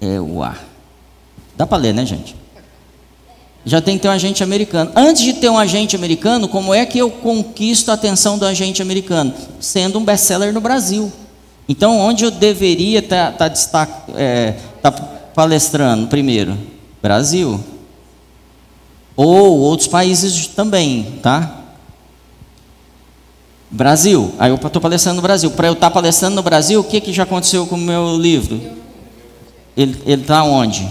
É 0.00 0.20
o 0.20 0.42
A. 0.42 0.56
Dá 1.56 1.66
para 1.66 1.78
ler, 1.78 1.94
né, 1.94 2.04
gente? 2.04 2.36
Já 3.64 3.80
tem 3.80 3.96
que 3.96 4.02
ter 4.02 4.08
um 4.08 4.12
agente 4.12 4.42
americano. 4.42 4.92
Antes 4.94 5.22
de 5.22 5.34
ter 5.34 5.48
um 5.48 5.58
agente 5.58 5.94
americano, 5.96 6.48
como 6.48 6.74
é 6.74 6.84
que 6.84 6.98
eu 6.98 7.10
conquisto 7.10 7.90
a 7.90 7.94
atenção 7.94 8.36
do 8.36 8.44
agente 8.44 8.82
americano? 8.82 9.32
Sendo 9.60 9.98
um 9.98 10.04
best-seller 10.04 10.52
no 10.52 10.60
Brasil. 10.60 11.12
Então, 11.72 11.98
onde 11.98 12.22
eu 12.22 12.30
deveria 12.30 12.98
estar 12.98 13.32
tá, 13.32 13.48
tá, 13.48 13.88
é, 14.14 14.56
tá 14.82 14.92
palestrando 14.92 16.06
primeiro? 16.06 16.54
Brasil. 17.00 17.58
Ou 19.16 19.58
outros 19.58 19.88
países 19.88 20.48
também, 20.48 21.18
tá? 21.22 21.60
Brasil. 23.70 24.34
Aí 24.38 24.50
eu 24.50 24.56
estou 24.56 24.82
palestrando 24.82 25.16
no 25.16 25.22
Brasil. 25.22 25.50
Para 25.52 25.68
eu 25.68 25.72
estar 25.72 25.88
tá 25.88 25.94
palestrando 25.94 26.36
no 26.36 26.42
Brasil, 26.42 26.78
o 26.78 26.84
que, 26.84 27.00
que 27.00 27.10
já 27.10 27.22
aconteceu 27.22 27.66
com 27.66 27.76
o 27.76 27.78
meu 27.78 28.18
livro? 28.18 28.60
Ele 29.74 29.98
está 30.04 30.44
onde? 30.44 30.86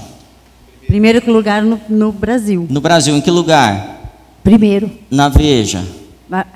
Primeiro 0.88 1.32
lugar 1.32 1.62
no, 1.62 1.80
no, 1.88 2.12
Brasil. 2.12 2.66
No 2.68 2.82
Brasil, 2.82 3.16
em 3.16 3.22
que 3.22 3.30
lugar? 3.30 4.16
Primeiro. 4.44 4.90
Na 5.12 5.30
Veja. 5.30 5.86
Está 6.26 6.48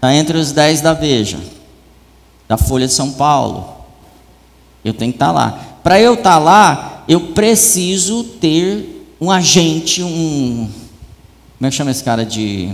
é. 0.00 0.16
Entre 0.16 0.38
os 0.38 0.52
dez 0.52 0.80
da 0.80 0.92
Veja. 0.92 1.53
Da 2.54 2.58
Folha 2.58 2.86
de 2.86 2.92
São 2.92 3.10
Paulo. 3.10 3.74
Eu 4.84 4.94
tenho 4.94 5.10
que 5.10 5.16
estar 5.16 5.26
tá 5.26 5.32
lá. 5.32 5.78
Para 5.82 6.00
eu 6.00 6.14
estar 6.14 6.34
tá 6.34 6.38
lá, 6.38 7.04
eu 7.08 7.32
preciso 7.32 8.22
ter 8.22 9.08
um 9.20 9.28
agente, 9.28 10.04
um. 10.04 10.70
Como 11.58 11.66
é 11.66 11.68
que 11.68 11.74
chama 11.74 11.90
esse 11.90 12.04
cara 12.04 12.24
de. 12.24 12.72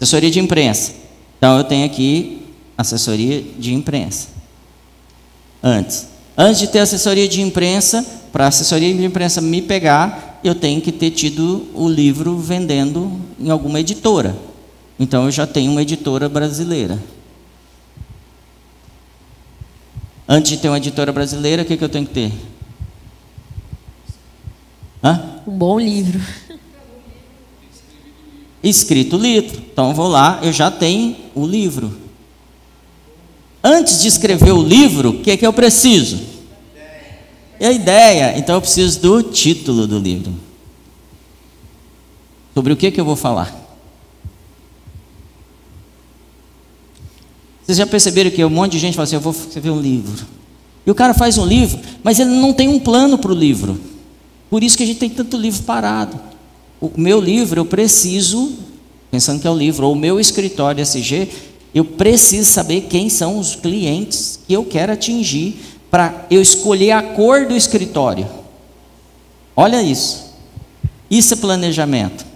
Assessoria 0.00 0.30
de 0.30 0.40
imprensa. 0.40 0.92
Então 1.36 1.58
eu 1.58 1.64
tenho 1.64 1.84
aqui 1.84 2.46
assessoria 2.78 3.42
de 3.58 3.74
imprensa. 3.74 4.28
Antes. 5.62 6.08
Antes 6.34 6.60
de 6.60 6.68
ter 6.68 6.78
assessoria 6.78 7.28
de 7.28 7.42
imprensa, 7.42 8.02
para 8.32 8.46
a 8.46 8.48
assessoria 8.48 8.94
de 8.94 9.04
imprensa 9.04 9.42
me 9.42 9.60
pegar, 9.60 10.40
eu 10.42 10.54
tenho 10.54 10.80
que 10.80 10.90
ter 10.90 11.10
tido 11.10 11.68
o 11.74 11.86
livro 11.86 12.38
vendendo 12.38 13.20
em 13.38 13.50
alguma 13.50 13.80
editora. 13.80 14.34
Então 14.98 15.26
eu 15.26 15.30
já 15.30 15.46
tenho 15.46 15.70
uma 15.70 15.82
editora 15.82 16.26
brasileira. 16.26 16.98
Antes 20.28 20.52
de 20.52 20.56
ter 20.58 20.68
uma 20.68 20.76
editora 20.76 21.12
brasileira, 21.12 21.62
o 21.62 21.64
que, 21.64 21.76
que 21.76 21.84
eu 21.84 21.88
tenho 21.88 22.06
que 22.06 22.14
ter? 22.14 22.32
Hã? 25.02 25.40
Um 25.46 25.52
bom 25.52 25.78
livro. 25.78 26.20
Escrito 28.62 29.16
o 29.16 29.18
livro. 29.18 29.62
Então 29.72 29.88
eu 29.88 29.94
vou 29.94 30.08
lá, 30.08 30.38
eu 30.42 30.52
já 30.52 30.70
tenho 30.70 31.16
o 31.34 31.44
livro. 31.44 31.98
Antes 33.62 34.00
de 34.00 34.08
escrever 34.08 34.52
o 34.52 34.62
livro, 34.62 35.10
o 35.10 35.22
que 35.22 35.32
é 35.32 35.36
que 35.36 35.46
eu 35.46 35.52
preciso? 35.52 36.20
É 37.58 37.68
a 37.68 37.72
ideia. 37.72 38.38
Então 38.38 38.56
eu 38.56 38.60
preciso 38.60 39.00
do 39.00 39.22
título 39.22 39.86
do 39.86 39.98
livro. 39.98 40.32
Sobre 42.54 42.72
o 42.72 42.76
que, 42.76 42.90
que 42.90 43.00
eu 43.00 43.04
vou 43.04 43.16
falar? 43.16 43.61
Vocês 47.72 47.78
já 47.78 47.86
perceberam 47.86 48.30
que 48.30 48.44
um 48.44 48.50
monte 48.50 48.72
de 48.72 48.78
gente 48.78 48.94
fala 48.94 49.04
assim: 49.04 49.14
eu 49.14 49.20
vou 49.20 49.32
escrever 49.32 49.70
um 49.70 49.80
livro. 49.80 50.26
E 50.86 50.90
o 50.90 50.94
cara 50.94 51.14
faz 51.14 51.38
um 51.38 51.46
livro, 51.46 51.80
mas 52.02 52.20
ele 52.20 52.28
não 52.28 52.52
tem 52.52 52.68
um 52.68 52.78
plano 52.78 53.16
para 53.16 53.32
o 53.32 53.34
livro. 53.34 53.80
Por 54.50 54.62
isso 54.62 54.76
que 54.76 54.82
a 54.82 54.86
gente 54.86 54.98
tem 54.98 55.08
tanto 55.08 55.38
livro 55.38 55.62
parado. 55.62 56.20
O 56.78 56.90
meu 56.98 57.18
livro, 57.18 57.60
eu 57.60 57.64
preciso, 57.64 58.52
pensando 59.10 59.40
que 59.40 59.46
é 59.46 59.50
o 59.50 59.56
livro, 59.56 59.86
ou 59.86 59.94
o 59.94 59.96
meu 59.96 60.20
escritório 60.20 60.82
SG, 60.82 61.28
eu 61.74 61.82
preciso 61.82 62.50
saber 62.50 62.82
quem 62.90 63.08
são 63.08 63.38
os 63.38 63.56
clientes 63.56 64.40
que 64.46 64.52
eu 64.52 64.66
quero 64.66 64.92
atingir 64.92 65.56
para 65.90 66.26
eu 66.30 66.42
escolher 66.42 66.90
a 66.90 67.02
cor 67.02 67.46
do 67.46 67.56
escritório. 67.56 68.28
Olha 69.56 69.82
isso. 69.82 70.26
Isso 71.10 71.32
é 71.32 71.36
planejamento. 71.38 72.26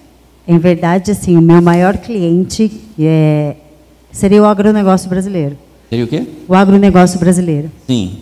Em 0.49 0.59
verdade, 0.59 1.11
assim, 1.11 1.37
o 1.37 1.43
meu 1.43 1.61
maior 1.61 1.99
cliente 1.99 2.71
é, 2.99 3.57
seria 4.17 4.43
o 4.43 4.47
agronegócio 4.47 5.09
brasileiro. 5.09 5.57
Seria 5.91 6.05
o 6.05 6.09
quê? 6.09 6.27
O 6.49 6.55
agronegócio 6.55 7.19
brasileiro. 7.21 7.71
Sim. 7.87 8.19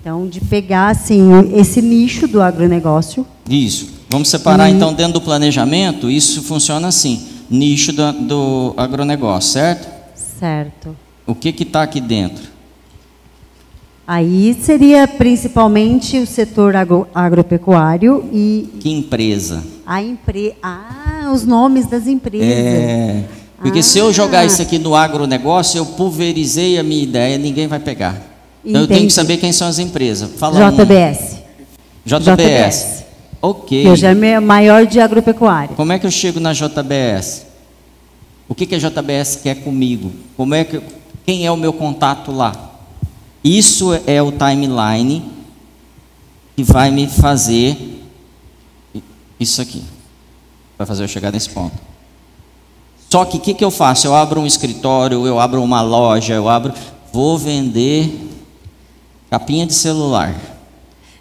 Então, 0.00 0.26
de 0.26 0.40
pegar 0.40 0.88
assim 0.88 1.30
esse 1.54 1.82
nicho 1.82 2.28
do 2.28 2.40
agronegócio. 2.40 3.26
Isso. 3.48 3.88
Vamos 4.08 4.28
separar 4.28 4.70
e... 4.70 4.74
então 4.74 4.92
dentro 4.92 5.14
do 5.14 5.20
planejamento. 5.20 6.10
Isso 6.10 6.42
funciona 6.42 6.88
assim: 6.88 7.26
nicho 7.50 7.92
do, 7.92 8.12
do 8.12 8.74
agronegócio, 8.76 9.52
certo? 9.52 9.88
Certo. 10.14 10.96
O 11.26 11.34
que 11.34 11.48
está 11.62 11.82
aqui 11.82 12.00
dentro? 12.00 12.50
Aí 14.06 14.58
seria 14.60 15.06
principalmente 15.06 16.18
o 16.18 16.26
setor 16.26 16.74
agro, 16.74 17.06
agropecuário 17.14 18.28
e. 18.32 18.68
Que 18.80 18.90
empresa? 18.90 19.62
A 19.86 20.02
empre... 20.02 20.54
Ah, 20.62 21.30
os 21.32 21.44
nomes 21.44 21.86
das 21.86 22.06
empresas. 22.06 22.48
É. 22.48 23.24
Porque 23.60 23.80
ah. 23.80 23.82
se 23.82 23.98
eu 23.98 24.12
jogar 24.12 24.44
isso 24.44 24.60
aqui 24.62 24.78
no 24.78 24.94
agronegócio, 24.94 25.78
eu 25.78 25.86
pulverizei 25.86 26.78
a 26.78 26.82
minha 26.82 27.02
ideia, 27.02 27.36
ninguém 27.36 27.66
vai 27.66 27.78
pegar. 27.78 28.20
Então 28.64 28.82
eu 28.82 28.88
tenho 28.88 29.06
que 29.06 29.12
saber 29.12 29.36
quem 29.36 29.52
são 29.52 29.68
as 29.68 29.78
empresas. 29.78 30.30
Fala 30.36 30.70
JBS. 30.70 31.38
JBS. 32.04 32.24
JBS. 32.24 33.04
Ok. 33.42 33.82
Que 33.82 33.88
hoje 33.88 34.06
é 34.06 34.40
maior 34.40 34.86
de 34.86 35.00
agropecuária. 35.00 35.74
Como 35.76 35.92
é 35.92 35.98
que 35.98 36.06
eu 36.06 36.10
chego 36.10 36.40
na 36.40 36.52
JBS? 36.52 37.46
O 38.48 38.54
que, 38.54 38.66
que 38.66 38.74
a 38.74 38.78
JBS 38.78 39.36
quer 39.42 39.56
comigo? 39.56 40.10
Como 40.36 40.54
é 40.54 40.64
que, 40.64 40.80
quem 41.24 41.46
é 41.46 41.50
o 41.50 41.56
meu 41.56 41.72
contato 41.72 42.32
lá? 42.32 42.52
Isso 43.44 43.92
é 44.06 44.20
o 44.20 44.32
timeline 44.32 45.24
que 46.56 46.62
vai 46.62 46.90
me 46.90 47.06
fazer 47.06 48.00
isso 49.38 49.62
aqui. 49.62 49.82
Vai 50.76 50.86
fazer 50.86 51.04
eu 51.04 51.08
chegar 51.08 51.32
nesse 51.32 51.48
ponto. 51.50 51.89
Só 53.10 53.24
que 53.24 53.38
o 53.38 53.40
que, 53.40 53.54
que 53.54 53.64
eu 53.64 53.72
faço? 53.72 54.06
Eu 54.06 54.14
abro 54.14 54.40
um 54.40 54.46
escritório, 54.46 55.26
eu 55.26 55.40
abro 55.40 55.60
uma 55.62 55.82
loja, 55.82 56.32
eu 56.34 56.48
abro. 56.48 56.72
Vou 57.12 57.36
vender 57.36 58.28
capinha 59.28 59.66
de 59.66 59.74
celular. 59.74 60.34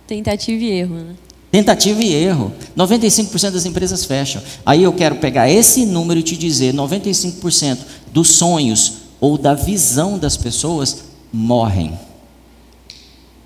Tentativa 0.06 0.64
e 0.64 0.70
erro, 0.70 0.96
né? 0.96 1.16
Tentativa 1.52 2.04
e 2.04 2.14
erro. 2.14 2.54
95% 2.78 3.52
das 3.52 3.66
empresas 3.66 4.06
fecham. 4.06 4.40
Aí 4.64 4.84
eu 4.84 4.94
quero 4.94 5.16
pegar 5.16 5.50
esse 5.50 5.84
número 5.86 6.20
e 6.20 6.24
te 6.24 6.38
dizer: 6.38 6.76
95% 6.76 7.80
dos 8.14 8.30
sonhos 8.36 8.94
ou 9.20 9.36
da 9.36 9.56
visão 9.56 10.20
das 10.20 10.38
pessoas 10.38 11.06
morrem. 11.34 11.98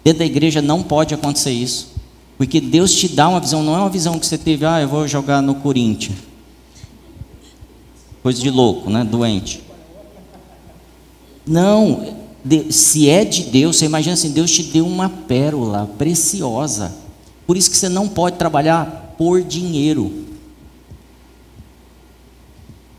Dentro 0.04 0.20
da 0.20 0.26
igreja 0.26 0.62
não 0.62 0.84
pode 0.84 1.14
acontecer 1.14 1.52
isso. 1.52 1.94
Porque 2.38 2.60
Deus 2.60 2.94
te 2.94 3.08
dá 3.08 3.30
uma 3.30 3.40
visão, 3.40 3.64
não 3.64 3.76
é 3.76 3.80
uma 3.80 3.90
visão 3.90 4.20
que 4.20 4.26
você 4.26 4.38
teve, 4.38 4.66
ah, 4.66 4.82
eu 4.82 4.88
vou 4.90 5.08
jogar 5.08 5.42
no 5.42 5.56
Corinthians. 5.56 6.33
Coisa 8.24 8.42
de 8.42 8.50
louco, 8.50 8.90
né? 8.90 9.04
Doente. 9.04 9.62
Não, 11.46 12.16
se 12.72 13.08
é 13.08 13.24
de 13.24 13.44
Deus, 13.44 13.76
você 13.76 13.86
imagina 13.86 14.14
assim, 14.14 14.32
Deus 14.32 14.50
te 14.50 14.64
deu 14.64 14.88
uma 14.88 15.10
pérola 15.10 15.88
preciosa 15.98 17.04
por 17.46 17.58
isso 17.58 17.70
que 17.70 17.78
você 17.78 17.90
não 17.90 18.08
pode 18.08 18.38
trabalhar 18.38 19.16
por 19.18 19.44
dinheiro, 19.44 20.26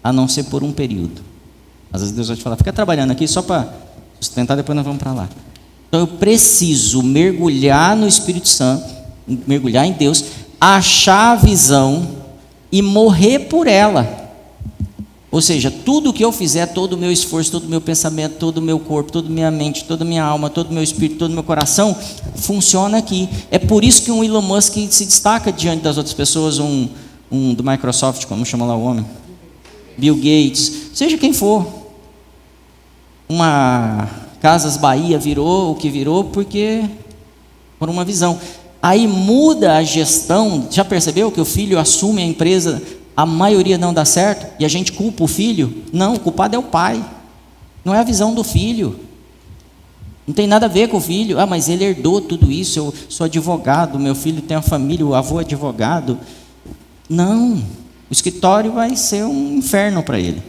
a 0.03 0.13
não 0.13 0.29
ser 0.29 0.45
por 0.45 0.63
um 0.63 0.73
período. 0.73 1.23
Às 1.93 2.03
vezes 2.03 2.15
Deus 2.15 2.29
vai 2.29 2.37
te 2.37 2.43
falar, 2.43 2.57
fica 2.57 2.73
trabalhando 2.73 3.13
aqui 3.13 3.27
só 3.27 3.41
para 3.41 3.73
sustentar, 4.21 4.57
depois 4.57 4.77
nós 4.77 4.85
vamos 4.85 5.01
para 5.01 5.13
lá. 5.13 5.29
Então 5.89 6.01
eu 6.01 6.07
preciso 6.07 7.03
mergulhar 7.03 7.97
no 7.97 8.07
Espírito 8.07 8.49
Santo, 8.49 8.85
mergulhar 9.47 9.87
em 9.87 9.93
Deus, 9.93 10.25
achar 10.61 11.33
a 11.33 11.37
visão 11.37 12.17
e 12.71 12.83
morrer 12.83 13.41
por 13.49 13.67
ela. 13.67 14.23
Ou 15.35 15.43
seja, 15.43 15.69
tudo 15.69 16.13
que 16.13 16.25
eu 16.25 16.31
fizer, 16.31 16.65
todo 16.67 16.93
o 16.93 16.97
meu 16.97 17.11
esforço, 17.11 17.51
todo 17.51 17.65
o 17.65 17.69
meu 17.69 17.81
pensamento, 17.81 18.37
todo 18.37 18.59
o 18.59 18.63
meu 18.63 18.79
corpo, 18.79 19.11
toda 19.11 19.27
a 19.27 19.31
minha 19.33 19.51
mente, 19.51 19.83
toda 19.83 20.05
a 20.05 20.07
minha 20.07 20.23
alma, 20.23 20.49
todo 20.49 20.71
o 20.71 20.73
meu 20.73 20.81
espírito, 20.81 21.19
todo 21.19 21.33
o 21.33 21.35
meu 21.35 21.43
coração, 21.43 21.93
funciona 22.37 22.99
aqui. 22.99 23.29
É 23.51 23.59
por 23.59 23.83
isso 23.83 24.03
que 24.03 24.13
um 24.13 24.23
Elon 24.23 24.41
Musk 24.41 24.75
se 24.91 25.05
destaca 25.05 25.51
diante 25.51 25.83
das 25.83 25.97
outras 25.97 26.15
pessoas, 26.15 26.61
um, 26.61 26.89
um 27.33 27.53
do 27.53 27.65
Microsoft, 27.65 28.27
como 28.27 28.47
chama 28.47 28.65
lá 28.65 28.77
o 28.77 28.85
homem? 28.85 29.05
Bill 29.99 30.15
Gates, 30.15 30.91
seja 30.95 31.19
quem 31.19 31.33
for. 31.33 31.67
Uma 33.29 34.09
Casas 34.41 34.77
Bahia 34.77 35.19
virou 35.19 35.73
o 35.73 35.75
que 35.75 35.91
virou 35.91 36.23
porque 36.23 36.85
por 37.77 37.91
uma 37.91 38.05
visão. 38.05 38.39
Aí 38.81 39.09
muda 39.09 39.79
a 39.79 39.83
gestão. 39.83 40.69
Já 40.71 40.85
percebeu 40.85 41.33
que 41.33 41.41
o 41.41 41.45
filho 41.45 41.77
assume 41.77 42.23
a 42.23 42.25
empresa 42.25 42.81
a 43.17 43.25
maioria 43.25 43.79
não 43.79 43.95
dá 43.95 44.05
certo 44.05 44.47
e 44.59 44.65
a 44.65 44.69
gente 44.69 44.93
culpa 44.93 45.25
o 45.25 45.29
filho. 45.29 45.85
Não, 45.93 46.15
o 46.15 46.21
culpado 46.21 46.57
é 46.57 46.59
o 46.59 46.63
pai. 46.63 47.05
Não 47.85 47.95
é 47.95 47.99
a 47.99 48.05
visão 48.05 48.35
do 48.35 48.43
filho. 48.43 48.99
Não 50.27 50.35
tem 50.35 50.47
nada 50.47 50.67
a 50.67 50.69
ver 50.69 50.89
com 50.89 50.97
o 50.97 51.01
filho. 51.01 51.39
Ah, 51.39 51.47
mas 51.47 51.69
ele 51.69 51.85
herdou 51.85 52.21
tudo 52.21 52.51
isso. 52.51 52.79
Eu 52.79 52.95
sou 53.09 53.27
advogado, 53.27 53.99
meu 53.99 54.15
filho 54.15 54.43
tem 54.43 54.57
uma 54.57 54.63
família, 54.63 55.07
o 55.07 55.15
avô 55.15 55.39
é 55.39 55.45
advogado. 55.45 56.19
Não. 57.09 57.57
O 58.09 58.13
escritório 58.13 58.73
vai 58.73 58.97
ser 58.97 59.25
um 59.25 59.57
inferno 59.57 60.03
para 60.03 60.19
ele. 60.19 60.43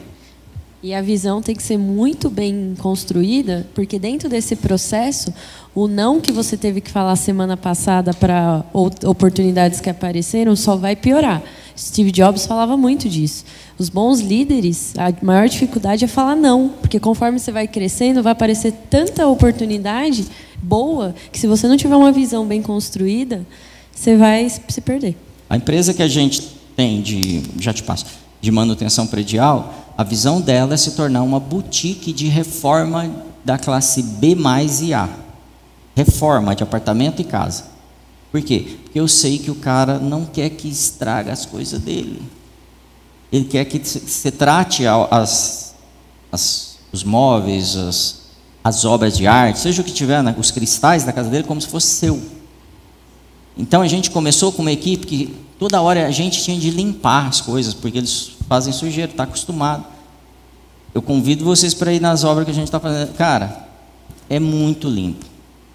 E 0.85 0.93
a 0.93 1.01
visão 1.01 1.41
tem 1.41 1.55
que 1.55 1.63
ser 1.63 1.79
muito 1.79 2.29
bem 2.29 2.75
construída, 2.77 3.65
porque 3.73 3.97
dentro 3.97 4.29
desse 4.29 4.55
processo, 4.55 5.33
o 5.73 5.87
não 5.87 6.21
que 6.21 6.31
você 6.31 6.55
teve 6.55 6.79
que 6.79 6.91
falar 6.91 7.15
semana 7.15 7.57
passada 7.57 8.13
para 8.13 8.63
oportunidades 8.71 9.81
que 9.81 9.89
apareceram 9.89 10.55
só 10.55 10.75
vai 10.75 10.95
piorar. 10.95 11.41
Steve 11.75 12.11
Jobs 12.11 12.45
falava 12.45 12.77
muito 12.77 13.09
disso. 13.09 13.45
Os 13.79 13.89
bons 13.89 14.19
líderes, 14.19 14.93
a 14.95 15.11
maior 15.25 15.49
dificuldade 15.49 16.05
é 16.05 16.07
falar 16.07 16.35
não, 16.35 16.69
porque 16.79 16.99
conforme 16.99 17.39
você 17.39 17.51
vai 17.51 17.67
crescendo, 17.67 18.21
vai 18.21 18.33
aparecer 18.33 18.71
tanta 18.87 19.25
oportunidade 19.25 20.27
boa 20.61 21.15
que 21.31 21.39
se 21.39 21.47
você 21.47 21.67
não 21.67 21.77
tiver 21.77 21.95
uma 21.95 22.11
visão 22.11 22.45
bem 22.45 22.61
construída, 22.61 23.43
você 23.91 24.15
vai 24.15 24.47
se 24.49 24.81
perder. 24.81 25.17
A 25.49 25.57
empresa 25.57 25.95
que 25.95 26.03
a 26.03 26.07
gente 26.07 26.43
tem 26.75 27.01
de, 27.01 27.41
já 27.59 27.73
te 27.73 27.81
passo, 27.81 28.05
de 28.39 28.51
manutenção 28.51 29.07
predial, 29.07 29.84
a 29.97 30.03
visão 30.03 30.41
dela 30.41 30.73
é 30.73 30.77
se 30.77 30.91
tornar 30.91 31.23
uma 31.23 31.39
boutique 31.39 32.11
de 32.11 32.27
reforma 32.27 33.09
da 33.43 33.57
classe 33.57 34.03
B 34.03 34.35
mais 34.35 34.81
e 34.81 34.93
A. 34.93 35.09
Reforma 35.95 36.55
de 36.55 36.63
apartamento 36.63 37.21
e 37.21 37.25
casa. 37.25 37.65
Por 38.31 38.41
quê? 38.41 38.77
Porque 38.83 38.99
eu 38.99 39.07
sei 39.07 39.39
que 39.39 39.49
o 39.49 39.55
cara 39.55 39.97
não 39.97 40.25
quer 40.25 40.49
que 40.49 40.67
estrague 40.67 41.29
as 41.29 41.45
coisas 41.45 41.79
dele. 41.79 42.21
Ele 43.31 43.45
quer 43.45 43.63
que 43.65 43.79
você 43.79 44.29
trate 44.29 44.85
as, 44.85 45.73
as, 46.31 46.77
os 46.91 47.03
móveis, 47.03 47.77
as, 47.77 48.21
as 48.61 48.83
obras 48.83 49.17
de 49.17 49.25
arte, 49.25 49.59
seja 49.59 49.81
o 49.81 49.85
que 49.85 49.93
tiver, 49.93 50.21
né, 50.21 50.35
os 50.37 50.51
cristais 50.51 51.05
da 51.05 51.13
casa 51.13 51.29
dele, 51.29 51.45
como 51.45 51.61
se 51.61 51.67
fosse 51.67 51.87
seu. 51.87 52.21
Então 53.57 53.81
a 53.81 53.87
gente 53.87 54.11
começou 54.11 54.51
com 54.51 54.61
uma 54.61 54.71
equipe 54.71 55.07
que 55.07 55.44
toda 55.59 55.81
hora 55.81 56.07
a 56.07 56.11
gente 56.11 56.43
tinha 56.43 56.57
de 56.59 56.69
limpar 56.69 57.27
as 57.27 57.41
coisas, 57.41 57.73
porque 57.73 57.97
eles 57.97 58.31
fazem 58.47 58.73
sujeira, 58.73 59.11
está 59.11 59.23
acostumado. 59.23 59.85
Eu 60.93 61.01
convido 61.01 61.43
vocês 61.43 61.73
para 61.73 61.93
ir 61.93 62.01
nas 62.01 62.23
obras 62.23 62.45
que 62.45 62.51
a 62.51 62.53
gente 62.53 62.67
está 62.67 62.79
fazendo. 62.79 63.13
Cara, 63.13 63.67
é 64.29 64.39
muito 64.39 64.87
limpo, 64.87 65.25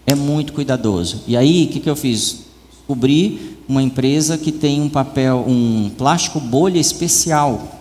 é 0.06 0.14
muito 0.14 0.52
cuidadoso. 0.52 1.22
E 1.26 1.36
aí, 1.36 1.64
o 1.64 1.68
que, 1.68 1.80
que 1.80 1.90
eu 1.90 1.96
fiz? 1.96 2.50
descobri 2.90 3.56
uma 3.68 3.82
empresa 3.82 4.36
que 4.36 4.50
tem 4.50 4.80
um 4.80 4.88
papel, 4.88 5.44
um 5.46 5.90
plástico 5.96 6.40
bolha 6.40 6.78
especial. 6.78 7.78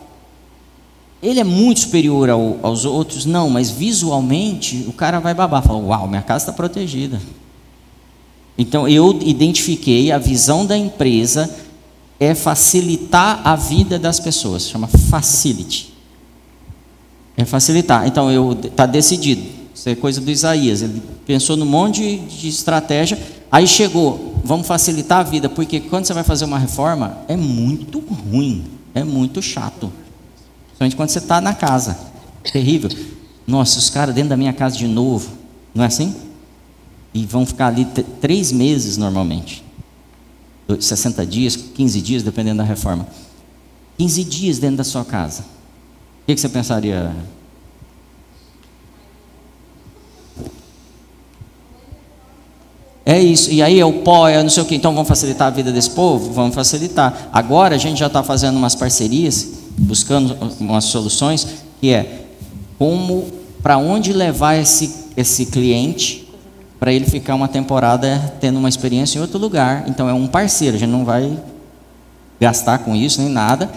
Ele 1.21 1.39
é 1.39 1.43
muito 1.43 1.81
superior 1.81 2.29
ao, 2.29 2.59
aos 2.61 2.85
outros? 2.85 3.25
Não, 3.25 3.49
mas 3.49 3.71
visualmente 3.71 4.85
o 4.87 4.93
cara 4.93 5.19
vai 5.19 5.33
babar. 5.33 5.63
Fala, 5.63 5.79
uau, 5.79 6.07
minha 6.07 6.21
casa 6.21 6.43
está 6.43 6.53
protegida. 6.53 7.19
Então 8.55 8.87
eu 8.87 9.19
identifiquei 9.23 10.11
a 10.11 10.19
visão 10.19 10.65
da 10.65 10.77
empresa 10.77 11.49
é 12.19 12.35
facilitar 12.35 13.41
a 13.43 13.55
vida 13.55 13.97
das 13.97 14.19
pessoas, 14.19 14.67
chama 14.67 14.87
facility. 14.87 15.93
É 17.37 17.45
facilitar. 17.45 18.05
Então 18.07 18.29
eu 18.29 18.51
está 18.51 18.85
decidido. 18.85 19.43
Isso 19.73 19.87
é 19.87 19.95
coisa 19.95 20.19
do 20.19 20.29
Isaías. 20.29 20.81
Ele 20.81 21.01
pensou 21.25 21.55
num 21.55 21.65
monte 21.65 22.01
de, 22.01 22.17
de 22.17 22.47
estratégia 22.49 23.17
Aí 23.51 23.67
chegou, 23.67 24.35
vamos 24.43 24.67
facilitar 24.67 25.19
a 25.19 25.23
vida, 25.23 25.49
porque 25.49 25.79
quando 25.79 26.05
você 26.05 26.13
vai 26.13 26.23
fazer 26.23 26.45
uma 26.45 26.59
reforma, 26.59 27.17
é 27.27 27.35
muito 27.35 27.99
ruim, 27.99 28.65
é 28.93 29.03
muito 29.03 29.41
chato. 29.41 29.91
Principalmente 30.67 30.95
quando 30.95 31.09
você 31.09 31.17
está 31.17 31.41
na 31.41 31.53
casa. 31.53 31.97
Terrível. 32.51 32.91
Nossa, 33.47 33.79
os 33.79 33.89
caras 33.89 34.13
dentro 34.13 34.29
da 34.29 34.37
minha 34.37 34.53
casa 34.53 34.77
de 34.77 34.87
novo, 34.87 35.31
não 35.73 35.83
é 35.83 35.87
assim? 35.87 36.15
E 37.11 37.25
vão 37.25 37.43
ficar 37.43 37.67
ali 37.67 37.85
três 38.21 38.51
meses 38.51 38.97
normalmente. 38.97 39.63
60 40.79 41.25
dias, 41.25 41.55
15 41.55 42.01
dias, 42.01 42.23
dependendo 42.23 42.57
da 42.57 42.63
reforma. 42.63 43.07
15 43.97 44.23
dias 44.23 44.59
dentro 44.59 44.77
da 44.77 44.83
sua 44.83 45.03
casa. 45.03 45.41
O 45.41 46.25
que, 46.27 46.35
que 46.35 46.41
você 46.41 46.49
pensaria, 46.49 47.13
É 53.09 53.19
isso, 53.19 53.51
e 53.51 53.59
aí 53.63 53.79
é 53.79 53.83
o 53.83 53.91
pó, 53.91 54.27
é 54.27 54.39
não 54.43 54.51
sei 54.51 54.61
o 54.61 54.65
que, 54.67 54.75
então 54.75 54.93
vamos 54.93 55.07
facilitar 55.07 55.47
a 55.47 55.49
vida 55.49 55.71
desse 55.71 55.89
povo? 55.89 56.31
Vamos 56.31 56.53
facilitar. 56.53 57.27
Agora 57.33 57.73
a 57.73 57.77
gente 57.79 57.97
já 57.97 58.05
está 58.05 58.21
fazendo 58.21 58.55
umas 58.55 58.75
parcerias, 58.75 59.47
buscando 59.75 60.37
umas 60.59 60.83
soluções, 60.85 61.47
que 61.81 61.89
é 61.89 62.25
como, 62.77 63.25
para 63.63 63.79
onde 63.79 64.13
levar 64.13 64.57
esse, 64.57 64.93
esse 65.17 65.47
cliente 65.47 66.18
para 66.79 66.93
ele 66.93 67.05
ficar 67.05 67.35
uma 67.35 67.47
temporada 67.47 68.33
tendo 68.39 68.57
uma 68.57 68.69
experiência 68.69 69.19
em 69.19 69.21
outro 69.21 69.37
lugar. 69.37 69.83
Então 69.87 70.07
é 70.07 70.13
um 70.13 70.27
parceiro, 70.27 70.77
a 70.77 70.79
gente 70.79 70.89
não 70.89 71.03
vai 71.03 71.37
gastar 72.39 72.79
com 72.79 72.95
isso 72.95 73.21
nem 73.21 73.29
nada, 73.29 73.69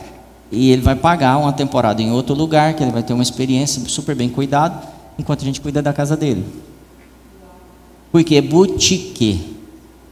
e 0.50 0.70
ele 0.70 0.82
vai 0.82 0.94
pagar 0.94 1.36
uma 1.38 1.52
temporada 1.52 2.00
em 2.00 2.12
outro 2.12 2.34
lugar, 2.34 2.74
que 2.74 2.82
ele 2.82 2.92
vai 2.92 3.02
ter 3.02 3.12
uma 3.12 3.22
experiência 3.22 3.82
super 3.88 4.14
bem 4.14 4.28
cuidado, 4.28 4.86
enquanto 5.18 5.42
a 5.42 5.44
gente 5.44 5.60
cuida 5.60 5.82
da 5.82 5.92
casa 5.92 6.16
dele. 6.16 6.44
Porque 8.12 8.40
boutique 8.40 9.56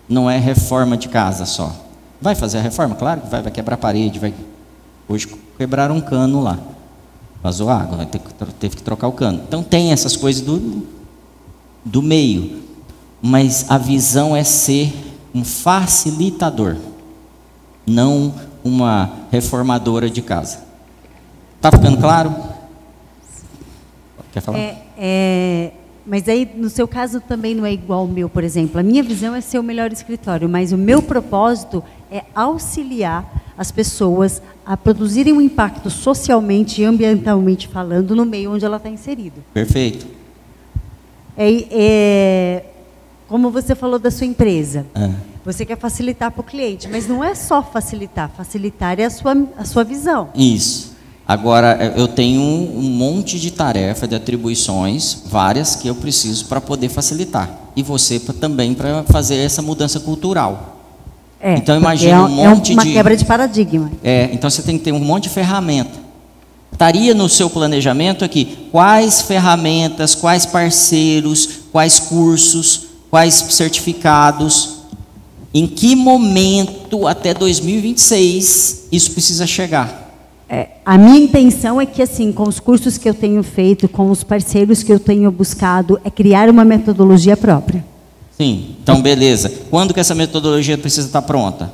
não 0.09 0.29
é 0.29 0.39
reforma 0.39 0.97
de 0.97 1.09
casa 1.09 1.45
só. 1.45 1.73
Vai 2.21 2.35
fazer 2.35 2.59
a 2.59 2.63
reforma? 2.63 2.97
Claro 2.97 3.21
que 3.21 3.29
vai, 3.29 3.43
vai 3.43 3.53
quebrar 3.53 3.75
a 3.75 3.79
parede, 3.79 4.19
vai. 4.19 4.35
Hoje 5.09 5.29
quebraram 5.57 5.97
um 5.97 6.01
cano 6.01 6.43
lá. 6.43 6.59
Vazou 7.43 7.71
água, 7.71 8.07
teve 8.59 8.77
que 8.77 8.83
trocar 8.83 9.09
o 9.09 9.13
cano. 9.13 9.43
Então 9.47 9.63
tem 9.63 9.93
essas 9.93 10.17
coisas 10.17 10.43
do, 10.43 10.87
do 11.85 12.03
meio. 12.03 12.70
Mas 13.23 13.71
a 13.71 13.77
visão 13.77 14.35
é 14.35 14.43
ser 14.43 14.93
um 15.35 15.45
facilitador, 15.45 16.77
não 17.87 18.35
uma 18.65 19.11
reformadora 19.31 20.09
de 20.09 20.23
casa. 20.23 20.61
Está 21.57 21.71
ficando 21.71 21.99
claro? 21.99 22.35
Quer 24.33 24.41
falar? 24.41 24.59
É, 24.59 24.83
é, 24.97 25.73
mas 26.07 26.29
aí, 26.29 26.49
no 26.57 26.71
seu 26.71 26.89
caso, 26.89 27.21
também 27.21 27.55
não 27.55 27.67
é 27.67 27.73
igual 27.73 28.01
ao 28.01 28.07
meu, 28.07 28.29
por 28.29 28.45
exemplo. 28.45 28.81
A 28.81 28.83
minha 28.83 29.03
visão 29.03 29.35
é 29.35 29.41
ser 29.41 29.59
o 29.59 29.63
melhor 29.63 29.93
escritório, 29.93 30.49
mas 30.49 30.73
o 30.73 30.79
meu 30.79 31.03
propósito 31.03 31.83
é 32.11 32.25
auxiliar 32.35 33.43
as 33.57 33.71
pessoas 33.71 34.41
a 34.65 34.77
produzirem 34.77 35.33
um 35.33 35.41
impacto 35.41 35.91
socialmente 35.91 36.81
e 36.81 36.85
ambientalmente 36.85 37.69
falando 37.69 38.17
no 38.17 38.25
meio 38.25 38.53
onde 38.53 38.65
ela 38.65 38.79
está 38.79 38.89
inserida. 38.89 39.41
Perfeito. 39.53 40.07
É, 41.37 41.67
é, 41.71 42.65
como 43.31 43.49
você 43.49 43.77
falou 43.77 44.01
da 44.01 44.11
sua 44.11 44.27
empresa. 44.27 44.85
É. 44.93 45.09
Você 45.45 45.65
quer 45.65 45.79
facilitar 45.79 46.33
para 46.33 46.41
o 46.41 46.45
cliente, 46.45 46.89
mas 46.89 47.07
não 47.07 47.23
é 47.23 47.33
só 47.33 47.63
facilitar. 47.63 48.29
Facilitar 48.37 48.99
é 48.99 49.05
a 49.05 49.11
sua, 49.11 49.47
a 49.57 49.65
sua 49.65 49.85
visão. 49.85 50.31
Isso. 50.35 50.97
Agora, 51.27 51.79
é, 51.81 51.95
eu 51.97 52.09
tenho 52.09 52.41
um 52.41 52.83
monte 52.83 53.39
de 53.39 53.53
tarefas, 53.53 54.09
de 54.09 54.17
atribuições, 54.17 55.23
várias, 55.27 55.77
que 55.77 55.87
eu 55.87 55.95
preciso 55.95 56.47
para 56.47 56.61
poder 56.61 56.89
facilitar. 56.89 57.49
E 57.77 57.85
você 57.85 58.19
também 58.19 58.75
para 58.75 59.05
fazer 59.05 59.37
essa 59.37 59.63
mudança 59.63 60.01
cultural. 60.01 60.79
É, 61.41 61.55
então, 61.55 61.77
imagina 61.77 62.17
é, 62.17 62.21
um 62.23 62.29
monte 62.29 62.73
é 62.73 62.75
uma 62.75 62.85
de. 62.85 62.93
quebra 62.93 63.17
de 63.17 63.25
paradigma. 63.25 63.93
É, 64.03 64.29
então 64.33 64.51
você 64.51 64.61
tem 64.61 64.77
que 64.77 64.83
ter 64.83 64.93
um 64.93 64.99
monte 64.99 65.25
de 65.25 65.29
ferramenta. 65.31 66.01
Estaria 66.73 67.15
no 67.15 67.29
seu 67.29 67.49
planejamento 67.49 68.25
aqui 68.25 68.69
quais 68.73 69.23
ferramentas, 69.23 70.17
quais 70.17 70.45
parceiros, 70.45 71.49
quais 71.71 72.01
cursos, 72.01 72.90
quais 73.11 73.35
certificados, 73.35 74.81
em 75.53 75.67
que 75.67 75.97
momento 75.97 77.07
até 77.07 77.35
2026 77.35 78.89
isso 78.93 79.11
precisa 79.11 79.47
chegar. 79.47 80.09
É, 80.49 80.69
a 80.85 80.99
minha 80.99 81.19
intenção 81.19 81.81
é 81.81 81.87
que, 81.87 82.03
assim, 82.03 82.33
com 82.33 82.43
os 82.43 82.59
cursos 82.59 82.99
que 82.99 83.09
eu 83.09 83.15
tenho 83.15 83.43
feito, 83.43 83.89
com 83.89 84.11
os 84.11 84.25
parceiros 84.25 84.83
que 84.83 84.93
eu 84.93 84.99
tenho 84.99 85.31
buscado, 85.31 86.01
é 86.05 86.11
criar 86.11 86.49
uma 86.49 86.65
metodologia 86.65 87.37
própria. 87.37 87.85
Sim, 88.37 88.75
então 88.83 89.01
beleza. 89.01 89.53
Quando 89.71 89.93
que 89.95 90.01
essa 90.01 90.15
metodologia 90.15 90.77
precisa 90.79 91.07
estar 91.07 91.23
pronta? 91.23 91.71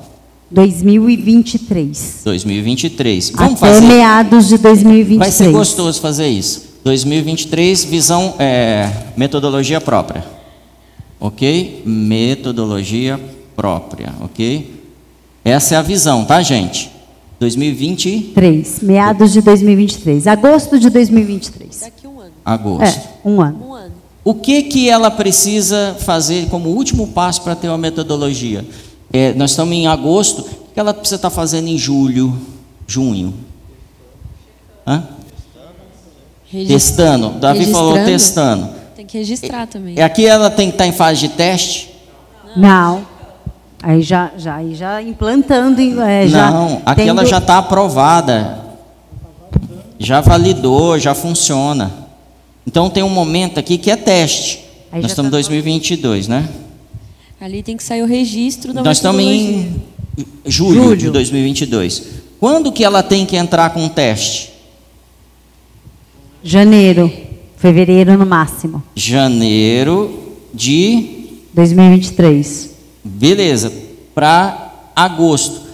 2023. 0.50 2.20
2023. 2.24 3.30
Vamos 3.30 3.62
Até 3.62 3.74
fazer. 3.74 3.86
meados 3.86 4.48
de 4.48 4.58
2023. 4.58 5.18
Vai 5.18 5.30
ser 5.30 5.50
gostoso 5.50 6.00
fazer 6.00 6.28
isso. 6.28 6.64
2023, 6.84 7.84
visão, 7.84 8.34
é, 8.38 8.90
metodologia 9.16 9.80
própria. 9.80 10.35
Ok? 11.18 11.82
Metodologia 11.84 13.18
própria, 13.54 14.12
ok? 14.20 14.74
Essa 15.44 15.76
é 15.76 15.78
a 15.78 15.82
visão, 15.82 16.24
tá, 16.24 16.42
gente? 16.42 16.90
2023. 17.38 18.80
Meados 18.80 19.32
de 19.32 19.40
2023. 19.40 20.26
Agosto 20.26 20.78
de 20.78 20.90
2023. 20.90 21.80
Daqui 21.80 22.06
um 22.06 22.20
ano. 22.20 22.32
Agosto. 22.44 22.98
É, 22.98 23.28
um 23.28 23.40
ano. 23.40 23.66
Um 23.66 23.74
ano. 23.74 23.92
O 24.24 24.34
que, 24.34 24.64
que 24.64 24.88
ela 24.88 25.10
precisa 25.10 25.96
fazer 26.00 26.48
como 26.48 26.70
último 26.70 27.08
passo 27.08 27.42
para 27.42 27.54
ter 27.54 27.68
uma 27.68 27.78
metodologia? 27.78 28.66
É, 29.12 29.32
nós 29.34 29.50
estamos 29.52 29.74
em 29.74 29.86
agosto. 29.86 30.42
O 30.42 30.74
que 30.74 30.80
ela 30.80 30.92
precisa 30.92 31.16
estar 31.16 31.30
fazendo 31.30 31.68
em 31.68 31.78
julho, 31.78 32.36
junho? 32.86 33.34
Hã? 34.86 35.04
Testando. 36.50 37.30
Davi 37.38 37.66
falou 37.66 37.94
testando. 38.04 38.75
Tem 38.96 39.04
que 39.04 39.18
registrar 39.18 39.66
também. 39.66 39.94
E 39.94 40.00
aqui 40.00 40.24
ela 40.24 40.48
tem 40.48 40.68
que 40.68 40.74
estar 40.74 40.86
em 40.86 40.92
fase 40.92 41.20
de 41.20 41.28
teste? 41.28 41.90
Não. 42.56 43.06
Aí 43.82 44.00
já, 44.00 44.30
já, 44.38 44.56
aí 44.56 44.74
já 44.74 45.02
implantando. 45.02 46.00
É, 46.00 46.26
Não, 46.26 46.80
aquela 46.86 47.20
tendo... 47.20 47.28
já 47.28 47.36
está 47.36 47.58
aprovada. 47.58 48.64
Já 49.98 50.22
validou, 50.22 50.98
já 50.98 51.14
funciona. 51.14 51.92
Então 52.66 52.88
tem 52.88 53.02
um 53.02 53.10
momento 53.10 53.60
aqui 53.60 53.76
que 53.76 53.90
é 53.90 53.96
teste. 53.96 54.64
Aí 54.90 55.02
Nós 55.02 55.02
já 55.02 55.08
estamos 55.08 55.28
em 55.28 55.32
tá 55.32 55.36
2022, 55.36 56.26
né? 56.28 56.48
Ali 57.38 57.62
tem 57.62 57.76
que 57.76 57.84
sair 57.84 58.02
o 58.02 58.06
registro 58.06 58.72
da 58.72 58.82
Nós 58.82 58.96
estamos 58.96 59.20
em 59.20 59.76
julho, 60.46 60.84
Julho. 60.84 60.96
de 60.96 61.10
2022. 61.10 62.02
Quando 62.40 62.72
que 62.72 62.82
ela 62.82 63.02
tem 63.02 63.26
que 63.26 63.36
entrar 63.36 63.70
com 63.70 63.84
o 63.84 63.90
teste? 63.90 64.54
Janeiro, 66.42 67.12
fevereiro 67.56 68.16
no 68.16 68.26
máximo. 68.26 68.82
Janeiro 68.94 70.34
de 70.52 71.40
2023. 71.52 72.70
Beleza, 73.04 73.72
para 74.14 74.72
agosto. 74.94 75.66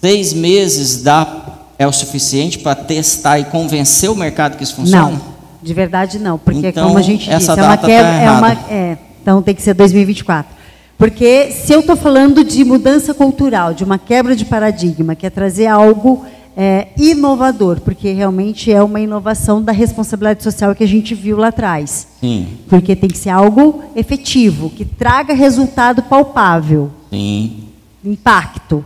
Seis 0.00 0.32
meses 0.32 1.02
dá, 1.02 1.60
é 1.78 1.86
o 1.86 1.92
suficiente 1.92 2.58
para 2.58 2.74
testar 2.74 3.38
e 3.38 3.44
convencer 3.44 4.10
o 4.10 4.16
mercado 4.16 4.56
que 4.56 4.64
isso 4.64 4.74
funciona? 4.74 5.10
Não, 5.10 5.20
de 5.62 5.74
verdade 5.74 6.18
não, 6.18 6.38
porque 6.38 6.68
Então, 6.68 6.88
como 6.88 6.98
a 6.98 7.02
gente 7.02 7.30
essa 7.30 7.54
disse, 7.54 7.60
é 7.60 7.62
uma 7.62 7.76
tá 7.76 7.86
quebra, 7.86 8.12
é 8.12 8.30
uma, 8.30 8.52
é, 8.68 8.98
então 9.22 9.40
tem 9.42 9.54
que 9.54 9.62
ser 9.62 9.74
2024. 9.74 10.62
Porque 10.98 11.50
se 11.50 11.72
eu 11.72 11.80
estou 11.80 11.96
falando 11.96 12.44
de 12.44 12.64
mudança 12.64 13.12
cultural, 13.14 13.74
de 13.74 13.82
uma 13.82 13.98
quebra 13.98 14.36
de 14.36 14.44
paradigma, 14.44 15.14
que 15.14 15.26
é 15.26 15.30
trazer 15.30 15.66
algo 15.66 16.24
é, 16.56 16.88
inovador, 16.96 17.80
porque 17.80 18.12
realmente 18.12 18.70
é 18.70 18.82
uma 18.82 19.00
inovação 19.00 19.62
da 19.62 19.72
responsabilidade 19.72 20.42
social 20.42 20.74
que 20.74 20.84
a 20.84 20.88
gente 20.88 21.14
viu 21.14 21.36
lá 21.36 21.48
atrás. 21.48 22.08
Sim, 22.20 22.46
Porque 22.68 22.94
tem 22.94 23.08
que 23.08 23.18
ser 23.18 23.30
algo 23.30 23.82
efetivo, 23.96 24.70
que 24.70 24.84
traga 24.84 25.34
resultado 25.34 26.02
palpável, 26.02 26.90
sim. 27.10 27.64
impacto 28.04 28.84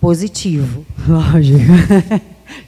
positivo, 0.00 0.84
lógico. 1.08 1.60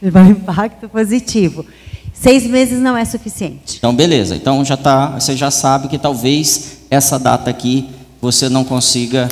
Vai 0.00 0.30
impacto 0.30 0.88
positivo. 0.88 1.64
Seis 2.12 2.46
meses 2.46 2.78
não 2.80 2.96
é 2.96 3.04
suficiente. 3.04 3.76
Então, 3.78 3.94
beleza. 3.94 4.36
Então 4.36 4.64
já 4.64 4.76
tá, 4.76 5.18
você 5.18 5.36
já 5.36 5.50
sabe 5.50 5.88
que 5.88 5.98
talvez 5.98 6.78
essa 6.90 7.18
data 7.18 7.50
aqui 7.50 7.88
você 8.20 8.48
não 8.48 8.64
consiga 8.64 9.28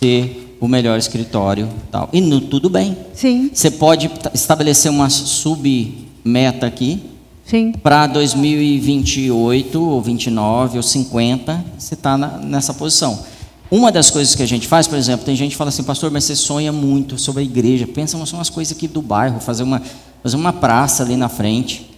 ser 0.00 0.41
o 0.62 0.68
melhor 0.68 0.96
escritório, 0.96 1.68
tal. 1.90 2.08
E 2.12 2.20
no, 2.20 2.40
tudo 2.40 2.70
bem. 2.70 2.96
Sim, 3.12 3.50
Você 3.52 3.68
pode 3.68 4.08
estabelecer 4.32 4.92
uma 4.92 5.10
submeta 5.10 6.68
aqui 6.68 7.02
sim. 7.44 7.72
para 7.72 8.06
2028 8.06 9.82
ou 9.82 10.00
29 10.00 10.76
ou 10.76 10.82
50, 10.84 11.64
você 11.76 11.94
está 11.94 12.16
nessa 12.16 12.72
posição. 12.72 13.24
Uma 13.68 13.90
das 13.90 14.08
coisas 14.08 14.36
que 14.36 14.42
a 14.44 14.46
gente 14.46 14.68
faz, 14.68 14.86
por 14.86 14.96
exemplo, 14.96 15.26
tem 15.26 15.34
gente 15.34 15.50
que 15.50 15.56
fala 15.56 15.70
assim, 15.70 15.82
pastor, 15.82 16.12
mas 16.12 16.22
você 16.22 16.36
sonha 16.36 16.70
muito 16.70 17.18
sobre 17.18 17.42
a 17.42 17.44
igreja. 17.44 17.84
Pensa 17.84 18.16
umas 18.16 18.32
umas 18.32 18.48
coisas 18.48 18.76
aqui 18.76 18.86
do 18.86 19.02
bairro, 19.02 19.40
fazer 19.40 19.64
uma, 19.64 19.82
fazer 20.22 20.36
uma 20.36 20.52
praça 20.52 21.02
ali 21.02 21.16
na 21.16 21.28
frente. 21.28 21.90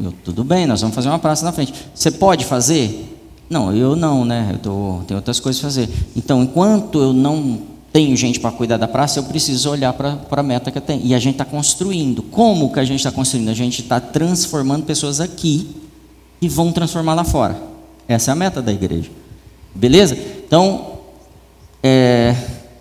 Eu, 0.00 0.14
tudo 0.24 0.44
bem, 0.44 0.64
nós 0.64 0.80
vamos 0.80 0.94
fazer 0.94 1.08
uma 1.08 1.18
praça 1.18 1.44
na 1.44 1.50
frente. 1.50 1.74
Você 1.92 2.12
pode 2.12 2.44
fazer? 2.44 3.15
Não, 3.48 3.74
eu 3.74 3.94
não, 3.94 4.24
né? 4.24 4.50
Eu 4.52 4.58
tô, 4.58 5.00
tenho 5.06 5.18
outras 5.18 5.38
coisas 5.38 5.60
para 5.60 5.70
fazer. 5.70 5.88
Então, 6.16 6.42
enquanto 6.42 7.00
eu 7.00 7.12
não 7.12 7.60
tenho 7.92 8.16
gente 8.16 8.40
para 8.40 8.50
cuidar 8.50 8.76
da 8.76 8.88
praça, 8.88 9.18
eu 9.18 9.24
preciso 9.24 9.70
olhar 9.70 9.92
para 9.92 10.18
a 10.30 10.42
meta 10.42 10.70
que 10.70 10.78
eu 10.78 10.82
tenho. 10.82 11.00
E 11.04 11.14
a 11.14 11.18
gente 11.18 11.34
está 11.34 11.44
construindo. 11.44 12.22
Como 12.22 12.72
que 12.72 12.80
a 12.80 12.84
gente 12.84 12.98
está 12.98 13.12
construindo? 13.12 13.48
A 13.48 13.54
gente 13.54 13.82
está 13.82 14.00
transformando 14.00 14.84
pessoas 14.84 15.20
aqui 15.20 15.68
e 16.42 16.48
vão 16.48 16.72
transformar 16.72 17.14
lá 17.14 17.24
fora. 17.24 17.56
Essa 18.08 18.30
é 18.30 18.32
a 18.32 18.34
meta 18.34 18.60
da 18.60 18.72
igreja. 18.72 19.10
Beleza? 19.74 20.18
Então, 20.46 20.98
é, 21.82 22.34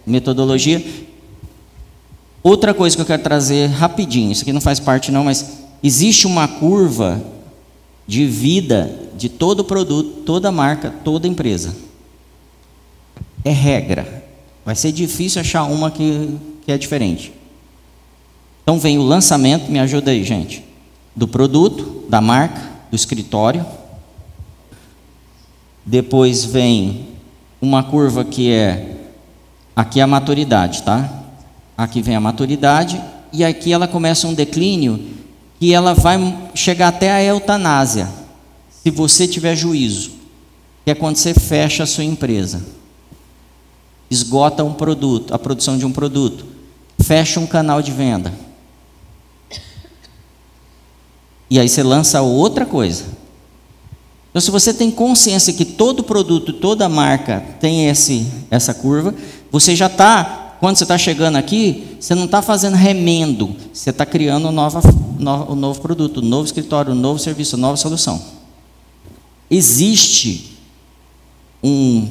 metodologia. 0.05 0.83
Outra 2.43 2.73
coisa 2.73 2.95
que 2.95 3.01
eu 3.01 3.05
quero 3.05 3.23
trazer 3.23 3.67
rapidinho, 3.67 4.31
isso 4.31 4.41
aqui 4.41 4.53
não 4.53 4.61
faz 4.61 4.79
parte 4.79 5.11
não, 5.11 5.23
mas 5.23 5.59
existe 5.81 6.27
uma 6.27 6.47
curva 6.47 7.21
de 8.07 8.25
vida 8.25 9.04
de 9.15 9.29
todo 9.29 9.63
produto, 9.63 10.23
toda 10.25 10.51
marca, 10.51 10.93
toda 11.03 11.27
empresa. 11.27 11.75
É 13.43 13.51
regra. 13.51 14.23
Vai 14.65 14.75
ser 14.75 14.91
difícil 14.91 15.41
achar 15.41 15.63
uma 15.63 15.91
que, 15.91 16.37
que 16.65 16.71
é 16.71 16.77
diferente. 16.77 17.31
Então 18.63 18.79
vem 18.79 18.97
o 18.97 19.03
lançamento, 19.03 19.71
me 19.71 19.79
ajuda 19.79 20.11
aí, 20.11 20.23
gente, 20.23 20.65
do 21.15 21.27
produto, 21.27 22.03
da 22.09 22.19
marca, 22.19 22.61
do 22.89 22.95
escritório. 22.95 23.65
Depois 25.85 26.43
vem 26.43 27.09
uma 27.61 27.83
curva 27.83 28.25
que 28.25 28.51
é 28.51 28.97
aqui 29.75 29.99
é 29.99 30.03
a 30.03 30.07
maturidade, 30.07 30.81
tá? 30.83 31.23
Aqui 31.77 32.01
vem 32.01 32.15
a 32.15 32.19
maturidade 32.19 33.01
e 33.31 33.43
aqui 33.43 33.71
ela 33.71 33.87
começa 33.87 34.27
um 34.27 34.33
declínio 34.33 34.99
que 35.59 35.73
ela 35.73 35.93
vai 35.93 36.17
chegar 36.53 36.87
até 36.87 37.11
a 37.11 37.23
eutanásia, 37.23 38.09
se 38.85 38.91
você 38.91 39.27
tiver 39.27 39.55
juízo, 39.55 40.11
que 40.83 40.91
é 40.91 40.93
quando 40.93 41.15
você 41.15 41.33
fecha 41.33 41.81
a 41.81 41.87
sua 41.87 42.03
empresa, 42.03 42.61
esgota 44.11 44.63
um 44.63 44.73
produto, 44.73 45.33
a 45.33 45.39
produção 45.39 45.75
de 45.75 45.87
um 45.87 45.91
produto, 45.91 46.45
fecha 47.01 47.39
um 47.39 47.47
canal 47.47 47.81
de 47.81 47.91
venda. 47.91 48.31
E 51.49 51.59
aí 51.59 51.67
você 51.67 51.81
lança 51.81 52.21
outra 52.21 52.63
coisa. 52.63 53.05
Então, 54.29 54.39
se 54.39 54.51
você 54.51 54.71
tem 54.71 54.91
consciência 54.91 55.51
que 55.51 55.65
todo 55.65 56.03
produto, 56.03 56.53
toda 56.53 56.87
marca 56.87 57.43
tem 57.59 57.87
esse, 57.89 58.27
essa 58.51 58.71
curva, 58.71 59.15
você 59.51 59.75
já 59.75 59.87
está, 59.87 60.57
quando 60.59 60.75
você 60.75 60.83
está 60.83 60.97
chegando 60.97 61.37
aqui, 61.37 61.97
você 61.99 62.13
não 62.13 62.25
está 62.25 62.39
fazendo 62.43 62.75
remendo, 62.75 63.55
você 63.73 63.89
está 63.89 64.05
criando 64.05 64.51
nova, 64.51 64.79
no- 65.17 65.53
um 65.53 65.55
novo 65.55 65.81
produto, 65.81 66.19
um 66.19 66.25
novo 66.25 66.45
escritório, 66.45 66.91
um 66.91 66.95
novo 66.95 67.17
serviço, 67.17 67.55
uma 67.55 67.61
nova 67.63 67.77
solução. 67.77 68.34
Existe 69.55 70.57
um 71.63 72.09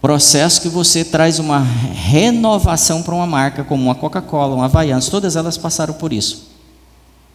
processo 0.00 0.60
que 0.60 0.68
você 0.68 1.04
traz 1.04 1.40
uma 1.40 1.58
renovação 1.58 3.02
para 3.02 3.14
uma 3.14 3.26
marca, 3.26 3.64
como 3.64 3.82
uma 3.84 3.94
Coca-Cola, 3.96 4.54
uma 4.54 4.66
Havaianas, 4.66 5.08
todas 5.08 5.34
elas 5.34 5.58
passaram 5.58 5.94
por 5.94 6.12
isso. 6.12 6.50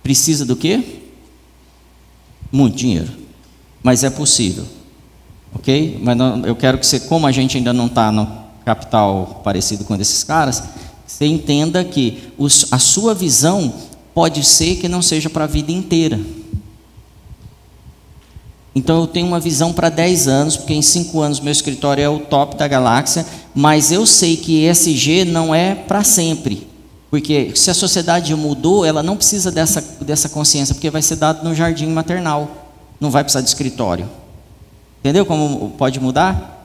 Precisa 0.01 0.45
do 0.45 0.55
quê? 0.55 1.01
Muito 2.49 2.77
dinheiro. 2.77 3.11
Mas 3.83 4.03
é 4.03 4.09
possível. 4.09 4.65
Ok? 5.53 5.99
Mas 6.01 6.15
não- 6.15 6.45
eu 6.45 6.55
quero 6.55 6.77
que 6.77 6.85
você, 6.85 6.99
como 7.01 7.27
a 7.27 7.31
gente 7.31 7.57
ainda 7.57 7.73
não 7.73 7.87
está 7.87 8.11
no 8.13 8.27
capital 8.63 9.41
parecido 9.43 9.83
com 9.83 9.95
esses 9.95 10.23
caras, 10.23 10.63
você 11.05 11.25
entenda 11.25 11.83
que 11.83 12.31
os- 12.37 12.67
a 12.71 12.79
sua 12.79 13.13
visão 13.13 13.73
pode 14.13 14.43
ser 14.45 14.77
que 14.77 14.87
não 14.87 15.01
seja 15.01 15.29
para 15.29 15.43
a 15.43 15.47
vida 15.47 15.71
inteira. 15.71 16.19
Então 18.75 19.01
eu 19.01 19.07
tenho 19.07 19.27
uma 19.27 19.39
visão 19.39 19.73
para 19.73 19.89
10 19.89 20.27
anos, 20.27 20.57
porque 20.57 20.73
em 20.73 20.81
5 20.81 21.19
anos 21.19 21.39
meu 21.39 21.51
escritório 21.51 22.03
é 22.03 22.09
o 22.09 22.19
top 22.19 22.55
da 22.55 22.67
galáxia, 22.67 23.25
mas 23.53 23.91
eu 23.91 24.05
sei 24.05 24.37
que 24.37 24.65
ESG 24.65 25.25
não 25.25 25.53
é 25.53 25.73
para 25.75 26.03
sempre. 26.03 26.67
Porque 27.09 27.51
se 27.55 27.71
a 27.71 27.73
sociedade 27.73 28.33
mudou, 28.35 28.85
ela 28.85 29.01
não 29.01 29.17
precisa 29.17 29.51
dessa, 29.51 29.81
dessa 30.01 30.29
consciência, 30.29 30.75
porque 30.75 30.89
vai 30.91 31.01
ser 31.01 31.15
dado 31.15 31.43
no 31.43 31.55
jardim 31.55 31.87
maternal. 31.87 32.67
Não 32.99 33.09
vai 33.09 33.23
precisar 33.23 33.41
de 33.41 33.47
escritório. 33.47 34.07
Entendeu 34.99 35.25
como 35.25 35.71
pode 35.71 35.99
mudar? 35.99 36.57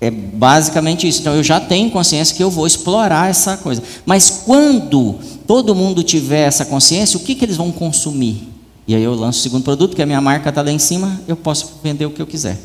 É 0.00 0.10
basicamente 0.10 1.06
isso. 1.06 1.20
Então 1.20 1.34
eu 1.34 1.42
já 1.42 1.60
tenho 1.60 1.90
consciência 1.90 2.34
que 2.34 2.42
eu 2.42 2.50
vou 2.50 2.66
explorar 2.66 3.28
essa 3.28 3.56
coisa. 3.56 3.82
Mas 4.06 4.42
quando 4.46 5.16
todo 5.46 5.74
mundo 5.74 6.02
tiver 6.02 6.46
essa 6.46 6.64
consciência, 6.64 7.18
o 7.18 7.20
que, 7.20 7.34
que 7.34 7.44
eles 7.44 7.56
vão 7.56 7.70
consumir? 7.70 8.55
E 8.86 8.94
aí 8.94 9.02
eu 9.02 9.14
lanço 9.14 9.40
o 9.40 9.42
segundo 9.42 9.64
produto, 9.64 9.90
porque 9.90 10.02
a 10.02 10.06
minha 10.06 10.20
marca 10.20 10.48
está 10.48 10.62
lá 10.62 10.70
em 10.70 10.78
cima, 10.78 11.20
eu 11.26 11.36
posso 11.36 11.80
vender 11.82 12.06
o 12.06 12.10
que 12.10 12.22
eu 12.22 12.26
quiser. 12.26 12.56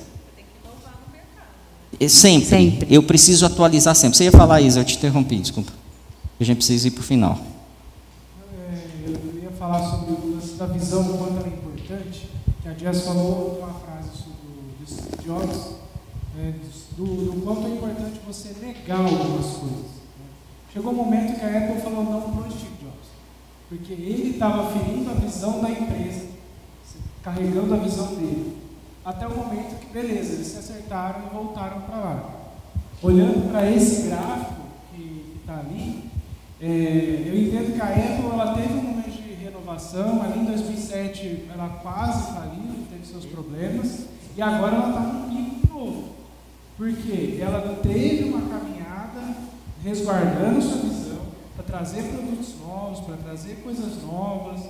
E 1.99 2.07
Sempre. 2.07 2.47
Sempre. 2.47 2.93
Eu 2.93 3.03
preciso 3.03 3.45
atualizar 3.45 3.95
sempre. 3.95 4.17
Você 4.17 4.25
ia 4.25 4.31
falar, 4.31 4.61
Isa, 4.61 4.79
eu 4.79 4.85
te 4.85 4.97
interrompi, 4.97 5.37
desculpa. 5.37 5.71
A 6.39 6.43
gente 6.43 6.57
precisa 6.57 6.87
ir 6.87 6.91
para 6.91 7.01
o 7.01 7.03
final. 7.03 7.39
É, 8.71 8.77
eu 9.05 9.43
ia 9.43 9.51
falar 9.51 9.87
sobre 9.87 10.13
o 10.13 10.35
lance 10.35 10.53
da 10.55 10.65
visão, 10.67 11.01
o 11.01 11.17
quanto 11.17 11.37
ela 11.37 11.45
é 11.45 11.49
importante, 11.49 12.29
que 12.61 12.67
a 12.67 12.73
Jess 12.73 13.01
falou 13.03 13.59
uma 13.59 13.73
frase 13.79 14.09
sobre 14.17 15.21
o 15.21 15.23
Jobs, 15.23 15.59
é, 16.39 16.53
do, 16.97 17.05
do 17.05 17.41
quanto 17.43 17.67
é 17.67 17.69
importante 17.69 18.19
você 18.25 18.49
negar 18.61 19.01
algumas 19.01 19.45
coisas. 19.57 19.77
né? 19.77 20.25
Chegou 20.73 20.93
um 20.93 20.95
momento 20.95 21.39
que 21.39 21.45
a 21.45 21.57
Apple 21.57 21.81
falou 21.81 22.03
não 22.03 22.21
para 22.21 22.29
o 22.29 22.51
porque 23.71 23.93
ele 23.93 24.31
estava 24.31 24.69
ferindo 24.69 25.09
a 25.09 25.13
visão 25.13 25.61
da 25.61 25.71
empresa, 25.71 26.25
carregando 27.23 27.73
a 27.73 27.77
visão 27.77 28.15
dele, 28.15 28.57
até 29.05 29.25
o 29.25 29.33
momento 29.33 29.79
que, 29.79 29.93
beleza, 29.93 30.33
eles 30.33 30.47
se 30.47 30.57
acertaram 30.57 31.21
e 31.25 31.33
voltaram 31.33 31.79
para 31.79 31.95
lá. 31.95 32.29
Olhando 33.01 33.49
para 33.49 33.71
esse 33.71 34.09
gráfico 34.09 34.61
que 34.93 35.37
está 35.39 35.59
ali, 35.59 36.03
é, 36.59 37.23
eu 37.25 37.41
entendo 37.41 37.73
que 37.73 37.81
a 37.81 37.85
Apple 37.85 38.29
ela 38.33 38.53
teve 38.55 38.73
um 38.73 38.81
momento 38.81 39.09
de 39.09 39.33
renovação, 39.35 40.21
ali 40.21 40.39
em 40.39 40.45
2007 40.45 41.45
ela 41.53 41.69
quase 41.81 42.33
faliu, 42.33 42.75
teve 42.91 43.05
seus 43.05 43.25
problemas, 43.25 44.07
e 44.35 44.41
agora 44.41 44.75
ela 44.75 44.89
está 44.89 44.99
num 44.99 45.29
pico 45.29 45.73
novo. 45.73 46.09
Porque 46.75 47.39
ela 47.41 47.79
teve 47.81 48.25
uma 48.25 48.41
caminhada 48.49 49.33
resguardando 49.81 50.61
sua 50.61 50.81
visão, 50.81 51.00
para 51.61 51.77
trazer 51.77 52.03
produtos 52.03 52.55
novos, 52.59 52.99
para 53.01 53.17
trazer 53.17 53.61
coisas 53.63 54.01
novas 54.03 54.61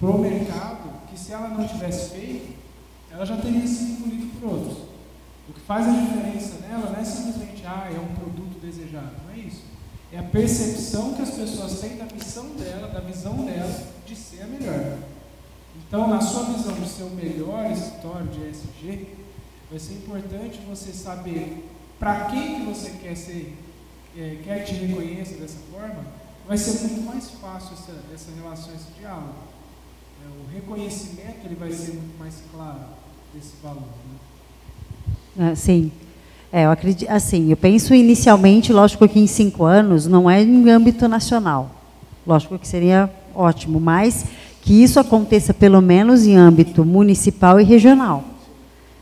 para 0.00 0.10
o 0.10 0.18
mercado, 0.18 1.06
que 1.10 1.18
se 1.18 1.32
ela 1.32 1.48
não 1.48 1.66
tivesse 1.66 2.10
feito, 2.10 2.56
ela 3.10 3.26
já 3.26 3.36
teria 3.36 3.66
sido 3.66 4.06
engolida 4.06 4.26
por 4.40 4.50
outros. 4.50 4.78
O 5.48 5.52
que 5.52 5.60
faz 5.60 5.86
a 5.86 5.92
diferença 5.92 6.66
nela 6.66 6.90
não 6.90 7.00
é 7.00 7.04
simplesmente, 7.04 7.64
ah, 7.66 7.90
é 7.94 7.98
um 7.98 8.14
produto 8.14 8.60
desejado, 8.60 9.12
não 9.26 9.34
é 9.34 9.38
isso. 9.38 9.62
É 10.12 10.18
a 10.18 10.22
percepção 10.22 11.14
que 11.14 11.22
as 11.22 11.30
pessoas 11.30 11.80
têm 11.80 11.96
da 11.96 12.06
missão 12.06 12.46
dela, 12.50 12.88
da 12.88 13.00
visão 13.00 13.44
dela 13.44 13.86
de 14.06 14.16
ser 14.16 14.42
a 14.42 14.46
melhor. 14.46 14.98
Então, 15.76 16.08
na 16.08 16.20
sua 16.20 16.44
visão 16.44 16.72
de 16.72 16.88
ser 16.88 17.02
o 17.02 17.10
melhor 17.10 17.70
escritório 17.70 18.26
de 18.28 18.48
ESG, 18.48 19.08
vai 19.70 19.78
ser 19.78 19.94
importante 19.94 20.60
você 20.68 20.92
saber 20.92 21.68
para 21.98 22.26
quem 22.26 22.60
que 22.60 22.66
você 22.66 22.90
quer 23.02 23.16
ser, 23.16 23.56
é, 24.16 24.38
quer 24.44 24.64
que 24.64 24.74
te 24.74 24.84
reconheça 24.84 25.34
dessa 25.34 25.58
forma, 25.70 26.04
vai 26.48 26.56
ser 26.56 26.88
muito 26.88 27.04
mais 27.04 27.30
fácil 27.32 27.74
essa, 27.74 27.92
essa 28.12 28.30
relação, 28.42 28.74
esse 28.74 28.86
diálogo. 28.98 29.34
É, 30.24 30.28
o 30.28 30.54
reconhecimento 30.54 31.44
ele 31.44 31.54
vai 31.54 31.70
ser 31.70 31.92
muito 31.92 32.18
mais 32.18 32.42
claro 32.50 32.80
desse 33.34 33.52
valor. 33.62 33.82
Né? 35.36 35.50
Ah, 35.50 35.54
sim. 35.54 35.92
É, 36.50 36.64
eu 36.64 36.70
acredito, 36.70 37.10
assim, 37.10 37.50
eu 37.50 37.56
penso 37.58 37.94
inicialmente, 37.94 38.72
lógico 38.72 39.06
que 39.06 39.20
em 39.20 39.26
cinco 39.26 39.64
anos 39.64 40.06
não 40.06 40.28
é 40.28 40.42
em 40.42 40.70
âmbito 40.70 41.06
nacional. 41.06 41.70
Lógico 42.26 42.58
que 42.58 42.66
seria 42.66 43.10
ótimo, 43.34 43.78
mas 43.78 44.24
que 44.62 44.82
isso 44.82 44.98
aconteça 44.98 45.52
pelo 45.52 45.82
menos 45.82 46.26
em 46.26 46.36
âmbito 46.36 46.82
municipal 46.82 47.60
e 47.60 47.64
regional. 47.64 48.24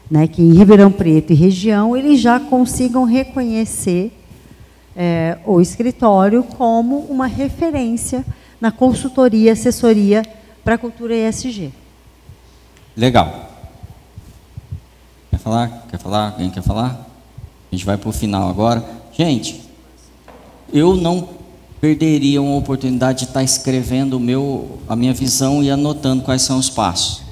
Né, 0.08 0.28
que 0.28 0.40
em 0.40 0.52
Ribeirão 0.52 0.92
Preto 0.92 1.32
e 1.32 1.36
região 1.36 1.96
eles 1.96 2.20
já 2.20 2.38
consigam 2.38 3.02
reconhecer 3.02 4.15
é, 4.96 5.38
o 5.44 5.60
escritório 5.60 6.42
como 6.42 7.00
uma 7.00 7.26
referência 7.26 8.24
na 8.60 8.72
consultoria, 8.72 9.52
assessoria 9.52 10.22
para 10.64 10.76
a 10.76 10.78
cultura 10.78 11.14
ESG. 11.14 11.70
Legal. 12.96 13.50
Quer 15.30 15.38
falar? 15.38 15.86
Quer 15.90 15.98
falar? 15.98 16.32
Alguém 16.32 16.50
quer 16.50 16.62
falar? 16.62 17.06
A 17.70 17.74
gente 17.74 17.84
vai 17.84 17.98
para 17.98 18.08
o 18.08 18.12
final 18.12 18.48
agora. 18.48 18.82
Gente, 19.12 19.62
eu 20.72 20.96
não 20.96 21.28
perderia 21.80 22.40
uma 22.40 22.56
oportunidade 22.56 23.20
de 23.20 23.24
estar 23.26 23.42
escrevendo 23.42 24.16
o 24.16 24.20
meu, 24.20 24.78
a 24.88 24.96
minha 24.96 25.12
visão 25.12 25.62
e 25.62 25.70
anotando 25.70 26.22
quais 26.22 26.40
são 26.40 26.58
os 26.58 26.70
passos. 26.70 27.22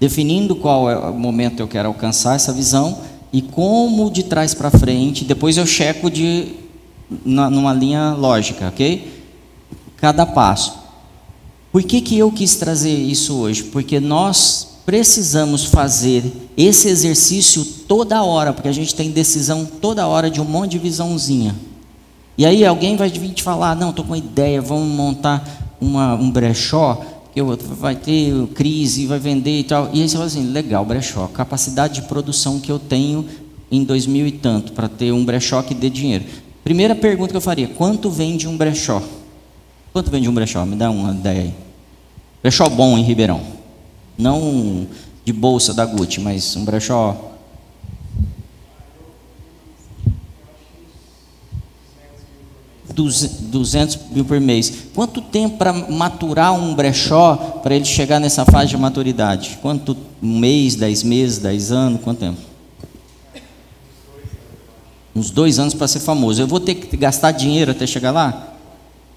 Definindo 0.00 0.56
qual 0.56 0.90
é 0.90 0.96
o 0.96 1.14
momento 1.14 1.56
que 1.56 1.62
eu 1.62 1.68
quero 1.68 1.88
alcançar 1.88 2.34
essa 2.34 2.52
visão 2.52 2.98
e 3.32 3.40
como 3.40 4.10
de 4.10 4.24
trás 4.24 4.52
para 4.52 4.70
frente, 4.70 5.24
depois 5.24 5.56
eu 5.56 5.64
checo 5.64 6.10
de 6.10 6.61
numa 7.24 7.72
linha 7.72 8.14
lógica, 8.14 8.68
ok? 8.68 9.22
Cada 9.96 10.26
passo. 10.26 10.80
Por 11.70 11.82
que, 11.82 12.00
que 12.00 12.18
eu 12.18 12.30
quis 12.30 12.56
trazer 12.56 12.94
isso 12.94 13.34
hoje? 13.36 13.64
Porque 13.64 13.98
nós 13.98 14.80
precisamos 14.84 15.64
fazer 15.64 16.24
esse 16.56 16.88
exercício 16.88 17.64
toda 17.86 18.22
hora, 18.22 18.52
porque 18.52 18.68
a 18.68 18.72
gente 18.72 18.94
tem 18.94 19.10
decisão 19.10 19.64
toda 19.64 20.06
hora 20.06 20.30
de 20.30 20.40
um 20.40 20.44
monte 20.44 20.72
de 20.72 20.78
visãozinha. 20.78 21.54
E 22.36 22.44
aí 22.44 22.64
alguém 22.64 22.96
vai 22.96 23.08
vir 23.08 23.32
te 23.32 23.42
falar, 23.42 23.76
não, 23.76 23.90
estou 23.90 24.04
com 24.04 24.12
uma 24.12 24.18
ideia, 24.18 24.60
vamos 24.60 24.88
montar 24.88 25.76
uma, 25.80 26.14
um 26.14 26.30
brechó, 26.30 27.00
que 27.32 27.40
vai 27.42 27.96
ter 27.96 28.46
crise, 28.48 29.06
vai 29.06 29.18
vender 29.18 29.60
e 29.60 29.64
tal. 29.64 29.88
E 29.92 30.02
aí 30.02 30.08
você 30.08 30.14
fala 30.14 30.26
assim, 30.26 30.50
legal, 30.50 30.84
brechó, 30.84 31.26
capacidade 31.28 32.00
de 32.00 32.02
produção 32.02 32.60
que 32.60 32.70
eu 32.70 32.78
tenho 32.78 33.26
em 33.70 33.84
2000 33.84 34.26
e 34.26 34.32
tanto, 34.32 34.72
para 34.72 34.88
ter 34.88 35.12
um 35.12 35.24
brechó 35.24 35.62
que 35.62 35.74
dê 35.74 35.88
dinheiro. 35.88 36.24
Primeira 36.64 36.94
pergunta 36.94 37.30
que 37.30 37.36
eu 37.36 37.40
faria: 37.40 37.68
quanto 37.68 38.10
vende 38.10 38.46
um 38.46 38.56
brechó? 38.56 39.02
Quanto 39.92 40.10
vende 40.10 40.28
um 40.28 40.34
brechó? 40.34 40.64
Me 40.64 40.76
dá 40.76 40.90
uma 40.90 41.12
ideia 41.12 41.42
aí. 41.42 41.54
Brechó 42.40 42.68
bom 42.68 42.96
em 42.96 43.02
Ribeirão. 43.02 43.40
Não 44.16 44.86
de 45.24 45.32
bolsa 45.32 45.72
da 45.74 45.84
Gucci, 45.84 46.20
mas 46.20 46.56
um 46.56 46.64
brechó. 46.64 47.30
Duzentos 52.94 53.98
mil 54.10 54.24
por 54.24 54.38
mês. 54.38 54.88
Quanto 54.94 55.22
tempo 55.22 55.56
para 55.56 55.72
maturar 55.72 56.52
um 56.52 56.74
brechó 56.74 57.36
para 57.62 57.74
ele 57.74 57.86
chegar 57.86 58.20
nessa 58.20 58.44
fase 58.44 58.70
de 58.70 58.76
maturidade? 58.76 59.58
Quanto? 59.62 59.96
Um 60.22 60.38
mês, 60.38 60.76
dez 60.76 61.02
meses, 61.02 61.38
dez 61.38 61.72
anos? 61.72 62.00
Quanto 62.02 62.18
tempo? 62.18 62.51
Uns 65.14 65.30
dois 65.30 65.58
anos 65.58 65.74
para 65.74 65.88
ser 65.88 66.00
famoso. 66.00 66.40
Eu 66.40 66.46
vou 66.46 66.60
ter 66.60 66.74
que 66.74 66.96
gastar 66.96 67.32
dinheiro 67.32 67.70
até 67.70 67.86
chegar 67.86 68.10
lá? 68.10 68.54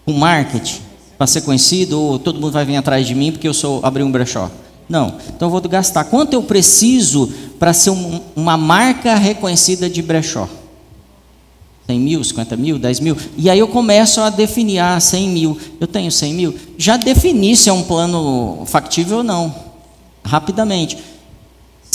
Com 0.06 0.14
marketing? 0.14 0.82
Para 1.18 1.28
ser 1.28 1.42
conhecido? 1.42 2.00
Ou 2.00 2.20
todo 2.20 2.40
mundo 2.40 2.52
vai 2.52 2.66
vir 2.66 2.76
atrás 2.76 3.08
de 3.08 3.16
mim 3.16 3.32
porque 3.32 3.48
eu 3.48 3.54
sou 3.54 3.80
abrir 3.84 4.04
um 4.04 4.12
brechó? 4.12 4.52
Não. 4.88 5.16
Então 5.30 5.48
eu 5.48 5.50
vou 5.50 5.62
gastar. 5.62 6.04
Quanto 6.06 6.34
eu 6.34 6.44
preciso 6.44 7.32
para 7.58 7.74
ser 7.74 7.90
um, 7.90 8.22
uma 8.36 8.58
marca 8.58 9.16
reconhecida 9.16 9.90
de 9.90 10.02
brechó? 10.02 10.48
100 11.88 12.00
mil, 12.00 12.24
50 12.24 12.58
mil, 12.58 12.80
10 12.80 13.00
mil. 13.00 13.18
E 13.38 13.50
aí 13.50 13.60
eu 13.60 13.68
começo 13.68 14.20
a 14.20 14.30
definir, 14.30 14.80
ah, 14.80 15.00
100 15.00 15.30
mil. 15.30 15.58
Eu 15.80 15.88
tenho 15.88 16.12
100 16.12 16.34
mil. 16.34 16.56
Já 16.78 16.98
defini 16.98 17.56
se 17.56 17.70
é 17.70 17.74
um 17.74 17.84
plano 17.84 18.64
factível 18.66 19.18
ou 19.18 19.24
não. 19.24 19.54
Rapidamente. 20.24 20.98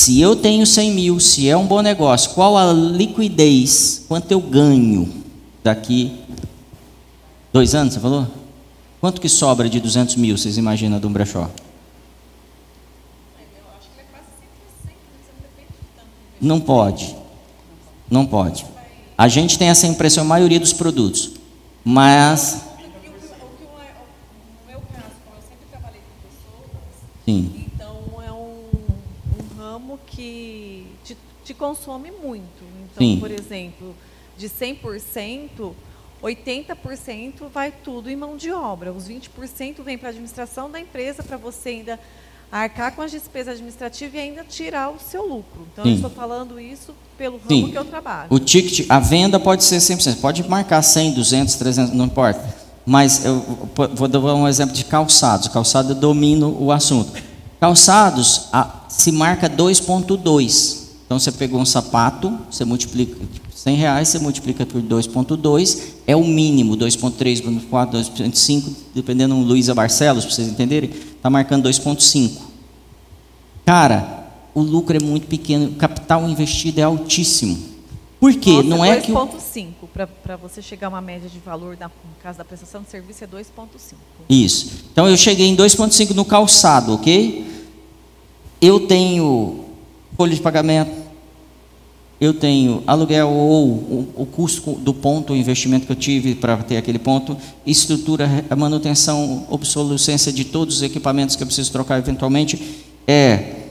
Se 0.01 0.19
eu 0.19 0.35
tenho 0.35 0.67
100 0.67 0.93
mil, 0.93 1.21
se 1.21 1.47
é 1.47 1.55
um 1.55 1.67
bom 1.67 1.83
negócio, 1.83 2.31
qual 2.31 2.57
a 2.57 2.73
liquidez? 2.73 4.03
Quanto 4.09 4.33
eu 4.33 4.41
ganho 4.41 5.07
daqui 5.63 6.19
dois 7.53 7.75
anos, 7.75 7.93
você 7.93 8.01
falou? 8.01 8.27
Quanto 8.99 9.21
que 9.21 9.29
sobra 9.29 9.69
de 9.69 9.79
200 9.79 10.17
mil, 10.17 10.39
vocês 10.39 10.57
imaginam, 10.57 10.99
de 10.99 11.07
um 11.07 11.13
brechó? 11.13 11.51
Não 16.41 16.59
pode. 16.59 17.15
Não 18.11 18.25
pode. 18.25 18.65
A 19.19 19.29
gente 19.29 19.59
tem 19.59 19.69
essa 19.69 19.87
impressão, 19.87 20.25
a 20.25 20.27
maioria 20.27 20.59
dos 20.59 20.73
produtos. 20.73 21.33
Mas. 21.85 22.63
Sim. 27.27 27.60
Te 31.51 31.55
consome 31.55 32.13
muito. 32.23 32.63
Então, 32.85 33.07
Sim. 33.07 33.19
por 33.19 33.31
exemplo, 33.31 33.95
de 34.39 34.49
100%, 34.49 35.73
80% 36.23 37.49
vai 37.53 37.73
tudo 37.73 38.09
em 38.09 38.17
mão 38.17 38.37
de 38.37 38.53
obra. 38.53 38.93
Os 38.93 39.09
20% 39.09 39.83
vem 39.83 39.99
para 39.99 40.09
a 40.09 40.11
administração 40.11 40.71
da 40.71 40.81
empresa, 40.81 41.23
para 41.23 41.37
você 41.37 41.71
ainda 41.71 42.01
arcar 42.53 42.95
com 42.95 43.03
as 43.03 43.11
despesas 43.11 43.55
administrativas 43.55 44.15
e 44.15 44.19
ainda 44.19 44.45
tirar 44.45 44.91
o 44.91 44.99
seu 44.99 45.27
lucro. 45.27 45.67
Então, 45.73 45.85
Sim. 45.85 45.91
eu 45.91 45.97
estou 45.97 46.11
falando 46.11 46.61
isso 46.61 46.95
pelo 47.19 47.39
ramo 47.39 47.49
Sim. 47.49 47.71
que 47.71 47.79
eu 47.79 47.85
trabalho. 47.85 48.29
O 48.31 48.39
ticket, 48.39 48.87
a 48.89 49.01
venda 49.01 49.39
pode 49.41 49.65
ser 49.65 49.79
100%. 49.79 50.21
Pode 50.21 50.49
marcar 50.49 50.83
100, 50.83 51.15
200, 51.15 51.55
300, 51.57 51.95
não 51.95 52.07
importa. 52.07 52.61
Mas 52.87 53.25
eu 53.25 53.41
vou 53.95 54.09
dar 54.09 54.21
um 54.21 54.49
exemplo 54.49 54.75
de 54.75 54.85
calçados. 54.85 55.49
Calçado 55.49 55.93
eu 55.93 55.97
domino 55.97 56.57
o 56.61 56.73
assunto. 56.73 57.13
Calçados 57.61 58.49
a, 58.53 58.85
se 58.89 59.13
marca 59.13 59.49
2.2. 59.49 60.80
Então 61.11 61.19
você 61.19 61.33
pegou 61.33 61.61
um 61.61 61.67
sapato, 61.67 62.39
você 62.49 62.65
multiplica 62.65 63.17
100 63.53 63.75
reais, 63.75 64.07
você 64.07 64.21
multiplica 64.21 64.65
por 64.65 64.81
2.2, 64.81 65.95
é 66.07 66.15
o 66.15 66.25
mínimo, 66.25 66.77
2.3, 66.77 67.43
2.4, 67.43 67.91
2.5, 68.15 68.73
dependendo 68.95 69.35
do 69.35 69.41
Luísa 69.41 69.75
Barcelos, 69.75 70.25
para 70.25 70.33
vocês 70.33 70.47
entenderem, 70.47 70.89
está 70.89 71.29
marcando 71.29 71.69
2.5. 71.69 72.43
Cara, 73.67 74.25
o 74.55 74.61
lucro 74.61 74.97
é 74.97 75.01
muito 75.01 75.27
pequeno, 75.27 75.71
o 75.71 75.75
capital 75.75 76.29
investido 76.29 76.79
é 76.79 76.85
altíssimo. 76.85 77.59
Por 78.21 78.33
quê? 78.35 78.53
Nossa, 78.53 78.69
Não 78.69 78.85
é 78.85 79.01
que 79.01 79.11
o 79.11 79.17
2,5 79.17 79.67
para 80.23 80.37
você 80.37 80.63
chegar 80.63 80.87
a 80.87 80.91
uma 80.91 81.01
média 81.01 81.29
de 81.29 81.41
valor 81.41 81.77
na, 81.77 81.89
no 81.89 82.23
caso 82.23 82.39
da 82.39 82.45
prestação 82.45 82.83
de 82.83 82.89
serviço 82.89 83.25
é 83.25 83.27
2,5. 83.27 83.95
Isso. 84.29 84.85
Então 84.93 85.09
eu 85.09 85.17
cheguei 85.17 85.49
em 85.49 85.57
2,5 85.57 86.15
no 86.15 86.25
calçado, 86.25 86.95
ok? 86.95 87.67
Eu 88.61 88.87
tenho 88.87 89.70
folha 90.21 90.35
de 90.35 90.43
pagamento, 90.43 90.91
eu 92.21 92.35
tenho 92.35 92.85
aluguel 92.87 93.31
ou 93.31 94.07
o, 94.15 94.29
custo 94.31 94.73
do 94.73 94.93
ponto, 94.93 95.33
o 95.33 95.37
investimento 95.37 95.87
que 95.87 95.93
eu 95.93 95.97
tive 95.97 96.35
para 96.35 96.59
ter 96.59 96.77
aquele 96.77 96.99
ponto, 96.99 97.35
estrutura, 97.65 98.29
a 98.51 98.55
manutenção, 98.55 99.47
obsolescência 99.49 100.31
de 100.31 100.45
todos 100.45 100.77
os 100.77 100.83
equipamentos 100.83 101.37
que 101.37 101.43
eu 101.43 101.47
preciso 101.47 101.73
trocar 101.73 101.99
eventualmente, 101.99 102.83
é 103.09 103.71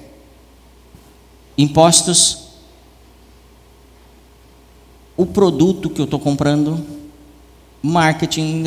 impostos, 1.56 2.46
o 5.16 5.28
produto 5.28 5.88
que 5.88 6.02
eu 6.02 6.06
estou 6.06 6.20
comprando, 6.20 6.84
marketing, 7.84 8.64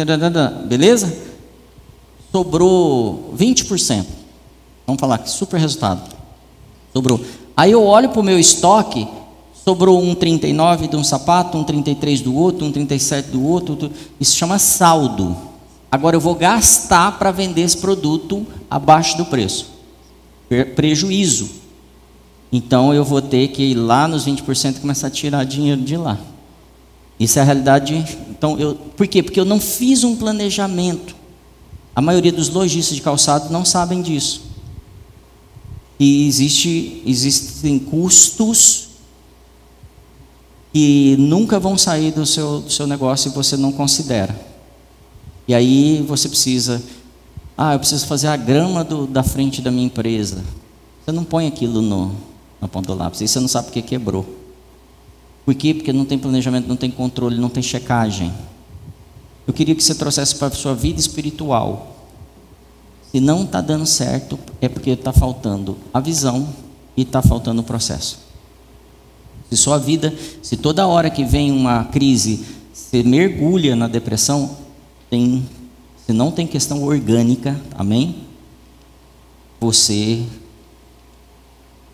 beleza? 0.69 1.13
Sobrou 2.31 3.35
20%. 3.37 4.07
Vamos 4.87 5.01
falar 5.01 5.19
que 5.19 5.29
super 5.29 5.59
resultado. 5.59 6.23
Sobrou. 6.93 7.21
Aí 7.57 7.73
eu 7.73 7.85
olho 7.85 8.09
para 8.09 8.21
o 8.21 8.25
meu 8.25 8.39
estoque, 8.39 9.07
sobrou 9.65 10.03
um 10.03 10.15
39 10.15 10.89
de 10.89 10.97
um 10.97 11.05
sapato, 11.05 11.59
um 11.59 11.65
33 11.65 12.21
do 12.21 12.35
outro, 12.35 12.67
um 12.67 12.73
37 12.73 13.31
do 13.31 13.45
outro, 13.45 13.91
isso 14.19 14.37
chama 14.37 14.59
saldo. 14.59 15.37
Agora 15.91 16.17
eu 16.17 16.21
vou 16.21 16.35
gastar 16.35 17.19
para 17.19 17.31
vender 17.31 17.63
esse 17.63 17.77
produto 17.77 18.47
abaixo 18.71 19.17
do 19.17 19.27
preço. 19.27 19.71
Prejuízo. 20.75 21.51
Então 22.51 22.93
eu 22.93 23.05
vou 23.05 23.23
ter 23.23 23.49
que 23.49 23.63
ir 23.63 23.75
lá 23.75 24.09
nos 24.09 24.27
20% 24.27 24.77
e 24.77 24.81
começar 24.81 25.07
a 25.07 25.11
tirar 25.11 25.45
dinheiro 25.45 25.81
de 25.81 25.97
lá. 25.97 26.19
Isso 27.19 27.39
é 27.39 27.43
a 27.43 27.45
realidade. 27.45 28.05
Então, 28.31 28.59
eu, 28.59 28.75
por 28.75 29.07
quê? 29.07 29.23
Porque 29.23 29.39
eu 29.39 29.45
não 29.45 29.61
fiz 29.61 30.03
um 30.03 30.17
planejamento. 30.17 31.15
A 31.95 32.01
maioria 32.01 32.33
dos 32.33 32.49
lojistas 32.49 32.97
de 32.97 33.03
calçado 33.03 33.53
não 33.53 33.65
sabem 33.65 34.03
disso. 34.03 34.52
E 36.03 36.27
existe, 36.27 37.01
existem 37.07 37.79
custos 37.79 38.89
que 40.73 41.15
nunca 41.17 41.61
vão 41.61 41.79
sair 41.79 42.11
do 42.11 42.27
seu, 42.27 42.59
do 42.59 42.73
seu 42.73 42.89
negócio 42.89 43.31
e 43.31 43.33
você 43.33 43.57
não 43.57 43.71
considera. 43.71 44.37
E 45.47 45.55
aí 45.55 46.05
você 46.09 46.29
precisa, 46.29 46.83
ah, 47.57 47.75
eu 47.75 47.79
preciso 47.79 48.05
fazer 48.09 48.27
a 48.27 48.37
grama 48.37 48.83
do, 48.83 49.07
da 49.07 49.23
frente 49.23 49.63
da 49.63 49.71
minha 49.71 49.87
empresa. 49.87 50.43
Você 51.05 51.13
não 51.13 51.23
põe 51.23 51.47
aquilo 51.47 51.81
no, 51.81 52.17
na 52.61 52.67
ponta 52.67 52.89
do 52.89 52.99
lápis, 52.99 53.23
aí 53.23 53.29
você 53.29 53.39
não 53.39 53.47
sabe 53.47 53.67
porque 53.67 53.81
quebrou. 53.81 54.27
Por 55.45 55.55
quê? 55.55 55.73
Porque 55.73 55.93
não 55.93 56.05
tem 56.05 56.19
planejamento, 56.19 56.67
não 56.67 56.75
tem 56.75 56.91
controle, 56.91 57.39
não 57.39 57.49
tem 57.49 57.63
checagem. 57.63 58.35
Eu 59.47 59.55
queria 59.55 59.77
que 59.77 59.85
você 59.85 59.95
trouxesse 59.95 60.35
para 60.35 60.49
a 60.49 60.51
sua 60.51 60.75
vida 60.75 60.99
espiritual. 60.99 61.92
Se 63.13 63.21
não 63.21 63.45
está 63.45 63.61
dando 63.61 63.87
certo, 63.87 64.39
é 64.61 64.69
porque 64.69 64.91
está 64.91 65.13
faltando 65.13 65.77
a 65.95 66.01
visão 66.01 66.49
e 66.97 67.03
está 67.03 67.23
faltando 67.23 67.61
o 67.61 67.65
processo. 67.65 68.19
Se 69.49 69.57
sua 69.57 69.79
vida, 69.79 70.13
se 70.43 70.57
toda 70.57 70.87
hora 70.87 71.11
que 71.11 71.25
vem 71.25 71.53
uma 71.53 71.85
crise, 71.85 72.45
você 72.73 73.03
mergulha 73.03 73.77
na 73.77 73.87
depressão, 73.87 74.57
tem, 75.09 75.47
se 76.07 76.13
não 76.13 76.33
tem 76.33 76.47
questão 76.47 76.83
orgânica, 76.83 77.61
amém? 77.77 78.17
Você 79.61 80.25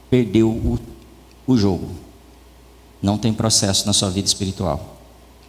perdeu 0.09 0.49
o, 0.49 0.79
o 1.47 1.57
jogo 1.57 1.89
não 3.03 3.17
tem 3.17 3.33
processo 3.33 3.87
na 3.87 3.93
sua 3.93 4.11
vida 4.11 4.27
espiritual. 4.27 4.97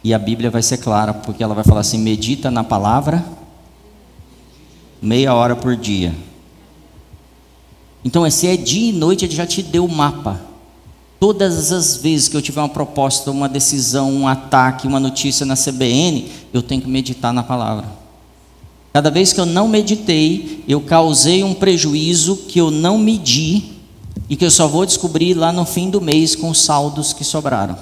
E 0.02 0.14
a 0.14 0.18
Bíblia 0.18 0.50
vai 0.50 0.62
ser 0.62 0.78
clara, 0.78 1.12
porque 1.12 1.42
ela 1.42 1.54
vai 1.54 1.64
falar 1.64 1.80
assim: 1.80 1.98
medita 1.98 2.50
na 2.50 2.64
palavra 2.64 3.24
meia 5.00 5.34
hora 5.34 5.56
por 5.56 5.76
dia. 5.76 6.14
Então, 8.04 8.28
se 8.30 8.46
é 8.46 8.56
dia 8.56 8.90
e 8.90 8.92
noite, 8.92 9.24
ele 9.24 9.34
já 9.34 9.46
te 9.46 9.62
deu 9.62 9.84
o 9.84 9.88
mapa. 9.88 10.40
Todas 11.18 11.70
as 11.70 11.96
vezes 11.96 12.28
que 12.28 12.36
eu 12.36 12.42
tiver 12.42 12.60
uma 12.60 12.68
proposta, 12.68 13.30
uma 13.30 13.48
decisão, 13.48 14.10
um 14.10 14.26
ataque, 14.26 14.86
uma 14.86 14.98
notícia 14.98 15.44
na 15.44 15.54
CBN, 15.54 16.30
eu 16.52 16.62
tenho 16.62 16.80
que 16.80 16.88
meditar 16.88 17.32
na 17.32 17.42
palavra. 17.42 17.86
Cada 18.92 19.10
vez 19.10 19.32
que 19.32 19.40
eu 19.40 19.46
não 19.46 19.68
meditei, 19.68 20.64
eu 20.66 20.80
causei 20.80 21.44
um 21.44 21.54
prejuízo 21.54 22.36
que 22.48 22.58
eu 22.58 22.70
não 22.70 22.98
medi 22.98 23.72
e 24.28 24.36
que 24.36 24.44
eu 24.44 24.50
só 24.50 24.66
vou 24.66 24.86
descobrir 24.86 25.34
lá 25.34 25.52
no 25.52 25.64
fim 25.66 25.90
do 25.90 26.00
mês 26.00 26.34
com 26.34 26.48
os 26.48 26.62
saldos 26.62 27.12
que 27.12 27.22
sobraram. 27.22 27.76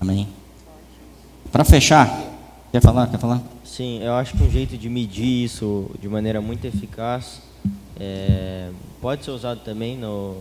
Amém? 0.00 0.26
Para 1.52 1.64
fechar, 1.64 2.31
quer 2.72 2.80
falar? 2.80 3.06
Quer 3.06 3.18
falar? 3.18 3.42
Sim, 3.62 4.02
eu 4.02 4.14
acho 4.14 4.36
que 4.36 4.42
um 4.42 4.50
jeito 4.50 4.78
de 4.78 4.88
medir 4.88 5.44
isso 5.44 5.90
de 6.00 6.08
maneira 6.08 6.40
muito 6.40 6.64
eficaz 6.66 7.42
é, 8.00 8.70
pode 9.00 9.24
ser 9.24 9.30
usado 9.30 9.60
também 9.60 9.96
no 9.96 10.38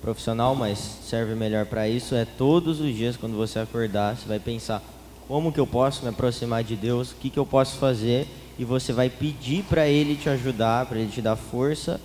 profissional, 0.00 0.54
mas 0.54 0.78
serve 0.78 1.34
melhor 1.34 1.66
para 1.66 1.88
isso. 1.88 2.14
É 2.14 2.24
todos 2.24 2.80
os 2.80 2.94
dias 2.94 3.16
quando 3.16 3.36
você 3.36 3.58
acordar, 3.58 4.16
você 4.16 4.28
vai 4.28 4.38
pensar 4.38 4.80
como 5.26 5.52
que 5.52 5.58
eu 5.58 5.66
posso 5.66 6.02
me 6.04 6.10
aproximar 6.10 6.62
de 6.62 6.76
Deus, 6.76 7.10
o 7.10 7.16
que, 7.16 7.28
que 7.28 7.38
eu 7.38 7.46
posso 7.46 7.76
fazer 7.78 8.28
e 8.56 8.64
você 8.64 8.92
vai 8.92 9.10
pedir 9.10 9.64
para 9.64 9.88
ele 9.88 10.14
te 10.14 10.28
ajudar, 10.28 10.86
para 10.86 10.98
ele 10.98 11.10
te 11.10 11.20
dar 11.20 11.34
força, 11.34 12.00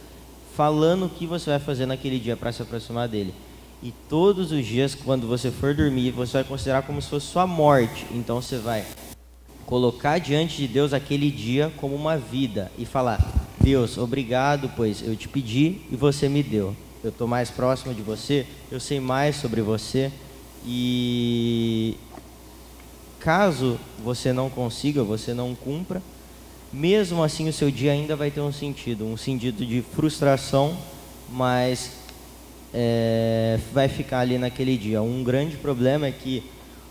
falando 0.56 1.06
o 1.06 1.10
que 1.10 1.28
você 1.28 1.52
vai 1.52 1.60
fazer 1.60 1.86
naquele 1.86 2.18
dia 2.18 2.36
para 2.36 2.52
se 2.52 2.62
aproximar 2.62 3.08
dele. 3.08 3.34
E 3.84 3.94
todos 4.10 4.52
os 4.52 4.66
dias, 4.66 4.96
quando 4.96 5.28
você 5.28 5.52
for 5.52 5.76
dormir, 5.76 6.12
você 6.12 6.34
vai 6.34 6.44
considerar 6.44 6.82
como 6.82 7.02
se 7.02 7.10
fosse 7.10 7.28
sua 7.28 7.46
morte. 7.46 8.06
Então 8.12 8.42
você 8.42 8.58
vai 8.58 8.84
colocar 9.70 10.18
diante 10.18 10.58
de 10.58 10.68
Deus 10.68 10.94
aquele 10.94 11.30
dia 11.30 11.72
como 11.78 11.96
uma 11.96 12.18
vida 12.18 12.72
e 12.76 12.86
falar: 12.86 13.24
Deus, 13.62 14.00
obrigado, 14.00 14.72
pois 14.76 15.04
eu 15.06 15.16
te 15.16 15.28
pedi 15.28 15.82
e 15.92 15.96
você 15.96 16.28
me 16.28 16.42
deu. 16.42 16.76
Eu 17.04 17.12
estou 17.12 17.28
mais 17.28 17.52
próximo 17.52 17.94
de 17.94 18.02
você, 18.02 18.48
eu 18.72 18.80
sei 18.80 19.00
mais 19.00 19.36
sobre 19.36 19.62
você. 19.62 20.12
E 20.66 21.96
caso 23.20 23.80
você 24.04 24.34
não 24.34 24.50
consiga, 24.50 25.04
você 25.04 25.36
não 25.36 25.54
cumpra, 25.54 26.02
mesmo 26.74 27.24
assim 27.24 27.48
o 27.48 27.54
seu 27.54 27.70
dia 27.70 27.92
ainda 27.92 28.16
vai 28.16 28.32
ter 28.32 28.42
um 28.42 28.52
sentido, 28.52 29.06
um 29.06 29.16
sentido 29.16 29.64
de 29.64 29.84
frustração, 29.84 30.76
mas 31.32 31.92
é, 32.74 33.60
vai 33.72 33.88
ficar 33.88 34.22
ali 34.22 34.40
naquele 34.40 34.76
dia. 34.78 35.00
Um 35.00 35.24
grande 35.24 35.58
problema 35.58 36.08
é 36.08 36.12
que 36.12 36.44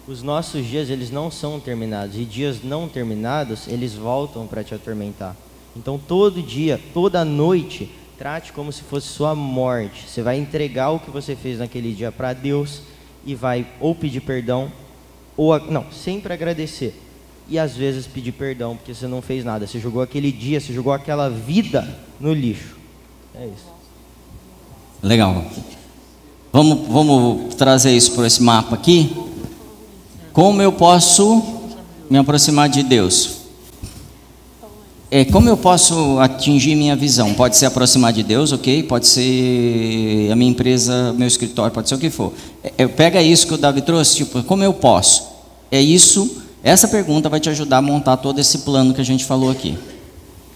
os 0.08 0.22
nossos 0.22 0.64
dias 0.64 0.88
eles 0.88 1.10
não 1.10 1.30
são 1.30 1.60
terminados 1.60 2.16
e 2.16 2.24
dias 2.24 2.64
não 2.64 2.88
terminados 2.88 3.68
eles 3.68 3.92
voltam 3.92 4.46
para 4.46 4.64
te 4.64 4.74
atormentar. 4.74 5.36
Então 5.76 5.98
todo 5.98 6.42
dia, 6.42 6.80
toda 6.94 7.26
noite, 7.26 7.90
trate 8.16 8.50
como 8.50 8.72
se 8.72 8.82
fosse 8.82 9.06
sua 9.06 9.34
morte. 9.34 10.08
Você 10.08 10.22
vai 10.22 10.38
entregar 10.38 10.90
o 10.90 10.98
que 10.98 11.10
você 11.10 11.36
fez 11.36 11.58
naquele 11.58 11.92
dia 11.92 12.10
para 12.10 12.32
Deus 12.32 12.80
e 13.22 13.34
vai 13.34 13.66
ou 13.78 13.94
pedir 13.94 14.22
perdão 14.22 14.72
ou 15.36 15.60
não, 15.70 15.84
sempre 15.92 16.32
agradecer 16.32 16.98
e 17.46 17.58
às 17.58 17.76
vezes 17.76 18.06
pedir 18.06 18.32
perdão 18.32 18.76
porque 18.76 18.94
você 18.94 19.06
não 19.06 19.20
fez 19.20 19.44
nada. 19.44 19.66
Você 19.66 19.78
jogou 19.78 20.00
aquele 20.00 20.32
dia, 20.32 20.58
você 20.58 20.72
jogou 20.72 20.92
aquela 20.92 21.28
vida 21.28 21.86
no 22.18 22.32
lixo. 22.32 22.76
É 23.34 23.44
isso. 23.44 23.66
Legal. 25.02 25.44
Vamos, 26.50 26.88
vamos 26.88 27.54
trazer 27.56 27.94
isso 27.94 28.14
por 28.14 28.24
esse 28.24 28.42
mapa 28.42 28.74
aqui. 28.74 29.27
Como 30.38 30.62
eu 30.62 30.70
posso 30.70 31.42
me 32.08 32.16
aproximar 32.16 32.68
de 32.68 32.84
Deus? 32.84 33.38
É, 35.10 35.24
como 35.24 35.48
eu 35.48 35.56
posso 35.56 36.16
atingir 36.20 36.76
minha 36.76 36.94
visão? 36.94 37.34
Pode 37.34 37.56
ser 37.56 37.66
aproximar 37.66 38.12
de 38.12 38.22
Deus, 38.22 38.52
ok? 38.52 38.84
Pode 38.84 39.08
ser 39.08 40.30
a 40.30 40.36
minha 40.36 40.52
empresa, 40.52 41.12
meu 41.14 41.26
escritório, 41.26 41.74
pode 41.74 41.88
ser 41.88 41.96
o 41.96 41.98
que 41.98 42.08
for. 42.08 42.32
É, 42.62 42.86
pega 42.86 43.20
isso 43.20 43.48
que 43.48 43.54
o 43.54 43.58
Davi 43.58 43.82
trouxe, 43.82 44.18
tipo, 44.18 44.40
como 44.44 44.62
eu 44.62 44.72
posso? 44.72 45.24
É 45.72 45.80
isso 45.80 46.40
essa 46.62 46.86
pergunta 46.86 47.28
vai 47.28 47.40
te 47.40 47.50
ajudar 47.50 47.78
a 47.78 47.82
montar 47.82 48.16
todo 48.18 48.38
esse 48.38 48.58
plano 48.58 48.94
que 48.94 49.00
a 49.00 49.04
gente 49.04 49.24
falou 49.24 49.50
aqui. 49.50 49.76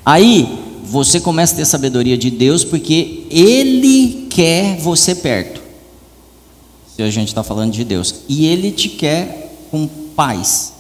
Aí, 0.07 0.61
você 0.85 1.19
começa 1.19 1.55
a 1.55 1.57
ter 1.57 1.65
sabedoria 1.65 2.17
de 2.17 2.31
Deus, 2.31 2.63
porque 2.65 3.25
Ele 3.29 4.29
quer 4.31 4.77
você 4.77 5.13
perto. 5.13 5.61
Se 6.95 7.03
a 7.03 7.11
gente 7.11 7.27
está 7.27 7.43
falando 7.43 7.73
de 7.73 7.83
Deus. 7.83 8.15
E 8.29 8.47
Ele 8.47 8.71
te 8.71 8.89
quer 8.89 9.42
com 9.73 9.89
paz. 10.15 10.75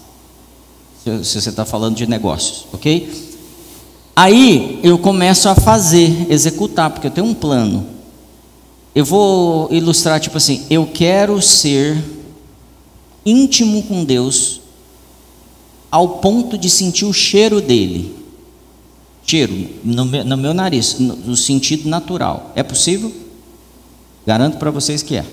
Se, 1.02 1.24
se 1.24 1.40
você 1.40 1.48
está 1.48 1.64
falando 1.64 1.96
de 1.96 2.06
negócios, 2.06 2.66
ok? 2.72 3.32
Aí 4.14 4.78
eu 4.82 4.98
começo 4.98 5.48
a 5.48 5.54
fazer, 5.54 6.30
executar, 6.30 6.90
porque 6.90 7.06
eu 7.06 7.10
tenho 7.10 7.26
um 7.26 7.34
plano. 7.34 7.86
Eu 8.94 9.04
vou 9.04 9.68
ilustrar, 9.72 10.20
tipo 10.20 10.36
assim, 10.36 10.66
eu 10.68 10.86
quero 10.86 11.40
ser 11.40 12.04
íntimo 13.24 13.82
com 13.84 14.04
Deus 14.04 14.60
ao 15.90 16.08
ponto 16.18 16.58
de 16.58 16.68
sentir 16.68 17.06
o 17.06 17.12
cheiro 17.12 17.60
dele. 17.60 18.14
Cheiro, 19.24 19.68
no 19.82 20.04
meu, 20.04 20.24
no 20.24 20.36
meu 20.36 20.52
nariz, 20.52 20.98
no, 20.98 21.16
no, 21.16 21.36
sentido 21.36 21.88
natural. 21.88 22.52
É 22.54 22.62
possível? 22.62 23.12
Garanto 24.26 24.58
para 24.58 24.70
vocês 24.70 25.02
que 25.02 25.16
é. 25.16 25.24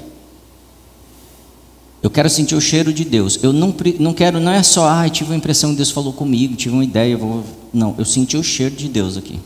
Eu 2.02 2.10
quero 2.10 2.30
sentir 2.30 2.56
o 2.56 2.62
cheiro 2.62 2.94
de 2.94 3.04
Deus. 3.04 3.40
Eu 3.44 3.52
não, 3.52 3.76
não 4.00 4.14
quero, 4.14 4.40
não 4.40 4.52
é 4.52 4.64
só, 4.64 4.88
ah, 4.88 5.10
tive 5.10 5.32
uma 5.32 5.38
impressão 5.38 5.72
que 5.72 5.78
Deus 5.78 5.92
falou 5.92 6.14
comigo, 6.14 6.56
tive 6.56 6.74
uma 6.74 6.84
ideia, 6.84 7.18
vou... 7.18 7.44
não, 7.74 7.94
eu 7.98 8.06
senti 8.06 8.38
o 8.38 8.44
cheiro 8.44 8.76
de 8.76 8.88
Deus 8.88 9.18
aqui. 9.18 9.40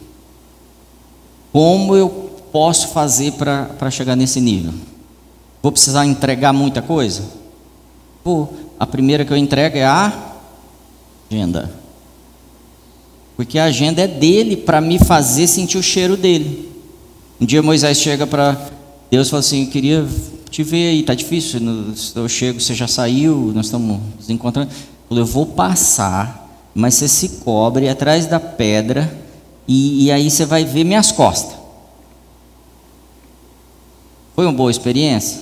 Como 1.52 1.96
eu 1.96 2.10
posso 2.52 2.90
fazer 2.90 3.34
para 3.34 3.90
chegar 3.90 4.16
nesse 4.16 4.40
nível? 4.40 4.74
Vou 5.62 5.72
precisar 5.72 6.06
entregar 6.06 6.54
muita 6.54 6.82
coisa? 6.82 7.24
Pô, 8.24 8.48
a 8.80 8.86
primeira 8.86 9.26
que 9.26 9.34
eu 9.34 9.38
entrego 9.38 9.78
é 9.78 9.86
a 9.86 10.34
agenda. 11.32 11.72
Porque 13.36 13.58
a 13.58 13.66
agenda 13.66 14.02
é 14.02 14.08
dele 14.08 14.56
para 14.56 14.80
me 14.80 15.00
fazer 15.00 15.48
sentir 15.48 15.78
o 15.78 15.84
cheiro 15.84 16.16
dele. 16.16 16.70
Um 17.42 17.46
dia 17.46 17.64
Moisés 17.64 18.00
chega 18.00 18.28
para 18.28 18.70
Deus 19.10 19.28
e 19.28 19.30
fala 19.32 19.40
assim: 19.40 19.66
queria 19.66 20.08
te 20.54 20.62
ver 20.62 20.90
aí, 20.90 21.02
tá 21.02 21.16
difícil. 21.16 21.60
Eu 22.16 22.30
chego, 22.30 22.62
você 22.62 22.76
já 22.76 22.88
saiu, 22.88 23.52
nós 23.56 23.66
estamos 23.66 24.00
nos 24.16 24.30
encontrando. 24.30 24.72
Eu 25.10 25.26
vou 25.26 25.48
passar, 25.48 26.70
mas 26.76 26.94
você 26.94 27.08
se 27.08 27.30
cobre 27.44 27.90
atrás 27.90 28.28
da 28.28 28.40
pedra 28.40 29.20
e, 29.68 30.06
e 30.06 30.12
aí 30.12 30.30
você 30.30 30.46
vai 30.46 30.64
ver 30.64 30.84
minhas 30.84 31.12
costas. 31.12 31.58
Foi 34.36 34.46
uma 34.46 34.54
boa 34.54 34.70
experiência? 34.70 35.42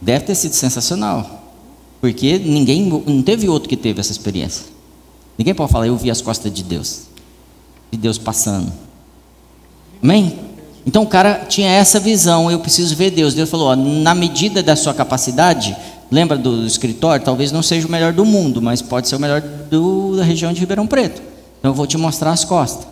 Deve 0.00 0.26
ter 0.26 0.36
sido 0.36 0.52
sensacional. 0.52 1.42
Porque 2.00 2.38
ninguém, 2.38 2.84
não 3.04 3.20
teve 3.20 3.48
outro 3.48 3.68
que 3.68 3.76
teve 3.76 3.98
essa 3.98 4.12
experiência. 4.12 4.64
Ninguém 5.36 5.56
pode 5.56 5.72
falar, 5.72 5.88
eu 5.88 5.96
vi 5.96 6.08
as 6.08 6.20
costas 6.20 6.52
de 6.52 6.62
Deus. 6.62 7.06
De 7.90 7.98
Deus 7.98 8.16
passando. 8.16 8.72
Amém? 10.00 10.47
Então 10.88 11.02
o 11.02 11.06
cara 11.06 11.44
tinha 11.46 11.68
essa 11.68 12.00
visão, 12.00 12.50
eu 12.50 12.60
preciso 12.60 12.96
ver 12.96 13.10
Deus. 13.10 13.34
Deus 13.34 13.50
falou, 13.50 13.68
ó, 13.68 13.76
na 13.76 14.14
medida 14.14 14.62
da 14.62 14.74
sua 14.74 14.94
capacidade, 14.94 15.76
lembra 16.10 16.38
do, 16.38 16.64
escritório? 16.64 17.22
Talvez 17.22 17.52
não 17.52 17.62
seja 17.62 17.86
o 17.86 17.90
melhor 17.90 18.10
do 18.14 18.24
mundo, 18.24 18.62
mas 18.62 18.80
pode 18.80 19.06
ser 19.06 19.16
o 19.16 19.20
melhor 19.20 19.42
do, 19.42 20.16
da 20.16 20.24
região 20.24 20.50
de 20.50 20.60
Ribeirão 20.60 20.86
Preto. 20.86 21.20
Então 21.58 21.72
eu 21.72 21.74
vou 21.74 21.86
te 21.86 21.98
mostrar 21.98 22.30
as 22.30 22.42
costas. 22.42 22.88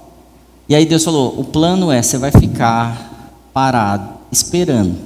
E 0.69 0.75
aí 0.75 0.85
Deus 0.85 1.05
falou, 1.05 1.41
o 1.41 1.45
plano 1.45 1.91
é, 1.91 2.03
você 2.03 2.19
vai 2.19 2.31
ficar 2.31 3.33
parado, 3.55 4.11
esperando, 4.31 4.99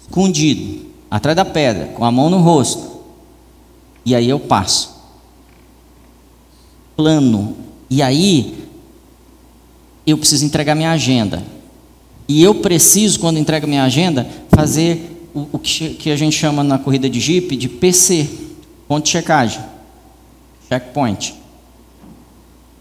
escondido, 0.00 0.86
atrás 1.10 1.34
da 1.34 1.44
pedra, 1.44 1.86
com 1.86 2.04
a 2.04 2.12
mão 2.12 2.30
no 2.30 2.38
rosto. 2.38 3.02
E 4.06 4.14
aí 4.14 4.28
eu 4.28 4.38
passo. 4.38 5.02
Plano. 6.96 7.56
E 7.90 8.00
aí 8.00 8.68
eu 10.06 10.16
preciso 10.16 10.44
entregar 10.44 10.76
minha 10.76 10.92
agenda. 10.92 11.57
E 12.28 12.42
eu 12.42 12.56
preciso, 12.56 13.18
quando 13.18 13.38
entrego 13.38 13.66
minha 13.66 13.84
agenda, 13.84 14.28
fazer 14.50 15.28
o, 15.34 15.46
o 15.52 15.58
que, 15.58 15.94
que, 15.94 16.10
a 16.10 16.16
gente 16.16 16.36
chama 16.36 16.62
na 16.62 16.78
corrida 16.78 17.08
de 17.08 17.18
Jeep 17.18 17.56
de 17.56 17.68
PC 17.68 18.28
ponto 18.86 19.04
de 19.04 19.10
checagem 19.10 19.60
checkpoint. 20.68 21.34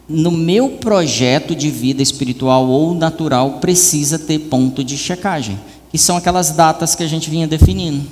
No 0.09 0.31
meu 0.31 0.71
projeto 0.71 1.55
de 1.55 1.69
vida 1.69 2.01
espiritual 2.01 2.67
ou 2.67 2.93
natural, 2.93 3.59
precisa 3.59 4.19
ter 4.19 4.39
ponto 4.39 4.83
de 4.83 4.97
checagem, 4.97 5.59
que 5.89 5.97
são 5.97 6.17
aquelas 6.17 6.51
datas 6.51 6.95
que 6.95 7.03
a 7.03 7.07
gente 7.07 7.29
vinha 7.29 7.47
definindo. 7.47 8.05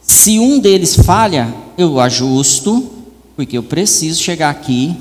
Se 0.00 0.38
um 0.38 0.58
deles 0.58 0.96
falha, 0.96 1.54
eu 1.76 2.00
ajusto, 2.00 2.90
porque 3.36 3.56
eu 3.56 3.62
preciso 3.62 4.22
chegar 4.22 4.50
aqui 4.50 4.96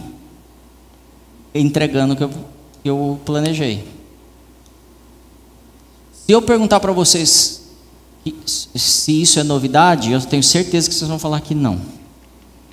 entregando 1.53 2.13
o 2.13 2.17
que 2.17 2.23
eu, 2.23 2.29
que 2.83 2.89
eu 2.89 3.19
planejei. 3.25 3.83
Se 6.31 6.35
eu 6.35 6.41
perguntar 6.41 6.79
para 6.79 6.93
vocês 6.93 7.61
se 8.47 9.21
isso 9.21 9.37
é 9.37 9.43
novidade, 9.43 10.13
eu 10.13 10.21
tenho 10.21 10.41
certeza 10.41 10.87
que 10.87 10.95
vocês 10.95 11.09
vão 11.09 11.19
falar 11.19 11.41
que 11.41 11.53
não. 11.53 11.81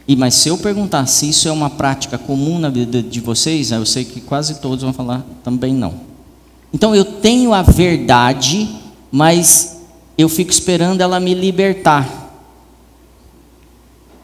E 0.07 0.15
mas 0.15 0.35
se 0.35 0.49
eu 0.49 0.57
perguntar 0.57 1.05
se 1.07 1.29
isso 1.29 1.49
é 1.49 1.51
uma 1.51 1.69
prática 1.69 2.17
comum 2.17 2.61
na 2.61 2.69
vida 2.69 3.03
de 3.03 3.19
vocês, 3.19 3.73
eu 3.73 3.85
sei 3.85 4.05
que 4.05 4.21
quase 4.21 4.61
todos 4.61 4.85
vão 4.85 4.93
falar 4.93 5.27
também 5.43 5.75
não. 5.75 5.93
Então 6.73 6.95
eu 6.95 7.05
tenho 7.05 7.53
a 7.53 7.63
verdade, 7.63 8.69
mas 9.11 9.79
eu 10.17 10.29
fico 10.29 10.53
esperando 10.53 11.01
ela 11.01 11.19
me 11.19 11.35
libertar. 11.35 12.31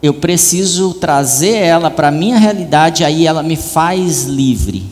Eu 0.01 0.13
preciso 0.13 0.93
trazer 0.93 1.55
ela 1.55 1.91
para 1.91 2.07
a 2.07 2.11
minha 2.11 2.37
realidade, 2.37 3.03
aí 3.03 3.27
ela 3.27 3.43
me 3.43 3.57
faz 3.57 4.23
livre. 4.23 4.85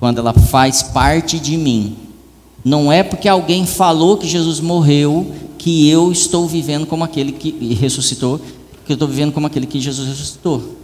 Quando 0.00 0.18
ela 0.18 0.32
faz 0.32 0.82
parte 0.82 1.38
de 1.38 1.56
mim. 1.56 2.07
Não 2.68 2.92
é 2.92 3.02
porque 3.02 3.28
alguém 3.28 3.64
falou 3.64 4.18
que 4.18 4.28
Jesus 4.28 4.60
morreu 4.60 5.32
que 5.56 5.88
eu 5.88 6.12
estou 6.12 6.46
vivendo 6.46 6.86
como 6.86 7.02
aquele 7.02 7.32
que 7.32 7.74
ressuscitou, 7.74 8.38
que 8.84 8.92
eu 8.92 8.94
estou 8.94 9.08
vivendo 9.08 9.32
como 9.32 9.46
aquele 9.46 9.66
que 9.66 9.80
Jesus 9.80 10.06
ressuscitou. 10.06 10.76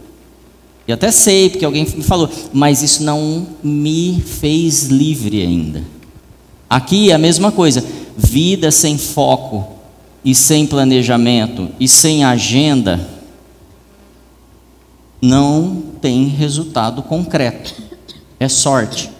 E 0.87 0.91
até 0.91 1.11
sei, 1.11 1.49
porque 1.49 1.63
alguém 1.63 1.85
me 1.85 2.03
falou, 2.03 2.29
mas 2.51 2.81
isso 2.81 3.03
não 3.03 3.47
me 3.63 4.19
fez 4.25 4.85
livre 4.85 5.41
ainda. 5.41 5.83
Aqui 6.69 7.11
é 7.11 7.13
a 7.13 7.19
mesma 7.19 7.51
coisa, 7.51 7.83
vida 8.17 8.71
sem 8.71 8.97
foco, 8.97 9.75
e 10.25 10.33
sem 10.33 10.65
planejamento 10.65 11.69
e 11.79 11.87
sem 11.87 12.23
agenda, 12.23 13.07
não 15.21 15.83
tem 16.01 16.25
resultado 16.25 17.03
concreto. 17.03 17.75
É 18.39 18.49
sorte. 18.49 19.11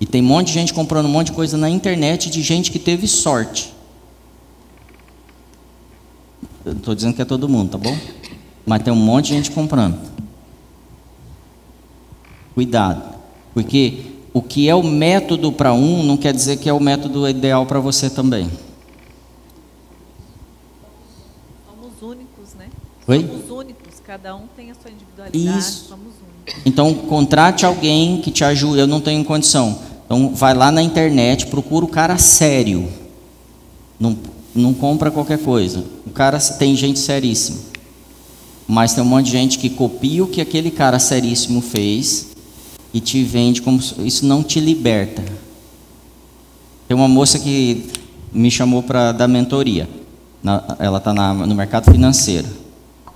E 0.00 0.06
tem 0.06 0.22
um 0.22 0.26
monte 0.26 0.48
de 0.48 0.54
gente 0.54 0.72
comprando 0.72 1.06
um 1.06 1.10
monte 1.10 1.26
de 1.26 1.32
coisa 1.32 1.56
na 1.56 1.68
internet 1.68 2.30
de 2.30 2.42
gente 2.42 2.70
que 2.72 2.78
teve 2.78 3.06
sorte. 3.06 3.74
Eu 6.64 6.72
estou 6.72 6.94
dizendo 6.94 7.14
que 7.14 7.22
é 7.22 7.24
todo 7.24 7.48
mundo, 7.48 7.72
tá 7.72 7.78
bom? 7.78 7.96
Mas 8.64 8.82
tem 8.82 8.92
um 8.92 8.96
monte 8.96 9.26
de 9.26 9.34
gente 9.34 9.50
comprando. 9.50 9.98
Cuidado. 12.54 13.14
Porque 13.52 14.04
o 14.32 14.40
que 14.40 14.68
é 14.68 14.74
o 14.74 14.82
método 14.82 15.52
para 15.52 15.72
um 15.72 16.02
não 16.02 16.16
quer 16.16 16.32
dizer 16.32 16.56
que 16.56 16.68
é 16.68 16.72
o 16.72 16.80
método 16.80 17.28
ideal 17.28 17.66
para 17.66 17.78
você 17.78 18.08
também. 18.08 18.50
Oi? 23.10 23.26
Somos 23.26 23.50
únicos, 23.50 24.00
cada 24.06 24.36
um 24.36 24.46
tem 24.56 24.70
a 24.70 24.74
sua 24.74 24.88
individualidade, 24.88 25.58
Isso. 25.58 25.88
somos 25.88 26.12
únicos. 26.46 26.62
Então, 26.64 26.94
contrate 26.94 27.66
alguém 27.66 28.20
que 28.20 28.30
te 28.30 28.44
ajude, 28.44 28.78
eu 28.78 28.86
não 28.86 29.00
tenho 29.00 29.24
condição. 29.24 29.89
Então, 30.10 30.34
vai 30.34 30.54
lá 30.54 30.72
na 30.72 30.82
internet, 30.82 31.46
procura 31.46 31.84
o 31.84 31.88
cara 31.88 32.18
sério. 32.18 32.88
Não, 33.98 34.18
não 34.52 34.74
compra 34.74 35.08
qualquer 35.08 35.38
coisa. 35.38 35.84
O 36.04 36.10
cara 36.10 36.36
tem 36.40 36.74
gente 36.74 36.98
seríssima. 36.98 37.58
Mas 38.66 38.92
tem 38.92 39.04
um 39.04 39.06
monte 39.06 39.26
de 39.26 39.30
gente 39.30 39.56
que 39.56 39.70
copia 39.70 40.24
o 40.24 40.26
que 40.26 40.40
aquele 40.40 40.72
cara 40.72 40.98
seríssimo 40.98 41.60
fez 41.60 42.30
e 42.92 42.98
te 42.98 43.22
vende 43.22 43.62
como 43.62 43.80
isso 43.98 44.26
não 44.26 44.42
te 44.42 44.58
liberta. 44.58 45.22
Tem 46.88 46.96
uma 46.96 47.06
moça 47.06 47.38
que 47.38 47.86
me 48.32 48.50
chamou 48.50 48.82
para 48.82 49.12
dar 49.12 49.28
mentoria. 49.28 49.88
ela 50.80 50.98
está 50.98 51.14
no 51.14 51.54
mercado 51.54 51.88
financeiro. 51.88 52.48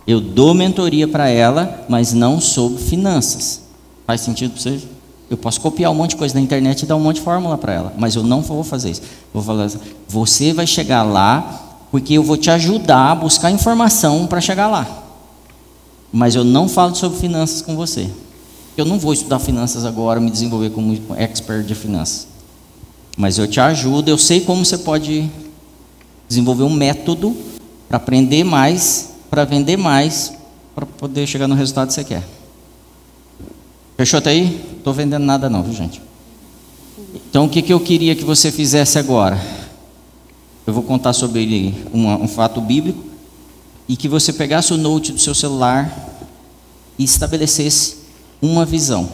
Eu 0.06 0.20
dou 0.20 0.54
mentoria 0.54 1.08
para 1.08 1.28
ela, 1.28 1.84
mas 1.88 2.12
não 2.12 2.40
sobre 2.40 2.80
finanças. 2.80 3.62
Faz 4.06 4.20
sentido 4.20 4.52
para 4.52 4.62
vocês? 4.62 4.93
Eu 5.30 5.36
posso 5.36 5.60
copiar 5.60 5.90
um 5.90 5.94
monte 5.94 6.10
de 6.10 6.16
coisa 6.16 6.34
na 6.34 6.40
internet 6.40 6.82
e 6.82 6.86
dar 6.86 6.96
um 6.96 7.00
monte 7.00 7.16
de 7.16 7.22
fórmula 7.22 7.56
para 7.56 7.72
ela, 7.72 7.94
mas 7.96 8.14
eu 8.14 8.22
não 8.22 8.42
vou 8.42 8.62
fazer 8.62 8.90
isso. 8.90 9.02
Vou 9.32 9.42
falar 9.42 9.64
assim, 9.64 9.78
você 10.08 10.52
vai 10.52 10.66
chegar 10.66 11.02
lá 11.02 11.60
porque 11.90 12.14
eu 12.14 12.22
vou 12.22 12.36
te 12.36 12.50
ajudar 12.50 13.12
a 13.12 13.14
buscar 13.14 13.50
informação 13.50 14.26
para 14.26 14.40
chegar 14.40 14.66
lá. 14.66 14.86
Mas 16.12 16.34
eu 16.34 16.44
não 16.44 16.68
falo 16.68 16.94
sobre 16.94 17.18
finanças 17.18 17.62
com 17.62 17.74
você. 17.74 18.08
Eu 18.76 18.84
não 18.84 18.98
vou 18.98 19.12
estudar 19.12 19.38
finanças 19.38 19.84
agora, 19.84 20.20
me 20.20 20.30
desenvolver 20.30 20.70
como 20.70 20.96
expert 21.16 21.64
de 21.64 21.74
finanças. 21.74 22.26
Mas 23.16 23.38
eu 23.38 23.46
te 23.46 23.60
ajudo, 23.60 24.08
eu 24.08 24.18
sei 24.18 24.40
como 24.40 24.64
você 24.64 24.78
pode 24.78 25.30
desenvolver 26.28 26.64
um 26.64 26.70
método 26.70 27.36
para 27.88 27.96
aprender 27.96 28.44
mais 28.44 29.14
para 29.34 29.44
vender 29.44 29.76
mais, 29.76 30.32
para 30.76 30.86
poder 30.86 31.26
chegar 31.26 31.48
no 31.48 31.56
resultado 31.56 31.88
que 31.88 31.94
você 31.94 32.04
quer. 32.04 32.22
Fechou 33.96 34.18
até 34.18 34.30
aí? 34.30 34.60
Estou 34.76 34.92
vendendo 34.92 35.24
nada 35.24 35.48
não, 35.48 35.62
viu 35.62 35.72
gente? 35.72 36.00
Então 37.28 37.46
o 37.46 37.48
que, 37.48 37.62
que 37.62 37.72
eu 37.72 37.80
queria 37.80 38.14
que 38.14 38.24
você 38.24 38.50
fizesse 38.50 38.98
agora? 38.98 39.40
Eu 40.66 40.72
vou 40.72 40.82
contar 40.82 41.12
sobre 41.12 41.74
um, 41.92 42.24
um 42.24 42.28
fato 42.28 42.60
bíblico 42.60 43.04
e 43.88 43.96
que 43.96 44.08
você 44.08 44.32
pegasse 44.32 44.72
o 44.72 44.76
note 44.76 45.12
do 45.12 45.20
seu 45.20 45.34
celular 45.34 45.92
e 46.98 47.04
estabelecesse 47.04 47.98
uma 48.40 48.64
visão. 48.64 49.08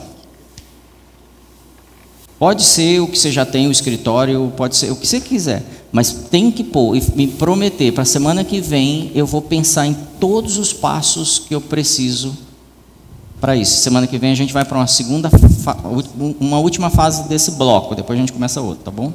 Pode 2.39 2.63
ser 2.63 3.01
o 3.01 3.07
que 3.07 3.19
você 3.19 3.31
já 3.31 3.45
tem, 3.45 3.69
o 3.69 3.71
escritório, 3.71 4.51
pode 4.57 4.77
ser 4.77 4.91
o 4.91 4.97
que 4.97 5.07
você 5.07 5.21
quiser. 5.21 5.63
Mas 5.93 6.11
tem 6.31 6.51
que 6.51 6.65
pôr 6.65 6.97
e 6.97 7.03
me 7.15 7.27
prometer 7.27 7.93
para 7.93 8.03
a 8.03 8.07
semana 8.07 8.45
que 8.45 8.61
vem 8.61 9.11
eu 9.15 9.27
vou 9.27 9.43
pensar 9.43 9.87
em 9.87 9.95
todos 10.19 10.57
os 10.57 10.73
passos 10.73 11.39
que 11.39 11.55
eu 11.55 11.61
preciso 11.61 12.35
para 13.41 13.57
isso. 13.57 13.81
Semana 13.81 14.07
que 14.07 14.19
vem 14.19 14.33
a 14.33 14.35
gente 14.35 14.53
vai 14.53 14.65
para 14.65 14.79
uma 14.79 14.87
segunda, 14.87 15.31
uma 16.39 16.59
última 16.59 16.91
fase 16.91 17.29
desse 17.29 17.53
bloco. 17.53 17.95
Depois 17.95 18.19
a 18.19 18.21
gente 18.21 18.33
começa 18.33 18.61
outro, 18.61 18.85
tá 18.85 18.91
bom? 18.91 19.13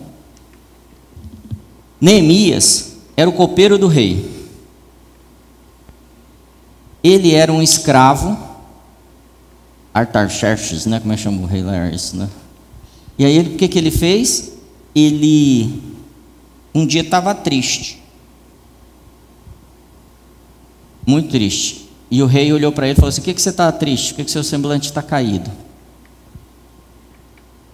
Neemias 2.02 2.96
era 3.16 3.30
o 3.30 3.34
copeiro 3.34 3.78
do 3.78 3.88
rei. 3.88 4.34
Ele 7.04 7.34
era 7.34 7.54
um 7.54 7.62
escravo. 7.62 8.38
Artaxerxes, 9.94 10.86
né? 10.86 11.00
Como 11.00 11.14
é 11.14 11.16
que 11.16 11.22
chama 11.22 11.42
o 11.42 11.46
rei 11.46 11.62
lá? 11.62 11.90
Isso, 11.90 12.18
né? 12.18 12.28
E 13.18 13.26
aí 13.26 13.40
o 13.40 13.56
que, 13.56 13.68
que 13.68 13.78
ele 13.78 13.92
fez? 13.92 14.52
Ele 14.94 15.82
um 16.74 16.86
dia 16.86 17.02
estava 17.02 17.34
triste. 17.34 18.04
Muito 21.06 21.30
triste. 21.30 21.85
E 22.16 22.24
o 22.24 22.28
rei 22.28 22.54
olhou 22.54 22.72
para 22.72 22.88
ele 22.88 22.94
e 22.94 22.96
falou 22.96 23.10
assim: 23.10 23.20
Por 23.20 23.26
que, 23.26 23.34
que 23.34 23.42
você 23.42 23.50
está 23.50 23.70
triste? 23.74 24.14
Por 24.14 24.20
que, 24.20 24.24
que 24.24 24.32
seu 24.32 24.42
semblante 24.42 24.88
está 24.88 25.02
caído? 25.02 25.52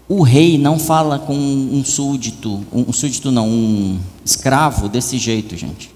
O 0.10 0.24
rei 0.24 0.58
não 0.58 0.80
fala 0.80 1.20
com 1.20 1.36
um 1.36 1.86
súdito, 1.86 2.66
um 2.74 2.92
súdito 2.92 3.30
não, 3.32 3.48
um 3.48 4.00
escravo 4.26 4.90
desse 4.90 5.20
jeito, 5.20 5.56
gente. 5.56 5.94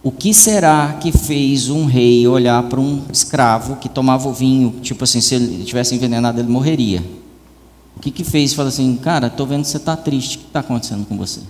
O 0.00 0.12
que 0.12 0.32
será 0.32 0.96
que 1.00 1.10
fez 1.10 1.68
um 1.68 1.86
rei 1.86 2.24
olhar 2.28 2.62
para 2.68 2.78
um 2.78 3.02
escravo 3.12 3.76
que 3.76 3.88
tomava 3.88 4.28
o 4.28 4.32
vinho, 4.32 4.76
tipo 4.80 5.02
assim, 5.02 5.20
se 5.20 5.34
ele 5.34 5.64
tivesse 5.64 5.92
envenenado, 5.92 6.38
ele 6.38 6.48
morreria? 6.48 7.02
O 7.96 8.00
que 8.00 8.12
que 8.12 8.22
fez? 8.22 8.54
Fala 8.54 8.68
assim, 8.68 8.96
cara, 8.96 9.26
estou 9.26 9.44
vendo 9.44 9.62
que 9.62 9.68
você 9.68 9.76
está 9.76 9.96
triste, 9.96 10.36
o 10.36 10.40
que 10.42 10.46
está 10.46 10.60
acontecendo 10.60 11.04
com 11.04 11.16
você? 11.16 11.40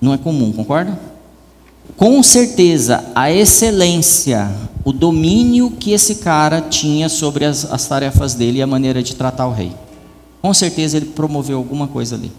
Não 0.00 0.14
é 0.14 0.18
comum, 0.18 0.52
concorda? 0.52 0.96
Com 1.96 2.22
certeza, 2.22 3.04
a 3.14 3.30
excelência, 3.30 4.50
o 4.84 4.92
domínio 4.92 5.70
que 5.70 5.92
esse 5.92 6.16
cara 6.16 6.60
tinha 6.62 7.08
sobre 7.08 7.44
as, 7.44 7.70
as 7.70 7.86
tarefas 7.86 8.34
dele 8.34 8.58
e 8.58 8.62
a 8.62 8.66
maneira 8.66 9.02
de 9.02 9.14
tratar 9.14 9.46
o 9.46 9.52
rei. 9.52 9.72
Com 10.40 10.54
certeza 10.54 10.96
ele 10.96 11.06
promoveu 11.06 11.58
alguma 11.58 11.86
coisa 11.86 12.16
ali 12.16 12.32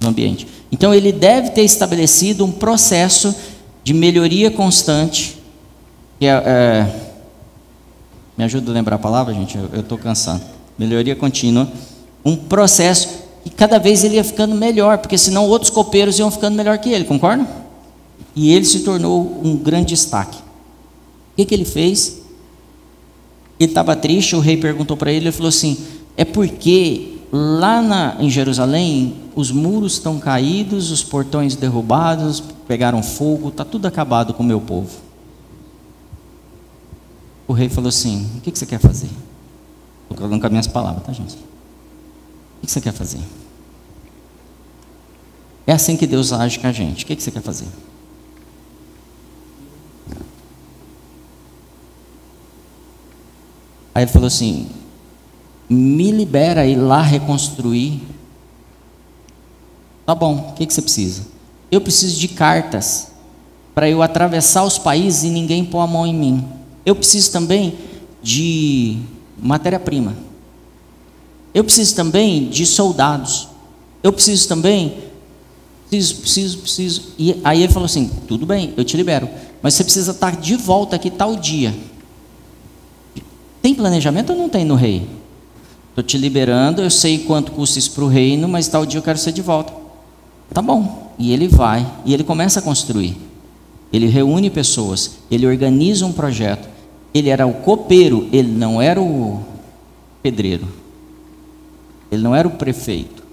no 0.00 0.08
ambiente. 0.08 0.46
Então 0.70 0.92
ele 0.94 1.12
deve 1.12 1.50
ter 1.50 1.62
estabelecido 1.62 2.44
um 2.44 2.52
processo 2.52 3.34
de 3.82 3.94
melhoria 3.94 4.50
constante. 4.50 5.38
Que 6.18 6.26
é, 6.26 6.30
é, 6.30 7.00
me 8.36 8.44
ajuda 8.44 8.70
a 8.70 8.74
lembrar 8.74 8.96
a 8.96 8.98
palavra, 8.98 9.32
gente? 9.32 9.56
Eu 9.56 9.80
estou 9.80 9.96
cansado. 9.96 10.42
Melhoria 10.78 11.16
contínua. 11.16 11.68
Um 12.24 12.36
processo 12.36 13.08
e 13.44 13.50
cada 13.50 13.78
vez 13.78 14.04
ele 14.04 14.16
ia 14.16 14.24
ficando 14.24 14.54
melhor, 14.54 14.98
porque 14.98 15.18
senão 15.18 15.46
outros 15.46 15.70
copeiros 15.70 16.18
iam 16.18 16.30
ficando 16.30 16.56
melhor 16.56 16.78
que 16.78 16.90
ele, 16.90 17.04
concorda? 17.04 17.46
E 18.34 18.52
ele 18.52 18.64
se 18.64 18.80
tornou 18.80 19.40
um 19.44 19.56
grande 19.56 19.94
destaque. 19.94 20.38
O 20.38 21.36
que, 21.36 21.44
que 21.44 21.54
ele 21.54 21.64
fez? 21.64 22.22
Ele 23.58 23.70
estava 23.70 23.94
triste, 23.94 24.34
o 24.34 24.40
rei 24.40 24.56
perguntou 24.56 24.96
para 24.96 25.12
ele, 25.12 25.26
ele 25.26 25.32
falou 25.32 25.48
assim: 25.48 25.78
é 26.16 26.24
porque 26.24 27.18
lá 27.32 27.80
na, 27.80 28.16
em 28.20 28.28
Jerusalém 28.28 29.16
os 29.34 29.50
muros 29.50 29.94
estão 29.94 30.18
caídos, 30.18 30.90
os 30.90 31.02
portões 31.02 31.56
derrubados, 31.56 32.42
pegaram 32.66 33.02
fogo, 33.02 33.48
está 33.48 33.64
tudo 33.64 33.86
acabado 33.86 34.34
com 34.34 34.42
o 34.42 34.46
meu 34.46 34.60
povo. 34.60 34.90
O 37.46 37.52
rei 37.52 37.68
falou 37.68 37.88
assim: 37.88 38.28
o 38.38 38.40
que, 38.40 38.50
que 38.50 38.58
você 38.58 38.66
quer 38.66 38.80
fazer? 38.80 39.10
Estou 40.02 40.18
falando 40.18 40.40
com 40.40 40.46
as 40.46 40.52
minhas 40.52 40.66
palavras, 40.66 41.04
tá, 41.04 41.12
gente? 41.12 41.34
O 41.34 42.66
que 42.66 42.70
você 42.70 42.80
quer 42.80 42.92
fazer? 42.92 43.20
É 45.66 45.72
assim 45.72 45.96
que 45.96 46.06
Deus 46.06 46.32
age 46.32 46.58
com 46.58 46.66
a 46.66 46.72
gente. 46.72 47.04
O 47.04 47.06
que 47.06 47.20
você 47.20 47.30
quer 47.30 47.42
fazer? 47.42 47.66
Aí 53.94 54.02
ele 54.02 54.10
falou 54.10 54.26
assim: 54.26 54.66
me 55.68 56.10
libera 56.10 56.66
ir 56.66 56.76
lá 56.76 57.00
reconstruir. 57.00 58.00
Tá 60.04 60.14
bom, 60.14 60.50
o 60.50 60.52
que 60.52 60.72
você 60.72 60.82
precisa? 60.82 61.22
Eu 61.70 61.80
preciso 61.80 62.18
de 62.18 62.28
cartas 62.28 63.12
para 63.74 63.88
eu 63.88 64.02
atravessar 64.02 64.64
os 64.64 64.78
países 64.78 65.24
e 65.24 65.30
ninguém 65.30 65.64
pôr 65.64 65.80
a 65.80 65.86
mão 65.86 66.06
em 66.06 66.14
mim. 66.14 66.44
Eu 66.84 66.94
preciso 66.94 67.32
também 67.32 67.78
de 68.22 68.98
matéria-prima. 69.38 70.14
Eu 71.52 71.64
preciso 71.64 71.94
também 71.94 72.48
de 72.48 72.66
soldados. 72.66 73.48
Eu 74.02 74.12
preciso 74.12 74.48
também. 74.48 74.98
Preciso, 75.88 76.20
preciso, 76.20 76.58
preciso. 76.58 77.02
E 77.18 77.40
aí 77.42 77.62
ele 77.62 77.72
falou 77.72 77.86
assim: 77.86 78.10
tudo 78.28 78.44
bem, 78.44 78.74
eu 78.76 78.84
te 78.84 78.96
libero. 78.96 79.28
Mas 79.62 79.74
você 79.74 79.84
precisa 79.84 80.10
estar 80.10 80.36
de 80.36 80.56
volta 80.56 80.96
aqui 80.96 81.10
tal 81.10 81.36
dia. 81.36 81.74
Tem 83.64 83.74
planejamento 83.74 84.30
ou 84.34 84.38
não 84.38 84.46
tem 84.50 84.62
no 84.62 84.74
rei? 84.74 85.08
Estou 85.88 86.04
te 86.04 86.18
liberando, 86.18 86.82
eu 86.82 86.90
sei 86.90 87.20
quanto 87.20 87.50
custa 87.50 87.78
isso 87.78 87.92
para 87.92 88.04
o 88.04 88.08
reino, 88.08 88.46
mas 88.46 88.68
tal 88.68 88.84
dia 88.84 88.98
eu 88.98 89.02
quero 89.02 89.16
ser 89.16 89.32
de 89.32 89.40
volta. 89.40 89.72
Tá 90.52 90.60
bom. 90.60 91.14
E 91.18 91.32
ele 91.32 91.48
vai, 91.48 91.90
e 92.04 92.12
ele 92.12 92.22
começa 92.22 92.60
a 92.60 92.62
construir. 92.62 93.16
Ele 93.90 94.06
reúne 94.06 94.50
pessoas, 94.50 95.12
ele 95.30 95.46
organiza 95.46 96.04
um 96.04 96.12
projeto. 96.12 96.68
Ele 97.14 97.30
era 97.30 97.46
o 97.46 97.54
copeiro, 97.54 98.28
ele 98.30 98.52
não 98.52 98.82
era 98.82 99.00
o 99.00 99.42
pedreiro. 100.22 100.68
Ele 102.12 102.22
não 102.22 102.34
era 102.34 102.46
o 102.46 102.50
prefeito. 102.50 103.24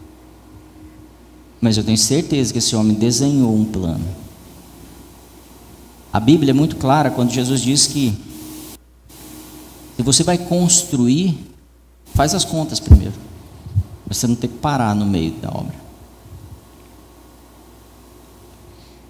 Mas 1.59 1.75
eu 1.75 1.83
tenho 1.83 1.97
certeza 1.97 2.53
que 2.53 2.59
esse 2.59 2.73
homem 2.73 2.93
desenhou 2.93 3.53
um 3.53 3.65
plano. 3.65 4.05
A 6.13 6.21
Bíblia 6.21 6.51
é 6.51 6.53
muito 6.53 6.77
clara 6.77 7.11
quando 7.11 7.31
Jesus 7.31 7.59
diz 7.59 7.85
que 7.85 8.30
se 10.01 10.03
você 10.03 10.23
vai 10.23 10.37
construir, 10.37 11.37
faz 12.15 12.33
as 12.33 12.43
contas 12.43 12.79
primeiro. 12.79 13.13
Você 14.07 14.25
não 14.25 14.35
ter 14.35 14.47
que 14.47 14.57
parar 14.57 14.95
no 14.95 15.05
meio 15.05 15.31
da 15.33 15.49
obra. 15.49 15.75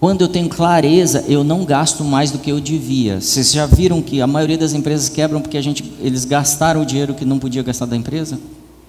Quando 0.01 0.21
eu 0.21 0.27
tenho 0.27 0.49
clareza, 0.49 1.23
eu 1.27 1.43
não 1.43 1.63
gasto 1.63 2.03
mais 2.03 2.31
do 2.31 2.39
que 2.39 2.51
eu 2.51 2.59
devia. 2.59 3.21
Vocês 3.21 3.51
já 3.51 3.65
viram 3.65 4.01
que 4.01 4.19
a 4.19 4.27
maioria 4.27 4.57
das 4.57 4.73
empresas 4.73 5.07
quebram 5.07 5.41
porque 5.41 5.57
a 5.57 5.61
gente, 5.61 5.93
eles 6.01 6.25
gastaram 6.25 6.81
o 6.81 6.85
dinheiro 6.85 7.13
que 7.13 7.23
não 7.23 7.39
podia 7.39 7.63
gastar 7.63 7.85
da 7.85 7.95
empresa? 7.95 8.37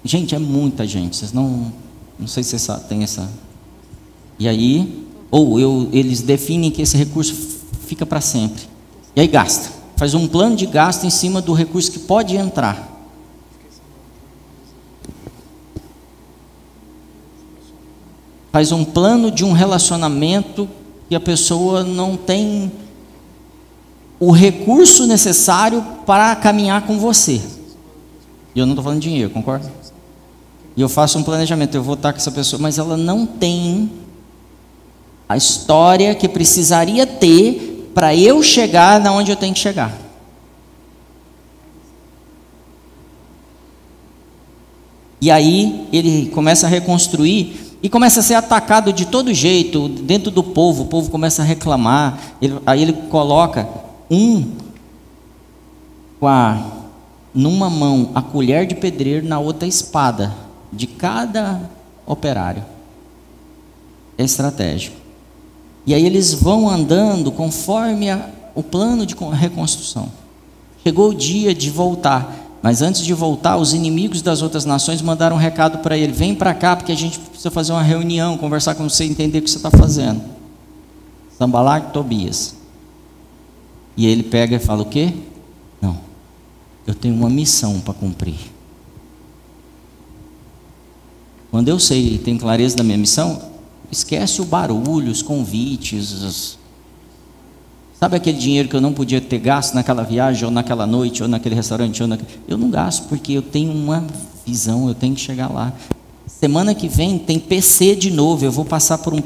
Gente, 0.03 0.35
é 0.35 0.39
muita 0.39 0.85
gente. 0.85 1.15
Vocês 1.15 1.31
não. 1.31 1.71
Não 2.19 2.27
sei 2.27 2.43
se 2.43 2.57
vocês 2.57 2.79
têm 2.89 3.03
essa. 3.03 3.29
E 4.37 4.47
aí, 4.47 5.05
ou 5.31 5.59
eu, 5.59 5.87
eles 5.93 6.21
definem 6.21 6.69
que 6.69 6.81
esse 6.81 6.97
recurso 6.97 7.33
fica 7.85 8.05
para 8.05 8.19
sempre. 8.19 8.63
E 9.15 9.21
aí 9.21 9.27
gasta. 9.27 9.82
Faz 10.03 10.13
um 10.13 10.27
plano 10.27 10.53
de 10.57 10.65
gasto 10.65 11.05
em 11.05 11.09
cima 11.09 11.41
do 11.41 11.53
recurso 11.53 11.89
que 11.89 11.97
pode 11.97 12.35
entrar. 12.35 12.91
Faz 18.51 18.73
um 18.73 18.83
plano 18.83 19.31
de 19.31 19.45
um 19.45 19.53
relacionamento 19.53 20.67
que 21.07 21.15
a 21.15 21.21
pessoa 21.21 21.85
não 21.85 22.17
tem 22.17 22.69
o 24.19 24.29
recurso 24.29 25.07
necessário 25.07 25.81
para 26.05 26.35
caminhar 26.35 26.85
com 26.85 26.99
você. 26.99 27.41
E 28.53 28.59
eu 28.59 28.65
não 28.65 28.73
estou 28.73 28.83
falando 28.83 28.99
de 28.99 29.07
dinheiro, 29.07 29.29
concorda? 29.29 29.71
e 30.75 30.81
eu 30.81 30.89
faço 30.89 31.17
um 31.17 31.23
planejamento, 31.23 31.75
eu 31.75 31.81
vou 31.81 31.95
estar 31.95 32.11
com 32.11 32.17
essa 32.17 32.29
pessoa, 32.29 32.61
mas 32.61 32.77
ela 32.77 32.97
não 32.97 33.25
tem 33.25 33.89
a 35.29 35.37
história 35.37 36.13
que 36.13 36.27
precisaria 36.27 37.07
ter 37.07 37.72
para 37.93 38.15
eu 38.15 38.41
chegar 38.41 38.99
na 38.99 39.11
onde 39.11 39.31
eu 39.31 39.35
tenho 39.35 39.53
que 39.53 39.59
chegar. 39.59 39.95
E 45.21 45.31
aí 45.31 45.87
ele 45.93 46.29
começa 46.31 46.67
a 46.67 46.69
reconstruir 46.69 47.77
e 47.81 47.87
começa 47.87 48.19
a 48.19 48.23
ser 48.23 48.33
atacado 48.33 48.91
de 48.91 49.05
todo 49.05 49.33
jeito 49.33 49.87
dentro 49.87 50.29
do 50.29 50.43
povo. 50.43 50.83
O 50.83 50.87
povo 50.87 51.09
começa 51.09 51.41
a 51.41 51.45
reclamar. 51.45 52.19
Ele, 52.41 52.59
aí 52.65 52.81
ele 52.81 52.93
coloca 52.93 53.67
um 54.11 54.51
com 56.19 56.27
a, 56.27 56.61
numa 57.33 57.69
mão 57.69 58.11
a 58.15 58.21
colher 58.21 58.65
de 58.65 58.75
pedreiro, 58.75 59.25
na 59.25 59.39
outra 59.39 59.65
a 59.65 59.69
espada 59.69 60.33
de 60.71 60.87
cada 60.87 61.69
operário. 62.05 62.63
É 64.17 64.23
estratégico. 64.23 65.02
E 65.85 65.93
aí 65.93 66.05
eles 66.05 66.33
vão 66.33 66.69
andando 66.69 67.31
conforme 67.31 68.09
a, 68.09 68.29
o 68.55 68.63
plano 68.63 69.05
de 69.05 69.15
reconstrução. 69.33 70.09
Chegou 70.83 71.09
o 71.09 71.13
dia 71.13 71.53
de 71.53 71.69
voltar, 71.69 72.43
mas 72.61 72.81
antes 72.81 73.01
de 73.01 73.13
voltar, 73.13 73.57
os 73.57 73.73
inimigos 73.73 74.21
das 74.21 74.41
outras 74.41 74.63
nações 74.63 75.01
mandaram 75.01 75.35
um 75.35 75.39
recado 75.39 75.79
para 75.79 75.97
ele: 75.97 76.13
vem 76.13 76.33
para 76.33 76.53
cá, 76.53 76.75
porque 76.75 76.91
a 76.91 76.95
gente 76.95 77.19
precisa 77.19 77.51
fazer 77.51 77.73
uma 77.73 77.83
reunião, 77.83 78.37
conversar 78.37 78.75
com 78.75 78.87
você, 78.89 79.03
entender 79.03 79.39
o 79.39 79.41
que 79.41 79.49
você 79.49 79.57
está 79.57 79.69
fazendo. 79.71 80.21
Sambalar 81.37 81.91
Tobias. 81.91 82.55
E 83.97 84.05
ele 84.05 84.23
pega 84.23 84.55
e 84.55 84.59
fala: 84.59 84.83
o 84.83 84.85
quê? 84.85 85.13
Não, 85.81 85.97
eu 86.87 86.95
tenho 86.95 87.15
uma 87.15 87.29
missão 87.29 87.81
para 87.81 87.93
cumprir. 87.93 88.53
Quando 91.51 91.67
eu 91.67 91.77
sei 91.77 92.15
e 92.15 92.17
tenho 92.17 92.39
clareza 92.39 92.75
da 92.75 92.83
minha 92.83 92.97
missão, 92.97 93.52
esquece 93.93 94.41
o 94.41 94.45
barulho, 94.45 95.11
os 95.11 95.21
convites. 95.21 96.57
Sabe 97.97 98.17
aquele 98.17 98.37
dinheiro 98.37 98.67
que 98.67 98.75
eu 98.75 98.81
não 98.81 98.91
podia 98.91 99.21
ter 99.21 99.39
gasto 99.39 99.73
naquela 99.73 100.03
viagem, 100.03 100.43
ou 100.43 100.51
naquela 100.51 100.85
noite, 100.85 101.23
ou 101.23 101.29
naquele 101.29 101.55
restaurante? 101.55 102.01
Ou 102.01 102.07
naquele... 102.09 102.27
Eu 102.47 102.57
não 102.57 102.69
gasto, 102.69 103.07
porque 103.07 103.31
eu 103.31 103.41
tenho 103.41 103.71
uma 103.71 104.05
visão, 104.45 104.89
eu 104.89 104.93
tenho 104.93 105.15
que 105.15 105.21
chegar 105.21 105.47
lá. 105.47 105.71
Semana 106.27 106.75
que 106.75 106.89
vem 106.89 107.17
tem 107.17 107.39
PC 107.39 107.95
de 107.95 108.11
novo, 108.11 108.43
eu 108.43 108.51
vou 108.51 108.65
passar 108.65 108.97
por 108.97 109.13
um 109.13 109.21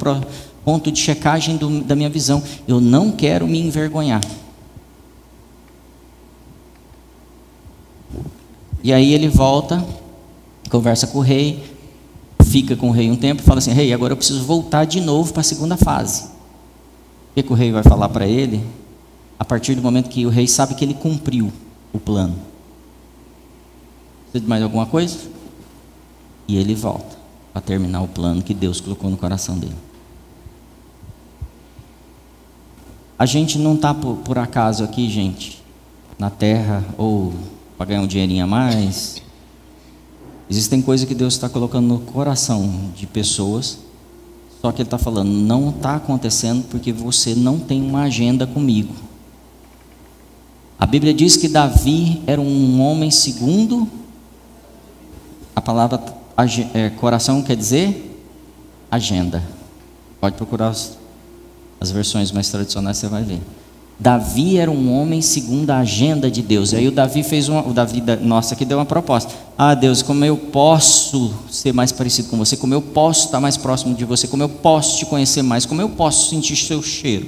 ponto 0.64 0.91
de 0.91 0.99
checagem 0.99 1.57
do, 1.57 1.81
da 1.81 1.95
minha 1.95 2.10
visão. 2.10 2.44
Eu 2.68 2.80
não 2.80 3.11
quero 3.11 3.48
me 3.48 3.60
envergonhar. 3.60 4.22
E 8.84 8.94
aí 8.94 9.14
ele 9.14 9.27
volta, 9.27 9.84
conversa 10.69 11.07
com 11.07 11.18
o 11.18 11.22
rei, 11.22 11.64
fica 12.48 12.76
com 12.76 12.90
o 12.90 12.91
rei 12.91 13.11
um 13.11 13.15
tempo 13.15 13.41
e 13.41 13.45
fala 13.45 13.60
assim: 13.60 13.72
Rei, 13.72 13.94
agora 13.94 14.14
eu 14.14 14.18
preciso 14.18 14.44
voltar 14.44 14.86
de 14.86 15.02
novo 15.02 15.34
para 15.34 15.41
a 15.41 15.44
segunda 15.44 15.78
fase. 15.78 16.24
O 16.24 17.36
que, 17.36 17.44
que 17.44 17.52
o 17.52 17.56
rei 17.56 17.72
vai 17.72 17.84
falar 17.84 18.10
para 18.10 18.26
ele? 18.26 18.64
A 19.38 19.45
partir 19.45 19.76
do 19.76 19.82
momento 19.82 20.10
que 20.10 20.26
o 20.26 20.30
rei 20.30 20.48
sabe 20.48 20.74
que 20.74 20.84
ele 20.84 20.95
cumpriu 20.95 21.52
o 21.94 21.99
plano. 21.99 22.36
Precisa 24.24 24.41
de 24.41 24.48
mais 24.48 24.64
alguma 24.64 24.86
coisa? 24.86 25.18
E 26.48 26.57
ele 26.57 26.74
volta 26.74 27.18
para 27.53 27.61
terminar 27.61 28.02
o 28.02 28.07
plano 28.07 28.41
que 28.41 28.53
Deus 28.53 28.82
colocou 28.82 29.10
no 29.10 29.18
coração 29.18 29.57
dele. 29.57 29.76
A 33.19 33.26
gente 33.26 33.57
não 33.57 33.76
está 33.76 33.94
por, 33.94 34.18
por 34.18 34.38
acaso 34.38 34.84
aqui, 34.84 35.10
gente, 35.10 35.64
na 36.19 36.30
terra, 36.30 36.84
ou 36.98 37.34
para 37.78 37.88
ganhar 37.88 38.02
um 38.02 38.07
dinheirinho 38.07 38.44
a 38.44 38.48
mais, 38.48 39.22
Existem 40.49 40.82
coisas 40.82 41.07
que 41.07 41.14
Deus 41.14 41.34
está 41.34 41.49
colocando 41.49 41.88
no 41.88 41.99
coração 41.99 42.91
de 42.95 43.06
pessoas 43.06 43.80
Só 44.61 44.72
que 44.72 44.82
ele 44.82 44.88
está 44.88 44.98
falando, 44.98 45.30
não 45.30 45.69
está 45.69 45.95
acontecendo 45.95 46.65
porque 46.69 46.91
você 46.91 47.36
não 47.36 47.60
tem 47.60 47.82
uma 47.82 48.03
agenda 48.03 48.48
comigo. 48.48 48.94
A 50.80 50.86
Bíblia 50.86 51.14
diz 51.14 51.38
que 51.38 51.48
Davi 51.48 52.22
era 52.26 52.40
um 52.40 52.82
homem 52.82 53.11
segundo. 53.11 53.88
A 55.56 55.61
palavra 55.61 56.02
é, 56.74 56.90
coração 56.91 57.41
quer 57.41 57.56
dizer 57.56 58.19
agenda. 58.90 59.44
Pode 60.19 60.36
procurar 60.36 60.69
as, 60.69 60.98
as 61.80 61.91
versões 61.91 62.32
mais 62.32 62.49
tradicionais, 62.49 62.98
você 62.98 63.07
vai 63.07 63.24
ver. 63.24 63.41
Davi 63.99 64.57
era 64.57 64.69
um 64.69 64.94
homem 64.94 65.22
segundo 65.22 65.72
a 65.72 65.80
agenda 65.80 66.30
de 66.30 66.44
Deus. 66.44 66.72
E 66.72 66.76
aí 66.76 66.88
o 66.88 66.91
Davi 66.91 67.24
fez 67.24 67.49
uma, 67.49 67.68
o 67.68 67.74
Davi 67.74 68.03
nossa 68.22 68.53
aqui 68.53 68.64
deu 68.64 68.78
uma 68.78 68.86
proposta. 68.86 69.34
Ah, 69.57 69.74
Deus, 69.74 70.03
como 70.03 70.24
eu 70.24 70.38
posso 70.38 71.34
ser 71.49 71.74
mais 71.74 71.91
parecido 71.91 72.30
com 72.30 72.38
você, 72.38 72.56
como 72.56 72.76
eu 72.76 72.82
posso 72.82 73.26
estar 73.26 73.40
mais 73.40 73.57
próximo 73.57 73.95
de 73.95 74.06
você, 74.06 74.28
como 74.28 74.44
eu 74.44 74.49
posso 74.49 74.98
te 74.98 75.06
conhecer 75.06 75.41
mais, 75.41 75.65
como 75.65 75.82
eu 75.82 75.90
posso 75.90 76.30
sentir 76.30 76.56
seu 76.56 76.82
cheiro. 76.84 77.28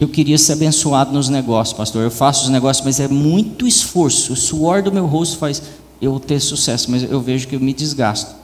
Eu 0.00 0.08
queria 0.08 0.38
ser 0.38 0.54
abençoado 0.54 1.12
nos 1.12 1.28
negócios, 1.28 1.76
pastor. 1.76 2.02
Eu 2.02 2.10
faço 2.10 2.44
os 2.44 2.50
negócios, 2.50 2.84
mas 2.84 2.98
é 2.98 3.06
muito 3.06 3.66
esforço. 3.66 4.32
O 4.32 4.36
suor 4.36 4.82
do 4.82 4.92
meu 4.92 5.06
rosto 5.06 5.38
faz 5.38 5.62
eu 6.00 6.18
ter 6.18 6.40
sucesso, 6.40 6.90
mas 6.90 7.02
eu 7.02 7.20
vejo 7.20 7.46
que 7.46 7.56
eu 7.56 7.60
me 7.60 7.72
desgasto. 7.72 8.34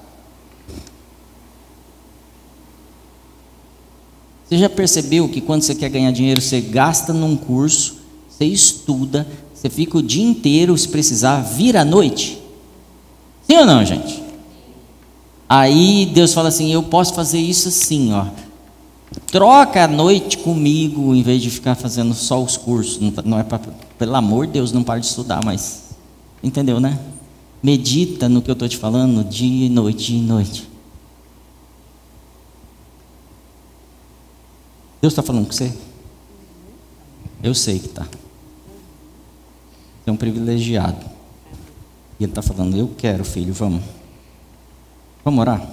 Você 4.49 4.59
já 4.59 4.69
percebeu 4.69 5.29
que 5.29 5.41
quando 5.41 5.63
você 5.63 5.75
quer 5.75 5.89
ganhar 5.89 6.11
dinheiro, 6.11 6.41
você 6.41 6.61
gasta 6.61 7.13
num 7.13 7.37
curso, 7.37 7.97
você 8.29 8.45
estuda, 8.45 9.27
você 9.55 9.71
fica 9.71 9.97
o 9.97 10.03
dia 10.03 10.25
inteiro, 10.25 10.77
se 10.77 10.89
precisar, 10.89 11.41
vira 11.41 11.81
à 11.81 11.85
noite? 11.85 12.39
Sim 13.49 13.59
ou 13.59 13.67
não, 13.67 13.85
gente? 13.85 14.23
Aí 15.49 16.11
Deus 16.13 16.35
fala 16.35 16.49
assim: 16.49 16.73
Eu 16.73 16.83
posso 16.83 17.15
fazer 17.15 17.39
isso 17.39 17.69
assim, 17.69 18.13
ó. 18.13 18.27
Troca 19.27 19.85
a 19.85 19.89
noite 19.89 20.39
comigo 20.39 21.15
em 21.15 21.23
vez 21.23 21.41
de 21.41 21.51
ficar 21.51 21.75
fazendo 21.75 22.15
só 22.15 22.43
os 22.43 22.57
cursos. 22.57 23.01
Não 23.25 23.39
é 23.39 23.43
pra, 23.43 23.61
pelo 23.99 24.17
amor 24.17 24.47
de 24.47 24.55
Deus, 24.55 24.73
não 24.73 24.83
para 24.83 25.01
de 25.01 25.07
estudar, 25.07 25.41
mas 25.45 25.85
entendeu, 26.43 26.81
né? 26.81 26.99
Medita 27.63 28.29
no 28.29 28.43
que 28.43 28.51
eu 28.51 28.55
estou 28.55 28.69
te 28.69 28.77
falando 28.77 29.25
dia 29.25 29.67
e 29.67 29.69
noite, 29.69 30.13
dia 30.13 30.19
e 30.19 30.23
noite. 30.23 30.74
Deus 35.05 35.13
está 35.13 35.23
falando 35.23 35.45
com 35.45 35.53
você? 35.53 35.71
Eu 37.43 37.55
sei 37.55 37.79
que 37.79 37.89
está. 37.89 38.09
É 40.07 40.11
um 40.11 40.17
privilegiado. 40.17 41.05
E 42.19 42.25
Ele 42.25 42.33
está 42.33 42.41
falando: 42.41 42.75
Eu 42.75 42.89
quero, 42.97 43.23
filho, 43.23 43.53
vamos. 43.53 43.85
Vamos 45.23 45.41
orar? 45.43 45.71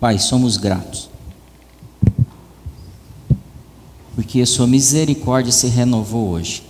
Pai, 0.00 0.18
somos 0.18 0.56
gratos. 0.56 1.08
Porque 4.16 4.40
a 4.40 4.46
Sua 4.46 4.66
misericórdia 4.66 5.52
se 5.52 5.68
renovou 5.68 6.30
hoje. 6.30 6.64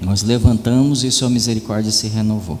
Nós 0.00 0.24
levantamos 0.24 1.04
e 1.04 1.12
Sua 1.12 1.30
misericórdia 1.30 1.92
se 1.92 2.08
renovou. 2.08 2.58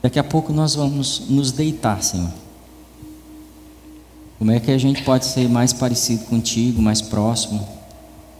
Daqui 0.00 0.18
a 0.18 0.24
pouco 0.24 0.50
nós 0.50 0.74
vamos 0.74 1.24
nos 1.28 1.52
deitar, 1.52 2.02
Senhor. 2.02 2.45
Como 4.38 4.50
é 4.50 4.60
que 4.60 4.70
a 4.70 4.78
gente 4.78 5.02
pode 5.02 5.24
ser 5.24 5.48
mais 5.48 5.72
parecido 5.72 6.24
contigo, 6.26 6.82
mais 6.82 7.00
próximo? 7.00 7.66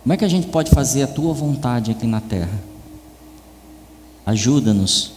Como 0.02 0.12
é 0.12 0.16
que 0.16 0.24
a 0.24 0.28
gente 0.28 0.46
pode 0.48 0.70
fazer 0.70 1.02
a 1.02 1.06
tua 1.06 1.32
vontade 1.32 1.90
aqui 1.90 2.06
na 2.06 2.20
terra? 2.20 2.60
Ajuda-nos 4.26 5.12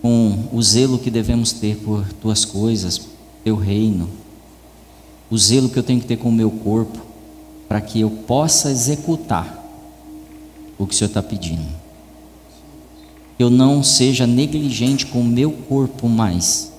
com 0.00 0.48
o 0.52 0.62
zelo 0.62 0.98
que 0.98 1.10
devemos 1.10 1.52
ter 1.52 1.76
por 1.76 2.06
tuas 2.14 2.44
coisas, 2.44 3.00
teu 3.42 3.56
reino, 3.56 4.08
o 5.28 5.36
zelo 5.36 5.68
que 5.68 5.78
eu 5.78 5.82
tenho 5.82 6.00
que 6.00 6.06
ter 6.06 6.16
com 6.16 6.28
o 6.28 6.32
meu 6.32 6.50
corpo, 6.50 6.98
para 7.68 7.80
que 7.80 8.00
eu 8.00 8.10
possa 8.10 8.70
executar 8.70 9.58
o 10.78 10.86
que 10.86 10.94
o 10.94 10.96
Senhor 10.96 11.08
está 11.08 11.22
pedindo. 11.22 11.66
Eu 13.38 13.50
não 13.50 13.82
seja 13.82 14.26
negligente 14.26 15.04
com 15.04 15.20
o 15.20 15.24
meu 15.24 15.50
corpo 15.50 16.08
mais 16.08 16.72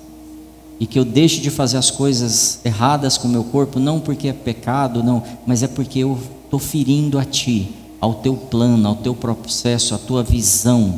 e 0.80 0.88
que 0.88 0.98
eu 0.98 1.04
deixe 1.04 1.42
de 1.42 1.50
fazer 1.50 1.78
as 1.78 1.92
coisas 1.92 2.60
erradas 2.64 3.18
com 3.18 3.28
o 3.28 3.32
meu 3.32 3.44
corpo, 3.44 3.80
não 3.80 4.00
porque 4.00 4.30
é 4.30 4.34
pecado, 4.34 5.04
não, 5.04 5.22
mas 5.46 5.62
é 5.62 5.68
porque 5.68 6.00
eu 6.00 6.18
estou 6.46 6.60
ferindo 6.60 7.20
a 7.20 7.26
Ti, 7.26 7.70
ao 8.00 8.16
Teu 8.16 8.36
plano, 8.36 8.88
ao 8.88 8.96
Teu 8.96 9.14
processo, 9.14 9.94
à 9.94 9.98
Tua 9.98 10.24
visão 10.24 10.98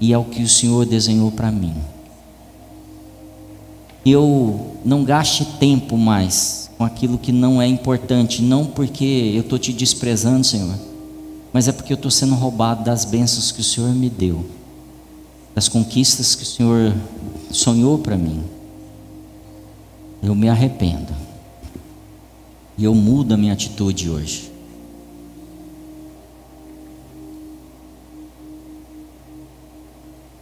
e 0.00 0.12
ao 0.12 0.24
que 0.24 0.42
o 0.42 0.48
Senhor 0.48 0.84
desenhou 0.84 1.30
para 1.30 1.52
mim. 1.52 1.74
Eu 4.04 4.78
não 4.84 5.04
gaste 5.04 5.44
tempo 5.44 5.96
mais 5.96 6.68
com 6.76 6.84
aquilo 6.84 7.16
que 7.16 7.30
não 7.30 7.62
é 7.62 7.68
importante, 7.68 8.42
não 8.42 8.66
porque 8.66 9.32
eu 9.34 9.42
estou 9.42 9.58
te 9.58 9.72
desprezando, 9.72 10.44
Senhor, 10.44 10.74
mas 11.52 11.68
é 11.68 11.72
porque 11.72 11.92
eu 11.92 11.96
estou 11.96 12.10
sendo 12.10 12.34
roubado 12.34 12.82
das 12.82 13.04
bênçãos 13.04 13.52
que 13.52 13.60
o 13.60 13.64
Senhor 13.64 13.90
me 13.90 14.08
deu, 14.10 14.44
das 15.54 15.68
conquistas 15.68 16.34
que 16.34 16.42
o 16.42 16.46
Senhor 16.46 16.94
sonhou 17.52 17.98
para 17.98 18.16
mim 18.16 18.42
eu 20.22 20.34
me 20.34 20.48
arrependo. 20.48 21.12
E 22.76 22.84
eu 22.84 22.94
mudo 22.94 23.34
a 23.34 23.36
minha 23.36 23.52
atitude 23.52 24.08
hoje. 24.08 24.50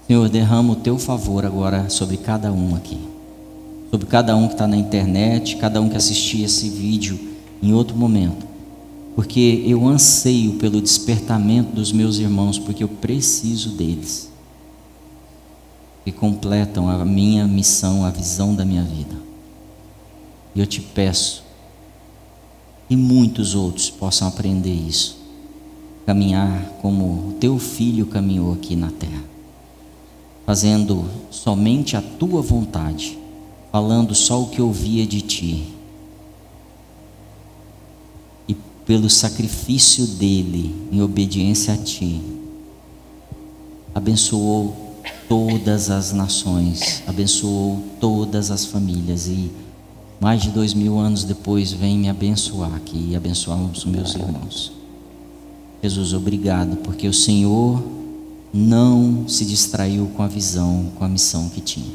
Senhor, 0.06 0.28
derrama 0.28 0.72
o 0.72 0.76
teu 0.76 0.98
favor 0.98 1.44
agora 1.44 1.90
sobre 1.90 2.16
cada 2.16 2.50
um 2.50 2.74
aqui. 2.74 2.98
Sobre 3.90 4.06
cada 4.06 4.34
um 4.36 4.46
que 4.46 4.54
está 4.54 4.66
na 4.66 4.76
internet, 4.76 5.56
cada 5.56 5.80
um 5.80 5.88
que 5.88 5.96
assistia 5.96 6.46
esse 6.46 6.68
vídeo 6.70 7.18
em 7.62 7.72
outro 7.72 7.96
momento. 7.96 8.46
Porque 9.14 9.64
eu 9.66 9.86
anseio 9.86 10.54
pelo 10.54 10.80
despertamento 10.80 11.72
dos 11.72 11.92
meus 11.92 12.18
irmãos, 12.18 12.58
porque 12.58 12.84
eu 12.84 12.88
preciso 12.88 13.70
deles. 13.70 14.30
Que 16.04 16.12
completam 16.12 16.88
a 16.88 17.04
minha 17.04 17.46
missão, 17.46 18.04
a 18.04 18.10
visão 18.10 18.54
da 18.54 18.64
minha 18.64 18.84
vida. 18.84 19.27
E 20.58 20.60
eu 20.60 20.66
te 20.66 20.80
peço 20.80 21.44
que 22.88 22.96
muitos 22.96 23.54
outros 23.54 23.90
possam 23.90 24.26
aprender 24.26 24.74
isso. 24.74 25.16
Caminhar 26.04 26.72
como 26.82 27.34
teu 27.38 27.60
filho 27.60 28.06
caminhou 28.06 28.52
aqui 28.54 28.74
na 28.74 28.90
terra, 28.90 29.22
fazendo 30.44 31.08
somente 31.30 31.96
a 31.96 32.02
tua 32.02 32.42
vontade, 32.42 33.16
falando 33.70 34.16
só 34.16 34.42
o 34.42 34.48
que 34.48 34.60
ouvia 34.60 35.06
de 35.06 35.20
ti. 35.20 35.64
E 38.48 38.56
pelo 38.84 39.08
sacrifício 39.08 40.08
dele, 40.08 40.74
em 40.90 41.00
obediência 41.00 41.74
a 41.74 41.76
ti, 41.76 42.20
abençoou 43.94 44.96
todas 45.28 45.88
as 45.88 46.12
nações, 46.12 47.04
abençoou 47.06 47.80
todas 48.00 48.50
as 48.50 48.64
famílias 48.64 49.28
e 49.28 49.67
mais 50.20 50.42
de 50.42 50.50
dois 50.50 50.74
mil 50.74 50.98
anos 50.98 51.22
depois, 51.22 51.72
vem 51.72 51.96
me 51.96 52.08
abençoar 52.08 52.74
aqui 52.74 53.10
e 53.10 53.16
abençoar 53.16 53.60
os 53.60 53.84
meus 53.84 54.14
irmãos. 54.14 54.72
Jesus, 55.82 56.12
obrigado, 56.12 56.76
porque 56.78 57.06
o 57.06 57.14
Senhor 57.14 57.80
não 58.52 59.28
se 59.28 59.44
distraiu 59.44 60.10
com 60.16 60.22
a 60.22 60.26
visão, 60.26 60.90
com 60.96 61.04
a 61.04 61.08
missão 61.08 61.48
que 61.48 61.60
tinha. 61.60 61.92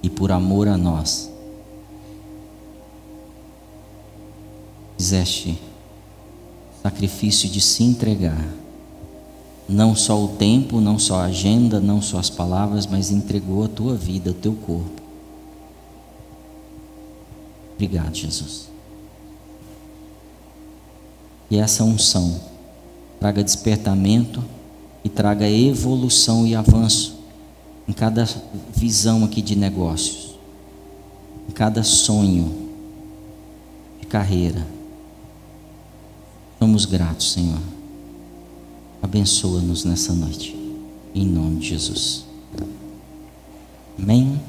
E 0.00 0.08
por 0.08 0.30
amor 0.30 0.68
a 0.68 0.76
nós, 0.76 1.28
fizeste 4.96 5.58
sacrifício 6.82 7.48
de 7.48 7.60
se 7.60 7.82
entregar. 7.82 8.46
Não 9.68 9.96
só 9.96 10.22
o 10.22 10.28
tempo, 10.28 10.80
não 10.80 10.98
só 10.98 11.20
a 11.20 11.24
agenda, 11.24 11.80
não 11.80 12.00
só 12.00 12.18
as 12.18 12.30
palavras, 12.30 12.86
mas 12.86 13.10
entregou 13.10 13.64
a 13.64 13.68
tua 13.68 13.96
vida, 13.96 14.30
o 14.30 14.34
teu 14.34 14.52
corpo 14.52 15.03
Obrigado, 17.74 18.14
Jesus. 18.14 18.68
E 21.50 21.58
essa 21.58 21.84
unção 21.84 22.40
traga 23.20 23.44
despertamento 23.44 24.42
e 25.04 25.08
traga 25.08 25.48
evolução 25.48 26.46
e 26.46 26.54
avanço 26.54 27.18
em 27.86 27.92
cada 27.92 28.26
visão 28.74 29.24
aqui 29.24 29.42
de 29.42 29.54
negócios, 29.54 30.38
em 31.48 31.52
cada 31.52 31.82
sonho 31.82 32.70
de 34.00 34.06
carreira. 34.06 34.66
Somos 36.58 36.86
gratos, 36.86 37.32
Senhor. 37.32 37.60
Abençoa-nos 39.02 39.84
nessa 39.84 40.14
noite, 40.14 40.56
em 41.14 41.26
nome 41.26 41.56
de 41.56 41.68
Jesus. 41.68 42.24
Amém. 43.98 44.40